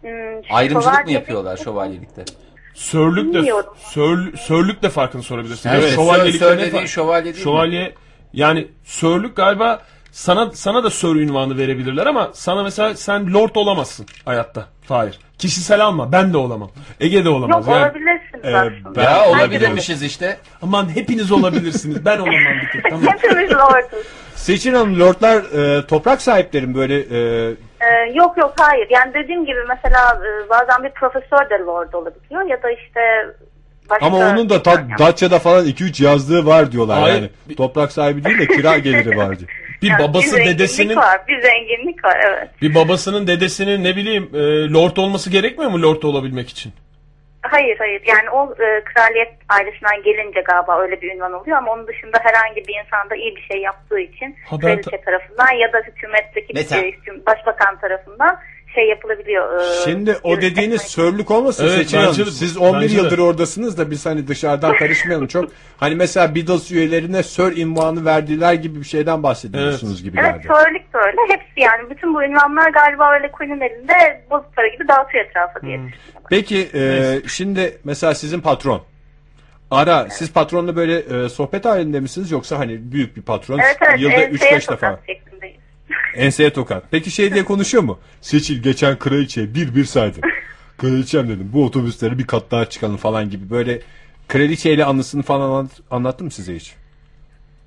Hmm, 0.00 0.10
Ayrımcılık 0.52 1.04
mı 1.04 1.12
yapıyorlar 1.12 1.56
şövalyelikte? 1.56 2.24
Sörlük 2.74 3.34
de 3.34 3.38
Bilmiyorum. 3.38 3.74
sör, 3.90 4.36
sörlük 4.36 4.82
de 4.82 4.88
farkını 4.88 5.22
sorabilirsin. 5.22 5.68
Evet, 5.70 5.94
Şövalyelikle 5.94 6.38
sör, 6.38 6.46
sör 6.48 6.56
ne 6.58 6.62
dediğin 6.66 6.82
fa- 6.84 6.88
şövalye 6.88 7.24
değil 7.24 7.36
mi? 7.36 7.42
Şövalye 7.42 7.94
yani 8.32 8.68
sörlük 8.84 9.36
galiba 9.36 9.82
sana 10.12 10.50
sana 10.54 10.84
da 10.84 10.90
sör 10.90 11.16
ünvanı 11.16 11.58
verebilirler 11.58 12.06
ama 12.06 12.30
sana 12.34 12.62
mesela 12.62 12.94
sen 12.94 13.32
lord 13.32 13.54
olamazsın 13.54 14.06
hayatta. 14.24 14.66
Hayır. 14.88 15.18
Kişisel 15.38 15.84
alma. 15.84 16.12
Ben 16.12 16.32
de 16.32 16.36
olamam. 16.36 16.70
Ege 17.00 17.24
de 17.24 17.28
olamaz. 17.28 17.66
Yok 17.66 17.76
yani. 17.76 17.84
olabilirsiniz 17.84 18.44
e, 18.44 18.56
aslında. 18.56 18.96
ben- 18.96 19.02
Ya 19.02 19.28
olabilirmişiz 19.30 20.02
işte. 20.02 20.38
Aman 20.62 20.88
hepiniz 20.96 21.32
olabilirsiniz. 21.32 22.04
Ben 22.04 22.18
olamam 22.18 22.34
bir 22.62 22.72
tek. 22.72 22.90
Tamam. 22.90 23.06
Hepimiz 23.18 23.50
lorduz. 23.52 24.06
Seçin 24.36 24.74
Hanım 24.74 25.00
lordlar 25.00 25.36
e, 25.78 25.86
toprak 25.86 26.22
sahipleri 26.22 26.66
mi 26.66 26.74
böyle 26.74 26.98
e, 27.50 27.54
Ee, 27.80 28.12
yok 28.12 28.36
yok 28.36 28.54
hayır. 28.58 28.86
Yani 28.90 29.14
dediğim 29.14 29.46
gibi 29.46 29.58
mesela 29.68 30.20
e, 30.26 30.50
bazen 30.50 30.84
bir 30.84 30.90
profesör 30.90 31.50
de 31.50 31.58
lord 31.58 31.92
olabiliyor 31.92 32.42
ya 32.42 32.62
da 32.62 32.70
işte 32.70 33.00
başka... 33.90 34.06
ama 34.06 34.16
onun 34.18 34.48
da 34.48 34.62
ta, 34.62 34.86
Datça'da 34.98 35.38
falan 35.38 35.66
2-3 35.66 36.04
yazdığı 36.04 36.46
var 36.46 36.72
diyorlar 36.72 37.00
Hayır. 37.00 37.14
yani. 37.14 37.56
Toprak 37.56 37.92
sahibi 37.92 38.24
değil 38.24 38.38
de 38.38 38.46
kira 38.46 38.78
geliri 38.78 39.16
var 39.16 39.38
diyor. 39.38 39.50
Bir 39.82 39.88
Yani 39.88 40.02
babası 40.02 40.26
bir 40.26 40.30
zenginlik 40.30 40.58
dedesinin 40.58 40.96
var, 40.96 41.20
bir 41.28 41.42
zenginlik 41.42 42.04
var 42.04 42.16
evet. 42.28 42.48
bir 42.62 42.74
babasının 42.74 43.26
dedesinin 43.26 43.84
ne 43.84 43.96
bileyim 43.96 44.30
e, 44.34 44.38
lord 44.72 44.96
olması 44.96 45.30
gerekmiyor 45.30 45.70
mu 45.70 45.82
lord 45.82 46.02
olabilmek 46.02 46.48
için? 46.48 46.72
Hayır 47.42 47.78
hayır 47.78 48.02
yani 48.06 48.30
o 48.30 48.52
e, 48.62 48.84
kraliyet 48.84 49.32
ailesinden 49.48 50.02
gelince 50.02 50.40
galiba 50.40 50.80
öyle 50.80 51.00
bir 51.02 51.14
ünvan 51.14 51.32
oluyor 51.32 51.56
ama 51.58 51.72
onun 51.72 51.86
dışında 51.86 52.18
herhangi 52.22 52.66
bir 52.66 52.74
insan 52.84 53.10
da 53.10 53.14
iyi 53.16 53.36
bir 53.36 53.42
şey 53.42 53.60
yaptığı 53.60 54.00
için 54.00 54.36
Ha, 54.46 54.56
ben 54.56 54.60
kraliçe 54.60 55.00
tarafından 55.00 55.52
ya 55.52 55.72
da 55.72 55.78
hükümetteki 55.78 56.52
Mesela? 56.54 56.82
e, 56.82 56.90
hüküm- 56.90 57.26
başbakan 57.26 57.78
tarafından 57.80 58.38
şey 58.74 58.88
yapılabiliyor. 58.88 59.60
e, 59.60 59.64
Şimdi 59.84 60.16
o 60.22 60.40
dediğiniz 60.40 60.82
sörlük 60.82 61.30
olmasın 61.30 61.64
Evet, 61.68 61.78
bence 61.78 61.96
Hanım. 61.98 62.14
Siz 62.14 62.56
11 62.56 62.80
bence 62.82 62.94
de. 62.96 63.00
yıldır 63.02 63.18
oradasınız 63.18 63.78
da 63.78 63.90
biz 63.90 64.06
hani 64.06 64.28
dışarıdan 64.28 64.76
karışmayalım 64.76 65.26
çok. 65.26 65.50
Hani 65.76 65.94
mesela 65.94 66.34
Beatles 66.34 66.70
üyelerine 66.70 67.22
sör 67.22 67.56
invanı 67.56 68.04
verdiler 68.04 68.52
gibi 68.54 68.78
bir 68.80 68.84
şeyden 68.84 69.22
bahsediyorsunuz 69.22 70.02
gibi 70.02 70.18
Evet 70.20 70.34
geldi. 70.42 70.46
sörlük 70.54 70.92
de 70.94 70.98
öyle. 70.98 71.16
Hepsi 71.28 71.60
yani 71.60 71.90
bütün 71.90 72.14
bu 72.14 72.22
ünvanlar 72.24 72.70
galiba 72.70 73.12
öyle 73.14 73.30
Queen'in 73.32 73.60
elinde 73.60 74.22
bozuk 74.30 74.56
para 74.56 74.68
gibi 74.68 74.88
dağıtıyor 74.88 75.24
etrafa 75.24 75.60
diye. 75.62 75.72
düşünüyorum. 75.78 75.92
Peki 76.30 76.68
e, 76.74 77.16
şimdi 77.28 77.78
mesela 77.84 78.14
sizin 78.14 78.40
patron. 78.40 78.82
Ara 79.70 80.06
siz 80.10 80.32
patronla 80.32 80.76
böyle 80.76 80.98
e, 81.24 81.28
sohbet 81.28 81.64
halinde 81.64 82.00
misiniz 82.00 82.30
yoksa 82.30 82.58
hani 82.58 82.92
büyük 82.92 83.16
bir 83.16 83.22
patron 83.22 83.58
Evet 83.58 83.76
evet. 83.88 84.00
yılda 84.00 84.14
enseye 84.14 84.52
3-5 84.58 84.66
tokat 84.66 84.82
defa 84.82 84.98
şeklindeyiz. 85.06 85.29
Enseye 86.14 86.52
tokat. 86.52 86.84
Peki 86.90 87.10
şey 87.10 87.34
diye 87.34 87.44
konuşuyor 87.44 87.84
mu? 87.84 87.98
Seçil 88.20 88.62
geçen 88.62 88.98
kraliçeye 88.98 89.54
bir 89.54 89.74
bir 89.74 89.84
saydım. 89.84 90.22
Kraliçem 90.78 91.28
dedim 91.28 91.50
bu 91.52 91.64
otobüslere 91.64 92.18
bir 92.18 92.26
kat 92.26 92.50
daha 92.50 92.64
çıkalım 92.64 92.96
falan 92.96 93.30
gibi 93.30 93.50
böyle 93.50 93.80
kraliçeyle 94.28 94.84
anısını 94.84 95.22
falan 95.22 95.50
anlat, 95.50 95.70
anlattı 95.90 96.24
mı 96.24 96.30
size 96.30 96.54
hiç? 96.56 96.74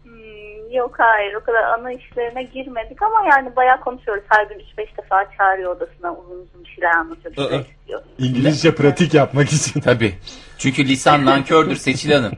Hmm, 0.03 0.71
Yok 0.71 0.95
hayır 0.97 1.33
o 1.33 1.39
kadar 1.43 1.63
ana 1.63 1.91
işlerine 1.93 2.43
girmedik 2.43 3.01
ama 3.01 3.25
yani 3.29 3.55
bayağı 3.55 3.79
konuşuyoruz. 3.81 4.23
Her 4.27 4.45
gün 4.45 4.55
3-5 4.55 4.97
defa 4.97 5.29
çağırıyor 5.37 5.75
odasına 5.75 6.13
uzun 6.13 6.31
uzun 6.35 6.63
bir 6.63 6.69
şeyler 6.69 6.91
anlatıyor. 6.95 7.35
Bir 7.35 7.41
Aa. 7.41 7.49
şey 7.49 7.59
istiyor. 7.79 8.01
İngilizce 8.19 8.75
pratik 8.75 9.13
yapmak 9.13 9.53
için. 9.53 9.79
Tabii. 9.81 10.13
Çünkü 10.57 10.87
lisan 10.87 11.25
nankördür 11.25 11.75
Seçil 11.75 12.11
Hanım. 12.11 12.33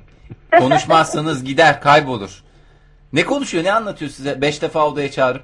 Konuşmazsanız 0.60 1.44
gider 1.44 1.82
kaybolur. 1.82 2.44
Ne 3.14 3.24
konuşuyor 3.26 3.64
ne 3.64 3.74
anlatıyor 3.74 4.12
size? 4.12 4.42
Beş 4.42 4.62
defa 4.62 4.88
odaya 4.88 5.12
çağırıp. 5.12 5.44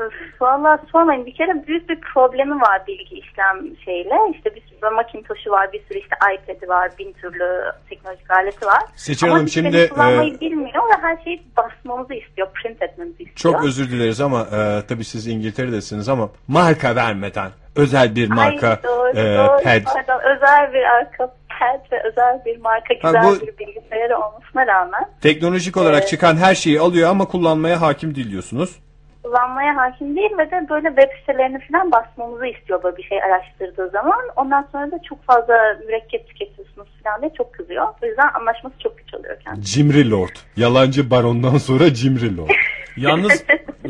Öf, 0.00 0.12
Valla 0.40 0.78
sormayın 0.92 1.26
bir 1.26 1.34
kere 1.34 1.66
büyük 1.66 1.88
bir 1.88 2.00
problemi 2.00 2.60
var 2.60 2.82
bilgi 2.86 3.14
işlem 3.18 3.76
şeyle. 3.84 4.14
İşte 4.34 4.54
bir 4.54 4.60
sürü 4.60 4.90
Macintosh'u 4.94 5.50
var, 5.50 5.72
bir 5.72 5.82
sürü 5.88 5.98
işte 5.98 6.16
iPad'i 6.34 6.68
var, 6.68 6.90
bin 6.98 7.12
türlü 7.12 7.62
teknolojik 7.90 8.30
aleti 8.30 8.66
var. 8.66 8.82
Ama 9.22 9.34
Hanım, 9.34 9.48
şimdi, 9.48 9.88
kullanmayı 9.88 10.34
e, 10.34 10.40
bilmiyor 10.40 10.82
ve 10.88 11.02
her 11.02 11.24
şeyi 11.24 11.42
basmamızı 11.56 12.14
istiyor, 12.14 12.48
print 12.54 12.82
etmemizi 12.82 13.22
istiyor. 13.22 13.54
Çok 13.54 13.64
özür 13.64 13.90
dileriz 13.90 14.20
ama 14.20 14.40
e, 14.40 14.86
tabii 14.88 15.04
siz 15.04 15.26
İngiltere'desiniz 15.26 16.08
ama 16.08 16.28
marka 16.48 16.96
vermeden 16.96 17.50
özel 17.76 18.16
bir 18.16 18.28
marka 18.30 18.68
Ay, 18.68 18.82
doğru, 18.84 19.08
e, 19.10 19.36
doğru, 19.38 19.62
pad 19.64 19.82
pardon. 19.84 20.20
özel 20.36 20.72
bir 20.72 20.82
arka 20.82 21.26
pad 21.58 21.92
ve 21.92 22.02
özel 22.08 22.42
bir 22.46 22.60
marka 22.60 22.94
Ha, 23.02 23.12
güzel 23.12 23.24
bu- 23.24 23.46
bir 23.46 23.58
bilgisayarı 23.58 24.18
olmasına 24.18 24.66
rağmen 24.66 25.04
teknolojik 25.20 25.76
olarak 25.76 25.98
Evet. 26.00 26.08
çıkan 26.08 26.36
her 26.36 26.54
şeyi 26.54 26.80
alıyor 26.80 27.10
ama 27.10 27.24
kullanmaya 27.24 27.80
hakim 27.80 28.14
değil 28.14 28.30
diyorsunuz. 28.30 28.76
Kullanmaya 29.22 29.76
hakim 29.76 30.16
değil 30.16 30.30
ve 30.38 30.50
de 30.50 30.66
böyle 30.70 30.88
web 30.88 31.10
sitelerini 31.20 31.58
falan 31.72 31.92
basmamızı 31.92 32.46
istiyor 32.46 32.82
böyle 32.82 32.96
bir 32.96 33.02
şey 33.02 33.22
araştırdığı 33.22 33.90
zaman. 33.90 34.20
Ondan 34.36 34.68
sonra 34.72 34.90
da 34.90 34.98
çok 35.08 35.24
fazla 35.24 35.54
mürekkep 35.86 36.28
tüketiyorsunuz 36.28 36.88
falan 37.04 37.20
diye 37.20 37.32
çok 37.38 37.54
kızıyor. 37.54 37.86
O 38.02 38.06
yüzden 38.06 38.28
anlaşması 38.40 38.74
çok 38.78 38.98
güç 38.98 39.14
oluyor 39.14 39.40
kendisi. 39.40 39.72
Cimri 39.72 40.10
Lord. 40.10 40.36
Yalancı 40.56 41.10
barondan 41.10 41.56
sonra 41.56 41.94
Cimri 41.94 42.36
Lord. 42.36 42.50
Yalnız 42.96 43.44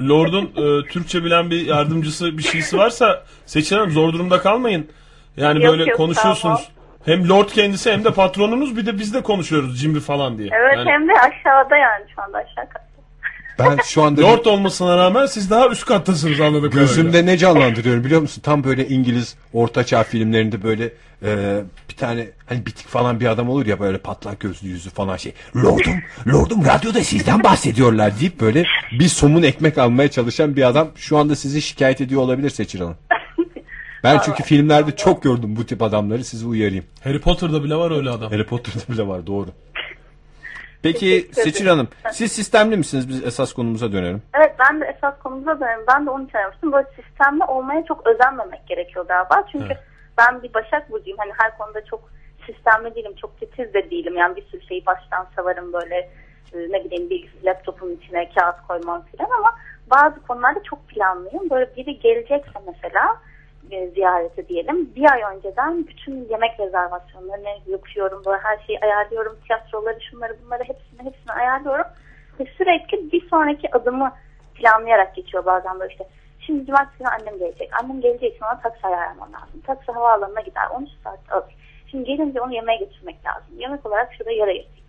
Lord'un 0.08 0.44
e, 0.44 0.88
Türkçe 0.88 1.24
bilen 1.24 1.50
bir 1.50 1.66
yardımcısı 1.66 2.38
bir 2.38 2.42
şeysi 2.42 2.78
varsa 2.78 3.22
Seçil 3.46 3.76
Hanım 3.76 3.90
zor 3.90 4.12
durumda 4.12 4.40
kalmayın. 4.40 4.90
Yani 5.36 5.64
Yok, 5.64 5.72
böyle 5.72 5.90
yok, 5.90 5.96
konuşuyorsunuz. 5.96 6.68
Hem 7.04 7.28
Lord 7.28 7.48
kendisi 7.48 7.92
hem 7.92 8.04
de 8.04 8.10
patronunuz 8.10 8.76
bir 8.76 8.86
de 8.86 8.98
biz 8.98 9.14
de 9.14 9.22
konuşuyoruz 9.22 9.80
cimri 9.80 10.00
falan 10.00 10.38
diye. 10.38 10.48
Evet 10.52 10.76
Yani 10.76 10.90
hem 10.90 11.08
de 11.08 11.12
aşağıda 11.12 11.76
yani 11.76 12.04
şu 12.14 12.22
anda 12.22 12.38
aşağı. 12.38 12.64
Ben 13.60 13.78
şu 13.84 14.02
anda 14.02 14.22
Lord 14.22 14.44
olmasına 14.44 14.96
rağmen 14.96 15.26
siz 15.26 15.50
daha 15.50 15.68
üst 15.68 15.84
kattasınız 15.84 16.38
kadarıyla. 16.38 16.68
gözümde 16.68 17.26
ne 17.26 17.38
canlandırıyorum 17.38 18.04
biliyor 18.04 18.20
musun? 18.20 18.42
Tam 18.44 18.64
böyle 18.64 18.88
İngiliz 18.88 19.36
ortaçağ 19.52 20.02
filmlerinde 20.02 20.62
böyle 20.62 20.92
e, 21.22 21.60
bir 21.90 21.96
tane 21.96 22.26
hani 22.46 22.66
bitik 22.66 22.88
falan 22.88 23.20
bir 23.20 23.26
adam 23.26 23.48
olur 23.48 23.66
ya 23.66 23.80
böyle 23.80 23.98
patlak 23.98 24.40
gözlü 24.40 24.68
yüzü 24.68 24.90
falan 24.90 25.16
şey. 25.16 25.32
Lordum, 25.56 25.94
lordum 26.32 26.64
radyoda 26.64 27.04
sizden 27.04 27.44
bahsediyorlar 27.44 28.20
deyip 28.20 28.40
böyle 28.40 28.64
bir 28.92 29.08
somun 29.08 29.42
ekmek 29.42 29.78
almaya 29.78 30.10
çalışan 30.10 30.56
bir 30.56 30.68
adam 30.68 30.88
şu 30.96 31.18
anda 31.18 31.36
sizi 31.36 31.62
şikayet 31.62 32.00
ediyor 32.00 32.20
olabilir 32.20 32.50
Seçil 32.50 32.80
Hanım. 32.80 32.96
Ben 34.04 34.20
çünkü 34.24 34.42
filmlerde 34.42 34.96
çok 34.96 35.22
gördüm 35.22 35.56
bu 35.56 35.66
tip 35.66 35.82
adamları 35.82 36.24
sizi 36.24 36.46
uyarayım. 36.46 36.84
Harry 37.04 37.20
Potter'da 37.20 37.64
bile 37.64 37.74
var 37.74 37.90
öyle 37.90 38.10
adam. 38.10 38.30
Harry 38.32 38.46
Potter'da 38.46 38.92
bile 38.92 39.06
var 39.06 39.26
doğru. 39.26 39.48
Peki 40.82 41.28
Seçil 41.32 41.66
Hanım 41.66 41.88
siz 42.12 42.32
sistemli 42.32 42.76
misiniz? 42.76 43.08
Biz 43.08 43.26
esas 43.26 43.52
konumuza 43.52 43.92
dönelim. 43.92 44.22
Evet 44.34 44.54
ben 44.58 44.80
de 44.80 44.84
esas 44.96 45.18
konumuza 45.18 45.60
dönelim. 45.60 45.84
Ben 45.88 46.06
de 46.06 46.10
onu 46.10 46.24
için 46.24 46.38
aramıştım. 46.38 46.72
Böyle 46.72 46.86
sistemli 46.96 47.44
olmaya 47.44 47.84
çok 47.84 48.06
özenmemek 48.06 48.66
gerekiyor 48.66 49.06
galiba. 49.08 49.44
Çünkü 49.52 49.64
Evet. 49.66 49.78
ben 50.18 50.42
bir 50.42 50.54
Başak 50.54 50.90
Burcu'yum. 50.90 51.18
Hani 51.18 51.32
her 51.38 51.58
konuda 51.58 51.84
çok 51.84 52.10
sistemli 52.46 52.94
değilim. 52.94 53.14
Çok 53.20 53.40
titiz 53.40 53.74
de 53.74 53.90
değilim. 53.90 54.16
Yani 54.16 54.36
bir 54.36 54.42
sürü 54.42 54.62
şeyi 54.66 54.86
baştan 54.86 55.26
savarım 55.36 55.72
böyle 55.72 55.96
e, 56.54 56.58
ne 56.58 56.84
bileyim 56.84 57.10
bilgisayar 57.10 57.44
laptopun 57.44 57.96
içine 57.96 58.30
kağıt 58.34 58.56
koymam 58.68 59.04
falan 59.16 59.30
ama 59.38 59.54
bazı 59.90 60.26
konularda 60.26 60.62
çok 60.62 60.88
planlıyım. 60.88 61.50
Böyle 61.50 61.76
biri 61.76 61.98
gelecekse 61.98 62.58
mesela 62.66 63.16
e, 63.70 63.88
ziyareti 63.90 64.48
diyelim. 64.48 64.94
Bir 64.96 65.12
ay 65.12 65.36
önceden 65.36 65.86
bütün 65.86 66.28
yemek 66.30 66.60
rezervasyonlarını 66.60 67.48
yapıyorum. 67.66 68.22
Böyle 68.26 68.40
her 68.42 68.58
şeyi 68.66 68.80
ayarlıyorum. 68.80 69.38
Tiyatroları, 69.46 70.00
şunları 70.10 70.36
bunları 70.44 70.62
hepsini 70.62 71.04
hepsini 71.04 71.32
ayarlıyorum. 71.32 71.86
Ve 72.40 72.44
sürekli 72.58 73.12
bir 73.12 73.28
sonraki 73.28 73.74
adımı 73.74 74.12
planlayarak 74.54 75.14
geçiyor 75.14 75.44
bazen 75.44 75.80
böyle 75.80 75.92
işte. 75.92 76.04
Şimdi 76.46 76.66
cumartesi 76.66 76.98
günü 76.98 77.08
annem 77.08 77.38
gelecek. 77.38 77.70
Annem 77.82 78.00
geleceği 78.00 78.30
için 78.30 78.44
ona 78.44 78.60
taksi 78.60 78.86
ayarlamam 78.86 79.32
lazım. 79.32 79.60
Taksi 79.66 79.92
havaalanına 79.92 80.40
gider. 80.40 80.66
13 80.74 80.90
saat 81.04 81.32
alır. 81.32 81.54
Şimdi 81.90 82.04
gelince 82.04 82.40
onu 82.40 82.54
yemeğe 82.54 82.78
götürmek 82.78 83.26
lazım. 83.26 83.58
Yemek 83.58 83.86
olarak 83.86 84.14
şurada 84.14 84.30
yer 84.30 84.48
ayırtayım. 84.48 84.84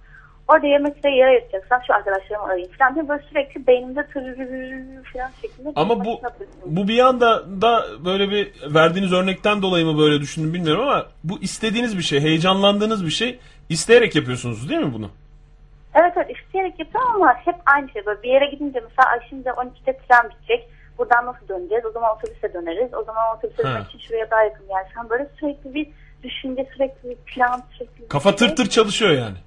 Orada 0.48 0.68
yemekte 0.68 1.10
yer 1.10 1.28
ayırtacaksam 1.28 1.82
şu 1.88 1.94
arkadaşlarımı 1.94 2.46
arayayım 2.46 2.72
falan 2.80 2.96
diye 2.96 3.10
böyle 3.10 3.24
sürekli 3.30 3.68
beynimde 3.68 4.08
tırırırır 4.08 5.04
falan 5.14 5.30
şeklinde. 5.42 5.72
Ama 5.76 6.06
bu 6.06 6.22
bu 6.66 6.88
bir 6.88 6.94
yanda 6.94 7.62
da 7.62 7.86
böyle 8.06 8.30
bir 8.32 8.74
verdiğiniz 8.74 9.14
örnekten 9.14 9.62
dolayı 9.62 9.86
mı 9.86 9.98
böyle 10.00 10.22
düşündüm 10.22 10.54
bilmiyorum 10.54 10.82
ama 10.84 11.06
bu 11.24 11.40
istediğiniz 11.42 11.98
bir 11.98 12.04
şey, 12.04 12.22
heyecanlandığınız 12.22 13.06
bir 13.06 13.12
şey. 13.12 13.40
isteyerek 13.70 14.16
yapıyorsunuz 14.16 14.70
değil 14.70 14.82
mi 14.82 14.94
bunu? 14.94 15.10
Evet 15.96 16.14
evet 16.16 16.38
isteyerek 16.38 16.80
yapıyorum 16.80 17.12
ama 17.16 17.34
hep 17.34 17.56
aynı 17.66 17.90
şey. 17.90 18.06
Böyle 18.06 18.24
bir 18.24 18.30
yere 18.30 18.46
gidince 18.46 18.80
mesela 18.80 19.10
ay 19.10 19.20
şimdi 19.30 19.50
12'de 19.50 19.98
tren 19.98 20.30
bitecek. 20.30 20.68
Buradan 20.98 21.26
nasıl 21.26 21.48
döneceğiz? 21.48 21.86
O 21.86 21.92
zaman 21.92 22.16
otobüse 22.18 22.54
döneriz. 22.54 22.94
O 22.94 23.04
zaman 23.04 23.38
otobüse 23.38 23.64
dönmek 23.64 23.88
için 23.88 24.00
şuraya 24.00 24.32
daha 24.32 24.44
yakın 24.44 24.70
yer. 24.70 24.86
Sen 24.96 25.10
böyle 25.10 25.28
sürekli 25.40 25.74
bir 25.74 25.88
düşünce, 26.24 26.70
sürekli 26.74 27.10
bir 27.10 27.16
plan, 27.16 27.64
sürekli 27.78 28.04
bir 28.04 28.10
Kafa 28.10 28.30
şey. 28.30 28.38
tır 28.38 28.56
tır 28.56 28.70
çalışıyor 28.70 29.12
yani. 29.12 29.38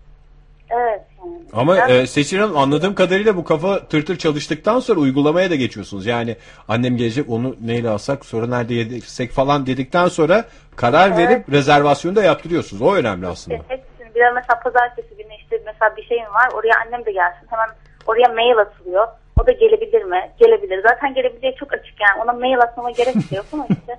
Evet 0.75 1.03
yani. 1.19 1.35
Ama 1.53 1.77
Ben- 1.77 1.89
e, 1.89 2.07
Seçil 2.07 2.39
Hanım 2.39 2.57
anladığım 2.57 2.95
kadarıyla 2.95 3.37
bu 3.37 3.45
kafa 3.45 3.89
tır 3.89 4.07
tır 4.07 4.17
çalıştıktan 4.19 4.81
sonra 4.81 5.01
uygulamaya 5.01 5.51
da 5.51 5.55
geçiyorsunuz. 5.55 6.07
Yani 6.07 6.37
annem 6.69 6.97
gelecek 6.97 7.31
onu 7.31 7.57
neyle 7.61 7.89
alsak 7.89 8.25
sonra 8.25 8.47
nerede 8.47 8.75
yedirsek 8.75 9.31
falan 9.33 9.67
dedikten 9.67 10.09
sonra 10.09 10.45
karar 10.77 11.17
verip 11.17 11.53
rezervasyonu 11.53 12.17
da 12.17 12.23
yaptırıyorsunuz. 12.23 12.83
O 12.83 12.95
önemli 12.95 13.27
aslında. 13.27 13.57
İşte 13.57 13.69
hepsini 13.69 14.15
bir 14.15 14.21
de 14.21 14.31
mesela 14.31 14.61
pazartesi 14.61 15.17
günü 15.17 15.35
işte 15.43 15.61
mesela 15.67 15.97
bir 15.97 16.03
şeyim 16.05 16.25
var 16.27 16.49
oraya 16.55 16.75
annem 16.87 17.05
de 17.07 17.13
gelsin 17.13 17.47
hemen 17.51 17.69
oraya 18.07 18.29
mail 18.29 18.59
atılıyor. 18.59 19.09
O 19.43 19.47
da 19.47 19.53
gelebilir 19.53 20.03
mi? 20.03 20.31
Gelebilir. 20.41 20.83
Zaten 20.83 21.15
gelebileceği 21.15 21.55
çok 21.55 21.73
açık 21.73 21.95
yani. 22.01 22.23
Ona 22.23 22.33
mail 22.33 22.59
atmama 22.59 22.91
gerek 22.91 23.15
yok 23.33 23.47
ama 23.53 23.67
işte 23.71 23.99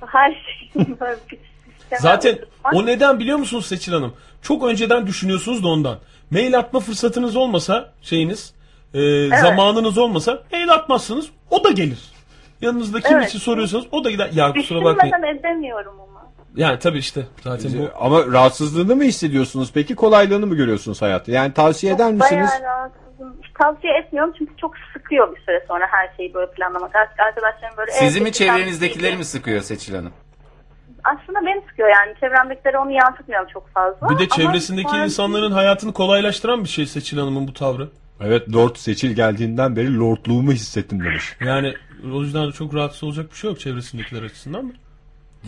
her 0.06 0.30
şey 0.30 0.84
böyle 1.00 1.16
Zaten 1.98 2.38
o 2.72 2.86
neden 2.86 3.18
biliyor 3.18 3.38
musunuz 3.38 3.66
Seçil 3.66 3.92
Hanım? 3.92 4.12
Çok 4.42 4.64
önceden 4.64 5.06
düşünüyorsunuz 5.06 5.62
da 5.64 5.68
ondan. 5.68 5.98
Mail 6.30 6.58
atma 6.58 6.80
fırsatınız 6.80 7.36
olmasa 7.36 7.92
şeyiniz, 8.02 8.54
e, 8.94 9.28
zamanınız 9.28 9.98
olmasa 9.98 10.42
mail 10.52 10.72
atmazsınız 10.72 11.26
o 11.50 11.64
da 11.64 11.70
gelir. 11.70 11.98
Yanınızda 12.60 13.00
kim 13.00 13.16
Evet. 13.16 13.28
için 13.28 13.38
soruyorsanız 13.38 13.84
o 13.92 14.04
da 14.04 14.10
gider. 14.10 14.30
Ya 14.32 14.52
kusura 14.52 14.84
bakmayın. 14.84 15.12
Düşünmeden 15.14 15.36
edemiyorum 15.38 15.94
ama. 16.00 16.26
Yani 16.56 16.78
tabii 16.78 16.98
işte 16.98 17.26
zaten 17.44 17.72
bu. 17.78 18.04
Ama 18.04 18.26
rahatsızlığını 18.26 18.96
mı 18.96 19.02
hissediyorsunuz 19.04 19.70
peki 19.74 19.94
kolaylığını 19.94 20.46
mı 20.46 20.54
görüyorsunuz 20.54 21.02
hayatta? 21.02 21.32
Yani 21.32 21.52
tavsiye 21.52 21.92
eder 21.92 22.12
misiniz? 22.12 22.30
Bayağı 22.50 22.62
rahatsızım. 22.62 23.36
Tavsiye 23.62 23.92
etmiyorum 23.98 24.34
çünkü 24.38 24.56
çok 24.56 24.74
sıkıyor 24.92 25.36
bir 25.36 25.40
süre 25.40 25.64
sonra 25.68 25.86
her 25.90 26.16
şeyi 26.16 26.34
böyle 26.34 26.50
planlamak. 26.52 26.90
Arkadaşlarım 26.96 27.76
böyle... 27.76 27.90
Sizi 27.92 28.04
"Evet, 28.04 28.22
mi 28.22 28.28
lütfen 28.28 28.46
çevrenizdekileri 28.46 29.12
bir- 29.12 29.18
mi 29.18 29.24
sıkıyor 29.24 29.60
Seçil 29.62 29.94
Hanım? 29.94 30.12
Aslında 31.04 31.46
beni 31.46 31.62
sıkıyor 31.68 31.88
yani. 31.88 32.14
Çevremdekileri 32.20 32.78
onu 32.78 32.90
yansıtmıyorum 32.90 33.48
çok 33.52 33.68
fazla. 33.68 34.10
Bir 34.10 34.18
de 34.18 34.22
Ama 34.30 34.36
çevresindeki 34.36 34.90
sonra- 34.90 35.04
insanların 35.04 35.52
hayatını 35.52 35.92
kolaylaştıran 35.92 36.64
bir 36.64 36.68
şey 36.68 36.86
Seçil 36.86 37.18
Hanım'ın 37.18 37.48
bu 37.48 37.52
tavrı. 37.54 37.88
Evet 38.20 38.54
Lord 38.54 38.76
Seçil 38.76 39.14
geldiğinden 39.14 39.76
beri 39.76 39.98
lordluğumu 39.98 40.52
hissettim 40.52 41.04
demiş. 41.04 41.36
Yani 41.40 41.74
o 42.14 42.20
yüzden 42.20 42.50
çok 42.50 42.74
rahatsız 42.74 43.04
olacak 43.04 43.30
bir 43.30 43.36
şey 43.36 43.50
yok 43.50 43.60
çevresindekiler 43.60 44.22
açısından 44.22 44.64
mı? 44.64 44.72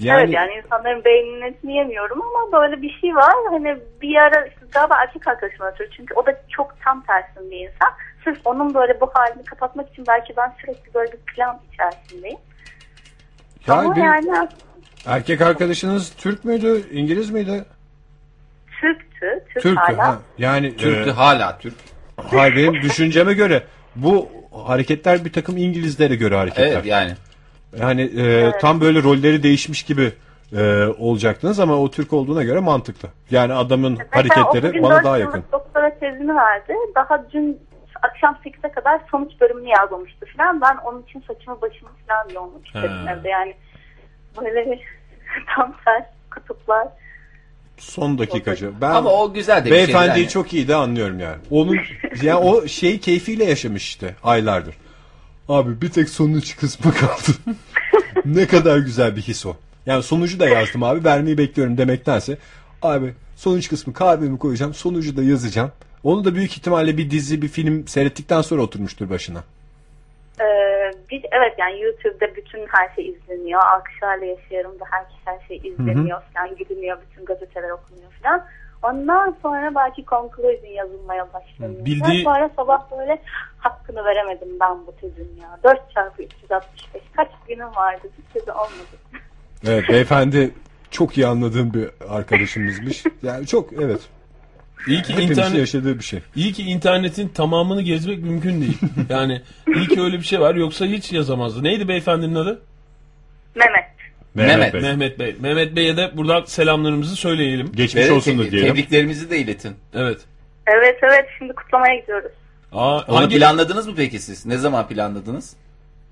Yani, 0.00 0.20
Evet 0.20 0.34
yani 0.34 0.52
insanların 0.64 1.04
beyninin 1.04 1.42
etini 1.42 1.76
yemiyorum 1.76 2.22
ama 2.22 2.60
böyle 2.62 2.82
bir 2.82 2.98
şey 3.00 3.14
var. 3.14 3.34
Hani 3.50 3.76
bir 4.02 4.16
ara 4.16 4.46
işte 4.46 4.60
galiba 4.72 4.94
erkek 5.02 5.28
arkadaşım 5.28 5.66
ötürü 5.66 5.90
çünkü 5.96 6.14
o 6.14 6.26
da 6.26 6.40
çok 6.48 6.80
tam 6.84 7.02
tersin 7.02 7.50
bir 7.50 7.56
insan. 7.56 7.88
Sırf 8.24 8.38
onun 8.44 8.74
böyle 8.74 9.00
bu 9.00 9.10
halini 9.14 9.44
kapatmak 9.44 9.90
için 9.92 10.04
belki 10.08 10.36
ben 10.36 10.54
sürekli 10.60 10.94
böyle 10.94 11.12
bir 11.12 11.18
plan 11.34 11.60
içerisindeyim. 11.72 12.38
yani 13.66 13.80
ama 13.86 13.96
bir- 13.96 14.00
yani 14.02 14.48
erkek 15.06 15.40
arkadaşınız 15.40 16.12
Türk 16.16 16.44
müydü, 16.44 16.82
İngiliz 16.92 17.30
miydi? 17.30 17.64
Türktü. 18.80 19.44
Türk, 19.54 19.62
Türk. 19.62 19.78
hala. 19.78 20.06
Ha. 20.06 20.18
Yani 20.38 20.76
Türk'tü 20.76 21.10
e, 21.10 21.12
hala 21.12 21.58
Türk. 21.58 21.74
hayır 22.16 22.56
benim 22.56 22.74
düşünceme 22.82 23.34
göre 23.34 23.62
bu 23.96 24.28
hareketler 24.66 25.24
bir 25.24 25.32
takım 25.32 25.56
İngilizlere 25.56 26.14
göre 26.16 26.36
hareketler. 26.36 26.72
Evet 26.72 26.86
yani. 26.86 27.12
Yani 27.80 28.02
e, 28.02 28.52
tam 28.60 28.80
böyle 28.80 29.02
rolleri 29.02 29.42
değişmiş 29.42 29.82
gibi 29.82 30.12
e, 30.56 30.86
olacaktınız 30.98 31.60
ama 31.60 31.76
o 31.76 31.90
Türk 31.90 32.12
olduğuna 32.12 32.42
göre 32.42 32.60
mantıklı. 32.60 33.08
Yani 33.30 33.52
adamın 33.52 33.92
Mesela 33.98 34.10
hareketleri 34.10 34.82
bana 34.82 35.04
daha 35.04 35.18
yakın. 35.18 35.44
doktora 35.52 35.98
tezini 35.98 36.36
verdi. 36.36 36.74
Daha 36.94 37.30
dün 37.32 37.60
akşam 38.02 38.38
8'e 38.44 38.72
kadar 38.72 39.00
sonuç 39.10 39.32
bölümünü 39.40 39.68
yazmamıştı 39.68 40.26
falan. 40.36 40.60
Ben 40.60 40.76
onun 40.76 41.02
için 41.02 41.24
saçımı 41.28 41.60
başımı 41.60 41.90
falan 42.08 42.28
yoğunluk 42.34 42.66
istedim 42.66 43.08
evde 43.08 43.28
yani. 43.28 43.54
Böyle 44.40 44.64
tam 45.56 45.76
ters 45.84 46.04
kutuplar. 46.30 46.88
Son 47.78 48.18
dakikacı. 48.18 48.70
Ben 48.80 48.90
Ama 48.90 49.10
o 49.10 49.32
güzel 49.32 49.60
de 49.60 49.64
bir 49.64 49.70
beyefendiyi 49.70 50.24
hani. 50.24 50.28
çok 50.28 50.52
iyi 50.52 50.68
de 50.68 50.74
anlıyorum 50.74 51.20
yani. 51.20 51.36
Onun 51.50 51.78
yani 52.22 52.38
o 52.38 52.68
şeyi 52.68 53.00
keyfiyle 53.00 53.44
yaşamış 53.44 53.88
işte 53.88 54.14
aylardır. 54.22 54.74
Abi 55.48 55.80
bir 55.80 55.90
tek 55.90 56.08
sonuç 56.08 56.56
kısmı 56.56 56.94
kaldı. 56.94 57.32
ne 58.24 58.46
kadar 58.46 58.78
güzel 58.78 59.16
bir 59.16 59.22
his 59.22 59.46
o. 59.46 59.56
Yani 59.86 60.02
sonucu 60.02 60.40
da 60.40 60.48
yazdım 60.48 60.82
abi 60.82 61.04
vermeyi 61.04 61.38
bekliyorum 61.38 61.78
demektense 61.78 62.38
abi 62.82 63.14
sonuç 63.36 63.68
kısmı 63.68 63.92
kahvemi 63.92 64.38
koyacağım 64.38 64.74
sonucu 64.74 65.16
da 65.16 65.22
yazacağım. 65.22 65.72
Onu 66.04 66.24
da 66.24 66.34
büyük 66.34 66.52
ihtimalle 66.52 66.98
bir 66.98 67.10
dizi 67.10 67.42
bir 67.42 67.48
film 67.48 67.88
seyrettikten 67.88 68.42
sonra 68.42 68.62
oturmuştur 68.62 69.10
başına. 69.10 69.44
Biz, 71.12 71.22
evet 71.32 71.54
yani 71.58 71.80
YouTube'da 71.80 72.36
bütün 72.36 72.66
her 72.66 72.94
şey 72.94 73.08
izleniyor. 73.08 73.60
Alkışlarla 73.64 74.24
yaşıyorum 74.24 74.80
da 74.80 74.84
herkes 74.90 75.16
her 75.24 75.46
şey 75.48 75.56
izleniyor 75.56 76.22
falan 76.34 76.56
gülünüyor. 76.56 76.98
Bütün 77.10 77.24
gazeteler 77.24 77.70
okunuyor 77.70 78.12
falan. 78.22 78.44
Ondan 78.82 79.36
sonra 79.42 79.74
belki 79.74 80.04
conclusion 80.04 80.70
yazılmaya 80.72 81.28
başlanıyor. 81.32 81.84
Bildiği- 81.84 82.24
Sonra 82.24 82.50
sabah 82.56 82.90
böyle 82.98 83.22
hakkını 83.58 84.04
veremedim 84.04 84.48
ben 84.60 84.86
bu 84.86 84.92
tezin 85.00 85.40
ya. 85.42 85.58
4 85.64 85.90
çarpı 85.94 86.22
365 86.22 87.02
kaç 87.16 87.28
günüm 87.48 87.74
vardı 87.76 88.08
bir 88.18 88.32
tezi 88.40 88.52
olmadı. 88.52 88.96
Evet 89.66 89.84
beyefendi 89.88 90.50
çok 90.90 91.18
iyi 91.18 91.26
anladığım 91.26 91.74
bir 91.74 91.90
arkadaşımızmış. 92.10 93.04
Yani 93.22 93.46
çok 93.46 93.72
evet. 93.72 94.00
İyi 94.86 95.02
ki 95.02 95.12
Hepimizin 95.12 95.32
internet 95.32 95.58
yaşadığı 95.58 95.98
bir 95.98 96.04
şey. 96.04 96.20
İyi 96.36 96.52
ki 96.52 96.62
internetin 96.62 97.28
tamamını 97.28 97.82
gezmek 97.82 98.18
mümkün 98.22 98.60
değil. 98.60 98.78
Yani 99.08 99.42
iyi 99.76 99.88
ki 99.88 100.00
öyle 100.02 100.16
bir 100.18 100.22
şey 100.24 100.40
var 100.40 100.54
yoksa 100.54 100.84
hiç 100.86 101.12
yazamazdı. 101.12 101.64
Neydi 101.64 101.88
beyefendinin 101.88 102.34
adı? 102.34 102.62
Mehmet. 103.54 103.84
Mehmet. 104.34 104.74
Bey. 104.74 104.80
Mehmet 104.80 105.18
Bey. 105.18 105.36
Mehmet 105.40 105.76
Bey'e 105.76 105.96
de 105.96 106.10
buradan 106.16 106.44
selamlarımızı 106.44 107.16
söyleyelim. 107.16 107.72
Geçmiş 107.74 108.04
Ve 108.04 108.12
olsun 108.12 108.38
da 108.38 108.44
te- 108.44 108.50
diyelim. 108.50 108.68
Tebriklerimizi 108.68 109.30
de 109.30 109.38
iletin. 109.38 109.76
Evet. 109.94 110.20
Evet 110.66 110.98
evet 111.02 111.26
şimdi 111.38 111.52
kutlamaya 111.52 112.00
gidiyoruz. 112.00 112.32
Aa, 112.72 112.98
Onu 113.00 113.16
hangi 113.16 113.36
planladınız 113.38 113.86
mı 113.86 113.94
peki 113.96 114.18
siz? 114.18 114.46
Ne 114.46 114.58
zaman 114.58 114.88
planladınız? 114.88 115.56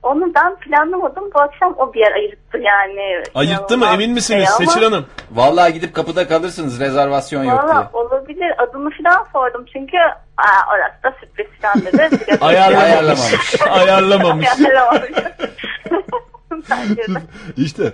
Onu 0.03 0.35
ben 0.35 0.57
planlamadım. 0.57 1.25
Bu 1.35 1.41
akşam 1.41 1.75
o 1.79 1.93
bir 1.95 2.01
yer 2.01 2.13
ayırttı 2.13 2.59
yani. 2.59 3.23
ayırttı 3.35 3.79
mı 3.79 3.87
emin 3.95 4.13
misiniz 4.13 4.49
şey 4.59 4.67
Seçil 4.67 4.83
Hanım? 4.83 5.07
Vallahi 5.31 5.73
gidip 5.73 5.95
kapıda 5.95 6.29
kalırsınız 6.29 6.81
rezervasyon 6.81 7.45
yok 7.45 7.63
diye. 7.63 7.75
Valla 7.75 7.91
olabilir. 7.93 8.63
Adını 8.63 8.91
falan 8.91 9.27
sordum 9.33 9.67
çünkü 9.73 9.97
aa, 10.37 10.75
orası 10.75 11.03
da 11.03 11.15
sürpriz 11.21 11.47
falan 11.63 11.81
dedi. 11.81 12.25
Biraz 12.29 12.43
Ayarlamamış. 12.43 13.61
Ayarlamamış. 13.71 14.47
Ayarlamamış. 14.61 15.19
Bence 16.71 17.15
de. 17.15 17.23
İşte 17.57 17.93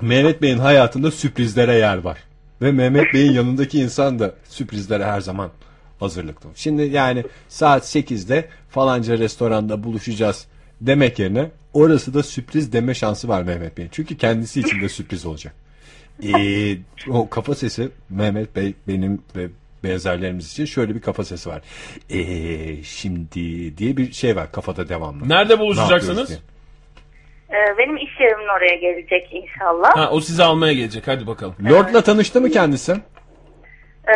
Mehmet 0.00 0.42
Bey'in 0.42 0.58
hayatında 0.58 1.10
sürprizlere 1.10 1.74
yer 1.74 1.98
var. 1.98 2.18
Ve 2.62 2.72
Mehmet 2.72 3.14
Bey'in 3.14 3.32
yanındaki 3.32 3.80
insan 3.80 4.18
da 4.18 4.30
sürprizlere 4.44 5.04
her 5.04 5.20
zaman 5.20 5.50
hazırlıklı. 6.00 6.50
Şimdi 6.54 6.82
yani 6.82 7.24
saat 7.48 7.82
8'de 7.82 8.48
falanca 8.70 9.18
restoranda 9.18 9.84
buluşacağız 9.84 10.46
demek 10.80 11.18
yerine 11.18 11.50
orası 11.72 12.14
da 12.14 12.22
sürpriz 12.22 12.72
deme 12.72 12.94
şansı 12.94 13.28
var 13.28 13.42
Mehmet 13.42 13.76
Bey'in. 13.78 13.88
Çünkü 13.92 14.16
kendisi 14.16 14.60
için 14.60 14.80
de 14.80 14.88
sürpriz 14.88 15.26
olacak. 15.26 15.54
Ee, 16.24 16.76
o 17.10 17.28
kafa 17.30 17.54
sesi 17.54 17.88
Mehmet 18.10 18.56
Bey 18.56 18.74
benim 18.88 19.22
ve 19.36 19.48
benzerlerimiz 19.84 20.52
için 20.52 20.64
şöyle 20.64 20.94
bir 20.94 21.00
kafa 21.00 21.24
sesi 21.24 21.48
var. 21.48 21.62
Ee, 22.10 22.82
şimdi 22.82 23.78
diye 23.78 23.96
bir 23.96 24.12
şey 24.12 24.36
var 24.36 24.52
kafada 24.52 24.88
devamlı. 24.88 25.28
Nerede 25.28 25.54
Ne 25.54 25.58
buluşacaksınız? 25.58 26.28
diye. 26.28 26.38
Ee, 27.50 27.78
benim 27.78 27.96
iş 27.96 28.20
yerimin 28.20 28.48
oraya 28.58 28.74
gelecek 28.74 29.28
inşallah. 29.32 29.96
Ha, 29.96 30.10
o 30.10 30.20
sizi 30.20 30.42
almaya 30.42 30.72
gelecek. 30.72 31.08
Hadi 31.08 31.26
bakalım. 31.26 31.54
Lord'la 31.70 32.02
tanıştı 32.02 32.40
mı 32.40 32.50
kendisi? 32.50 32.92
Ee, 32.92 34.12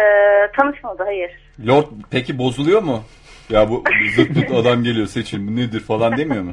tanışmadı 0.57 1.03
hayır. 1.03 1.31
Lord 1.67 1.87
peki 2.11 2.39
bozuluyor 2.39 2.83
mu? 2.83 3.03
Ya 3.51 3.71
bu 3.71 3.85
zıt 4.17 4.35
pıt 4.35 4.51
adam 4.55 4.83
geliyor 4.85 5.07
seçin 5.07 5.49
bu 5.49 5.57
nedir 5.57 5.81
falan 5.81 6.17
demiyor 6.17 6.43
mu? 6.43 6.53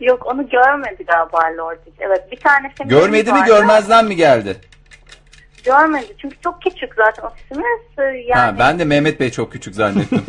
Yok 0.00 0.26
onu 0.26 0.48
görmedi 0.48 1.04
galiba 1.06 1.38
Lord 1.64 1.78
hiç. 1.86 1.94
Evet 2.00 2.32
bir 2.32 2.36
tane 2.36 2.72
seminerimiz 2.78 3.04
Görmedi 3.06 3.32
mi 3.32 3.38
vardı. 3.38 3.46
görmezden 3.50 4.04
mi 4.04 4.16
geldi? 4.16 4.56
Görmedi 5.64 6.06
çünkü 6.18 6.36
çok 6.44 6.62
küçük 6.62 6.94
zaten 6.94 7.22
ofisimiz. 7.22 7.80
Ee, 7.98 8.02
Yani 8.02 8.40
Ha, 8.40 8.56
ben 8.58 8.78
de 8.78 8.84
Mehmet 8.84 9.20
Bey 9.20 9.30
çok 9.30 9.52
küçük 9.52 9.74
zannettim. 9.74 10.22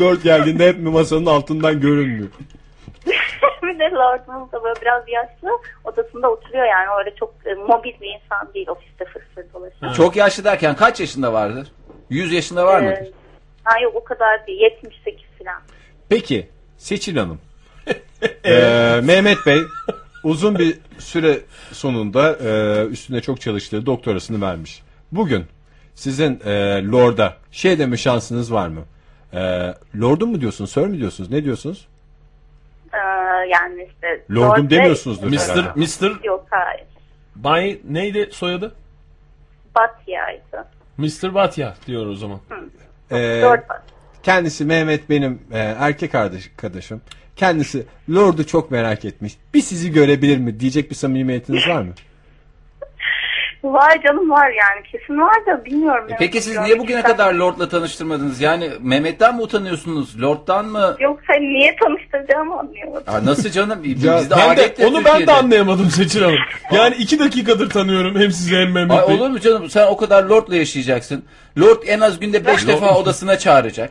Lord 0.00 0.22
geldiğinde 0.22 0.68
hep 0.68 0.78
masanın 0.80 1.26
altından 1.26 1.80
görünmüyor. 1.80 2.28
bir 3.62 3.78
de 3.78 3.84
Lord'umuz 3.94 4.52
da 4.52 4.64
böyle 4.64 4.80
biraz 4.80 5.02
yaşlı 5.08 5.48
odasında 5.84 6.30
oturuyor 6.30 6.64
yani 6.66 6.86
öyle 6.98 7.14
çok 7.16 7.34
e, 7.46 7.54
mobil 7.54 7.92
bir 8.00 8.06
insan 8.22 8.54
değil 8.54 8.68
ofiste 8.68 9.04
fır 9.04 9.22
dolaşan. 9.54 9.92
çok 9.92 10.16
yaşlı 10.16 10.44
derken 10.44 10.76
kaç 10.76 11.00
yaşında 11.00 11.32
vardır? 11.32 11.68
100 12.12 12.32
yaşında 12.32 12.66
var 12.66 12.80
mıdır? 12.80 12.96
Ee, 12.96 13.12
ha 13.64 13.80
yok 13.80 13.94
o 13.94 14.04
kadar 14.04 14.46
değil 14.46 14.60
78 14.60 15.24
falan. 15.38 15.62
Peki 16.08 16.48
Seçil 16.78 17.16
Hanım. 17.16 17.40
Ee, 18.44 19.00
Mehmet 19.04 19.38
Bey 19.46 19.60
uzun 20.24 20.58
bir 20.58 20.78
süre 20.98 21.40
sonunda 21.72 22.36
e, 22.36 22.84
üstüne 22.86 23.20
çok 23.20 23.40
çalıştığı 23.40 23.86
doktorasını 23.86 24.46
vermiş. 24.46 24.82
Bugün 25.12 25.46
sizin 25.94 26.40
e, 26.44 26.82
Lord'a 26.92 27.36
şey 27.52 27.78
deme 27.78 27.96
şansınız 27.96 28.52
var 28.52 28.68
mı? 28.68 28.80
E, 29.32 29.40
Lord'um 30.00 30.30
mu 30.30 30.40
diyorsunuz, 30.40 30.72
Sir 30.72 30.86
mi 30.86 30.98
diyorsunuz, 30.98 31.30
ne 31.30 31.44
diyorsunuz? 31.44 31.88
Ee, 32.92 32.98
yani 33.48 33.88
işte 33.92 34.24
Lord'um 34.30 34.64
Lord 34.64 34.70
demiyorsunuzdur 34.70 35.26
Mr. 35.26 35.38
herhalde. 35.38 35.80
Mr. 35.80 36.24
Yok 36.24 36.46
hayır. 36.50 36.86
Bay 37.36 37.80
neydi 37.84 38.28
soyadı? 38.32 38.72
Batya'ydı. 39.74 40.66
Mr. 41.02 41.34
Batya 41.34 41.74
diyor 41.86 42.06
o 42.06 42.14
zaman. 42.14 42.40
Ee, 43.12 43.42
kendisi 44.22 44.64
Mehmet 44.64 45.10
benim 45.10 45.42
e, 45.52 45.58
erkek 45.58 46.12
kardeş, 46.12 46.50
kardeşim. 46.56 47.00
Kendisi 47.36 47.86
Lord'u 48.10 48.46
çok 48.46 48.70
merak 48.70 49.04
etmiş. 49.04 49.36
Bir 49.54 49.60
sizi 49.60 49.92
görebilir 49.92 50.38
mi 50.38 50.60
diyecek 50.60 50.90
bir 50.90 50.94
samimiyetiniz 50.94 51.68
var 51.68 51.82
mı? 51.82 51.92
Var 53.64 54.02
canım 54.02 54.30
var 54.30 54.48
yani 54.50 54.82
kesin 54.92 55.18
var 55.20 55.46
da 55.46 55.64
bilmiyorum. 55.64 56.06
E 56.10 56.16
peki 56.18 56.40
siz 56.40 56.58
niye 56.58 56.78
bugüne 56.78 57.02
kadar 57.02 57.34
Lord'la 57.34 57.68
tanıştırmadınız? 57.68 58.40
Yani 58.40 58.70
Mehmet'ten 58.80 59.36
mi 59.36 59.42
utanıyorsunuz? 59.42 60.22
Lord'dan 60.22 60.66
mı? 60.66 60.96
Yoksa 61.00 61.32
niye 61.40 61.76
tanıştıracağımı 61.76 62.58
anlayamadım. 62.58 63.14
Aa, 63.14 63.26
nasıl 63.26 63.50
canım? 63.50 63.78
Ya 63.84 63.84
Bizde 63.84 64.34
Ben 64.38 64.56
de, 64.56 64.86
onu 64.86 65.04
ben 65.04 65.26
de 65.26 65.32
anlayamadım 65.32 65.90
Seçil 65.90 66.22
Hanım. 66.22 66.38
Yani 66.72 66.94
iki 66.96 67.18
dakikadır 67.18 67.70
tanıyorum 67.70 68.20
hem 68.20 68.32
sizi 68.32 68.56
hem 68.56 68.72
Mehmet 68.72 68.98
Ay 68.98 69.08
Bey. 69.08 69.14
olur 69.14 69.30
mu 69.30 69.40
canım? 69.40 69.70
Sen 69.70 69.86
o 69.86 69.96
kadar 69.96 70.24
Lord'la 70.24 70.56
yaşayacaksın. 70.56 71.24
Lord 71.60 71.82
en 71.86 72.00
az 72.00 72.20
günde 72.20 72.46
beş 72.46 72.66
defa 72.66 72.94
odasına 72.94 73.38
çağıracak. 73.38 73.90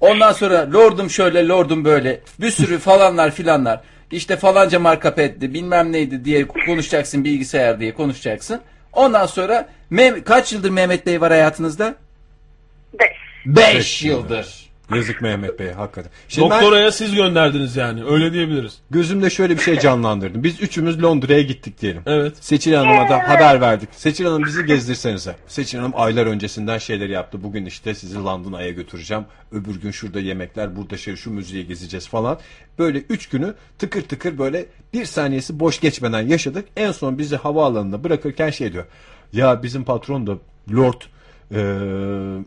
Ondan 0.00 0.32
sonra 0.32 0.72
Lord'um 0.72 1.10
şöyle, 1.10 1.48
Lord'um 1.48 1.84
böyle. 1.84 2.20
Bir 2.40 2.50
sürü 2.50 2.78
falanlar 2.78 3.30
filanlar. 3.30 3.80
İşte 4.10 4.36
falanca 4.36 4.78
marka 4.78 5.14
petti, 5.14 5.54
bilmem 5.54 5.92
neydi 5.92 6.24
diye 6.24 6.46
konuşacaksın 6.66 7.24
bilgisayar 7.24 7.80
diye 7.80 7.94
konuşacaksın. 7.94 8.60
Ondan 8.96 9.26
sonra 9.26 9.68
kaç 10.24 10.52
yıldır 10.52 10.70
Mehmet 10.70 11.06
Bey 11.06 11.20
var 11.20 11.30
hayatınızda? 11.30 11.94
Beş. 13.00 13.16
Beş 13.46 14.02
yıldır. 14.02 14.65
Yazık 14.94 15.22
Mehmet 15.22 15.58
Bey 15.58 15.70
hakikaten. 15.72 16.10
Şimdi 16.28 16.50
ben 16.50 16.56
Doktoraya 16.60 16.92
siz 16.92 17.14
gönderdiniz 17.14 17.76
yani 17.76 18.04
öyle 18.04 18.32
diyebiliriz. 18.32 18.78
gözümde 18.90 19.30
şöyle 19.30 19.56
bir 19.56 19.62
şey 19.62 19.78
canlandırdım. 19.78 20.44
Biz 20.44 20.60
üçümüz 20.62 21.02
Londra'ya 21.02 21.42
gittik 21.42 21.80
diyelim. 21.80 22.02
Evet. 22.06 22.34
Seçil 22.40 22.72
Hanım'a 22.74 23.08
da 23.08 23.28
haber 23.28 23.60
verdik. 23.60 23.88
Seçil 23.92 24.24
Hanım 24.24 24.44
bizi 24.44 24.66
gezdirsenize. 24.66 25.36
Seçil 25.46 25.78
Hanım 25.78 25.92
aylar 25.96 26.26
öncesinden 26.26 26.78
şeyler 26.78 27.08
yaptı. 27.08 27.42
Bugün 27.42 27.66
işte 27.66 27.94
sizi 27.94 28.18
London'a 28.18 28.68
götüreceğim. 28.68 29.24
Öbür 29.52 29.80
gün 29.80 29.90
şurada 29.90 30.20
yemekler, 30.20 30.76
burada 30.76 30.96
şey 30.96 31.16
şu 31.16 31.30
müziği 31.30 31.66
gezeceğiz 31.66 32.08
falan. 32.08 32.38
Böyle 32.78 32.98
üç 32.98 33.28
günü 33.28 33.54
tıkır 33.78 34.02
tıkır 34.02 34.38
böyle 34.38 34.66
bir 34.92 35.04
saniyesi 35.04 35.60
boş 35.60 35.80
geçmeden 35.80 36.22
yaşadık. 36.22 36.68
En 36.76 36.92
son 36.92 37.18
bizi 37.18 37.36
havaalanında 37.36 38.04
bırakırken 38.04 38.50
şey 38.50 38.72
diyor. 38.72 38.84
Ya 39.32 39.62
bizim 39.62 39.84
patron 39.84 40.26
da 40.26 40.32
Lord 40.72 41.00
eee, 41.50 42.44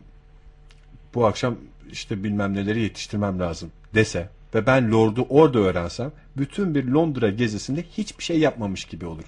bu 1.14 1.26
akşam 1.26 1.56
işte 1.92 2.24
bilmem 2.24 2.54
neleri 2.54 2.80
yetiştirmem 2.80 3.40
lazım 3.40 3.72
dese 3.94 4.28
ve 4.54 4.66
ben 4.66 4.92
Lord'u 4.92 5.26
orada 5.28 5.58
öğrensem 5.58 6.12
bütün 6.36 6.74
bir 6.74 6.84
Londra 6.88 7.28
gezisinde 7.28 7.82
hiçbir 7.82 8.24
şey 8.24 8.38
yapmamış 8.38 8.84
gibi 8.84 9.06
olur. 9.06 9.24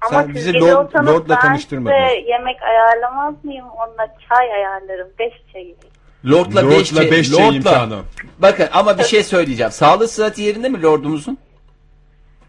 Ama 0.00 0.20
Sen 0.20 0.26
siz 0.26 0.34
bizi 0.34 0.52
Lord- 0.52 1.06
Lord'la 1.06 1.28
ben 1.36 1.40
tanıştırmadın. 1.40 1.94
size 1.96 2.30
yemek 2.30 2.62
ayarlamaz 2.62 3.34
mıyım? 3.44 3.66
Onunla 3.68 4.06
çay 4.28 4.52
ayarlarım. 4.54 5.08
Beş 5.18 5.32
çayı. 5.52 5.74
Lord'la 6.30 6.70
beş, 6.70 6.92
Lord'la 6.92 7.10
5 7.10 7.30
şey 7.30 7.38
Lord'la- 7.46 7.56
imkanı. 7.56 7.98
Bakın 8.38 8.68
ama 8.72 8.98
bir 8.98 9.02
şey 9.04 9.22
söyleyeceğim. 9.22 9.72
Sağlığı 9.72 10.08
sıhhati 10.08 10.42
yerinde 10.42 10.68
mi 10.68 10.82
Lord'umuzun? 10.82 11.38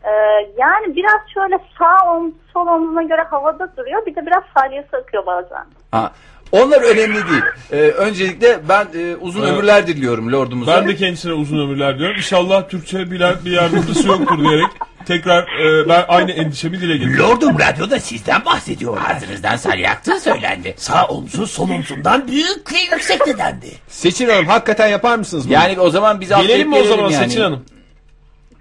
Ee, 0.03 0.09
yani 0.57 0.95
biraz 0.95 1.21
şöyle 1.33 1.59
sağ 1.79 2.11
omuz 2.11 2.33
sol 2.53 2.67
omzuna 2.67 3.03
göre 3.03 3.21
havada 3.21 3.77
duruyor. 3.77 4.05
Bir 4.05 4.15
de 4.15 4.25
biraz 4.25 4.43
salyası 4.57 4.97
akıyor 4.97 5.25
bazen. 5.25 5.65
Ha. 5.91 6.11
Onlar 6.53 6.81
önemli 6.81 7.15
değil. 7.15 7.41
Ee, 7.71 7.75
öncelikle 7.75 8.59
ben 8.69 8.87
e, 8.99 9.15
uzun 9.15 9.41
Evet. 9.41 9.51
ömürler 9.51 9.87
diliyorum 9.87 10.33
Lord'umuza. 10.33 10.77
Ben 10.81 10.87
de 10.87 10.95
kendisine 10.95 11.33
uzun 11.33 11.59
ömürler 11.59 11.99
diyorum. 11.99 12.15
İnşallah 12.17 12.69
Türkçe 12.69 13.11
bilen 13.11 13.35
bir 13.45 13.51
yardımcısı 13.51 14.07
yoktur 14.07 14.39
diyerek 14.39 14.67
tekrar 15.05 15.43
e, 15.43 15.89
ben 15.89 16.05
aynı 16.07 16.31
endişemi 16.31 16.81
dile 16.81 16.97
getiriyorum. 16.97 17.29
Lordum 17.31 17.59
radyoda 17.59 17.99
sizden 17.99 18.45
bahsediyor. 18.45 18.97
Ağzınızdan 19.09 19.55
salyaktı 19.55 20.19
söylendi. 20.19 20.73
Sağ 20.77 21.05
omzu 21.05 21.47
sol 21.47 21.69
omzundan 21.69 22.27
büyük 22.27 22.73
ve 22.73 22.77
yüksekti 22.95 23.37
dendi. 23.37 23.71
Seçil 23.87 24.29
Hanım 24.29 24.47
hakikaten 24.47 24.87
yapar 24.87 25.17
mısınız 25.17 25.45
bunu? 25.45 25.53
Yani 25.53 25.79
o 25.79 25.89
zaman 25.89 26.21
biz 26.21 26.29
Gelelim 26.29 26.43
atlayıp 26.45 26.67
mi 26.67 26.75
o 26.75 26.83
zaman 26.83 27.09
yani. 27.09 27.23
Seçil 27.25 27.41
Hanım? 27.41 27.65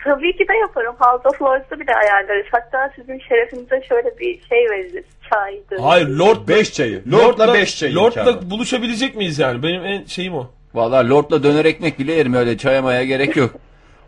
Tabii 0.04 0.36
ki 0.36 0.48
de 0.48 0.54
yaparım. 0.60 0.94
House 0.98 1.28
of 1.28 1.42
Lords'u 1.42 1.80
bile 1.80 1.94
ayarlarız. 1.94 2.46
Hatta 2.52 2.92
sizin 2.96 3.18
şerefinize 3.18 3.82
şöyle 3.88 4.18
bir 4.18 4.42
şey 4.48 4.70
veririz. 4.70 5.04
Çaydı. 5.30 5.82
Hayır 5.82 6.08
Lord 6.08 6.48
5 6.48 6.72
çayı. 6.72 7.02
Lord'la 7.12 7.54
5 7.54 7.78
çayı. 7.78 7.94
Lord'la 7.94 8.50
buluşabilecek 8.50 9.16
miyiz 9.16 9.38
yani? 9.38 9.62
Benim 9.62 9.84
en 9.86 10.04
şeyim 10.04 10.34
o. 10.34 10.50
Vallahi 10.74 11.08
Lord'la 11.08 11.42
döner 11.42 11.64
ekmek 11.64 11.98
bile 11.98 12.12
yerim 12.12 12.34
öyle 12.34 12.58
çaya 12.58 12.82
maya 12.82 13.04
gerek 13.04 13.36
yok. 13.36 13.50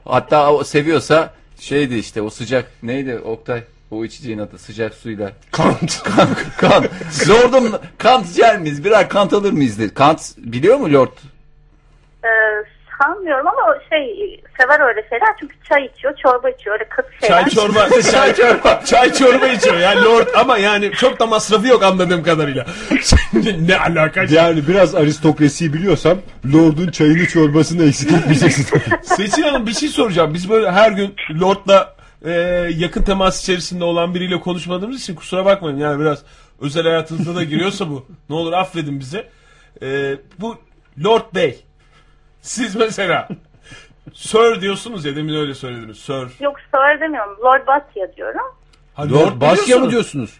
Hatta 0.04 0.52
o 0.54 0.64
seviyorsa 0.64 1.34
şeydi 1.60 1.94
işte 1.94 2.22
o 2.22 2.30
sıcak 2.30 2.64
neydi 2.82 3.18
Oktay? 3.18 3.62
O 3.90 4.04
içeceğin 4.04 4.38
adı 4.38 4.58
sıcak 4.58 4.94
suyla. 4.94 5.32
Kant. 5.50 6.02
Kan, 6.16 6.28
kan. 6.58 6.84
Lord'um 7.28 7.72
kant 7.98 8.30
içer 8.30 8.58
miyiz? 8.58 8.84
Birer 8.84 9.08
kant 9.08 9.32
alır 9.32 9.52
mıyız? 9.52 9.78
dedi. 9.78 9.94
Kant 9.94 10.34
biliyor 10.38 10.76
mu 10.76 10.92
Lord? 10.92 11.12
Ee, 12.24 12.28
sanmıyorum 13.02 13.46
ama 13.46 13.78
şey 13.90 14.40
sever 14.60 14.80
öyle 14.80 15.08
şeyler. 15.08 15.28
Çünkü 15.40 15.56
çay 15.68 15.84
içiyor, 15.86 16.16
çorba 16.16 16.50
içiyor. 16.50 16.74
Öyle 16.74 16.88
katı 16.88 17.12
şeyler. 17.20 17.42
Çay 17.42 17.50
çorba. 17.50 17.88
Çay 18.12 18.34
çorba. 18.34 18.80
Çay 18.84 19.12
çorba 19.12 19.46
içiyor 19.46 19.78
yani 19.78 20.04
Lord 20.04 20.28
ama 20.36 20.58
yani 20.58 20.92
çok 20.92 21.20
da 21.20 21.26
masrafı 21.26 21.66
yok 21.66 21.82
anladığım 21.82 22.22
kadarıyla. 22.22 22.66
ne 23.60 23.78
alaka? 23.78 24.24
Yani 24.30 24.68
biraz 24.68 24.94
aristokrasiyi 24.94 25.72
biliyorsam 25.72 26.18
Lord'un 26.54 26.90
çayını 26.90 27.26
çorbasını 27.26 27.84
eksik 27.84 28.12
etmeyeceksin. 28.12 28.80
Seçil 29.02 29.42
Hanım 29.42 29.66
bir 29.66 29.74
şey 29.74 29.88
soracağım. 29.88 30.34
Biz 30.34 30.50
böyle 30.50 30.70
her 30.70 30.92
gün 30.92 31.14
Lord'la 31.40 31.94
e, 32.24 32.30
yakın 32.76 33.02
temas 33.02 33.42
içerisinde 33.42 33.84
olan 33.84 34.14
biriyle 34.14 34.40
konuşmadığımız 34.40 35.00
için 35.00 35.14
kusura 35.14 35.44
bakmayın. 35.44 35.78
Yani 35.78 36.00
biraz 36.00 36.22
özel 36.60 36.82
hayatınızda 36.82 37.34
da 37.34 37.44
giriyorsa 37.44 37.90
bu. 37.90 38.06
Ne 38.30 38.36
olur 38.36 38.52
affedin 38.52 39.00
bizi. 39.00 39.24
E, 39.82 40.16
bu 40.40 40.56
Lord 41.04 41.34
Bey. 41.34 41.64
Siz 42.44 42.76
mesela 42.76 43.28
Sir 44.14 44.60
diyorsunuz 44.60 45.04
ya 45.04 45.16
demin 45.16 45.34
öyle 45.34 45.54
söylediniz. 45.54 45.98
Sir. 45.98 46.26
Yok 46.40 46.56
sir 46.74 47.00
demiyorum. 47.00 47.36
Lord 47.44 47.66
Batya 47.66 48.16
diyorum. 48.16 48.40
Ha, 48.94 49.02
Lord 49.10 49.40
Basya 49.40 49.56
biliyorsunuz. 49.64 49.84
mı 49.84 49.90
diyorsunuz? 49.90 50.30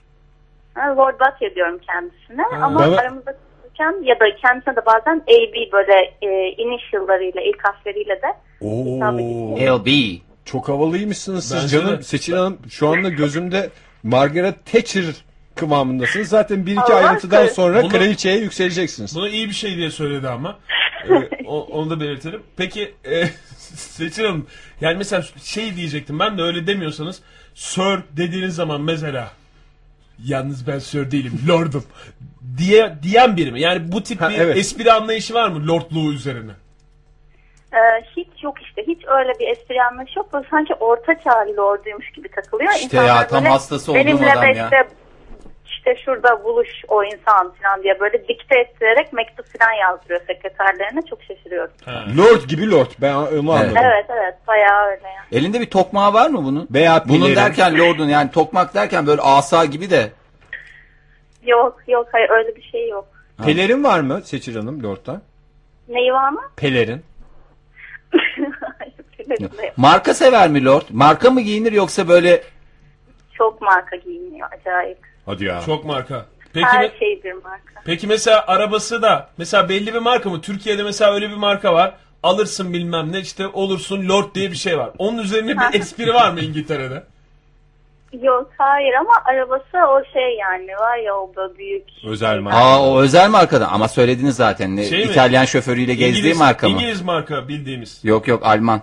Ha, 0.75 0.97
Lord 0.97 1.21
Batya 1.21 1.55
diyorum 1.55 1.79
kendisine. 1.87 2.43
Ama 2.63 2.81
Bana- 2.81 2.97
aramızda 2.97 3.33
konuşurken 3.33 4.05
ya 4.09 4.21
da 4.21 4.25
kendisine 4.43 4.77
de 4.77 4.87
bazen 4.87 5.17
AB 5.17 5.73
böyle 5.73 6.15
e, 6.23 6.49
initial'larıyla, 6.53 7.41
ilk 7.43 7.65
harfleriyle 7.69 8.23
de 8.23 8.35
hitap 8.61 9.15
ediyor. 9.15 9.79
LB. 9.81 10.19
Çok 10.45 10.69
havalıymışsınız 10.69 11.49
siz 11.49 11.63
Bence 11.63 11.79
canım. 11.81 11.99
de. 11.99 12.03
Seçil 12.03 12.33
Hanım 12.33 12.59
şu 12.71 12.89
anda 12.89 13.09
gözümde 13.09 13.71
Margaret 14.03 14.67
Thatcher 14.67 15.05
kıvamındasınız. 15.55 16.29
Zaten 16.29 16.67
bir 16.67 16.73
iki 16.73 16.81
Allah 16.81 16.95
ayrıntıdan 17.09 17.47
sonra 17.47 17.83
Bunu- 17.83 17.89
kraliçeye 17.93 18.37
yükseleceksiniz. 18.39 19.17
Bunu 19.17 19.29
iyi 19.29 19.49
bir 19.49 19.55
şey 19.55 19.77
diye 19.77 19.91
söyledi 19.91 20.29
ama. 20.29 20.59
Ee, 21.11 21.45
o- 21.47 21.67
onu 21.71 21.91
da 21.91 22.01
belirtelim. 22.01 22.43
Peki 22.57 22.95
e, 23.05 23.27
Seçil 23.77 24.25
Hanım 24.25 24.47
yani 24.81 24.97
mesela 24.99 25.23
şey 25.43 25.77
diyecektim 25.77 26.19
ben 26.19 26.39
de 26.39 26.43
öyle 26.43 26.67
demiyorsanız 26.67 27.23
Sir 27.55 28.01
dediğiniz 28.17 28.55
zaman 28.55 28.81
mesela 28.81 29.31
yalnız 30.25 30.67
ben 30.67 30.79
Sir 30.79 31.11
değilim 31.11 31.41
Lord'um 31.49 31.85
diye 32.59 32.95
diyen 33.03 33.37
biri 33.37 33.53
mi? 33.53 33.61
Yani 33.61 33.93
bu 33.93 34.03
tip 34.03 34.21
Ha, 34.21 34.31
bir 34.31 34.39
evet. 34.39 34.57
espri 34.57 34.93
anlayışı 34.93 35.35
var 35.35 35.49
mı 35.49 35.69
Lordluğu 35.69 36.13
üzerine? 36.13 36.53
Ee, 37.73 38.05
hiç 38.17 38.43
yok 38.43 38.63
işte. 38.63 38.83
Hiç 38.87 38.99
öyle 39.19 39.33
bir 39.41 39.49
espri 39.49 39.83
anlayışı 39.83 40.19
yok. 40.19 40.33
Böyle 40.33 40.47
sanki 40.51 40.75
orta 40.75 41.21
çağlı 41.25 41.57
lorduymuş 41.57 42.11
gibi 42.13 42.29
takılıyor. 42.29 42.73
İşte 42.73 42.85
İnsanlar 42.85 43.07
ya, 43.07 43.27
tam 43.27 43.45
hastası 43.45 43.93
olduğum 43.93 43.99
benimle 44.01 44.33
adam 44.33 44.45
ya. 44.45 44.65
Işte, 44.65 44.89
işte 45.87 46.03
şurada 46.05 46.45
buluş 46.45 46.69
o 46.89 47.05
insan 47.05 47.53
falan 47.63 47.83
diye 47.83 48.01
böyle 48.01 48.29
dikte 48.29 48.59
ettirerek 48.61 49.13
mektup 49.13 49.59
falan 49.59 49.73
yazdırıyor 49.73 50.21
sekreterlerine 50.27 51.01
çok 51.11 51.23
şaşırıyorum. 51.23 51.73
Lord 52.19 52.49
gibi 52.49 52.71
lord. 52.71 52.87
Ben 53.01 53.15
onu 53.15 53.53
anladım. 53.53 53.77
Evet 53.85 54.07
evet 54.09 54.35
bayağı 54.49 54.87
öyle 54.87 55.09
yani. 55.09 55.27
Elinde 55.33 55.61
bir 55.61 55.71
tokmağı 55.71 56.13
var 56.13 56.31
mı 56.31 56.45
bunun? 56.45 56.69
Veya 56.71 57.05
Bunun 57.09 57.21
pelerin. 57.21 57.37
derken 57.37 57.79
lordun 57.79 58.09
yani 58.09 58.31
tokmak 58.31 58.75
derken 58.75 59.07
böyle 59.07 59.23
asa 59.23 59.65
gibi 59.65 59.91
de. 59.91 60.11
Yok 61.47 61.81
yok 61.89 62.09
hayır 62.13 62.31
öyle 62.31 62.57
bir 62.57 62.63
şey 62.63 62.89
yok. 62.89 63.09
Pelerin 63.45 63.85
var 63.85 64.01
mı 64.01 64.21
Seçil 64.25 64.57
Hanım 64.57 64.83
lord'dan? 64.83 65.23
Neyi 65.89 66.13
var 66.13 66.29
mı? 66.31 66.43
Pelerin. 66.57 67.03
De 69.29 69.43
yok. 69.43 69.53
Marka 69.77 70.15
sever 70.15 70.49
mi 70.49 70.65
lord? 70.65 70.83
Marka 70.91 71.31
mı 71.31 71.41
giyinir 71.41 71.73
yoksa 71.73 72.09
böyle 72.09 72.43
Çok 73.39 73.63
marka 73.63 73.97
giyiniyor 73.97 74.49
acayip. 74.61 75.14
Hadi 75.27 75.45
ya. 75.45 75.61
Çok 75.67 75.85
marka. 75.85 76.27
Peki 76.53 76.67
Her 76.67 76.85
me- 76.85 76.99
şey 76.99 77.21
bir 77.25 77.33
marka. 77.33 77.83
peki 77.85 78.07
mesela 78.07 78.45
arabası 78.47 79.03
da 79.03 79.29
mesela 79.39 79.69
belli 79.69 79.95
bir 79.95 79.99
marka 79.99 80.31
mı? 80.31 80.41
Türkiye'de 80.41 80.83
mesela 80.83 81.15
öyle 81.15 81.31
bir 81.31 81.35
marka 81.37 81.75
var. 81.75 81.95
Alırsın 82.23 82.73
bilmem 82.73 83.13
ne 83.13 83.21
işte 83.21 83.47
olursun 83.49 84.09
Lord 84.09 84.35
diye 84.35 84.51
bir 84.51 84.57
şey 84.57 84.79
var. 84.79 84.91
Onun 84.99 85.19
üzerine 85.19 85.57
bir 85.59 85.65
espri 85.81 86.15
var 86.15 86.31
mı 86.33 86.41
İngiltere'de? 86.41 87.05
Yok 88.23 88.51
hayır 88.59 88.93
ama 88.95 89.13
arabası 89.25 89.79
o 89.91 90.03
şey 90.13 90.37
yani 90.37 90.77
var 90.81 90.97
ya 90.99 91.15
o 91.15 91.33
böyle 91.37 91.59
büyük. 91.59 91.85
Özel 92.07 92.39
marka. 92.39 92.59
Aa 92.59 92.91
o 92.91 93.01
özel 93.01 93.31
markadan 93.31 93.69
ama 93.73 93.89
söylediniz 93.89 94.37
zaten. 94.37 94.77
Ne, 94.77 94.85
Şey 94.85 94.99
mi? 94.99 95.11
İtalyan 95.11 95.45
şoförüyle 95.45 95.95
gezdiği 95.95 96.21
İngiliz, 96.21 96.39
marka 96.39 96.69
mı? 96.69 96.75
İngiliz 96.75 97.03
marka 97.03 97.49
bildiğimiz. 97.49 98.01
Yok 98.05 98.29
yok 98.29 98.47
Alman. 98.47 98.81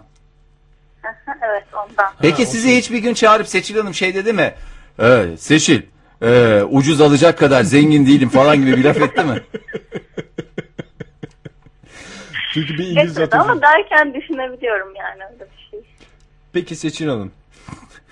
evet 1.27 1.63
ondan. 1.73 2.13
Peki 2.21 2.43
Ha, 2.45 2.49
sizi 2.49 2.77
hiçbir 2.77 2.97
gün 2.99 3.13
çağırıp 3.13 3.47
Seçil 3.47 3.77
Hanım 3.77 3.93
şey 3.93 4.15
dedi 4.15 4.33
mi? 4.33 4.53
Evet 4.99 5.41
Seçil 5.43 5.81
ee, 6.21 6.61
ucuz 6.63 7.01
alacak 7.01 7.37
kadar 7.39 7.63
zengin 7.63 8.05
değilim 8.07 8.29
falan 8.29 8.57
gibi 8.57 8.77
bir 8.77 8.83
laf 8.83 8.97
etti 9.01 9.23
mi? 9.23 9.41
Çünkü 12.53 12.73
bir 12.73 12.83
İngiliz 12.87 13.11
Etmedi 13.11 13.23
atasözü. 13.25 13.51
ama 13.51 13.61
derken 13.61 14.13
düşünebiliyorum 14.13 14.93
yani 14.95 15.23
öyle 15.33 15.45
bir 15.51 15.69
şey. 15.71 15.79
Peki 16.53 16.75
Seçil 16.75 17.07
Hanım. 17.07 17.31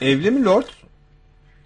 Evli 0.02 0.32
mi 0.32 0.46
lord? 0.46 0.64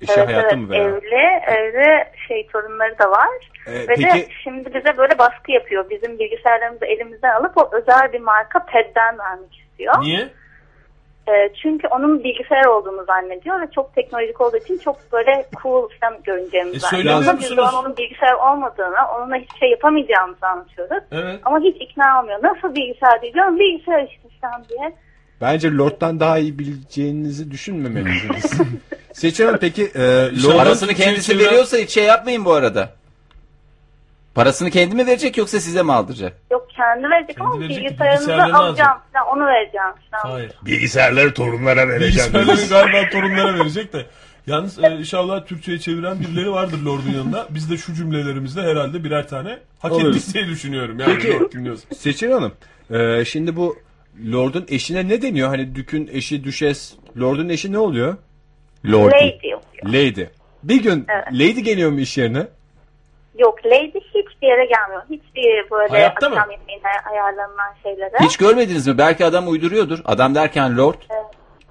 İşe 0.02 0.14
evet 0.14 0.28
hayatı 0.28 0.56
evet 0.56 0.68
mı 0.68 0.76
evli, 0.76 1.42
evli 1.48 2.06
şey 2.28 2.48
torunları 2.48 3.00
da 3.00 3.12
var. 3.12 3.30
Ee, 3.68 3.74
Ve 3.74 3.86
peki- 3.88 4.04
de 4.04 4.28
şimdi 4.44 4.74
bize 4.74 4.98
böyle 4.98 5.18
baskı 5.18 5.52
yapıyor. 5.52 5.90
Bizim 5.90 6.20
bilgisayarlarımızı 6.20 6.86
elimizden 6.86 7.36
alıp 7.36 7.58
o 7.58 7.70
özel 7.74 8.14
bir 8.14 8.20
marka 8.20 8.66
PED'den 8.66 9.20
vermek 9.20 9.56
istiyor. 9.60 10.02
Niye? 10.02 10.30
Ee, 11.28 11.54
çünkü 11.62 11.88
onun 11.88 12.24
bilgisayar 12.24 12.66
olduğunu 12.66 13.06
zannediyor 13.06 13.62
ve 13.62 13.68
çok 13.76 13.96
teknolojik 13.96 14.42
olduğu 14.42 14.58
için 14.58 14.78
çok 14.78 15.12
böyle 15.12 15.46
cool 15.64 15.90
falan 16.02 16.24
görüneceğimizi 16.24 16.78
E, 16.78 16.80
zannediyor. 16.80 17.40
Biz 17.40 17.52
ona 17.52 17.80
onun 17.80 17.98
bilgisayar 17.98 18.34
olmadığını, 18.34 18.96
onunla 19.18 19.36
hiçbir 19.36 19.60
şey 19.60 19.70
yapamayacağımızı 19.70 20.48
anlatıyoruz. 20.48 21.04
Evet. 21.12 21.40
Ama 21.46 21.60
hiç 21.60 21.82
ikna 21.82 22.20
olmuyor. 22.22 22.40
Nasıl 22.44 22.76
bilgisayar 22.76 23.22
diyeceğim, 23.22 23.60
bilgisayar 23.60 24.08
işte 24.08 24.30
falan 24.42 24.66
diye. 24.70 24.94
Bence 25.42 25.72
lord'dan 25.78 26.20
daha 26.20 26.38
iyi 26.38 26.60
bileceğinizi 26.60 27.52
düşünmemelisiniz. 27.52 28.52
Seçil 29.14 29.46
Hanım 29.46 29.60
peki 29.62 29.84
e, 29.96 30.02
lord... 30.44 30.58
Parasını 30.58 30.90
Türkçe 30.90 31.04
kendisi 31.04 31.40
veriyorsa 31.40 31.78
hiç 31.78 31.90
şey 31.90 32.04
yapmayın 32.04 32.46
bu 32.46 32.54
arada. 32.54 32.90
Parasını 34.36 34.70
kendi 34.72 34.96
mi 34.96 35.08
verecek 35.08 35.38
yoksa 35.38 35.60
size 35.60 35.84
mi 35.84 35.94
aldıracak? 35.94 36.42
Yok 36.52 36.68
kendi 36.76 37.10
verecek 37.10 37.38
Kendi 37.38 37.50
ama 37.50 37.60
verecek, 37.60 37.84
bilgisayarınızı 37.84 38.28
bilgisayarlarını 38.28 38.58
alacağım 38.58 38.98
falan, 39.14 39.28
onu 39.28 39.46
vereceğim 39.46 39.88
falan. 40.12 40.34
Hayır. 40.34 40.52
Bilgisayarları 40.66 41.34
torunlara 41.34 41.90
vereceğim. 41.90 42.34
Bilgisayarları 42.34 42.92
galiba 42.92 43.10
torunlara 43.10 43.60
verecek 43.60 43.94
de. 43.94 44.06
Yalnız 44.48 44.84
e, 44.84 44.88
inşallah 44.92 45.46
Türkçe'ye 45.46 45.80
çeviren 45.80 46.20
birileri 46.20 46.52
vardır 46.52 46.82
Lord'un 46.86 47.12
yanında. 47.12 47.48
Biz 47.50 47.72
de 47.72 47.78
şu 47.78 47.94
cümlelerimizde 47.94 48.62
herhalde 48.62 49.04
birer 49.04 49.28
tane 49.28 49.60
hak 49.80 49.92
ettik 49.92 50.34
diye 50.34 50.48
düşünüyorum. 50.48 51.00
Yani 51.00 51.16
Peki. 51.16 51.34
Lord 51.34 51.52
dinliyorsun. 51.52 51.96
Seçil 51.96 52.32
Hanım. 52.32 52.54
e, 52.92 53.26
şimdi 53.26 53.56
bu 53.56 53.78
lord'un 54.32 54.66
eşine 54.70 55.08
ne 55.08 55.22
deniyor? 55.22 55.50
Hani 55.50 55.76
dükün 55.76 56.10
eşi 56.14 56.44
düşes. 56.44 56.94
Lord'un 57.20 57.50
eşi 57.50 57.72
ne 57.72 57.78
oluyor? 57.78 58.18
Lord. 58.86 59.12
Lady 59.12 59.56
oluyor. 59.56 59.86
Lady. 59.86 60.26
Bir 60.64 60.84
gün 60.84 61.06
Evet. 61.10 61.28
Lady 61.34 61.60
geliyor 61.62 61.92
mu 61.92 62.00
iş 62.00 62.18
yerine? 62.18 62.48
Yok 63.38 63.66
Lady 63.66 64.00
hiçbir 64.00 64.48
yere 64.48 64.66
gelmiyor. 64.66 65.04
Hiçbir 65.10 65.72
böyle 65.72 65.90
Hayatta 65.90 66.30
mı? 66.30 66.36
akşam 66.36 66.52
yemeğine 66.52 66.84
ayarlanan 67.12 67.74
şeylere. 67.84 68.18
Hiç 68.20 68.38
görmediniz 68.38 68.88
mi? 68.88 68.98
Belki 68.98 69.26
adam 69.26 69.48
uyduruyordur. 69.48 70.00
Adam 70.06 70.36
derken 70.36 70.78
lord. 70.78 70.96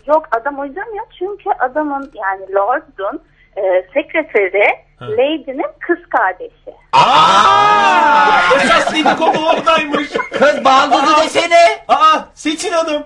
Yok 0.06 0.26
adam 0.30 0.60
uydurmuyor 0.60 1.04
çünkü 1.18 1.50
adamın 1.58 2.10
yani 2.14 2.52
Lord'un 2.54 3.22
e, 3.56 3.62
sekreteri 3.94 4.68
Lady'nin 5.02 5.66
kız 5.80 5.98
kardeşi. 6.10 6.72
Esas 8.56 8.92
dedikodu 8.94 9.46
oradaymış. 9.46 10.08
Kız 10.38 10.64
baldızı 10.64 11.16
desene. 11.24 11.84
Aa 11.88 12.18
Seçil 12.34 12.72
Hanım. 12.72 13.02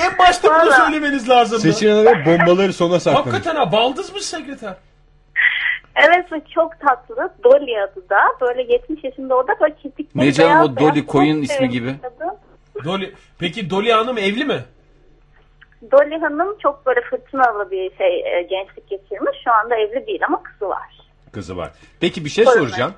En 0.00 0.18
başta 0.18 0.48
bunu 0.48 0.58
Vallahi. 0.58 0.80
söylemeniz 0.82 1.28
lazımdı. 1.28 1.62
Seçil 1.62 1.90
Hanım 1.90 2.06
hep 2.06 2.26
bombaları 2.26 2.72
sona 2.72 3.00
saklamış. 3.00 3.26
Hakikaten 3.34 3.56
ha 3.56 3.72
baldızmış 3.72 4.22
sekreter. 4.24 4.74
Evet 5.96 6.32
ve 6.32 6.42
çok 6.54 6.80
tatlı. 6.80 7.30
Dolly 7.44 7.82
adı 7.82 8.08
da. 8.10 8.16
Böyle 8.40 8.72
70 8.72 9.04
yaşında 9.04 9.36
o 9.36 9.48
da 9.48 9.52
böyle 9.60 9.74
kirpikleri 9.74 10.26
Ne 10.26 10.32
canım 10.32 10.62
o 10.72 10.76
Dolly 10.76 10.94
beyaz. 10.94 11.06
koyun 11.06 11.42
ismi 11.42 11.68
gibi. 11.68 11.94
kadın. 12.02 12.36
Dolly. 12.84 13.14
Peki 13.38 13.70
Dolly 13.70 13.90
Hanım 13.90 14.18
evli 14.18 14.44
mi? 14.44 14.60
Dolly 15.92 16.18
Hanım 16.20 16.58
çok 16.62 16.86
böyle 16.86 17.00
fırtınalı 17.00 17.70
bir 17.70 17.96
şey 17.96 18.38
e, 18.38 18.42
gençlik 18.42 18.88
geçirmiş. 18.90 19.38
Şu 19.44 19.52
anda 19.52 19.76
evli 19.76 20.06
değil 20.06 20.20
ama 20.28 20.42
kızı 20.42 20.68
var. 20.68 20.98
Kızı 21.32 21.56
var. 21.56 21.72
Peki 22.00 22.24
bir 22.24 22.30
şey 22.30 22.44
Sorun 22.44 22.58
soracağım. 22.58 22.94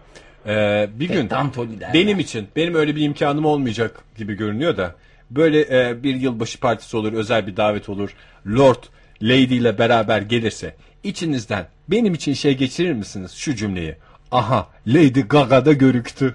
Ee, 0.46 0.88
bir 0.92 1.08
gün 1.08 1.28
tam 1.28 1.52
benim 1.94 2.18
için 2.18 2.48
benim 2.56 2.74
öyle 2.74 2.96
bir 2.96 3.02
imkanım 3.02 3.44
olmayacak 3.44 4.00
gibi 4.16 4.34
görünüyor 4.34 4.76
da 4.76 4.94
böyle 5.30 5.60
e, 5.60 6.02
bir 6.02 6.14
yılbaşı 6.14 6.60
partisi 6.60 6.96
olur 6.96 7.12
özel 7.12 7.46
bir 7.46 7.56
davet 7.56 7.88
olur 7.88 8.14
Lord 8.46 8.84
Lady 9.22 9.56
ile 9.56 9.78
beraber 9.78 10.22
gelirse 10.22 10.74
içinizden 11.08 11.66
benim 11.88 12.14
için 12.14 12.32
şey 12.34 12.56
geçirir 12.56 12.92
misiniz 12.92 13.32
şu 13.32 13.54
cümleyi 13.54 13.94
aha 14.32 14.66
Lady 14.86 15.20
Gaga'da 15.20 15.72
görüktü 15.72 16.34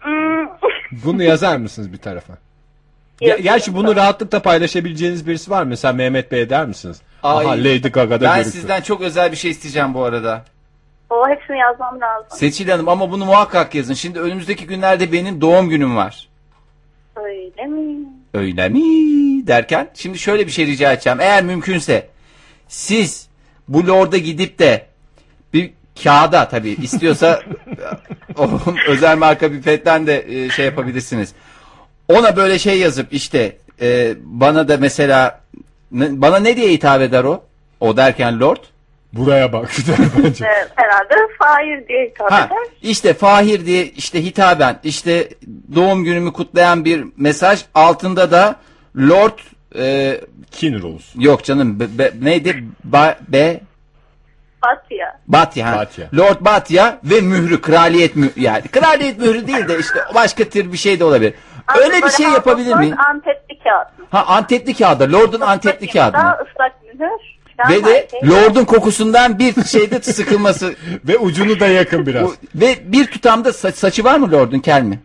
Hmm. 0.00 0.46
bunu 1.04 1.22
yazar 1.22 1.56
mısınız 1.56 1.92
bir 1.92 1.98
tarafa 1.98 2.38
ya, 3.20 3.36
gerçi 3.36 3.74
bunu 3.74 3.96
rahatlıkla 3.96 4.42
paylaşabileceğiniz 4.42 5.26
birisi 5.26 5.50
var 5.50 5.62
mı? 5.62 5.68
mesela 5.68 5.92
Mehmet 5.94 6.32
Bey 6.32 6.50
der 6.50 6.66
misiniz 6.66 7.02
aha 7.22 7.50
Ay, 7.50 7.64
Lady 7.64 7.88
Gaga'da 7.88 8.24
Ben 8.24 8.34
görüktü 8.36 8.52
sizden 8.52 8.80
çok 8.80 9.00
özel 9.00 9.32
bir 9.32 9.36
şey 9.36 9.50
isteyeceğim 9.50 9.94
bu 9.94 10.04
arada. 10.04 10.44
O 11.10 11.28
hepsini 11.28 11.58
yazmam 11.58 12.00
lazım. 12.00 12.38
Seçil 12.38 12.68
Hanım 12.68 12.88
ama 12.88 13.10
bunu 13.10 13.24
muhakkak 13.24 13.74
yazın. 13.74 13.94
Şimdi 13.94 14.20
önümüzdeki 14.20 14.66
günlerde 14.66 15.12
benim 15.12 15.40
doğum 15.40 15.68
günüm 15.68 15.96
var. 15.96 16.28
Öyle 17.16 17.66
mi? 17.66 18.06
Öyle 18.34 18.68
mi 18.68 18.80
derken 19.46 19.88
şimdi 19.94 20.18
şöyle 20.18 20.46
bir 20.46 20.52
şey 20.52 20.66
rica 20.66 20.92
edeceğim. 20.92 21.20
Eğer 21.20 21.44
mümkünse 21.44 22.08
siz 22.72 23.26
bu 23.68 23.86
lorda 23.86 24.18
gidip 24.18 24.58
de 24.58 24.86
bir 25.52 25.70
kağıda 26.02 26.48
tabii 26.48 26.70
istiyorsa 26.70 27.40
o 28.38 28.50
özel 28.88 29.18
marka 29.18 29.52
bir 29.52 29.62
petten 29.62 30.06
de 30.06 30.24
e, 30.28 30.50
şey 30.50 30.64
yapabilirsiniz. 30.64 31.32
Ona 32.08 32.36
böyle 32.36 32.58
şey 32.58 32.78
yazıp 32.78 33.12
işte 33.12 33.56
e, 33.80 34.14
bana 34.24 34.68
da 34.68 34.76
mesela 34.76 35.40
bana 35.90 36.38
ne 36.38 36.56
diye 36.56 36.68
hitap 36.72 37.02
eder 37.02 37.24
o? 37.24 37.44
O 37.80 37.96
derken 37.96 38.40
lord. 38.40 38.58
buraya 39.12 39.52
bak 39.52 39.70
bence 40.24 40.44
herhalde 40.74 41.14
Fahir 41.38 41.88
diye 41.88 42.06
hitap 42.10 42.32
Ha, 42.32 42.38
eder. 42.46 42.56
işte 42.82 43.14
Fahir 43.14 43.66
diye 43.66 43.86
işte 43.86 44.24
hitaben 44.24 44.78
işte 44.84 45.28
doğum 45.74 46.04
günümü 46.04 46.32
kutlayan 46.32 46.84
bir 46.84 47.04
mesaj 47.16 47.64
altında 47.74 48.30
da 48.30 48.56
Lord 48.96 49.38
e, 49.78 50.20
Kin 50.50 50.82
Rose 50.82 51.04
yok 51.14 51.44
canım 51.44 51.80
be, 51.80 51.98
be- 51.98 52.12
neydi 52.22 52.64
ba, 52.84 53.16
be 53.28 53.60
Batya. 54.62 55.20
Batya, 55.26 55.72
ha. 55.72 55.76
Batya. 55.76 56.06
Lord 56.16 56.36
Batya 56.40 56.98
ve 57.04 57.20
mührü 57.20 57.60
kraliyet 57.60 58.16
mührü 58.16 58.40
yani 58.40 58.68
kraliyet 58.68 59.18
mührü 59.18 59.46
değil 59.46 59.68
de 59.68 59.78
işte 59.78 60.00
başka 60.14 60.44
tür 60.44 60.72
bir 60.72 60.78
şey 60.78 61.00
de 61.00 61.04
olabilir. 61.04 61.34
Öyle 61.78 62.02
bir 62.02 62.10
şey 62.10 62.26
yapabilir 62.26 62.74
miyim? 62.74 62.96
Antepli 63.10 63.58
kağıt. 63.58 63.88
Ha 64.10 64.24
antepli 64.26 64.74
kağıda 64.74 65.12
Lord'un 65.12 65.40
antepli 65.40 65.86
kağıdı? 65.86 66.12
Daha 66.12 66.32
ıslak 66.32 66.72
mühür. 66.82 67.32
Ve 67.70 67.84
de 67.84 68.08
şey. 68.10 68.30
Lord'un 68.30 68.64
kokusundan 68.64 69.38
bir 69.38 69.64
şeyde 69.64 70.00
sıkılması 70.02 70.74
ve 71.04 71.18
ucunu 71.18 71.60
da 71.60 71.66
yakın 71.66 72.06
biraz 72.06 72.30
ve 72.54 72.92
bir 72.92 73.06
tutamda 73.06 73.48
sa- 73.48 73.72
saçı 73.72 74.04
var 74.04 74.16
mı 74.18 74.32
Lord'un 74.32 74.58
kel 74.58 74.82
mi? 74.82 75.00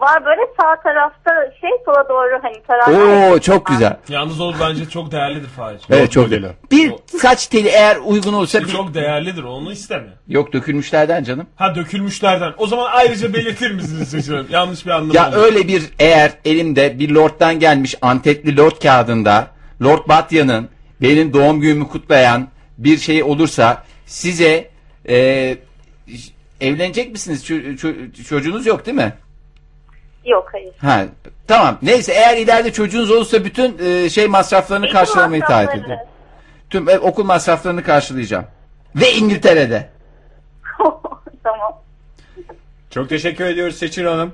Var 0.00 0.24
böyle 0.24 0.40
sağ 0.60 0.82
tarafta 0.82 1.30
şey 1.60 1.70
sola 1.84 2.08
doğru 2.08 2.38
hani 2.42 2.62
tarak. 2.66 2.88
Oo 2.88 3.38
çok 3.38 3.66
güzel. 3.66 3.96
Yalnız 4.08 4.40
o 4.40 4.52
bence 4.60 4.88
çok 4.88 5.12
değerlidir 5.12 5.48
Fahir. 5.48 5.80
Evet 5.90 6.12
çok 6.12 6.24
güzel. 6.30 6.52
Bir 6.70 6.92
saç 7.06 7.46
teli 7.46 7.68
eğer 7.68 7.96
uygun 7.96 8.32
olsa 8.32 8.60
bir... 8.60 8.66
Çok 8.68 8.94
değerlidir 8.94 9.42
onu 9.42 9.72
isteme. 9.72 10.06
Yok 10.28 10.52
dökülmüşlerden 10.52 11.24
canım. 11.24 11.46
Ha 11.56 11.74
dökülmüşlerden. 11.74 12.52
O 12.58 12.66
zaman 12.66 12.88
ayrıca 12.92 13.34
belirtir 13.34 13.70
misiniz 13.70 14.28
Hanım? 14.30 14.46
Yanlış 14.50 14.86
bir 14.86 14.90
anlam 14.90 15.10
Ya 15.16 15.28
oldu. 15.28 15.36
öyle 15.36 15.68
bir 15.68 15.82
eğer 15.98 16.32
elimde 16.44 16.98
bir 16.98 17.10
lorddan 17.10 17.58
gelmiş 17.58 17.94
Antepli 18.02 18.56
lord 18.56 18.82
kağıdında 18.82 19.46
Lord 19.82 20.08
Batya'nın 20.08 20.68
benim 21.02 21.32
doğum 21.32 21.60
günümü 21.60 21.88
kutlayan 21.88 22.48
bir 22.78 22.98
şey 22.98 23.22
olursa 23.22 23.84
size 24.06 24.70
ş- 25.06 26.32
evlenecek 26.60 27.12
misiniz? 27.12 27.50
Ço- 27.50 27.76
ço- 27.78 28.24
çocuğunuz 28.24 28.66
yok 28.66 28.86
değil 28.86 28.96
mi? 28.96 29.12
Yok 30.24 30.48
hayır. 30.52 30.74
Ha, 30.80 31.04
tamam. 31.46 31.78
Neyse 31.82 32.12
eğer 32.12 32.36
ileride 32.36 32.72
çocuğunuz 32.72 33.10
olursa 33.10 33.44
bütün 33.44 33.78
e, 33.78 34.10
şey 34.10 34.26
masraflarını 34.26 34.86
Eğitim 34.86 34.98
karşılamayı 35.00 35.42
taahhüt 35.42 35.68
masrafları. 35.68 35.94
edin. 35.94 36.06
Tüm 36.70 36.88
e, 36.88 36.98
okul 36.98 37.24
masraflarını 37.24 37.82
karşılayacağım. 37.82 38.44
Ve 38.96 39.12
İngiltere'de. 39.12 39.88
tamam. 41.44 41.82
Çok 42.90 43.08
teşekkür 43.08 43.44
ediyoruz 43.44 43.76
Seçil 43.76 44.04
Hanım. 44.04 44.32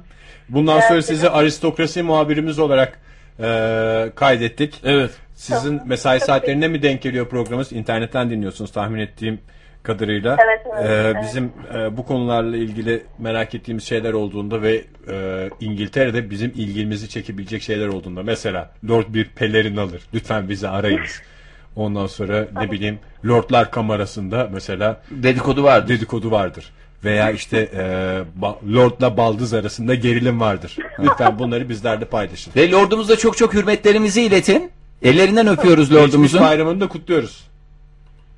Bundan 0.49 0.81
sonra 0.81 0.95
Evet. 0.95 1.05
sizi 1.07 1.31
aristokrasi 1.31 2.03
muhabirimiz 2.03 2.59
olarak 2.59 2.99
e, 3.41 4.13
kaydettik. 4.15 4.81
Evet. 4.85 5.11
Sizin 5.35 5.81
mesai 5.89 6.21
saatlerine 6.21 6.69
mi 6.69 6.83
denk 6.83 7.03
geliyor 7.03 7.29
programımız? 7.29 7.73
İnternetten 7.73 8.31
dinliyorsunuz 8.31 8.73
tahmin 8.73 8.99
ettiğim 9.01 9.41
kadarıyla. 9.87 10.37
Evet, 10.47 10.61
evet, 10.81 10.91
Ee, 10.91 10.95
evet. 10.95 11.17
Bizim 11.23 11.53
e, 11.75 11.97
bu 11.97 12.07
konularla 12.07 12.57
ilgili 12.57 13.03
merak 13.19 13.55
ettiğimiz 13.55 13.85
şeyler 13.85 14.13
olduğunda 14.13 14.63
ve 14.63 14.85
e, 15.11 15.51
İngiltere'de 15.61 16.31
bizim 16.31 16.51
ilgimizi 16.57 17.09
çekebilecek 17.09 17.63
şeyler 17.63 17.89
olduğunda 17.89 18.23
mesela 18.23 18.71
Lord 18.89 19.05
bir 19.09 19.25
pelerin 19.25 19.77
alır. 19.77 20.03
Lütfen 20.15 20.49
bizi 20.49 20.69
arayınız. 20.69 21.23
Ondan 21.77 22.07
sonra 22.07 22.49
ne 22.61 22.71
bileyim 22.71 22.99
Lordlar 23.27 23.71
kamerasında 23.71 24.49
mesela 24.53 25.01
Dedikodu 25.11 25.63
vardı. 25.63 25.89
dedikodu 25.89 26.31
vardır. 26.31 26.65
Veya 27.05 27.31
işte 27.31 27.59
e, 27.75 27.81
ba- 28.41 28.75
Lord'la 28.77 29.17
Baldız 29.17 29.55
arasında 29.55 29.95
gerilim 29.95 30.41
vardır. 30.41 30.77
Lütfen 31.01 31.39
bunları 31.39 31.69
bizlerle 31.69 32.05
paylaşın. 32.05 32.53
Ve 32.57 32.71
lordumuza 32.71 33.17
çok 33.17 33.37
çok 33.37 33.55
hürmetlerimizi 33.55 34.23
iletin. 34.23 34.71
Ellerinden 35.03 35.47
öpüyoruz 35.47 35.89
Geçmiş 35.91 36.07
lordumuzun. 36.09 36.41
bayramını 36.41 36.81
da 36.81 36.89
kutluyoruz. 36.89 37.47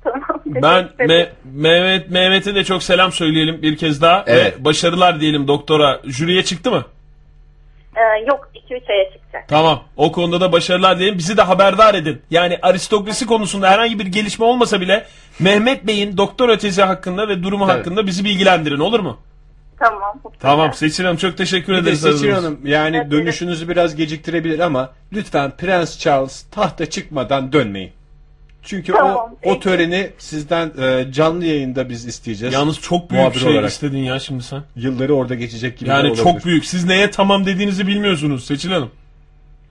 Tamam. 0.03 0.38
Ben. 0.55 0.89
Me- 0.99 1.29
Mehmet 1.53 2.09
Mehmet'e 2.09 2.55
de 2.55 2.63
çok 2.63 2.83
selam 2.83 3.11
söyleyelim 3.11 3.61
bir 3.61 3.77
kez 3.77 4.01
daha 4.01 4.23
Evet. 4.27 4.59
ve 4.59 4.65
başarılar 4.65 5.19
diyelim 5.21 5.47
doktora. 5.47 5.99
Jüriye 6.05 6.43
çıktı 6.43 6.71
mı? 6.71 6.85
Ee, 7.95 8.25
yok 8.27 8.49
2-3 8.55 8.91
aya 8.91 9.11
çıkacak. 9.13 9.47
Tamam. 9.47 9.83
O 9.97 10.11
konuda 10.11 10.41
da 10.41 10.51
başarılar 10.51 10.99
diyelim. 10.99 11.17
Bizi 11.17 11.37
de 11.37 11.41
haberdar 11.41 11.95
edin. 11.95 12.21
Yani 12.31 12.57
aristokrasi 12.61 13.25
konusunda 13.25 13.69
herhangi 13.69 13.99
bir 13.99 14.05
gelişme 14.05 14.45
olmasa 14.45 14.81
bile 14.81 15.05
Mehmet 15.39 15.87
Bey'in 15.87 16.17
doktora 16.17 16.57
tezi 16.57 16.81
hakkında 16.81 17.27
ve 17.27 17.43
durumu 17.43 17.67
Tabii. 17.67 17.77
hakkında 17.77 18.07
bizi 18.07 18.25
bilgilendirin 18.25 18.79
olur 18.79 18.99
mu? 18.99 19.17
Tamam. 19.79 20.19
Tamam 20.39 20.73
Seçil 20.73 21.03
Hanım 21.03 21.17
çok 21.17 21.37
teşekkür 21.37 21.73
Bir 21.73 21.77
de 21.77 21.81
ederiz. 21.81 22.01
Seçil 22.01 22.17
aradığınız 22.33 22.43
Hanım 22.43 22.59
yani 22.63 22.97
Evet, 22.97 23.11
dönüşünüzü 23.11 23.69
biraz 23.69 23.95
geciktirebilir 23.95 24.59
ama 24.59 24.91
lütfen 25.13 25.51
Prens 25.57 25.99
Charles 25.99 26.43
tahta 26.51 26.85
çıkmadan 26.85 27.53
dönmeyin. 27.53 27.91
Çünkü 28.63 28.91
Tamam, 28.93 29.35
o 29.45 29.51
o 29.51 29.59
töreni 29.59 30.09
sizden 30.17 30.71
e, 30.81 31.11
canlı 31.11 31.45
yayında 31.45 31.89
biz 31.89 32.05
isteyeceğiz. 32.05 32.53
Yalnız 32.53 32.79
çok 32.81 33.09
büyük 33.09 33.23
Muhabir 33.23 33.39
şey 33.39 33.53
olarak. 33.53 33.69
istedin 33.69 33.97
ya 33.97 34.19
şimdi 34.19 34.43
sen. 34.43 34.61
Yılları 34.75 35.15
orada 35.15 35.35
geçecek 35.35 35.77
gibi 35.77 35.89
Yani 35.89 36.07
olabilir. 36.07 36.23
çok 36.23 36.45
büyük. 36.45 36.65
Siz 36.65 36.85
neye 36.85 37.11
tamam 37.11 37.45
dediğinizi 37.45 37.87
bilmiyorsunuz 37.87 38.45
Seçil 38.45 38.71
Hanım. 38.71 38.91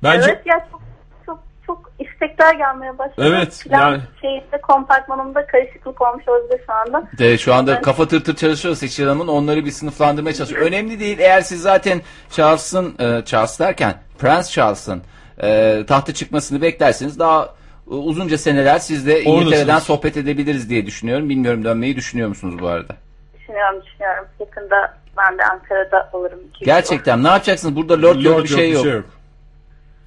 Bence 0.02 0.30
Evet 0.30 0.46
ya 0.46 0.66
çok 0.70 0.80
çok 1.26 1.40
çok 1.66 1.90
istekler 1.98 2.54
gelmeye 2.54 2.98
başladı. 2.98 3.28
Evet, 3.36 3.64
Plan 3.68 3.90
yani- 3.90 4.02
şeyinde 4.20 4.60
kompartmanımda 4.62 5.46
karışıklık 5.46 6.00
olmuş 6.00 6.28
olabilir 6.28 6.60
şu 6.66 6.72
anda. 6.72 7.08
De 7.18 7.38
şu 7.38 7.54
anda 7.54 7.80
kafa 7.82 8.08
tır 8.08 8.24
tır 8.24 8.36
çalışıyor 8.36 8.74
Seçil 8.74 9.04
Hanım'ın. 9.04 9.28
Onları 9.28 9.64
bir 9.64 9.70
sınıflandırmaya 9.70 10.34
çalışıyor. 10.34 10.60
Önemli 10.62 11.00
değil. 11.00 11.18
Eğer 11.18 11.40
siz 11.40 11.62
zaten 11.62 12.00
Charles'ın, 12.30 12.94
e, 12.98 13.24
Charles 13.24 13.58
derken 13.60 13.94
Prens 14.18 14.50
Charles'ın 14.52 15.02
e, 15.42 15.84
tahta 15.88 16.14
çıkmasını 16.14 16.62
beklerseniz 16.62 17.18
daha 17.18 17.57
uzunca 17.90 18.38
seneler 18.38 18.78
sizle 18.78 19.22
İngiltere'den 19.22 19.78
sohbet 19.78 20.16
edebiliriz 20.16 20.70
diye 20.70 20.86
düşünüyorum. 20.86 21.28
Bilmiyorum 21.28 21.64
dönmeyi 21.64 21.96
düşünüyor 21.96 22.28
musunuz 22.28 22.54
bu 22.60 22.66
arada? 22.68 22.96
Düşünüyorum 23.40 23.82
düşünüyorum. 23.86 24.24
Yakında 24.40 24.94
ben 25.16 25.38
de 25.38 25.44
Ankara'da 25.44 26.10
olurum. 26.12 26.38
Gerçekten 26.60 27.24
ne 27.24 27.28
yapacaksınız? 27.28 27.76
Burada 27.76 28.02
lord, 28.02 28.16
yok 28.20 28.36
Lord 28.36 28.44
bir 28.44 28.48
şey 28.48 28.70
yok. 28.72 29.04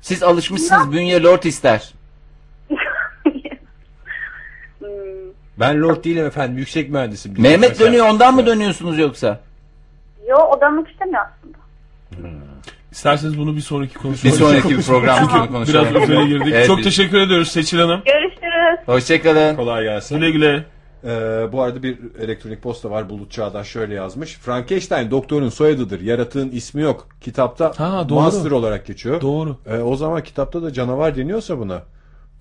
Siz 0.01 0.23
alışmışsınız 0.23 0.91
bünye 0.91 1.23
lord 1.23 1.43
ister. 1.43 1.93
Hmm, 4.79 4.87
Ben 5.59 5.81
Lord 5.81 6.03
değilim 6.03 6.25
efendim 6.25 6.57
yüksek 6.57 6.89
mühendisim. 6.89 7.33
Mehmet 7.41 7.69
Mesela. 7.69 7.87
dönüyor 7.87 8.07
ondan 8.09 8.35
mı 8.35 8.45
dönüyorsunuz 8.45 8.97
yoksa? 8.99 9.39
Yo 10.27 10.37
o 10.37 10.61
dönmek 10.61 10.89
istemiyor 10.91 11.21
aslında. 11.21 11.57
İsterseniz 12.91 13.37
bunu 13.37 13.55
bir 13.55 13.61
sonraki 13.61 13.95
Bir 13.95 13.99
konuşmada 13.99 14.35
sonraki 14.35 14.69
bir 14.77 14.83
programda 14.83 15.33
Biraz 15.33 15.47
konuşalım. 15.47 16.03
üzerine 16.03 16.25
girdik. 16.25 16.53
Evet, 16.53 16.67
çok 16.67 16.77
biz- 16.77 16.85
teşekkür 16.85 17.17
ediyoruz 17.21 17.47
Seçil 17.47 17.79
Hanım. 17.79 18.01
Görüşürüz. 18.05 18.79
Hoşçakalın. 18.87 19.55
Kolay 19.55 19.83
gelsin. 19.83 20.15
Güle 20.15 20.31
güle. 20.31 20.65
Ee, 21.03 21.09
bu 21.51 21.61
arada 21.61 21.83
bir 21.83 21.97
elektronik 22.19 22.61
posta 22.61 22.89
var 22.89 23.09
Bulut 23.09 23.31
Çağdaş 23.31 23.67
şöyle 23.67 23.93
yazmış. 23.93 24.33
Frankenstein 24.37 25.11
doktorun 25.11 25.49
soyadıdır. 25.49 26.01
Yaratığın 26.01 26.49
ismi 26.49 26.81
yok. 26.81 27.07
Kitapta 27.21 27.71
Ha, 27.77 28.09
doğru. 28.09 28.19
Master 28.19 28.51
olarak 28.51 28.85
geçiyor. 28.85 29.21
Doğru. 29.21 29.57
Ee, 29.65 29.77
o 29.77 29.95
zaman 29.95 30.23
kitapta 30.23 30.63
da 30.63 30.73
canavar 30.73 31.15
deniyorsa 31.15 31.57
buna 31.59 31.83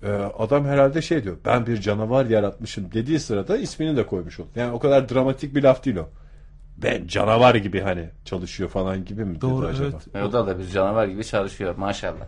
e, 0.03 0.11
adam 0.39 0.65
herhalde 0.65 1.01
şey 1.01 1.23
diyor. 1.23 1.35
Ben 1.45 1.65
bir 1.67 1.81
canavar 1.81 2.25
yaratmışım 2.25 2.91
dediği 2.93 3.19
sırada 3.19 3.57
ismini 3.57 3.97
de 3.97 4.05
koymuş 4.05 4.39
oldu. 4.39 4.49
Yani 4.55 4.71
o 4.71 4.79
kadar 4.79 5.09
dramatik 5.09 5.55
bir 5.55 5.63
laf 5.63 5.85
değil 5.85 5.97
o. 5.97 6.09
Ben 6.83 7.07
canavar 7.07 7.55
gibi 7.55 7.81
hani 7.81 8.09
çalışıyor 8.25 8.69
falan 8.69 9.05
gibi 9.05 9.25
mi 9.25 9.41
Doğru, 9.41 9.61
dedi 9.67 9.71
acaba? 9.71 9.87
evet. 10.13 10.15
E, 10.15 10.27
O 10.27 10.31
da 10.33 10.47
da 10.47 10.59
bir 10.59 10.67
canavar 10.67 11.07
gibi 11.07 11.23
çalışıyor 11.23 11.75
maşallah. 11.77 12.25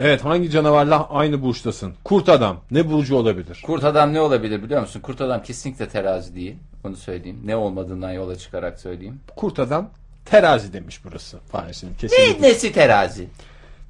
Evet 0.00 0.24
hangi 0.24 0.50
canavarla 0.50 1.08
aynı 1.10 1.42
burçtasın? 1.42 1.94
Kurt 2.04 2.28
adam. 2.28 2.60
Ne 2.70 2.90
burcu 2.90 3.16
olabilir? 3.16 3.62
Kurt 3.66 3.84
adam 3.84 4.12
ne 4.12 4.20
olabilir 4.20 4.62
biliyor 4.62 4.80
musun? 4.80 5.00
Kurt 5.00 5.20
adam 5.20 5.42
kesinlikle 5.42 5.88
terazi 5.88 6.34
değil. 6.34 6.56
Onu 6.84 6.96
söyleyeyim. 6.96 7.40
Ne 7.44 7.56
olmadığından 7.56 8.12
yola 8.12 8.36
çıkarak 8.36 8.80
söyleyeyim. 8.80 9.20
Kurt 9.36 9.58
adam 9.58 9.90
terazi 10.24 10.72
demiş 10.72 11.00
burası. 11.04 11.38
Fahrettin 11.38 11.88
Ne, 11.90 11.96
kesinlikle. 11.96 12.48
nesi 12.48 12.72
terazi? 12.72 13.28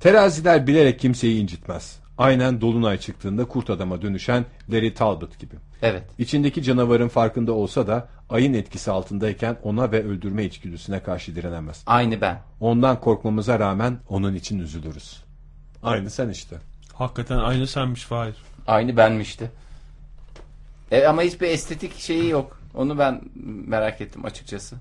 Teraziler 0.01 0.67
bilerek 0.67 0.99
kimseyi 1.01 1.43
incitmez. 1.43 2.01
Aynen 2.19 2.61
dolunay 2.61 2.99
çıktığında 2.99 3.45
kurt 3.45 3.71
adama 3.71 4.03
dönüşen 4.03 4.45
Larry 4.73 4.95
Talbot 4.95 5.39
gibi. 5.39 5.55
Evet. 5.83 6.03
İçindeki 6.19 6.63
canavarın 6.63 7.09
farkında 7.09 7.53
olsa 7.53 7.87
da 7.87 8.09
ayın 8.31 8.55
etkisi 8.55 8.91
altındayken 8.91 9.57
ona 9.63 9.93
ve 9.93 10.05
öldürme 10.05 10.45
içgüdüsüne 10.45 11.03
karşı 11.03 11.37
direnemez. 11.37 11.83
Aynı 11.87 12.21
ben. 12.21 12.41
Ondan 12.61 13.01
korkmamıza 13.01 13.59
rağmen 13.59 13.99
onun 14.09 14.35
için 14.35 14.59
üzülürüz. 14.59 15.23
Aynı 15.83 16.11
sen 16.11 16.29
işte. 16.29 16.57
Hakikaten 16.95 17.39
aynı 17.39 17.67
senmiş 17.67 18.03
Fahir. 18.03 18.35
Aynı 18.67 18.97
benmişti. 18.97 19.51
E, 20.91 21.07
ama 21.07 21.23
hiçbir 21.23 21.49
estetik 21.49 21.99
şeyi 21.99 22.29
yok. 22.29 22.61
Onu 22.75 22.99
ben 22.99 23.21
merak 23.67 24.01
ettim 24.01 24.25
açıkçası. 24.25 24.77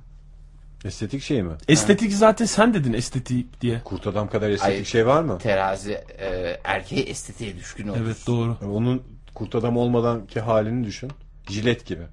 Estetik 0.85 1.21
şey 1.21 1.43
mi? 1.43 1.53
Estetik 1.67 2.13
zaten 2.13 2.45
sen 2.45 2.73
dedin 2.73 2.93
estetik 2.93 3.61
diye. 3.61 3.81
Kurt 3.83 4.07
adam 4.07 4.29
kadar 4.29 4.49
estetik 4.49 4.77
Ay- 4.77 4.85
şey 4.85 5.07
var 5.07 5.23
mı? 5.23 5.37
Terazi 5.37 5.91
e, 6.19 6.59
erkeğe 6.63 7.01
estetiğe 7.01 7.57
düşkün 7.57 7.87
olur. 7.87 7.97
Evet 8.01 8.17
doğru. 8.27 8.57
Onun 8.73 9.03
kurt 9.33 9.55
adam 9.55 9.77
olmadanki 9.77 10.39
halini 10.39 10.85
düşün. 10.85 11.11
Jilet 11.49 11.85
gibi. 11.85 12.03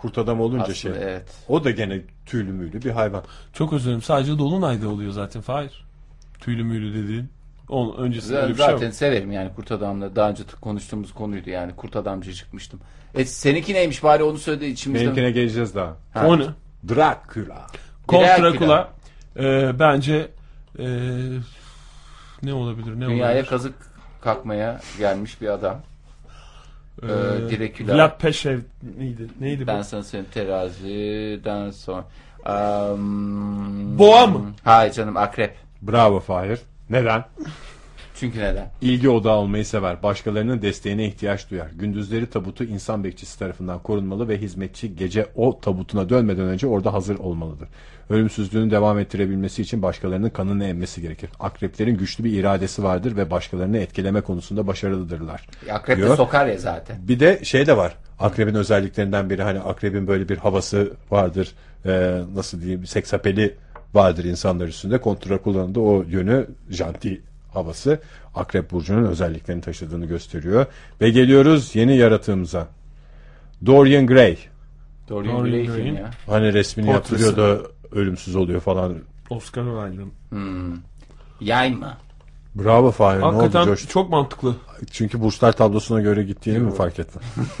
Kurt 0.00 0.18
adam 0.18 0.40
olunca 0.40 0.62
Aslında 0.62 0.74
şey. 0.74 0.92
evet. 0.92 1.24
O 1.48 1.64
da 1.64 1.70
gene 1.70 2.00
tüylü 2.26 2.52
müylü 2.52 2.82
bir 2.82 2.90
hayvan. 2.90 3.22
Çok 3.52 3.72
özür 3.72 3.84
dilerim. 3.86 4.02
Sadece 4.02 4.38
Dolunay'da 4.38 4.88
oluyor 4.88 5.12
zaten 5.12 5.42
Fahir. 5.42 5.84
Tüylü 6.40 6.64
müylü 6.64 7.04
dediğin. 7.04 7.28
Onun 7.68 7.96
öncesinde 7.96 8.34
Z- 8.36 8.42
öyle 8.42 8.52
bir 8.52 8.58
şey 8.58 8.66
Zaten 8.66 8.86
yok. 8.86 8.94
severim 8.94 9.32
yani 9.32 9.50
kurt 9.56 9.72
adamla. 9.72 10.16
Daha 10.16 10.30
önce 10.30 10.42
konuştuğumuz 10.60 11.14
konuydu 11.14 11.50
yani 11.50 11.76
kurt 11.76 11.96
adamcı 11.96 12.32
çıkmıştım. 12.34 12.80
E 13.14 13.24
seninki 13.24 13.74
neymiş 13.74 14.02
bari 14.02 14.22
onu 14.22 14.38
söyle 14.38 14.68
içimizde. 14.68 15.04
Benimkine 15.04 15.30
geleceğiz 15.30 15.74
daha. 15.74 15.96
Ha. 16.14 16.26
O 16.26 16.38
ne? 16.38 16.44
Dracula. 16.88 17.66
Kont 18.06 18.22
Dracula. 18.26 18.88
E, 19.36 19.78
bence 19.78 20.28
e, 20.78 20.86
ne 22.42 22.52
olabilir 22.54 23.00
ne 23.00 23.06
Dünyaya 23.06 23.32
olabilir? 23.32 23.46
kazık 23.46 23.74
kakmaya 24.20 24.80
gelmiş 24.98 25.40
bir 25.40 25.48
adam. 25.48 25.80
E, 27.02 27.06
Dracula. 27.08 27.94
Vlad 27.96 28.20
Peşev 28.20 28.58
neydi? 28.98 29.26
Neydi 29.40 29.66
Ben 29.66 29.78
bu? 29.78 29.84
sana 29.84 30.02
söyleyeyim 30.02 30.30
teraziden 30.34 31.70
sonra. 31.70 32.04
Um, 32.92 33.98
Boğa 33.98 34.26
mı? 34.26 34.52
Hayır 34.64 34.92
canım 34.92 35.16
akrep. 35.16 35.56
Bravo 35.82 36.20
Fahir. 36.20 36.58
Neden? 36.90 37.24
Çünkü 38.20 38.38
neden? 38.38 38.70
İlgi 38.80 39.08
odağı 39.08 39.36
olmayı 39.36 39.66
sever. 39.66 40.02
Başkalarının 40.02 40.62
desteğine 40.62 41.06
ihtiyaç 41.06 41.50
duyar. 41.50 41.70
Gündüzleri 41.70 42.26
tabutu 42.26 42.64
insan 42.64 43.04
bekçisi 43.04 43.38
tarafından 43.38 43.78
korunmalı 43.78 44.28
ve 44.28 44.38
hizmetçi 44.38 44.96
gece 44.96 45.26
o 45.34 45.60
tabutuna 45.60 46.08
dönmeden 46.08 46.44
önce 46.44 46.66
orada 46.66 46.92
hazır 46.92 47.18
olmalıdır. 47.18 47.68
Ölümsüzlüğünü 48.10 48.70
devam 48.70 48.98
ettirebilmesi 48.98 49.62
için 49.62 49.82
başkalarının 49.82 50.30
kanını 50.30 50.64
emmesi 50.64 51.02
gerekir. 51.02 51.30
Akreplerin 51.40 51.98
güçlü 51.98 52.24
bir 52.24 52.32
iradesi 52.32 52.82
vardır 52.82 53.16
ve 53.16 53.30
başkalarını 53.30 53.78
etkileme 53.78 54.20
konusunda 54.20 54.66
başarılıdırlar. 54.66 55.46
Akrep 55.70 55.98
de 55.98 56.02
Diyor. 56.02 56.16
sokar 56.16 56.46
ya 56.46 56.58
zaten. 56.58 56.96
Bir 57.08 57.20
de 57.20 57.44
şey 57.44 57.66
de 57.66 57.76
var. 57.76 57.96
Akrebin 58.18 58.54
özelliklerinden 58.54 59.30
biri 59.30 59.42
hani 59.42 59.60
akrebin 59.60 60.06
böyle 60.06 60.28
bir 60.28 60.36
havası 60.36 60.92
vardır. 61.10 61.54
Ee, 61.86 62.20
nasıl 62.34 62.60
diyeyim 62.60 62.86
seksapeli 62.86 63.56
vardır 63.94 64.24
insanlar 64.24 64.68
üstünde. 64.68 64.98
Kontra 64.98 65.38
kullanımda 65.38 65.80
o 65.80 66.02
yönü 66.02 66.46
janti 66.70 67.22
havası 67.52 68.00
akrep 68.34 68.70
burcunun 68.70 69.04
özelliklerini 69.04 69.62
taşıdığını 69.62 70.06
gösteriyor. 70.06 70.66
Ve 71.00 71.10
geliyoruz 71.10 71.76
yeni 71.76 71.96
yaratığımıza. 71.96 72.68
Dorian 73.66 74.06
Gray. 74.06 74.38
Dorian 75.08 75.38
Dorian 75.38 75.50
Gray 75.50 75.66
Gray'in 75.66 75.96
ya? 75.96 76.10
Hani 76.26 76.52
resmini 76.52 76.92
Portresi. 76.92 77.24
yaptırıyor 77.24 77.60
da 77.62 77.66
ölümsüz 77.92 78.36
oluyor 78.36 78.60
falan. 78.60 78.96
Oscar 79.30 79.64
Wilde'ın. 79.64 80.80
Yay 81.40 81.70
mı? 81.70 81.96
Bravo 82.54 82.90
Fahir. 82.90 83.20
Ne 83.20 83.24
oldu 83.24 83.36
Hakikaten 83.36 83.64
Coş? 83.66 83.88
çok 83.88 84.10
mantıklı. 84.10 84.56
Çünkü 84.90 85.20
burçlar 85.20 85.52
tablosuna 85.52 86.00
göre 86.00 86.22
gittiğini 86.22 86.58
mi 86.58 86.74
fark 86.74 86.98
ettin? 86.98 87.22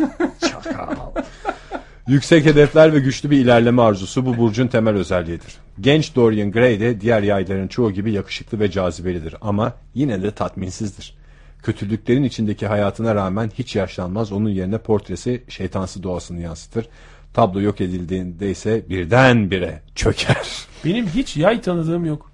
Yüksek 2.10 2.44
hedefler 2.44 2.94
ve 2.94 2.98
güçlü 2.98 3.30
bir 3.30 3.38
ilerleme 3.38 3.82
arzusu 3.82 4.26
bu 4.26 4.36
burcun 4.36 4.66
temel 4.66 4.94
özelliğidir. 4.94 5.54
Genç 5.80 6.16
Dorian 6.16 6.52
Gray 6.52 6.80
de 6.80 7.00
diğer 7.00 7.22
yayların 7.22 7.68
çoğu 7.68 7.90
gibi 7.90 8.12
yakışıklı 8.12 8.60
ve 8.60 8.70
cazibelidir 8.70 9.34
ama 9.40 9.72
yine 9.94 10.22
de 10.22 10.30
tatminsizdir. 10.30 11.14
Kötülüklerin 11.62 12.22
içindeki 12.22 12.66
hayatına 12.66 13.14
rağmen 13.14 13.50
hiç 13.58 13.76
yaşlanmaz. 13.76 14.32
Onun 14.32 14.48
yerine 14.48 14.78
portresi 14.78 15.42
şeytansı 15.48 16.02
doğasını 16.02 16.40
yansıtır. 16.40 16.88
Tablo 17.34 17.60
yok 17.60 17.80
edildiğinde 17.80 18.50
ise 18.50 18.88
birdenbire 18.88 19.82
çöker. 19.94 20.48
Benim 20.84 21.06
hiç 21.06 21.36
yay 21.36 21.60
tanıdığım 21.60 22.04
yok. 22.04 22.30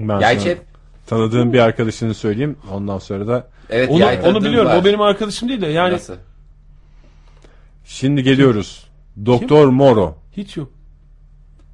Ben 0.00 0.20
Yay 0.20 0.38
sana 0.38 0.54
tanıdığım 1.06 1.52
bir 1.52 1.58
arkadaşını 1.58 2.14
söyleyeyim. 2.14 2.56
Ondan 2.72 2.98
sonra 2.98 3.26
da 3.26 3.48
Evet 3.70 3.90
Onu, 3.90 4.00
yay 4.00 4.16
onu 4.16 4.22
tanıdığım 4.22 4.44
biliyorum. 4.44 4.70
var. 4.70 4.80
O 4.80 4.84
benim 4.84 5.00
arkadaşım 5.00 5.48
değil 5.48 5.60
de 5.60 5.66
yani 5.66 5.92
Nasıl? 5.94 6.14
Şimdi 7.86 8.22
geliyoruz. 8.22 8.86
Doktor 9.26 9.68
Moro. 9.68 10.14
hiç 10.36 10.56
yok. 10.56 10.68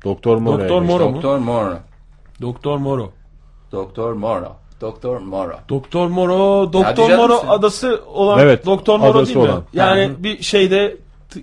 Doktor 0.05 0.37
Moro. 0.37 0.59
Doktor 0.59 0.83
Moro 0.83 1.09
mu? 1.11 1.15
Doktor 1.17 1.39
Moro. 1.39 1.79
Doktor 2.41 2.79
Moro. 2.79 3.13
Doktor 3.73 4.13
Moro. 4.13 4.57
Doktor 4.81 5.19
Moro. 5.19 5.59
Doktor 5.69 6.09
Moro, 6.09 6.73
Doktor 6.73 7.17
Moro 7.17 7.35
misin? 7.35 7.49
adası 7.49 8.03
olan 8.07 8.39
Evet, 8.39 8.67
Doktor 8.67 8.99
Moro 8.99 9.19
adası 9.19 9.35
değil 9.35 9.47
mi? 9.47 9.53
olan. 9.53 9.65
Yani 9.73 10.05
hı. 10.05 10.25
bir 10.25 10.43
şeyde 10.43 10.97
tı- 11.31 11.43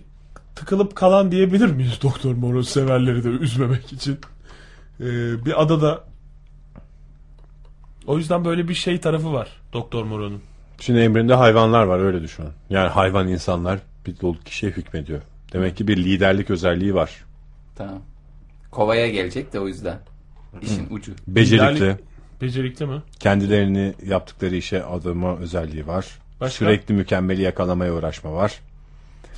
tıkılıp 0.55 0.95
kalan 0.95 1.31
diyebilir 1.31 1.71
miyiz 1.71 1.99
Doktor 2.03 2.33
Moro 2.33 2.63
severleri 2.63 3.23
de 3.23 3.27
üzmemek 3.27 3.93
için? 3.93 4.19
Ee, 4.99 5.05
bir 5.45 5.61
adada 5.61 6.03
o 8.07 8.17
yüzden 8.17 8.45
böyle 8.45 8.67
bir 8.67 8.73
şey 8.73 8.99
tarafı 8.99 9.33
var 9.33 9.49
Doktor 9.73 10.03
Moro'nun. 10.03 10.41
Şimdi 10.79 10.99
emrinde 10.99 11.33
hayvanlar 11.33 11.83
var 11.83 11.99
öyle 11.99 12.21
düşünün. 12.21 12.51
Yani 12.69 12.87
hayvan 12.87 13.27
insanlar 13.27 13.79
bir 14.09 14.19
dolu 14.19 14.39
kişiye 14.45 14.71
hükmediyor. 14.71 15.21
Demek 15.53 15.77
ki 15.77 15.87
bir 15.87 15.97
liderlik 15.97 16.49
özelliği 16.49 16.95
var. 16.95 17.25
Tamam. 17.75 18.01
Kovaya 18.71 19.07
gelecek 19.09 19.53
de 19.53 19.59
o 19.59 19.67
yüzden. 19.67 19.99
İşin 20.61 20.87
ucu. 20.89 21.11
Becerikli. 21.27 21.65
Liderlik- 21.83 21.97
Becerikli 22.41 22.85
mi? 22.85 23.01
Kendilerini 23.19 23.93
yaptıkları 24.05 24.55
işe 24.55 24.83
adama 24.83 25.37
özelliği 25.37 25.87
var. 25.87 26.05
Başka? 26.41 26.55
Sürekli 26.65 26.93
mükemmeli 26.93 27.41
yakalamaya 27.41 27.93
uğraşma 27.93 28.33
var. 28.33 28.59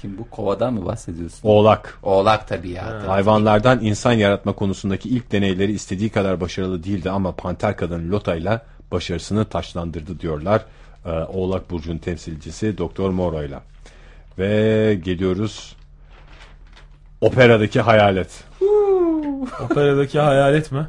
Kim 0.01 0.17
bu? 0.17 0.29
Kovadan 0.29 0.73
mı 0.73 0.85
bahsediyorsun? 0.85 1.39
Oğlak. 1.49 1.99
Oğlak 2.03 2.47
tabii 2.47 2.69
ya. 2.69 2.89
tabii. 2.89 3.07
Hayvanlardan 3.07 3.79
insan 3.85 4.13
yaratma 4.13 4.53
konusundaki 4.53 5.09
ilk 5.09 5.31
deneyleri 5.31 5.71
istediği 5.71 6.09
kadar 6.09 6.41
başarılı 6.41 6.83
değildi 6.83 7.09
ama 7.09 7.35
panter 7.35 7.77
kadın 7.77 8.11
Lota 8.11 8.35
ile 8.35 8.61
başarısını 8.91 9.45
taşlandırdı 9.45 10.19
diyorlar. 10.19 10.65
Ee, 11.05 11.09
Oğlak 11.09 11.71
Burcu'nun 11.71 11.97
temsilcisi 11.97 12.77
Doktor 12.77 13.09
Moro 13.09 13.43
ile. 13.43 13.59
Ve 14.39 14.99
geliyoruz 15.03 15.75
operadaki 17.21 17.81
hayalet. 17.81 18.43
Operadaki 19.65 20.19
hayalet 20.19 20.71
mi? 20.71 20.87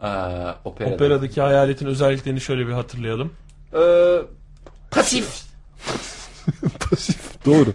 Aa, 0.00 0.54
operada. 0.64 0.94
Operadaki 0.94 1.40
hayaletin 1.40 1.86
özelliklerini 1.86 2.40
şöyle 2.40 2.66
bir 2.66 2.72
hatırlayalım. 2.72 3.32
Ee, 3.74 4.18
pasif. 4.90 5.42
Pasif 6.90 7.46
doğru. 7.46 7.72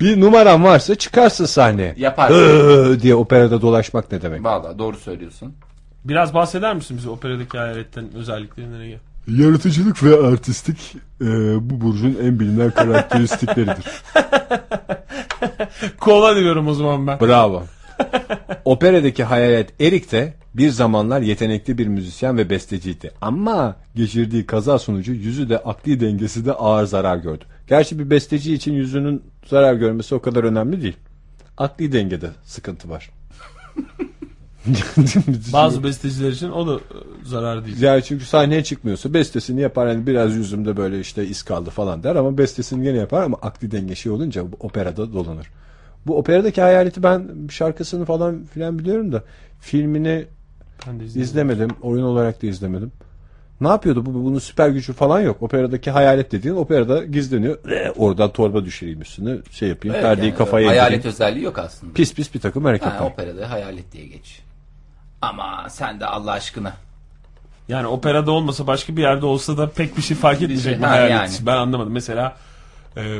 Bir 0.00 0.20
numaran 0.20 0.64
varsa 0.64 0.94
çıkarsın 0.94 1.44
sahneye. 1.44 1.94
Yapar. 1.96 2.30
Iıı 2.30 3.00
diye 3.00 3.14
operada 3.14 3.62
dolaşmak 3.62 4.12
ne 4.12 4.22
demek? 4.22 4.44
Valla 4.44 4.78
doğru 4.78 4.96
söylüyorsun. 4.96 5.54
Biraz 6.04 6.34
bahseder 6.34 6.74
misin 6.74 6.96
bize 6.96 7.10
operadaki 7.10 7.58
hayaletten 7.58 8.14
özelliklerinden? 8.14 8.98
Yaratıcılık 9.28 10.04
ve 10.04 10.26
artistik 10.26 10.96
e, 11.20 11.26
bu 11.70 11.80
burcun 11.80 12.18
en 12.22 12.40
bilinen 12.40 12.70
karakteristikleridir. 12.70 13.84
Kova 16.00 16.36
diyorum 16.36 16.68
o 16.68 16.74
zaman 16.74 17.06
ben. 17.06 17.20
Bravo. 17.20 17.62
Operadaki 18.64 19.24
hayalet 19.24 19.80
Erik 19.80 20.12
de 20.12 20.34
bir 20.54 20.70
zamanlar 20.70 21.20
yetenekli 21.20 21.78
bir 21.78 21.86
müzisyen 21.86 22.38
ve 22.38 22.50
besteciydi. 22.50 23.10
Ama 23.20 23.76
geçirdiği 23.94 24.46
kaza 24.46 24.78
sonucu 24.78 25.12
yüzü 25.12 25.48
de 25.48 25.58
akli 25.58 26.00
dengesi 26.00 26.46
de 26.46 26.52
ağır 26.52 26.84
zarar 26.84 27.16
gördü. 27.16 27.44
Gerçi 27.68 27.98
bir 27.98 28.10
besteci 28.10 28.54
için 28.54 28.72
yüzünün 28.72 29.22
zarar 29.46 29.74
görmesi 29.74 30.14
o 30.14 30.22
kadar 30.22 30.44
önemli 30.44 30.82
değil. 30.82 30.96
Akli 31.58 31.92
dengede 31.92 32.30
sıkıntı 32.44 32.90
var. 32.90 33.10
Bazı 35.52 35.84
besteciler 35.84 36.30
için 36.32 36.50
o 36.50 36.66
da 36.66 36.74
e, 36.74 36.78
zarar 37.24 37.64
değil. 37.66 37.82
Yani 37.82 38.02
çünkü 38.02 38.24
sahneye 38.24 38.64
çıkmıyorsa 38.64 39.14
bestesini 39.14 39.60
yapar 39.60 39.88
hani 39.88 40.06
biraz 40.06 40.34
yüzümde 40.34 40.76
böyle 40.76 41.00
işte 41.00 41.26
iz 41.26 41.42
kaldı 41.42 41.70
falan 41.70 42.02
der 42.02 42.16
ama 42.16 42.38
bestesini 42.38 42.86
yine 42.86 42.98
yapar 42.98 43.22
ama 43.22 43.36
akli 43.42 43.70
denge 43.70 43.94
şey 43.94 44.12
olunca 44.12 44.52
bu 44.52 44.56
operada 44.60 45.12
dolanır. 45.12 45.46
Bu 46.06 46.18
operadaki 46.18 46.60
hayaleti 46.60 47.02
ben 47.02 47.28
şarkısını 47.50 48.04
falan 48.04 48.44
filan 48.44 48.78
biliyorum 48.78 49.12
da 49.12 49.22
filmini 49.60 50.24
Ben 50.86 51.00
de 51.00 51.04
izledim. 51.04 51.22
izlemedim. 51.22 51.70
Oyun 51.82 52.02
olarak 52.02 52.42
da 52.42 52.46
izlemedim. 52.46 52.92
Ne 53.60 53.68
yapıyordu 53.68 54.06
bu? 54.06 54.14
Bunun 54.14 54.38
süper 54.38 54.68
gücü 54.68 54.92
falan 54.92 55.20
yok. 55.20 55.42
Operadaki 55.42 55.90
hayalet 55.90 56.32
dediğin 56.32 56.54
operada 56.54 57.04
gizleniyor. 57.04 57.58
Ee, 57.70 57.90
Oradan 57.90 58.32
torba 58.32 58.64
düşüreyim 58.64 59.00
üstüne 59.00 59.36
şey 59.50 59.68
yapayım. 59.68 59.94
Evet, 59.94 60.04
perdeyi 60.04 60.28
yani 60.28 60.38
kafaya 60.38 60.68
Hayalet 60.68 60.92
indireyim. 60.92 61.08
özelliği 61.14 61.44
yok 61.44 61.58
aslında. 61.58 61.92
Pis 61.92 62.14
pis 62.14 62.34
bir 62.34 62.40
takım 62.40 62.64
hareketler. 62.64 62.92
Ha, 62.92 63.04
operada 63.06 63.50
hayalet 63.50 63.92
diye 63.92 64.06
geç. 64.06 64.40
Ama 65.22 65.66
sen 65.70 66.00
de 66.00 66.06
Allah 66.06 66.32
aşkına. 66.32 66.72
Yani 67.68 67.86
operada 67.86 68.30
olmasa 68.30 68.66
başka 68.66 68.96
bir 68.96 69.02
yerde 69.02 69.26
olsa 69.26 69.56
da 69.58 69.70
pek 69.70 69.96
bir 69.96 70.02
şey 70.02 70.16
fark 70.16 70.42
etmeyecek 70.42 70.78
mi 70.80 70.86
Ha, 70.86 70.90
hayalet? 70.90 71.10
yani. 71.10 71.46
Ben 71.46 71.56
anlamadım. 71.56 71.92
Mesela 71.92 72.36
e, 72.96 73.18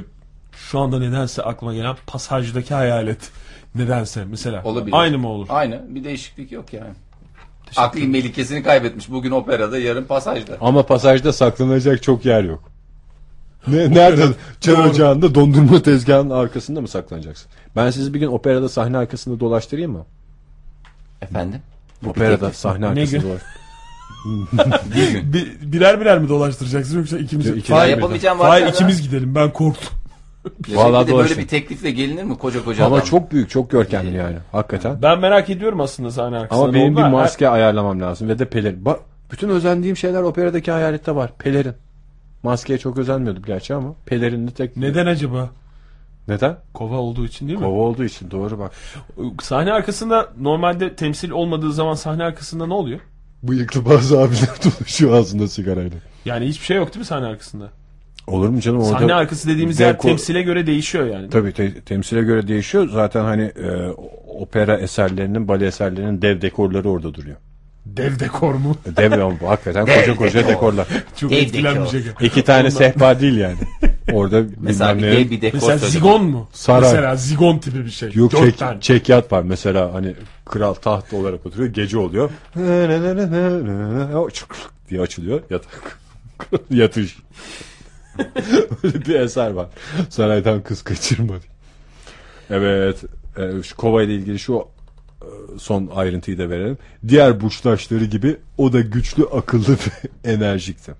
şu 0.56 0.80
anda 0.80 0.98
nedense 0.98 1.42
aklıma 1.42 1.74
gelen 1.74 1.96
pasajdaki 2.06 2.74
hayalet. 2.74 3.30
Nedense 3.74 4.24
mesela. 4.24 4.62
Olabilir. 4.64 4.96
Aynı 4.96 5.18
mı 5.18 5.28
olur? 5.28 5.46
Aynı. 5.50 5.82
Bir 5.88 6.04
değişiklik 6.04 6.52
yok 6.52 6.72
yani. 6.72 6.90
Akli 7.76 8.06
melikesini 8.06 8.62
kaybetmiş. 8.62 9.10
Bugün 9.10 9.30
operada, 9.30 9.78
yarın 9.78 10.04
pasajda. 10.04 10.56
Ama 10.60 10.86
pasajda 10.86 11.32
saklanacak 11.32 12.02
çok 12.02 12.24
yer 12.24 12.44
yok. 12.44 12.62
Ne, 13.66 13.94
nerede? 13.94 14.24
Çay 14.60 14.74
ocağında 14.74 15.34
dondurma 15.34 15.82
tezgahının 15.82 16.30
arkasında 16.30 16.80
mı 16.80 16.88
saklanacaksın? 16.88 17.50
Ben 17.76 17.90
sizi 17.90 18.14
bir 18.14 18.20
gün 18.20 18.26
operada 18.26 18.68
sahne 18.68 18.98
arkasında 18.98 19.40
dolaştırayım 19.40 19.92
mı? 19.92 20.04
Efendim? 21.22 21.60
Operada 22.06 22.52
sahne 22.52 22.86
Ne 22.86 22.88
arkasında 22.88 23.20
gün? 23.20 23.28
dolaş. 23.28 23.42
Bir, 25.32 25.72
birer 25.72 26.00
birer 26.00 26.18
mi 26.18 26.28
dolaştıracaksın 26.28 26.98
yoksa 26.98 27.18
ikimiz? 27.18 27.46
Yok, 27.46 27.58
Hayır, 27.68 27.96
yapamayacağım 27.96 28.38
Hayır 28.40 28.64
varken 28.64 28.74
ikimiz 28.74 29.02
gidelim 29.02 29.34
ben 29.34 29.50
korktum. 29.52 29.88
Vallahi 30.68 31.06
de 31.08 31.16
böyle 31.16 31.38
bir 31.38 31.48
teklifle 31.48 31.90
gelinir 31.90 32.22
mi 32.24 32.38
koca 32.38 32.64
koca 32.64 32.86
Ama 32.86 32.96
adam? 32.96 33.04
çok 33.06 33.32
büyük, 33.32 33.50
çok 33.50 33.70
görkemli 33.70 34.16
yani. 34.16 34.36
Hakikaten. 34.52 35.02
Ben 35.02 35.18
merak 35.18 35.50
ediyorum 35.50 35.80
aslında 35.80 36.10
sahne 36.10 36.36
arkasında. 36.36 36.64
Ama 36.64 36.74
benim 36.74 36.96
bir 36.96 37.02
maske 37.02 37.48
ayarlamam 37.48 38.00
lazım 38.00 38.28
ve 38.28 38.38
de 38.38 38.44
pelerin. 38.44 38.84
Bak, 38.84 39.00
bütün 39.32 39.48
özendiğim 39.48 39.96
şeyler 39.96 40.22
operadaki 40.22 40.70
hayalette 40.70 41.14
var. 41.14 41.30
Pelerin. 41.38 41.74
Maskeye 42.42 42.78
çok 42.78 42.98
özenmiyordum 42.98 43.42
gerçi 43.46 43.74
ama 43.74 43.94
pelerinli 44.06 44.50
tek. 44.50 44.76
Neden 44.76 45.06
acaba? 45.06 45.50
Neden? 46.28 46.56
Kova 46.74 46.96
olduğu 46.96 47.26
için 47.26 47.48
değil 47.48 47.58
mi? 47.58 47.64
Kova 47.64 47.80
olduğu 47.80 48.04
için 48.04 48.30
doğru 48.30 48.58
bak. 48.58 48.72
Sahne 49.42 49.72
arkasında 49.72 50.28
normalde 50.40 50.96
temsil 50.96 51.30
olmadığı 51.30 51.72
zaman 51.72 51.94
sahne 51.94 52.24
arkasında 52.24 52.66
ne 52.66 52.74
oluyor? 52.74 53.00
Bıyıklı 53.42 53.84
bazı 53.84 54.20
abiler 54.20 54.48
dolaşıyor 54.64 55.12
ağzında 55.12 55.48
sigarayla. 55.48 55.98
Yani 56.24 56.46
hiçbir 56.46 56.64
şey 56.66 56.76
yok 56.76 56.88
değil 56.88 56.98
mi 56.98 57.04
sahne 57.04 57.26
arkasında? 57.26 57.68
Olur 58.26 58.48
mu 58.48 58.60
canım 58.60 58.78
orada? 58.80 58.90
Sahne 58.98 59.14
arkası 59.14 59.48
dediğimiz 59.48 59.80
yer 59.80 59.98
temsile 59.98 60.42
göre 60.42 60.66
değişiyor 60.66 61.06
yani. 61.06 61.30
Tabii 61.30 61.52
te- 61.52 61.80
temsile 61.80 62.22
göre 62.22 62.48
değişiyor. 62.48 62.88
Zaten 62.88 63.24
hani 63.24 63.42
e, 63.42 63.88
opera 64.26 64.76
eserlerinin, 64.76 65.48
bale 65.48 65.66
eserlerinin 65.66 66.22
dev 66.22 66.40
dekorları 66.40 66.90
orada 66.90 67.14
duruyor. 67.14 67.36
Dev 67.86 68.18
dekor 68.18 68.54
mu? 68.54 68.76
Dev 68.96 69.12
ama 69.12 69.40
bu 69.40 69.48
hakikaten 69.50 69.86
koca 69.86 70.16
koca 70.16 70.48
dekorlar. 70.48 70.86
Çok 71.16 71.30
Dev 71.30 71.36
etkilenmeyecek. 71.36 72.04
İki 72.20 72.44
tane 72.44 72.70
sehpa 72.70 73.20
değil 73.20 73.36
yani. 73.36 73.56
Orada 74.12 74.42
Mesela 74.60 74.98
bir 74.98 75.02
dev 75.02 75.30
bir 75.30 75.40
dekor 75.40 75.56
Mesela 75.56 75.76
zigon 75.90 76.24
mu? 76.24 76.48
Saray. 76.52 76.80
Mesela 76.92 77.16
zigon 77.16 77.58
tipi 77.58 77.84
bir 77.84 77.90
şey. 77.90 78.10
Yok 78.14 78.32
Dört 78.32 78.40
çek, 78.40 78.58
tane. 78.58 78.80
çekyat 78.80 79.32
var 79.32 79.42
mesela 79.42 79.94
hani 79.94 80.14
kral 80.44 80.74
taht 80.74 81.12
olarak 81.12 81.46
oturuyor 81.46 81.72
gece 81.72 81.98
oluyor 81.98 82.30
diye 84.90 85.00
açılıyor 85.00 85.40
yatak 85.50 85.98
yatış 86.70 87.16
öyle 88.84 89.00
bir 89.06 89.14
eser 89.20 89.50
var 89.50 89.66
saraydan 90.08 90.62
kız 90.62 90.82
kaçırma 90.82 91.28
diye. 91.28 91.50
evet 92.50 93.04
e, 93.38 93.62
şu 93.62 93.76
kova 93.76 94.02
ile 94.02 94.14
ilgili 94.14 94.38
şu 94.38 94.54
e, 94.58 94.64
son 95.58 95.90
ayrıntıyı 95.94 96.38
da 96.38 96.50
verelim 96.50 96.78
diğer 97.08 97.40
burçtaşları 97.40 98.04
gibi 98.04 98.36
o 98.58 98.72
da 98.72 98.80
güçlü 98.80 99.24
akıllı 99.24 99.72
ve 99.72 100.30
enerjikti 100.32 100.92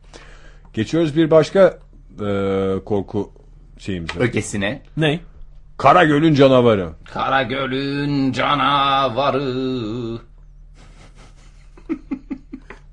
geçiyoruz 0.75 1.17
bir 1.17 1.31
başka 1.31 1.79
e, 2.21 2.75
korku 2.85 3.31
şeyimize 3.79 4.19
Ögesine. 4.19 4.83
Ne? 4.97 5.21
Karagöl'ün 5.77 6.35
canavarı. 6.35 6.89
Karagöl'ün 7.05 8.33
canavarı. 8.33 9.43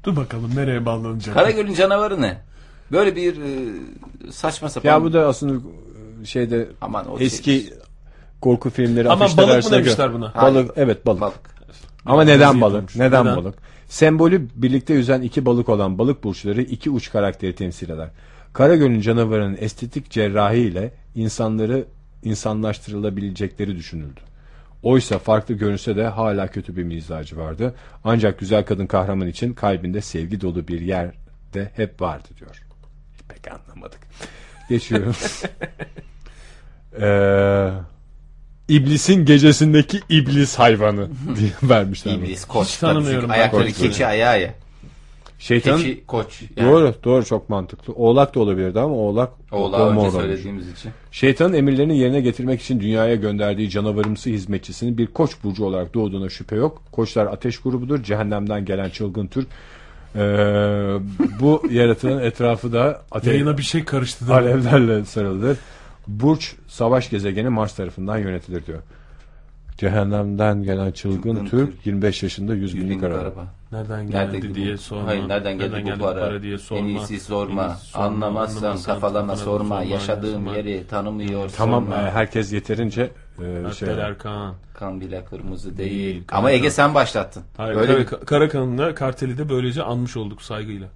Dur 0.04 0.16
bakalım 0.16 0.56
nereye 0.56 0.86
bağlanacak. 0.86 1.36
Karagöl'ün 1.36 1.74
canavarı 1.74 2.22
ne? 2.22 2.42
Böyle 2.92 3.16
bir 3.16 3.38
e, 3.42 4.32
saçma 4.32 4.70
sapan. 4.70 4.90
Ya 4.90 5.04
bu 5.04 5.14
da 5.14 5.28
aslında 5.28 5.68
e, 6.22 6.26
şeyde 6.26 6.70
Aman 6.82 7.08
o 7.12 7.20
eski 7.20 7.52
şey- 7.52 7.74
korku 8.42 8.70
filmleri 8.70 9.10
Ama 9.10 9.26
balık 9.26 9.38
mı 9.38 9.44
arasında 9.54 9.78
demişler 9.78 10.08
gör- 10.08 10.14
buna? 10.14 10.34
Balık 10.36 10.72
evet 10.76 11.06
balık. 11.06 11.22
Balık. 11.22 11.40
Ama 12.06 12.24
neden 12.24 12.62
balık? 12.62 12.96
Neden, 12.96 13.26
Neden? 13.26 13.36
balık? 13.38 13.56
Sembolü 13.88 14.48
birlikte 14.56 14.94
yüzen 14.94 15.22
iki 15.22 15.46
balık 15.46 15.70
olan 15.70 15.98
balık 15.98 16.24
burçları 16.24 16.62
iki 16.62 16.90
uç 16.90 17.12
karakteri 17.12 17.56
temsil 17.56 17.90
eder. 17.90 18.10
Karagöl'ün 18.54 19.02
canavarının 19.02 19.58
estetik 19.60 20.10
cerrahi 20.10 20.58
ile 20.58 20.92
insanları 21.16 21.86
insanlaştırılabilecekleri 22.24 23.76
düşünüldü. 23.76 24.20
Oysa 24.84 25.20
farklı 25.20 25.54
görünse 25.54 25.96
de 25.96 26.08
hala 26.08 26.48
kötü 26.48 26.76
bir 26.76 26.84
mizacı 26.84 27.38
vardı. 27.38 27.76
Ancak 28.04 28.40
güzel 28.40 28.66
kadın 28.66 28.86
kahraman 28.88 29.28
için 29.28 29.54
kalbinde 29.54 30.02
sevgi 30.02 30.42
dolu 30.42 30.68
bir 30.68 30.82
yer 30.82 31.12
de 31.54 31.72
hep 31.76 32.02
vardı 32.02 32.28
diyor. 32.40 32.62
Pek 33.30 33.54
anlamadık. 33.54 34.00
Geçiyorum. 34.70 35.16
Ee, 37.02 37.70
İblisin 38.70 39.26
gecesindeki 39.26 40.00
iblis 40.10 40.56
hayvanı 40.60 41.08
diye 41.40 41.50
vermişler. 41.64 42.16
bunu. 42.18 42.26
İblis, 42.26 42.46
koç. 42.46 42.68
Hiç 42.68 42.78
tabii 42.78 42.92
tanımıyorum 42.94 43.22
çünkü 43.22 43.34
ben 43.34 43.40
Ayakları 43.40 43.66
koçları. 43.66 43.90
keçi 43.90 44.06
ayağı 44.08 44.42
ya. 44.42 44.54
Şeytan 45.40 45.78
Keçi, 45.78 46.06
koç. 46.08 46.42
Yani. 46.58 46.70
Doğru, 46.72 46.94
doğru 47.04 47.26
çok 47.26 47.50
mantıklı. 47.50 47.94
Oğlak 47.94 48.36
da 48.36 48.40
olabilirdi 48.40 48.80
ama 48.80 48.96
oğlak 48.96 49.30
Oğlağı 49.52 49.98
önce 49.98 50.12
söylediğimiz 50.12 50.72
için. 50.72 50.92
Şeytanın 51.12 51.54
emirlerini 51.54 51.98
yerine 51.98 52.22
getirmek 52.22 52.62
için 52.62 52.80
dünyaya 52.80 53.16
gönderdiği 53.16 53.70
canavarımsı 53.70 54.30
hizmetçisinin 54.30 54.98
bir 54.98 55.08
koç 55.08 55.32
burcu 55.44 55.66
olarak 55.66 55.94
doğduğuna 55.94 56.30
şüphe 56.30 56.56
yok. 56.56 56.82
Koçlar 56.92 57.26
ateş 57.26 57.60
grubudur. 57.60 58.04
Cehennemden 58.04 58.66
gelen 58.66 58.90
çılgın 58.90 59.28
Türk. 59.28 59.48
Ee, 60.16 60.20
bu 61.40 61.64
yaratığın 61.72 62.20
etrafı 62.20 62.74
da 62.74 63.02
ateş, 63.12 63.34
Yayına 63.34 63.58
bir 63.58 63.64
şey 63.64 63.84
karıştı. 63.86 64.26
mi? 64.26 64.34
alevlerle 64.34 65.06
sarılıdır. 65.06 65.58
Burç 66.08 66.56
savaş 66.68 67.10
gezegeni 67.10 67.50
Mars 67.50 67.76
tarafından 67.76 68.18
yönetilir 68.18 68.66
diyor. 68.66 68.80
Cehennemden 69.78 70.64
gelen 70.64 70.92
çılgın, 70.92 71.22
Çılgın 71.36 71.46
Türk, 71.46 71.72
Türk. 71.72 71.86
25 71.86 72.24
yaşında 72.24 72.56
100 72.56 72.62
Yüz 72.74 72.76
binlik 72.84 72.90
binlik 72.92 73.04
araba. 73.04 73.20
araba. 73.20 73.48
Nereden 73.72 74.12
Nerede 74.12 74.38
geldi 74.38 74.50
bu- 74.50 74.56
diye 74.56 74.78
sorma. 74.78 75.08
Hayır 75.08 75.28
nereden 75.30 75.58
geldi 75.60 75.94
bu 76.00 76.04
para? 76.04 76.42
diye 76.42 76.58
sorma. 76.58 76.82
En 76.82 76.86
iyisi 76.86 77.20
sorma. 77.20 77.64
En 77.64 77.70
iyisi 77.70 77.86
sorma, 77.86 78.06
Anlamazsan 78.06 78.58
anlamazsan 78.58 78.94
kafalama 78.96 79.36
sorma. 79.36 79.84
Yaşadığım 79.84 80.34
sorma. 80.46 80.56
yeri 80.58 80.88
tanımıyor 80.88 81.50
Tamam 81.58 81.84
sorma. 81.86 82.02
e, 82.02 82.12
herkes 82.12 82.54
yeterince 82.54 83.10
e, 83.70 83.74
şey, 83.74 83.90
Erkan. 83.90 84.56
Kan 84.74 85.02
bile 85.02 85.26
kırmızı 85.26 85.78
Değil, 85.78 85.90
değil. 85.92 86.24
Ama 86.32 86.52
Ege 86.52 86.70
sen 86.72 86.94
başlattın. 86.96 87.44
Hayır, 87.58 87.76
Öyle 87.76 87.88
Kara, 88.06 88.20
bir- 88.22 88.26
Karakan'la 88.26 88.96
Kartel'i 88.96 89.38
de 89.38 89.50
böylece 89.50 89.84
anmış 89.84 90.18
olduk 90.18 90.42
saygıyla. 90.42 90.88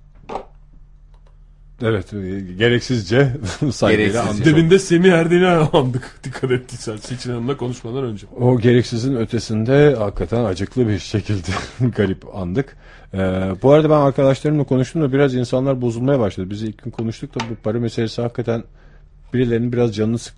Evet 1.82 2.14
e, 2.14 2.40
gereksizce 2.40 3.32
saygıyla 3.72 4.24
andık. 4.24 4.46
Demin 4.46 4.70
de 4.70 4.80
Semih 4.80 5.12
Erden'i 5.12 5.48
andık. 5.74 6.20
Dikkat 6.24 6.52
ettiysen 6.52 6.98
Seçin 6.98 7.30
Hanım'la 7.30 7.58
konuşmadan 7.58 8.04
önce. 8.04 8.28
O 8.40 8.60
gereksizin 8.60 9.16
ötesinde 9.16 9.96
hakikaten 9.96 10.44
acıklı 10.44 10.88
bir 10.88 11.00
şekilde 11.00 11.52
garip 11.96 12.36
andık. 12.36 12.78
Ee, 13.14 13.18
bu 13.62 13.72
arada 13.72 13.90
ben 13.90 13.96
arkadaşlarımla 13.96 14.64
konuştum 14.64 15.02
da 15.02 15.14
biraz 15.14 15.36
insanlar 15.36 15.82
bozulmaya 15.82 16.20
başladı. 16.20 16.50
Biz 16.50 16.64
ilk 16.64 16.84
gün 16.84 16.92
konuştuk 16.92 17.36
da 17.36 17.40
bu 17.50 17.56
para 17.56 17.80
meselesi 17.80 18.22
hakikaten 18.22 18.64
birilerinin 19.34 19.74
biraz 19.74 19.96
canını 19.96 20.18
sık, 20.18 20.36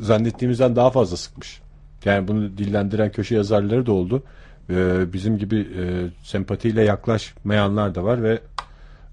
zannettiğimizden 0.00 0.76
daha 0.76 0.90
fazla 0.90 1.16
sıkmış. 1.16 1.60
Yani 2.04 2.28
bunu 2.28 2.58
dillendiren 2.58 3.12
köşe 3.12 3.34
yazarları 3.34 3.86
da 3.86 3.92
oldu. 3.92 4.22
Ee, 4.70 5.12
bizim 5.12 5.38
gibi 5.38 5.58
e, 5.58 5.82
sempatiyle 6.22 6.82
yaklaşmayanlar 6.82 7.94
da 7.94 8.04
var 8.04 8.22
ve 8.22 8.40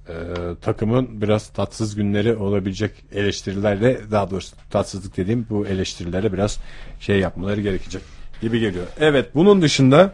e, 0.09 0.13
takımın 0.61 1.21
biraz 1.21 1.47
tatsız 1.49 1.95
günleri 1.95 2.35
olabilecek 2.35 2.91
eleştirilerle 3.13 4.01
daha 4.11 4.31
doğrusu 4.31 4.55
tatsızlık 4.69 5.17
dediğim 5.17 5.45
bu 5.49 5.67
eleştirilere 5.67 6.33
biraz 6.33 6.59
şey 6.99 7.19
yapmaları 7.19 7.61
gerekecek 7.61 8.01
gibi 8.41 8.59
geliyor. 8.59 8.85
Evet 8.99 9.29
bunun 9.35 9.61
dışında 9.61 10.13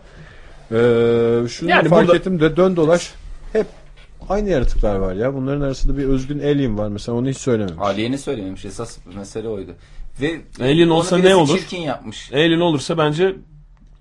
e, 0.72 0.76
şunu 1.50 1.70
Yani 1.70 1.90
fark 1.90 2.08
burada- 2.08 2.18
ettim 2.18 2.40
de 2.40 2.56
dön 2.58 2.76
dolaş 2.76 3.12
hep 3.54 3.68
aynı 4.30 4.50
yaratıklar 4.50 4.96
var 4.96 5.14
ya. 5.14 5.34
Bunların 5.34 5.62
arasında 5.62 5.98
bir 5.98 6.04
özgün 6.04 6.40
alien 6.40 6.78
var 6.78 6.88
mesela 6.90 7.18
onu 7.18 7.30
hiç 7.30 7.38
söylememiş. 7.38 7.80
Aliye'ni 7.82 8.18
söylememiş. 8.18 8.66
Esas 8.66 8.98
mesele 9.16 9.48
oydu. 9.48 9.72
Ve 10.22 10.40
Alien 10.62 10.90
olsa 10.90 11.18
ne 11.18 11.36
olur? 11.36 11.58
Çirkin 11.58 11.82
yapmış. 11.82 12.30
Eylül 12.32 12.60
olursa 12.60 12.98
bence 12.98 13.36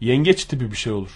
yengeç 0.01 0.45
tipi 0.45 0.71
bir 0.71 0.77
şey 0.77 0.93
olur. 0.93 1.11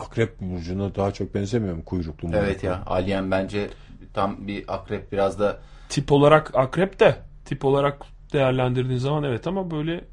Akrep 0.00 0.40
burcuna 0.40 0.94
daha 0.94 1.12
çok 1.12 1.34
benzemiyor 1.34 1.74
mu 1.76 1.84
kuyruklu 1.84 2.28
mu? 2.28 2.34
Evet 2.36 2.62
ya. 2.62 2.82
Alien 2.86 3.30
bence 3.30 3.70
tam 4.14 4.46
bir 4.46 4.64
akrep 4.74 5.12
biraz 5.12 5.40
da 5.40 5.60
Tip 5.88 6.12
olarak 6.12 6.54
akrep 6.54 7.00
de 7.00 7.16
tip 7.44 7.64
olarak 7.64 8.02
değerlendirdiğin 8.32 8.98
zaman 8.98 9.24
evet 9.24 9.46
ama 9.46 9.70
böyle 9.70 10.04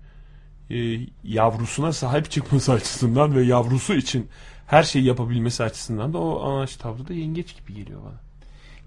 e, 0.70 1.08
yavrusuna 1.24 1.94
sahip 1.94 2.32
çıkması 2.32 2.72
açısından 2.74 3.36
ve 3.36 3.44
yavrusu 3.44 3.94
için 3.94 4.30
her 4.68 4.84
şeyi 4.84 5.06
yapabilmesi 5.06 5.64
açısından 5.64 6.14
da 6.14 6.18
o 6.18 6.44
anaç 6.44 6.76
tavrı 6.76 7.08
da 7.08 7.14
yengeç 7.14 7.56
gibi 7.58 7.74
geliyor 7.74 8.00
bana. 8.06 8.22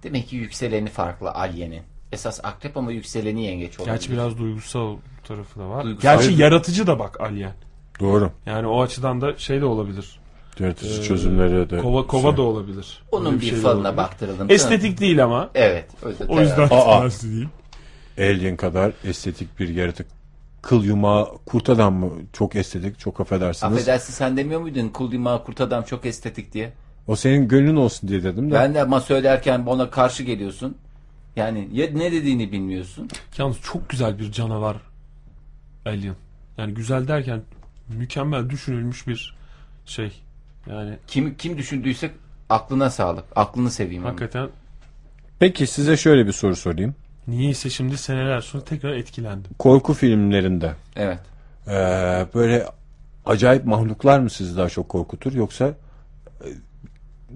demek 0.03 0.29
ki 0.29 0.37
yükseleni 0.37 0.89
farklı 0.89 1.31
Aliye'nin. 1.31 1.83
Esas 2.13 2.41
akrep 2.45 2.77
ama 2.77 2.93
yükseleni 2.93 3.45
yengeç 3.45 3.81
olabilir. 3.81 3.95
Gerçi 3.95 4.13
biraz 4.13 4.39
duygusal 4.39 4.97
tarafı 5.25 5.61
da 5.61 5.69
var. 5.69 5.85
Duygusal. 5.85 6.03
Gerçi 6.03 6.43
yaratıcı 6.43 6.87
da 6.87 6.99
bak 6.99 7.21
Alien. 7.21 7.55
Doğru. 8.01 8.33
Yani 8.47 8.67
o 8.67 8.83
açıdan 8.83 9.21
da 9.21 9.39
şey 9.39 9.61
de 9.61 9.65
olabilir. 9.65 10.21
Ee, 10.61 11.03
çözümleri 11.03 11.71
de. 11.71 11.79
Kova 11.79 12.07
kova 12.07 12.37
da 12.37 12.43
olabilir. 12.43 13.03
Onun 13.13 13.27
Öyle 13.27 13.41
bir, 13.41 13.47
şey 13.47 13.59
de 13.59 13.63
falına 13.63 13.81
olabilir. 13.81 13.97
baktıralım. 13.97 14.51
Estetik 14.51 15.01
değil 15.01 15.25
ama. 15.25 15.51
Evet. 15.55 15.87
O 16.05 16.09
yüzden, 16.09 16.27
O 16.27 16.41
yüzden 16.41 16.69
Aa. 16.71 17.01
ters 17.01 17.23
değil. 17.23 17.49
Alien 18.19 18.57
kadar 18.57 18.93
estetik 19.05 19.61
bir 19.61 19.69
yaratık. 19.69 20.07
Kıl 20.63 20.85
yumağı 20.85 21.29
kurt 21.47 21.71
adam 21.71 21.95
mı? 21.95 22.11
Çok 22.33 22.57
estetik, 22.57 22.99
çok 22.99 23.21
affedersiniz. 23.21 23.73
Affedersin 23.73 24.13
sen 24.13 24.37
demiyor 24.37 24.61
muydun 24.61 24.89
kul 24.89 25.13
dimağı 25.13 25.45
kurt 25.45 25.61
adam 25.61 25.83
çok 25.85 26.07
estetik 26.07 26.53
diye? 26.53 26.73
O 27.07 27.17
senin 27.17 27.49
gönlün 27.49 27.77
olsun 27.77 28.09
diye 28.09 28.23
dedim 28.25 28.51
de. 28.51 28.55
Ben 28.55 28.75
de 28.75 28.83
ama 28.83 29.01
söylerken 29.01 29.67
ona 29.67 29.91
karşı 29.91 30.23
geliyorsun. 30.23 30.77
Yani 31.37 31.69
ya 31.73 31.87
ne 31.93 32.13
dediğini 32.13 32.53
bilmiyorsun. 32.53 33.09
Yalnız 33.39 33.57
çok 33.63 33.89
güzel 33.89 34.19
bir 34.19 34.33
canavar 34.33 34.77
Alien. 35.87 36.15
Yani 36.59 36.75
güzel 36.75 37.09
derken 37.09 37.43
mükemmel 37.89 38.51
düşünülmüş 38.51 39.07
bir 39.07 39.37
şey. 39.87 40.13
Yani 40.71 40.97
Kim 41.07 41.37
kim 41.37 41.59
düşündüyse 41.59 42.11
aklına 42.49 42.91
sağlık. 42.91 43.25
Aklını 43.37 43.71
seveyim. 43.71 44.05
hakikaten 44.05 44.49
Peki 45.39 45.67
size 45.67 45.97
şöyle 45.97 46.27
bir 46.27 46.33
soru 46.33 46.57
sorayım. 46.57 46.95
niyeyse 47.29 47.71
şimdi 47.71 47.97
seneler 47.99 48.41
sonra 48.41 48.65
tekrar 48.65 48.93
etkilendim. 48.93 49.51
Korku 49.59 49.95
filmlerinde 49.95 50.73
Evet. 50.97 51.19
eee, 51.67 52.27
böyle 52.35 52.67
acayip 53.27 53.65
mahluklar 53.65 54.19
mı 54.21 54.31
sizi 54.31 54.57
daha 54.57 54.69
çok 54.69 54.89
korkutur 54.89 55.33
yoksa 55.33 55.67
e, 55.67 55.75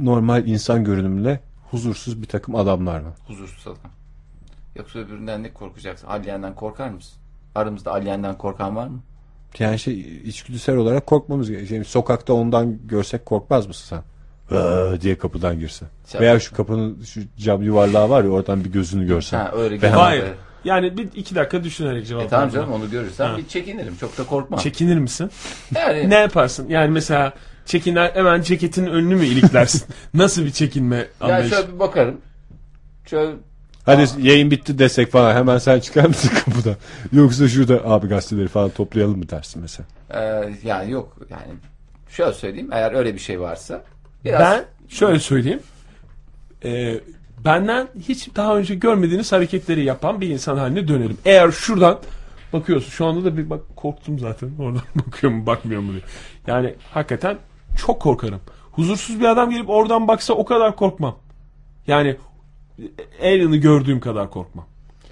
normal 0.01 0.47
insan 0.47 0.85
görünümle 0.85 1.41
huzursuz 1.71 2.23
bir 2.23 2.27
takım 2.27 2.55
adamlar 2.57 3.01
mı? 3.01 3.13
Huzursuz 3.27 3.67
adam. 3.67 3.91
Yoksa 4.77 4.99
öbüründen 4.99 5.43
ne 5.43 5.53
korkacaksın? 5.53 6.07
Alyen'den 6.07 6.55
korkar 6.55 6.89
mısın? 6.91 7.19
Aramızda 7.55 7.93
Alyen'den 7.93 8.39
korkan 8.39 8.77
var 8.77 8.87
mı? 8.87 9.01
Yani 9.59 9.79
şey 9.79 10.01
içgüdüsel 10.25 10.77
olarak 10.77 11.07
korkmamız 11.07 11.51
gerekiyor. 11.51 11.75
Yani 11.77 11.85
sokakta 11.85 12.33
ondan 12.33 12.79
görsek 12.89 13.27
korkmaz 13.27 13.67
mısın 13.67 13.85
sen? 13.97 14.03
Aa, 14.57 15.01
diye 15.01 15.19
kapıdan 15.19 15.59
girse. 15.59 15.87
Sen- 16.05 16.21
Veya 16.21 16.41
şu 16.41 16.55
kapının 16.57 17.03
şu 17.03 17.21
cam 17.39 17.63
yuvarlağı 17.63 18.11
var 18.11 18.25
ya 18.25 18.31
oradan 18.31 18.65
bir 18.65 18.73
gözünü 18.73 19.07
görsen. 19.07 19.39
Ha 19.39 19.53
öyle 19.55 19.71
Ben- 19.71 19.77
güzel. 19.81 19.91
Hayır. 19.93 20.25
Yani 20.65 20.97
bir 20.99 21.09
iki 21.15 21.35
dakika 21.35 21.65
düşünerek 21.65 22.07
cevap 22.07 22.23
E 22.25 22.29
tamam 22.29 22.51
canım 22.51 22.73
onu 22.73 22.91
görürsem 22.91 23.31
Ha. 23.31 23.37
bir 23.39 23.49
çekinirim. 23.49 23.97
Çok 24.01 24.19
da 24.19 24.25
korkmam. 24.27 24.61
Çekinir 24.61 24.99
misin? 24.99 25.31
yani 25.75 26.11
Ne 26.11 26.15
yaparsın? 26.15 26.69
Yani 26.69 26.91
mesela 26.91 27.33
çekiner 27.67 28.11
hemen 28.15 28.43
ceketin 28.43 28.87
önünü 28.87 29.15
mü 29.17 29.27
iliklersin? 29.27 29.83
Nasıl 30.15 30.45
bir 30.45 30.51
çekinme 30.51 30.97
ya 30.97 31.07
anlayışı? 31.21 31.55
şöyle 31.55 31.73
bir 31.75 31.79
bakarım. 31.79 32.21
Şöyle 33.07 33.33
Hadi 33.85 34.29
yayın 34.29 34.51
bitti 34.51 34.79
desek 34.79 35.11
falan 35.13 35.35
hemen 35.35 35.59
sen 35.59 35.81
çıkar 35.81 36.05
mısın 36.05 36.31
kapıdan? 36.45 36.77
Yoksa 37.13 37.49
şurada 37.49 37.85
abi 37.91 38.07
gazeteleri 38.09 38.49
falan 38.49 38.71
toplayalım 38.71 39.19
mı 39.19 39.29
dersin 39.29 39.63
mesela? 39.63 39.87
e, 40.15 40.53
yani 40.65 40.91
yok 40.91 41.17
yani 41.31 41.53
şöyle 42.09 42.33
söyleyeyim 42.33 42.69
eğer 42.73 42.93
öyle 42.93 43.15
bir 43.15 43.21
şey 43.21 43.41
varsa 43.41 43.83
biraz 44.25 44.41
Ben 44.41 44.65
şöyle 44.89 45.19
söyleyeyim. 45.19 45.61
Ee, 46.65 47.01
benden 47.45 47.89
hiç 48.09 48.37
daha 48.37 48.57
önce 48.57 48.75
görmediğiniz 48.75 49.33
hareketleri 49.33 49.85
yapan 49.85 50.21
bir 50.21 50.29
insan 50.29 50.57
haline 50.57 50.89
dönerim. 50.89 51.19
Eğer 51.25 51.51
şuradan 51.51 51.99
bakıyorsun 52.53 52.91
şu 52.91 53.07
anda 53.07 53.25
da 53.25 53.37
bir 53.37 53.51
bak 53.51 53.61
korktum 53.77 54.19
zaten 54.19 54.51
oradan 54.59 54.83
bakıyor 54.95 55.33
mu 55.33 55.47
bakmıyor 55.47 55.81
mu 55.81 55.93
diye. 55.93 56.03
Yani 56.47 56.75
hakikaten 56.91 57.39
çok 57.77 58.01
korkarım. 58.03 58.41
Huzursuz 58.73 59.21
bir 59.21 59.25
adam 59.25 59.51
gelip 59.51 59.71
oradan 59.71 60.09
baksa 60.09 60.35
o 60.35 60.45
kadar 60.45 60.77
korkmam. 60.77 61.17
Yani 61.87 62.17
Alien'ı 63.23 63.57
gördüğüm 63.57 64.01
kadar 64.01 64.31
korkmam. 64.31 64.67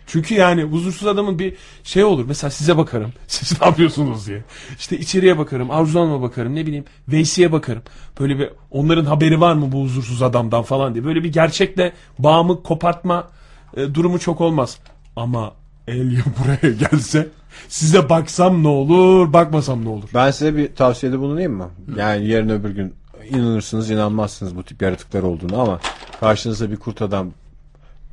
Çünkü 0.07 0.35
yani 0.35 0.63
huzursuz 0.63 1.09
adamın 1.09 1.39
bir 1.39 1.55
şey 1.85 2.05
olur. 2.05 2.25
Mesela 2.29 2.51
size 2.51 2.77
bakarım. 2.77 3.13
Siz 3.27 3.61
ne 3.61 3.67
yapıyorsunuz 3.67 4.27
diye. 4.27 4.45
İşte 4.79 4.99
içeriye 4.99 5.39
bakarım. 5.39 5.71
Arzu 5.71 6.01
Hanım'a 6.01 6.23
bakarım. 6.23 6.55
Ne 6.55 6.67
bileyim 6.67 6.85
Veysi'ye 7.09 7.53
bakarım. 7.53 7.83
Böyle 8.21 8.39
bir 8.39 8.51
onların 8.71 9.05
haberi 9.05 9.41
var 9.41 9.55
mı 9.55 9.73
bu 9.73 9.83
huzursuz 9.83 10.23
adamdan 10.23 10.63
falan 10.63 10.95
diye. 10.95 11.05
Böyle 11.05 11.25
bir 11.25 11.33
gerçekle 11.33 11.93
bağımı 12.19 12.63
kopartma 12.63 13.29
e, 13.77 13.95
durumu 13.95 14.19
çok 14.19 14.41
olmaz. 14.41 14.79
Ama 15.17 15.53
Alien 15.89 16.25
buraya 16.39 16.75
gelse 16.75 17.29
size 17.69 18.09
baksam 18.09 18.63
ne 18.63 18.69
olur 18.69 19.33
bakmasam 19.33 19.85
ne 19.85 19.89
olur. 19.89 20.09
Ben 20.15 20.31
size 20.31 20.57
bir 20.57 20.75
tavsiyede 20.75 21.19
bulunayım 21.19 21.53
mı? 21.53 21.71
Yani 21.97 22.29
yarın 22.29 22.49
öbür 22.49 22.71
gün 22.71 22.95
inanırsınız 23.31 23.91
inanmazsınız 23.91 24.57
bu 24.57 24.63
tip 24.63 24.83
yaratıklar 24.83 25.23
olduğunu 25.23 25.61
ama 25.61 25.81
karşınıza 26.21 26.71
bir 26.71 26.77
kurt 26.77 27.03
adam, 27.03 27.31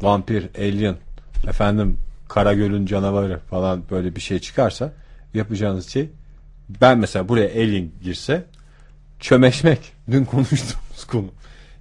vampir, 0.02 0.50
alien, 0.58 0.96
efendim 1.48 1.98
Karagöl'ün 2.30 2.86
canavarı 2.86 3.40
falan 3.50 3.84
böyle 3.92 4.16
bir 4.16 4.22
şey 4.22 4.40
çıkarsa 4.40 4.94
yapacağınız 5.34 5.88
şey 5.90 6.10
ben 6.82 6.98
mesela 6.98 7.30
buraya 7.30 7.50
alien 7.50 7.90
girse 8.04 8.44
çömeşmek. 9.20 9.80
Dün 10.12 10.26
konuştuğumuz 10.26 11.06
konu. 11.12 11.28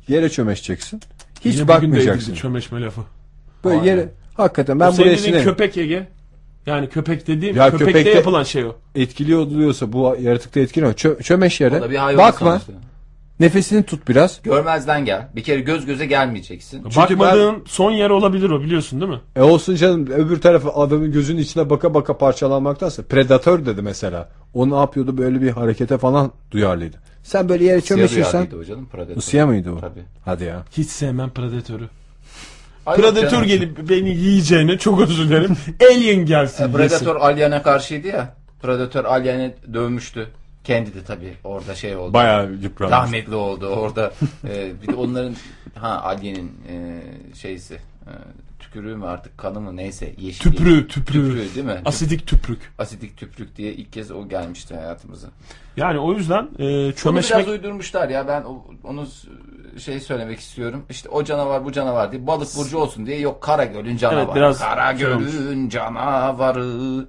Yere 0.09 0.29
çömeşeceksin. 0.29 1.01
Hiç 1.45 1.55
Yine 1.57 1.69
bakmayacaksın. 1.69 2.35
çömeşme 2.35 2.81
lafı. 2.83 3.01
Böyle 3.65 3.77
Aynen. 3.81 3.87
yere 3.91 4.09
hakikaten 4.35 4.81
Ben 4.81 4.93
o 4.93 4.97
buraya 4.99 5.17
sinerim. 5.17 5.45
köpek 5.45 5.77
Ege. 5.77 6.09
Yani 6.67 6.89
köpek 6.89 7.27
dediğim 7.27 7.57
Ya 7.57 7.71
köpekte 7.71 7.93
köpekte- 7.93 8.17
yapılan 8.17 8.43
şey 8.43 8.65
o. 8.65 8.77
etkili 8.95 9.37
oluyorsa 9.37 9.93
bu 9.93 10.17
yaratıkta 10.21 10.61
etkili 10.61 10.85
ama 10.85 10.95
çö- 10.95 11.23
çömeş 11.23 11.61
yere. 11.61 11.81
Bakma. 12.19 12.51
sonuçta. 12.61 12.73
Nefesini 13.41 13.83
tut 13.83 14.09
biraz. 14.09 14.43
Görmezden 14.43 15.05
gel. 15.05 15.29
Bir 15.37 15.43
kere 15.43 15.61
göz 15.61 15.87
göze 15.87 16.07
gelmeyeceksin. 16.07 16.85
Bakmadığın 16.97 17.63
son 17.67 17.91
yer 17.91 18.11
olabilir 18.11 18.51
o 18.51 18.61
biliyorsun 18.63 19.01
değil 19.01 19.13
mi? 19.13 19.21
E 19.37 19.43
olsun 19.43 19.75
canım 19.75 20.07
öbür 20.07 20.41
tarafı 20.41 20.71
adamın 20.71 21.13
gözünün 21.13 21.41
içine 21.41 21.71
baka 21.71 21.95
baka 21.95 22.19
parçalanmaktansa 22.19 23.03
predatör 23.03 23.67
dedi 23.67 23.83
mesela. 23.83 24.29
O 24.55 24.71
ne 24.71 24.77
yapıyordu 24.77 25.19
böyle 25.19 25.41
bir 25.41 25.51
harekete 25.51 25.99
falan 25.99 26.33
duyarlıydı. 26.51 26.97
Sen 27.23 27.49
böyle 27.49 27.65
yere 27.65 27.81
Siyah 27.81 27.99
çömeşirsen 27.99 28.33
duyarlıydı 28.33 28.57
o 28.57 28.65
canım. 28.65 28.87
Predator. 28.87 29.17
Bu 29.17 29.21
siyah 29.21 29.47
mıydı 29.47 29.71
o? 29.73 29.81
Tabii. 29.81 30.03
Hadi 30.25 30.45
ya. 30.45 30.65
Hiç 30.73 30.89
sevmem 30.89 31.31
Predatör'ü. 31.31 31.89
Ay 32.87 32.97
Predatör 32.97 33.31
canım. 33.31 33.47
gelip 33.47 33.89
beni 33.89 34.09
yiyeceğine 34.09 34.79
çok 34.79 35.01
özür 35.01 35.29
dilerim. 35.29 35.57
Alien 35.91 36.27
gelsin. 36.27 36.65
E, 36.65 36.67
yesin. 36.67 36.77
Predator 36.79 37.17
Alien'e 37.17 37.63
karşıydı 37.63 38.09
ya. 38.09 38.35
Predator 38.63 39.05
Alien'e 39.05 39.55
dövmüştü. 39.75 40.29
Kendi 40.65 40.95
de 40.95 41.05
tabii 41.05 41.35
orada 41.45 41.75
şey 41.75 41.97
oldu. 41.97 42.13
Bayağı 42.13 42.53
yıpranmış. 42.53 42.97
rahmetli 42.97 43.35
oldu 43.35 43.67
orada. 43.67 44.13
e, 44.49 44.83
bir 44.83 44.89
de 44.89 44.95
onların 44.95 45.35
ha 45.75 46.03
Alien'in 46.03 46.53
e, 46.69 47.03
şeysi 47.35 47.75
e, 47.75 48.13
tükürüğü 48.59 48.97
mü 48.97 49.07
artık 49.07 49.39
kanı 49.39 49.61
mı 49.61 49.77
neyse 49.77 50.15
yeşil. 50.19 50.51
Tüprüğü, 50.51 50.89
tüprüğü. 50.89 51.29
Tüprüğü 51.29 51.55
değil 51.55 51.67
mi? 51.67 51.83
Asidik 51.85 52.27
tüprük. 52.27 52.73
Asidik 52.79 53.17
tüprük 53.17 53.57
diye 53.57 53.73
ilk 53.73 53.93
kez 53.93 54.11
o 54.11 54.29
gelmişti 54.29 54.75
hayatımıza. 54.75 55.29
Yani 55.77 55.99
o 55.99 56.13
yüzden 56.13 56.49
e, 56.59 56.65
Onu 56.65 56.95
çömeşmek 56.95 57.39
biraz 57.39 57.49
uydurmuşlar 57.49 58.09
ya 58.09 58.29
ben 58.29 58.45
onu 58.85 59.07
şey 59.79 60.01
söylemek 60.01 60.41
istiyorum. 60.41 60.85
İşte 60.91 61.09
o 61.09 61.25
canavar 61.25 61.65
bu 61.65 61.73
canavar 61.73 62.13
diye 62.13 62.27
balık 62.27 62.57
burcu 62.57 62.79
olsun 62.79 63.07
diye 63.07 63.19
yok 63.21 63.43
Karagöl'ün 63.43 63.97
canavarı. 63.97 64.25
Evet, 64.25 64.37
biraz 64.37 64.59
Karagöl'ün 64.59 65.69
canavarı. 65.69 67.07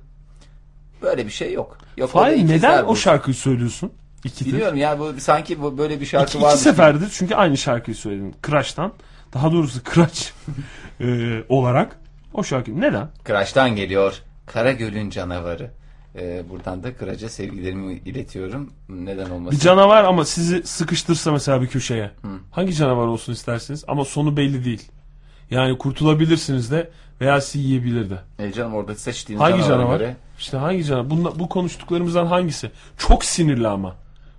Böyle 1.05 1.25
bir 1.25 1.31
şey 1.31 1.53
yok. 1.53 1.77
Yok 1.97 2.09
Fahir 2.09 2.47
neden 2.47 2.83
o 2.83 2.95
şarkıyı 2.95 3.35
söylüyorsun? 3.35 3.91
İkidir. 4.23 4.53
Biliyorum 4.53 4.77
ya 4.77 4.99
bu 4.99 5.13
sanki 5.19 5.61
bu 5.61 5.77
böyle 5.77 6.01
bir 6.01 6.05
şarkı 6.05 6.41
var. 6.41 6.51
iki 6.51 6.59
seferdir 6.61 7.09
çünkü 7.11 7.35
aynı 7.35 7.57
şarkıyı 7.57 7.95
söyledin. 7.95 8.35
Crush'tan. 8.47 8.93
Daha 9.33 9.51
doğrusu 9.51 9.79
Crush 9.93 10.33
e, 11.01 11.43
olarak 11.49 11.99
o 12.33 12.43
şarkı. 12.43 12.81
Neden? 12.81 13.09
Kıraç'tan 13.23 13.75
geliyor. 13.75 14.13
Karagöl'ün 14.45 15.09
canavarı. 15.09 15.71
Ee, 16.15 16.43
buradan 16.49 16.83
da 16.83 16.93
Kıraç'a 16.97 17.29
sevgilerimi 17.29 17.93
iletiyorum. 17.93 18.69
Neden 18.89 19.29
olmasın? 19.29 19.59
Bir 19.59 19.63
canavar 19.63 20.03
ama 20.03 20.25
sizi 20.25 20.63
sıkıştırsa 20.63 21.31
mesela 21.31 21.61
bir 21.61 21.67
köşeye. 21.67 22.11
Hangi 22.51 22.75
canavar 22.75 23.07
olsun 23.07 23.33
istersiniz? 23.33 23.83
Ama 23.87 24.05
sonu 24.05 24.37
belli 24.37 24.65
değil. 24.65 24.91
Yani 25.51 25.77
kurtulabilirsiniz 25.77 26.71
de 26.71 26.89
veya 27.21 27.41
sizi 27.41 27.65
yiyebilir 27.67 28.09
de. 28.09 28.19
E 28.39 28.51
canım 28.51 28.73
orada 28.73 28.95
seçtiğin 28.95 29.39
Hangi 29.39 29.63
canavar? 29.63 29.99
göre 29.99 30.15
İşte 30.39 30.57
hangi 30.57 30.83
canavar? 30.85 31.09
Bunla, 31.09 31.39
bu 31.39 31.49
konuştuklarımızdan 31.49 32.25
hangisi? 32.25 32.71
Çok 32.97 33.25
sinirli 33.25 33.67
ama. 33.67 33.95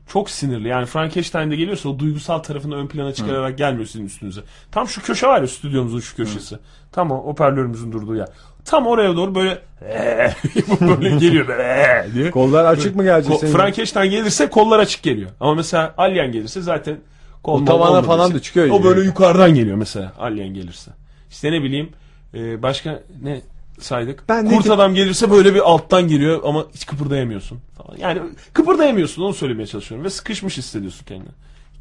Çok 0.09 0.31
sinirli. 0.31 0.69
Yani 0.69 0.87
Frankenstein'de 0.87 1.57
geliyorsa 1.57 1.89
o 1.89 1.99
duygusal 1.99 2.39
tarafını 2.39 2.77
ön 2.77 2.87
plana 2.87 3.13
çıkararak 3.13 3.59
gelmiyor 3.59 3.87
sizin 3.87 4.07
üstünüze. 4.07 4.41
Tam 4.73 4.89
şu 4.89 5.03
köşe 5.03 5.27
var 5.27 5.41
ya 5.41 5.49
stüdyomuzun 5.49 6.01
şu 6.01 6.17
köşesi. 6.17 6.59
Tam 6.93 7.11
o 7.11 7.17
hoparlörümüzün 7.27 7.93
durduğu 7.93 8.17
yer. 8.17 8.29
Tam 8.65 8.87
oraya 8.87 9.17
doğru 9.17 9.35
böyle 9.35 9.59
böyle 10.81 11.17
geliyor 11.17 11.49
böyle 11.49 12.07
diye. 12.15 12.31
Kollar 12.31 12.65
açık 12.65 12.97
mı 12.97 13.05
gelecek 13.05 13.33
Ko- 13.33 13.39
senin? 13.41 13.53
Frankenstein 13.53 14.11
gelirse 14.11 14.51
kollar 14.51 14.79
açık 14.79 15.03
geliyor. 15.03 15.31
Ama 15.41 15.55
mesela 15.55 15.95
Alien 15.99 16.33
gelirse 16.33 16.61
zaten 16.61 16.99
kol 17.43 17.63
O 17.63 17.65
tavana 17.65 18.03
falan 18.03 18.35
da 18.35 18.43
çıkıyor 18.43 18.67
O 18.71 18.75
yani. 18.75 18.85
böyle 18.85 19.01
yukarıdan 19.01 19.55
geliyor 19.55 19.77
mesela 19.77 20.13
Alien 20.19 20.55
gelirse. 20.55 20.91
İşte 21.31 21.53
ne 21.53 21.63
bileyim 21.63 21.89
e, 22.35 22.63
başka 22.63 23.03
ne 23.23 23.41
saydık? 23.81 24.25
Ben 24.29 24.49
Kurt 24.49 24.65
ki- 24.65 24.73
adam 24.73 24.95
gelirse 24.95 25.31
böyle 25.31 25.55
bir 25.55 25.61
alttan 25.71 26.09
geliyor 26.09 26.41
ama 26.45 26.67
hiç 26.75 26.87
kıpırdayamıyorsun. 26.87 27.59
Falan. 27.77 27.99
Yani 27.99 28.21
kıpırdayamıyorsun 28.53 29.23
onu 29.23 29.35
söylemeye 29.35 29.67
çalışıyorum 29.67 30.05
ve 30.05 30.11
sıkışmış 30.11 30.59
hissediyorsun 30.59 31.05
kendini. 31.07 31.29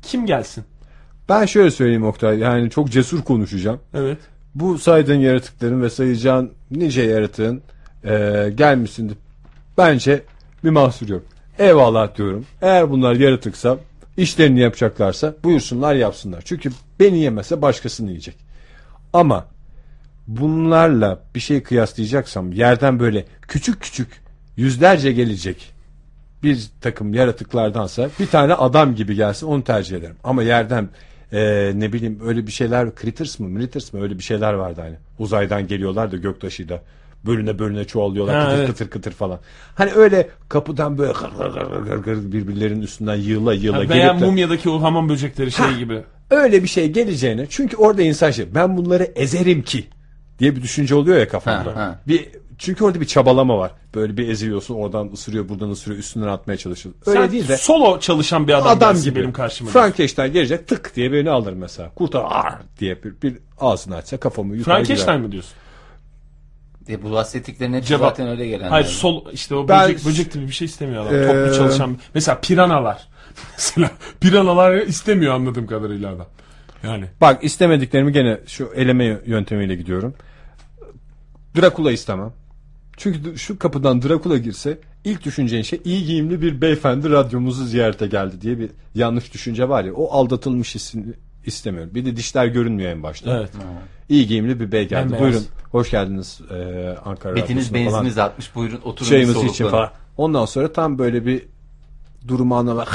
Kim 0.02 0.26
gelsin? 0.26 0.64
Ben 1.30 1.46
şöyle 1.46 1.72
söyleyeyim 1.72 2.06
Oktay. 2.06 2.40
Yani 2.40 2.70
çok 2.70 2.90
cesur 2.92 3.22
konuşacağım. 3.24 3.80
Evet. 3.94 4.18
Bu 4.56 4.78
saydığın 4.80 5.20
yaratıkların 5.20 5.82
ve 5.82 5.90
sayacağın 5.90 6.52
nice 6.72 7.02
yaratığın 7.04 7.62
e, 8.04 8.52
gelmesinde 8.56 9.14
bence 9.78 10.24
bir 10.64 10.70
mahsur 10.70 11.10
yok. 11.10 11.24
Eyvallah 11.60 12.16
diyorum. 12.18 12.46
Eğer 12.62 12.92
bunlar 12.92 13.14
yaratıksa 13.16 13.78
işlerini 14.18 14.60
yapacaklarsa 14.60 15.34
buyursunlar 15.44 15.96
yapsınlar. 15.96 16.42
Çünkü 16.46 16.70
beni 17.00 17.20
yemese 17.20 17.62
başkasını 17.62 18.10
yiyecek. 18.10 18.36
Ama 19.14 19.46
bunlarla 20.28 21.20
bir 21.36 21.40
şey 21.40 21.64
kıyaslayacaksam 21.64 22.52
yerden 22.52 23.00
böyle 23.00 23.26
küçük 23.42 23.82
küçük 23.82 24.08
yüzlerce 24.58 25.12
gelecek 25.12 25.74
bir 26.44 26.68
takım 26.82 27.14
yaratıklardansa 27.14 28.10
bir 28.20 28.28
tane 28.28 28.54
adam 28.54 28.96
gibi 28.96 29.16
gelsin 29.16 29.48
onu 29.48 29.64
tercih 29.64 29.98
ederim. 29.98 30.16
Ama 30.24 30.44
yerden 30.44 30.90
e, 31.32 31.72
ne 31.76 31.94
bileyim 31.94 32.20
öyle 32.26 32.48
bir 32.48 32.52
şeyler 32.52 32.90
Critters 33.02 33.40
mı 33.40 33.60
Critters 33.60 33.94
mı 33.94 34.02
öyle 34.02 34.18
bir 34.18 34.24
şeyler 34.24 34.54
vardı 34.54 34.82
hani. 34.82 34.96
Uzaydan 35.20 35.68
geliyorlar 35.68 36.12
da 36.12 36.18
göktaşıyla 36.18 36.82
bölüne 37.26 37.60
bölüne 37.60 37.86
çoğalıyorlar 37.86 38.36
Ha, 38.36 38.44
kıtır 38.46 38.58
evet. 38.58 38.68
kıtır 38.68 38.90
kıtır 38.90 39.12
falan. 39.12 39.40
Hani 39.76 39.92
öyle 39.92 40.30
kapıdan 40.50 40.98
böyle 40.98 41.14
gır 41.14 41.30
gır 41.38 41.62
gır 41.70 41.82
gır 41.86 41.98
gır 41.98 42.32
birbirlerinin 42.32 42.82
üstünden 42.82 43.16
yığıla 43.16 43.54
yığıla 43.54 43.78
Ha, 43.78 43.90
veya 43.90 44.08
gelip 44.08 44.22
de 44.22 44.26
mumyadaki 44.26 44.70
o 44.70 44.82
hamam 44.82 45.10
böcekleri 45.10 45.52
şey 45.52 45.76
gibi. 45.78 46.02
öyle 46.32 46.64
bir 46.64 46.68
şey 46.68 46.92
geleceğine 46.92 47.46
çünkü 47.50 47.78
orada 47.78 48.02
insan 48.02 48.32
şey 48.32 48.56
ben 48.56 48.78
bunları 48.78 49.04
ezerim 49.04 49.62
ki 49.62 49.88
diye 50.40 50.56
bir 50.56 50.62
düşünce 50.62 50.96
oluyor 50.96 51.18
ya 51.18 51.28
kafamda. 51.28 51.76
Ha, 51.76 51.82
ha. 51.82 52.00
Bir 52.08 52.30
çünkü 52.58 52.84
orada 52.84 53.02
bir 53.02 53.06
çabalama 53.06 53.58
var. 53.58 53.72
Böyle 53.96 54.18
bir 54.18 54.30
eziyorsun 54.30 54.76
oradan 54.76 55.10
ısırıyor 55.14 55.50
buradan 55.50 55.70
ısırıyor 55.70 56.00
üstünden 56.00 56.28
atmaya 56.28 56.58
çalışıyor. 56.58 56.96
Öyle 57.06 57.20
Sen 57.20 57.32
değil 57.32 57.48
de 57.48 57.58
solo 57.58 58.00
çalışan 58.00 58.48
bir 58.48 58.54
adam, 58.54 58.78
adam 58.78 59.02
gibi 59.02 59.20
benim 59.20 59.34
karşıma. 59.34 59.70
Frankenstein 59.70 60.34
gelecek 60.34 60.68
tık 60.68 60.96
diye 60.96 61.12
beni 61.14 61.30
alır 61.30 61.54
mesela. 61.54 61.90
Kurtar 61.96 62.24
ar 62.28 62.54
diye 62.80 63.04
bir, 63.04 63.22
bir 63.22 63.38
ağzını 63.60 63.96
açsa 63.96 64.18
kafamı 64.18 64.56
yukarı 64.56 64.76
Frankenstein 64.76 65.22
mi 65.22 65.32
diyorsun? 65.32 65.54
E, 66.90 67.04
bu 67.04 67.12
bahsettiklerin 67.12 67.74
hepsi 67.74 67.88
Cevap. 67.88 68.10
zaten 68.10 68.28
öyle 68.28 68.48
gelenler. 68.48 68.70
Hayır 68.70 68.86
sol 68.86 69.26
işte 69.34 69.56
o 69.56 69.68
Ben- 69.68 69.90
böcek, 69.90 70.06
böcek 70.06 70.34
gibi 70.34 70.48
bir 70.48 70.54
şey 70.54 70.66
istemiyor 70.66 71.06
adam. 71.06 71.16
Ee, 71.16 71.28
Toplu 71.28 71.58
çalışan. 71.58 71.98
Mesela 72.14 72.40
piranalar. 72.42 73.08
Mesela 73.58 73.92
piranalar 74.20 74.76
istemiyor 74.76 75.34
anladığım 75.34 75.68
kadarıyla 75.68 76.10
adam. 76.16 76.28
Yani 76.84 77.06
Bak 77.22 77.44
istemediklerimi 77.44 78.12
gene 78.12 78.40
şu 78.48 78.72
eleme 78.76 79.20
yöntemiyle 79.26 79.76
gidiyorum. 79.76 80.14
Drakula 81.58 81.92
istemem. 81.92 82.34
Çünkü 82.98 83.38
şu 83.38 83.60
kapıdan 83.60 84.02
Drakula 84.02 84.38
girse 84.38 84.80
ilk 85.04 85.26
düşüneceğin 85.26 85.64
şey 85.64 85.82
iyi 85.86 86.06
giyimli 86.06 86.42
bir 86.42 86.62
beyefendi 86.62 87.10
radyomuzu 87.10 87.66
ziyarete 87.66 88.08
geldi 88.08 88.42
diye 88.42 88.60
bir 88.60 88.70
yanlış 88.96 89.34
düşünce 89.34 89.70
var 89.70 89.84
ya 89.84 89.94
o 89.94 90.12
aldatılmış 90.12 90.76
hissini 90.76 91.06
istemiyorum. 91.46 91.92
Bir 91.94 92.06
de 92.06 92.16
dişler 92.16 92.46
görünmüyor 92.46 92.92
en 92.92 93.04
başta. 93.04 93.38
evet. 93.40 93.52
İyi 94.10 94.28
giyimli 94.28 94.60
bir 94.60 94.72
bey 94.72 94.88
geldi. 94.88 95.04
Bembeyaz. 95.04 95.22
Buyurun 95.22 95.46
hoş 95.72 95.92
geldiniz 95.92 96.42
e, 96.52 96.56
Ankara 97.06 97.36
Betiniz 97.36 97.70
Radyosu'na 97.70 97.90
falan. 97.90 98.04
benziniz 98.04 98.18
atmış 98.18 98.56
buyurun 98.56 98.82
oturun 98.84 99.12
bir 99.12 99.50
için 99.50 99.68
falan. 99.68 99.92
Ondan 100.18 100.46
sonra 100.46 100.74
tam 100.74 100.98
böyle 100.98 101.26
bir 101.26 101.46
durumu 102.28 102.56
anlamak 102.56 102.90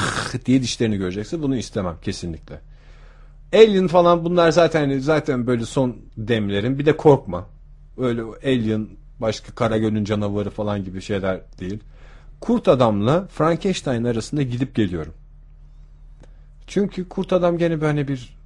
diye 0.47 0.63
dişlerini 0.63 0.97
görecekse 0.97 1.43
bunu 1.43 1.57
istemem 1.57 1.97
kesinlikle. 2.03 2.61
Alien 3.55 3.87
falan 3.87 4.25
bunlar 4.25 4.51
zaten 4.51 4.99
zaten 4.99 5.47
böyle 5.47 5.65
son 5.65 5.97
demlerin 6.17 6.79
bir 6.79 6.87
de 6.87 6.97
korkma. 6.97 7.47
Öyle 7.99 8.23
Alien 8.45 8.89
başka 9.19 9.55
Karagöl'ün 9.55 10.05
canavarı 10.05 10.51
falan 10.51 10.85
gibi 10.85 11.03
şeyler 11.03 11.41
değil. 11.61 11.79
Kurt 12.41 12.69
adamla 12.69 13.27
Frankenstein 13.27 14.05
arasında 14.05 14.43
gidip 14.43 14.75
geliyorum. 14.75 15.15
Çünkü 16.67 17.09
kurt 17.09 17.33
adam 17.33 17.59
gene 17.59 17.81
böyle 17.81 18.09
bir 18.09 18.37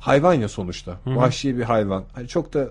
hayvan 0.00 0.34
ya 0.34 0.48
sonuçta. 0.48 1.00
Vahşi 1.06 1.58
bir 1.58 1.62
hayvan. 1.62 2.04
Hani 2.12 2.28
çok 2.28 2.54
da 2.54 2.68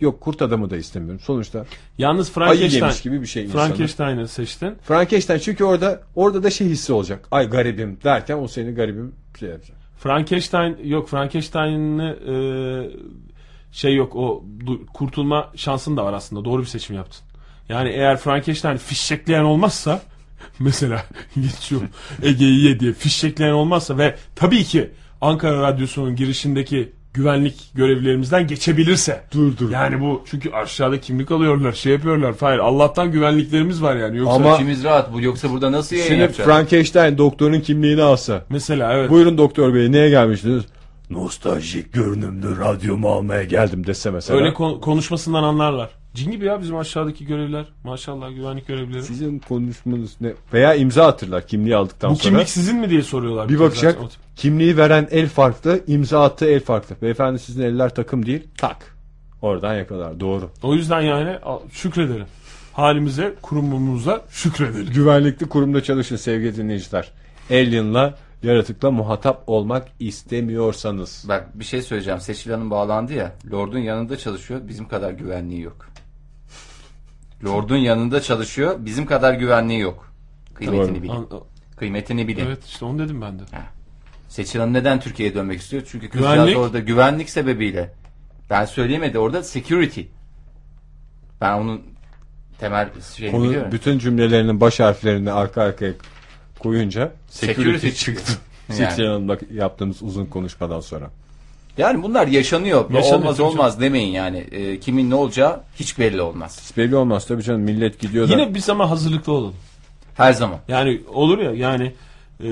Yok 0.00 0.20
kurt 0.20 0.42
adamı 0.42 0.70
da 0.70 0.76
istemiyorum. 0.76 1.20
Sonuçta 1.24 1.66
Yalnız 1.98 2.26
ayı 2.36 2.48
Frankenstein, 2.48 2.82
yemiş 2.82 3.00
gibi 3.00 3.20
bir 3.20 3.26
şey. 3.26 3.48
Frankenstein'ı 3.48 4.28
seçtin. 4.28 4.74
Frankenstein 4.82 5.38
çünkü 5.38 5.64
orada 5.64 6.02
orada 6.14 6.42
da 6.42 6.50
şey 6.50 6.68
hissi 6.68 6.92
olacak. 6.92 7.28
Ay 7.30 7.50
garibim 7.50 7.98
derken 8.04 8.38
o 8.38 8.48
seni 8.48 8.74
garibim 8.74 9.12
şey 9.38 9.48
yapacak. 9.48 9.79
Frankenstein 10.00 10.78
yok 10.84 11.08
Frankenstein'ı 11.08 12.18
e, 12.28 12.34
şey 13.72 13.94
yok 13.94 14.16
o 14.16 14.44
du- 14.60 14.86
kurtulma 14.86 15.52
şansın 15.56 15.96
da 15.96 16.04
var 16.04 16.12
aslında. 16.12 16.44
Doğru 16.44 16.62
bir 16.62 16.66
seçim 16.66 16.96
yaptın. 16.96 17.20
Yani 17.68 17.88
eğer 17.88 18.16
Frankenstein 18.16 18.76
fişekleyen 18.76 19.44
olmazsa 19.44 20.02
mesela 20.58 21.04
geçiyorum 21.40 21.88
Ege'yi 22.22 22.64
ye 22.64 22.80
diye 22.80 22.92
fişekleyen 22.92 23.52
olmazsa 23.52 23.98
ve 23.98 24.16
tabii 24.36 24.64
ki 24.64 24.90
Ankara 25.20 25.62
Radyosu'nun 25.62 26.16
girişindeki 26.16 26.92
güvenlik 27.14 27.70
görevlilerimizden 27.74 28.46
geçebilirse. 28.46 29.20
Dur, 29.34 29.56
dur. 29.58 29.70
Yani 29.70 30.00
bu 30.00 30.22
çünkü 30.30 30.50
aşağıda 30.50 31.00
kimlik 31.00 31.30
alıyorlar 31.30 31.72
şey 31.72 31.92
yapıyorlar. 31.92 32.34
Hayır 32.40 32.58
Allah'tan 32.58 33.12
güvenliklerimiz 33.12 33.82
var 33.82 33.96
yani. 33.96 34.18
Yoksa 34.18 34.34
Ama- 34.34 34.54
İçimiz 34.54 34.84
rahat 34.84 35.12
bu 35.12 35.20
yoksa 35.20 35.50
burada 35.50 35.72
nasıl 35.72 35.96
yayın 35.96 36.08
Şimdi 36.08 36.20
yapacağız? 36.20 36.50
Frankenstein 36.50 37.18
doktorun 37.18 37.60
kimliğini 37.60 38.02
alsa. 38.02 38.44
mesela 38.50 38.92
evet. 38.94 39.10
Buyurun 39.10 39.38
doktor 39.38 39.74
bey 39.74 39.92
neye 39.92 40.10
gelmiştiniz? 40.10 40.64
Nostaljik 41.10 41.92
görünümlü 41.92 42.58
radyomu 42.58 43.08
almaya 43.08 43.44
geldim 43.44 43.86
dese 43.86 44.10
mesela. 44.10 44.38
Öyle 44.38 44.54
kon- 44.54 44.80
konuşmasından 44.80 45.42
anlarlar. 45.42 45.90
Cin 46.14 46.30
gibi 46.30 46.44
ya 46.44 46.60
bizim 46.60 46.76
aşağıdaki 46.76 47.26
görevliler. 47.26 47.64
Maşallah 47.84 48.34
güvenlik 48.34 48.66
görevlileri. 48.68 49.02
Sizin 49.02 49.38
konuşmanız 49.38 50.10
ne? 50.20 50.32
Veya 50.52 50.74
imza 50.74 51.06
atırlar 51.06 51.46
kimliği 51.46 51.76
aldıktan 51.76 52.10
Bu 52.10 52.16
sonra. 52.16 52.22
kimlik 52.30 52.48
sizin 52.48 52.76
mi 52.76 52.90
diye 52.90 53.02
soruyorlar. 53.02 53.48
Bir 53.48 53.58
bakacak 53.60 53.92
zaten 53.92 54.06
o 54.06 54.08
tip. 54.08 54.20
Kimliği 54.40 54.76
veren 54.76 55.08
el 55.10 55.28
farklı, 55.28 55.80
imza 55.86 56.24
attığı 56.24 56.46
el 56.46 56.60
farklı. 56.60 56.96
Beyefendi 57.02 57.38
sizin 57.38 57.62
eller 57.62 57.94
takım 57.94 58.26
değil. 58.26 58.48
Tak. 58.58 58.96
Oradan 59.42 59.74
yakalar. 59.74 60.20
Doğru. 60.20 60.50
O 60.62 60.74
yüzden 60.74 61.00
yani 61.00 61.38
şükredelim. 61.72 62.26
Halimize, 62.72 63.34
kurumumuza 63.42 64.24
şükredelim. 64.30 64.92
Güvenlikli 64.92 65.48
kurumda 65.48 65.82
çalışın 65.82 66.16
sevgili 66.16 66.56
dinleyiciler. 66.56 67.12
Alien'la, 67.50 68.14
yaratıkla 68.42 68.90
muhatap 68.90 69.42
olmak 69.46 69.88
istemiyorsanız. 69.98 71.24
Bak 71.28 71.58
bir 71.58 71.64
şey 71.64 71.82
söyleyeceğim. 71.82 72.20
Seçil 72.20 72.50
Hanım 72.50 72.70
bağlandı 72.70 73.12
ya. 73.12 73.32
Lord'un 73.52 73.78
yanında 73.78 74.18
çalışıyor. 74.18 74.60
Bizim 74.68 74.88
kadar 74.88 75.10
güvenliği 75.10 75.60
yok. 75.60 75.86
Lord'un 77.44 77.76
yanında 77.76 78.20
çalışıyor. 78.20 78.76
Bizim 78.78 79.06
kadar 79.06 79.34
güvenliği 79.34 79.80
yok. 79.80 80.12
Kıymetini 80.54 80.94
Doğru. 80.94 81.02
bilin. 81.02 81.26
Kıymetini 81.76 82.28
bilin. 82.28 82.46
Evet 82.46 82.64
işte 82.64 82.84
onu 82.84 82.98
dedim 82.98 83.20
ben 83.22 83.38
de. 83.38 83.42
Seçil 84.30 84.58
Hanım 84.60 84.72
neden 84.74 85.00
Türkiye'ye 85.00 85.34
dönmek 85.34 85.60
istiyor? 85.60 85.82
Çünkü 85.90 86.06
Güvenlik. 86.10 86.56
orada 86.58 86.78
güvenlik 86.78 87.30
sebebiyle. 87.30 87.92
Ben 88.50 88.64
söyleyemedi. 88.64 89.18
Orada 89.18 89.42
security. 89.42 90.00
Ben 91.40 91.58
onun 91.58 91.82
temel 92.58 92.88
şeyini 93.16 93.32
Konu, 93.32 93.44
biliyorum. 93.48 93.72
bütün 93.72 93.98
cümlelerinin 93.98 94.60
baş 94.60 94.80
harflerini 94.80 95.32
arka 95.32 95.62
arkaya 95.62 95.92
koyunca 96.58 97.12
security, 97.28 97.62
Security 97.62 97.88
çıktı. 98.04 98.32
Yani. 98.68 98.76
Seçil 98.78 99.04
Hanım'la 99.04 99.38
yaptığımız 99.52 100.02
uzun 100.02 100.26
konuşmadan 100.26 100.80
sonra. 100.80 101.10
Yani 101.78 102.02
bunlar 102.02 102.26
yaşanıyor. 102.26 102.90
Yaşanıyor, 102.90 103.18
olmaz 103.20 103.36
tabii 103.36 103.46
olmaz 103.46 103.80
demeyin 103.80 104.12
yani. 104.12 104.38
Ee, 104.38 104.80
kimin 104.80 105.10
ne 105.10 105.14
olacağı 105.14 105.60
hiç 105.76 105.98
belli 105.98 106.22
olmaz. 106.22 106.60
Hiç 106.70 106.76
belli 106.76 106.96
olmaz 106.96 107.26
tabii 107.26 107.42
canım 107.42 107.60
millet 107.60 108.00
gidiyor 108.00 108.28
da. 108.28 108.32
Yine 108.32 108.54
biz 108.54 108.70
ama 108.70 108.90
hazırlıklı 108.90 109.32
olalım. 109.32 109.54
Her 110.16 110.32
zaman. 110.32 110.58
Yani 110.68 111.00
olur 111.14 111.38
ya 111.38 111.50
yani 111.52 111.92
e, 112.42 112.48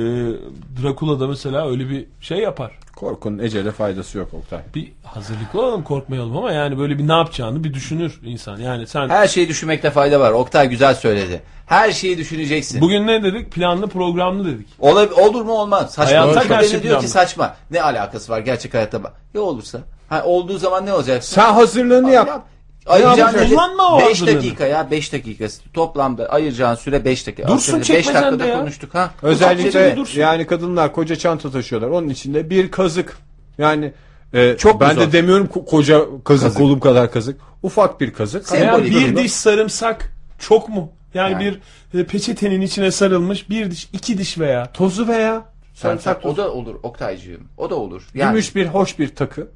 Drakula'da 0.82 1.27
mesela 1.27 1.70
öyle 1.70 1.90
bir 1.90 2.06
şey 2.20 2.39
yapar. 2.39 2.78
Korkunun 2.97 3.39
ecele 3.39 3.70
faydası 3.73 4.19
yok 4.19 4.35
Oktay. 4.35 4.60
Bir 4.74 4.93
hazırlıklı 5.05 5.62
olalım 5.62 5.82
korkmayalım 5.85 6.36
ama 6.36 6.52
yani 6.52 6.78
böyle 6.78 6.98
bir 6.98 7.09
ne 7.09 7.12
yapacağını 7.12 7.65
bir 7.65 7.74
düşünür 7.74 8.20
insan. 8.24 8.56
Yani 8.56 8.86
sen 8.86 9.09
Her 9.09 9.28
şeyi 9.28 9.48
düşünmekte 9.48 9.90
fayda 9.90 10.20
var. 10.20 10.32
Oktay 10.32 10.69
güzel 10.69 10.94
söyledi. 10.94 11.43
Her 11.66 11.93
şeyi 11.93 12.19
düşüneceksin. 12.19 12.81
bugün 12.81 13.06
ne 13.06 13.23
dedik? 13.23 13.52
Planlı 13.52 13.89
programlı 13.89 14.44
dedik. 14.44 14.69
Olab- 14.81 15.12
olur 15.12 15.43
mu 15.43 15.52
olmaz. 15.52 15.94
Saçma. 15.94 16.16
Hayata 16.19 16.36
Başka 16.36 16.48
karşı 16.48 16.82
diyor 16.82 17.01
ki 17.01 17.09
saçma. 17.09 17.56
Ne 17.70 17.82
alakası 17.82 18.32
var 18.32 18.39
gerçek 18.40 18.74
hayatta 18.74 19.05
bak. 19.05 19.12
Ya 19.35 19.40
olursa? 19.40 19.78
Ha, 20.09 20.24
olduğu 20.24 20.59
zaman 20.59 20.86
ne 20.86 20.93
olacak? 20.94 21.24
Sen 21.24 21.52
hazırlığını 21.52 22.10
yap. 22.10 22.47
Ayıracağın 22.89 23.19
yapacaksın? 23.19 23.55
Kullanma 23.55 23.97
o 23.97 24.01
5 24.01 24.09
hazırlığını. 24.20 24.36
dakika 24.36 24.66
ya 24.66 24.90
5 24.90 25.12
dakika. 25.12 25.47
Toplamda 25.74 26.27
ayıracağın 26.28 26.74
süre 26.74 27.05
5 27.05 27.27
dakika. 27.27 27.48
Dursun, 27.48 27.78
5 27.81 27.86
çekmecende 27.86 28.24
dakikada 28.27 28.47
ya. 28.47 28.59
konuştuk 28.59 28.94
ha. 28.94 29.10
Özellikle 29.23 29.97
yani 30.20 30.47
kadınlar 30.47 30.93
koca 30.93 31.16
çanta 31.16 31.51
taşıyorlar. 31.51 31.89
Onun 31.89 32.09
içinde 32.09 32.51
bir 32.51 32.70
kazık. 32.70 33.19
Yani 33.59 33.93
e, 34.35 34.56
Çok 34.59 34.81
ben 34.81 34.97
de 34.97 35.12
demiyorum 35.12 35.47
ko- 35.47 35.65
koca 35.65 35.98
kazık, 35.98 36.24
Kazık. 36.24 36.56
kolum 36.59 36.81
kadar 36.81 37.12
kazık. 37.12 37.40
Ufak 37.62 38.01
bir 38.01 38.12
kazık. 38.12 38.48
Sembolik 38.48 38.90
bir 38.94 39.05
durumda. 39.05 39.23
diş 39.23 39.32
sarımsak 39.32 40.12
çok 40.39 40.69
mu? 40.69 40.93
Yani, 41.15 41.32
Yani. 41.32 41.59
bir 41.93 42.01
e, 42.01 42.05
peçetenin 42.06 42.60
içine 42.60 42.90
sarılmış 42.90 43.51
bir 43.51 43.70
diş, 43.70 43.89
iki 43.93 44.19
diş 44.19 44.39
veya 44.39 44.73
tozu 44.73 45.09
veya 45.09 45.43
Sarımsak 45.74 45.81
sarımsak 46.02 46.19
o 46.19 46.23
tozu. 46.23 46.36
da 46.36 46.52
olur 46.52 46.74
Oktaycığım. 46.82 47.48
O 47.56 47.70
da 47.70 47.74
olur. 47.74 48.02
Yani 48.15 48.31
Gümüş 48.31 48.55
bir 48.55 48.66
hoş 48.66 48.98
bir 48.98 49.15
takı. 49.15 49.48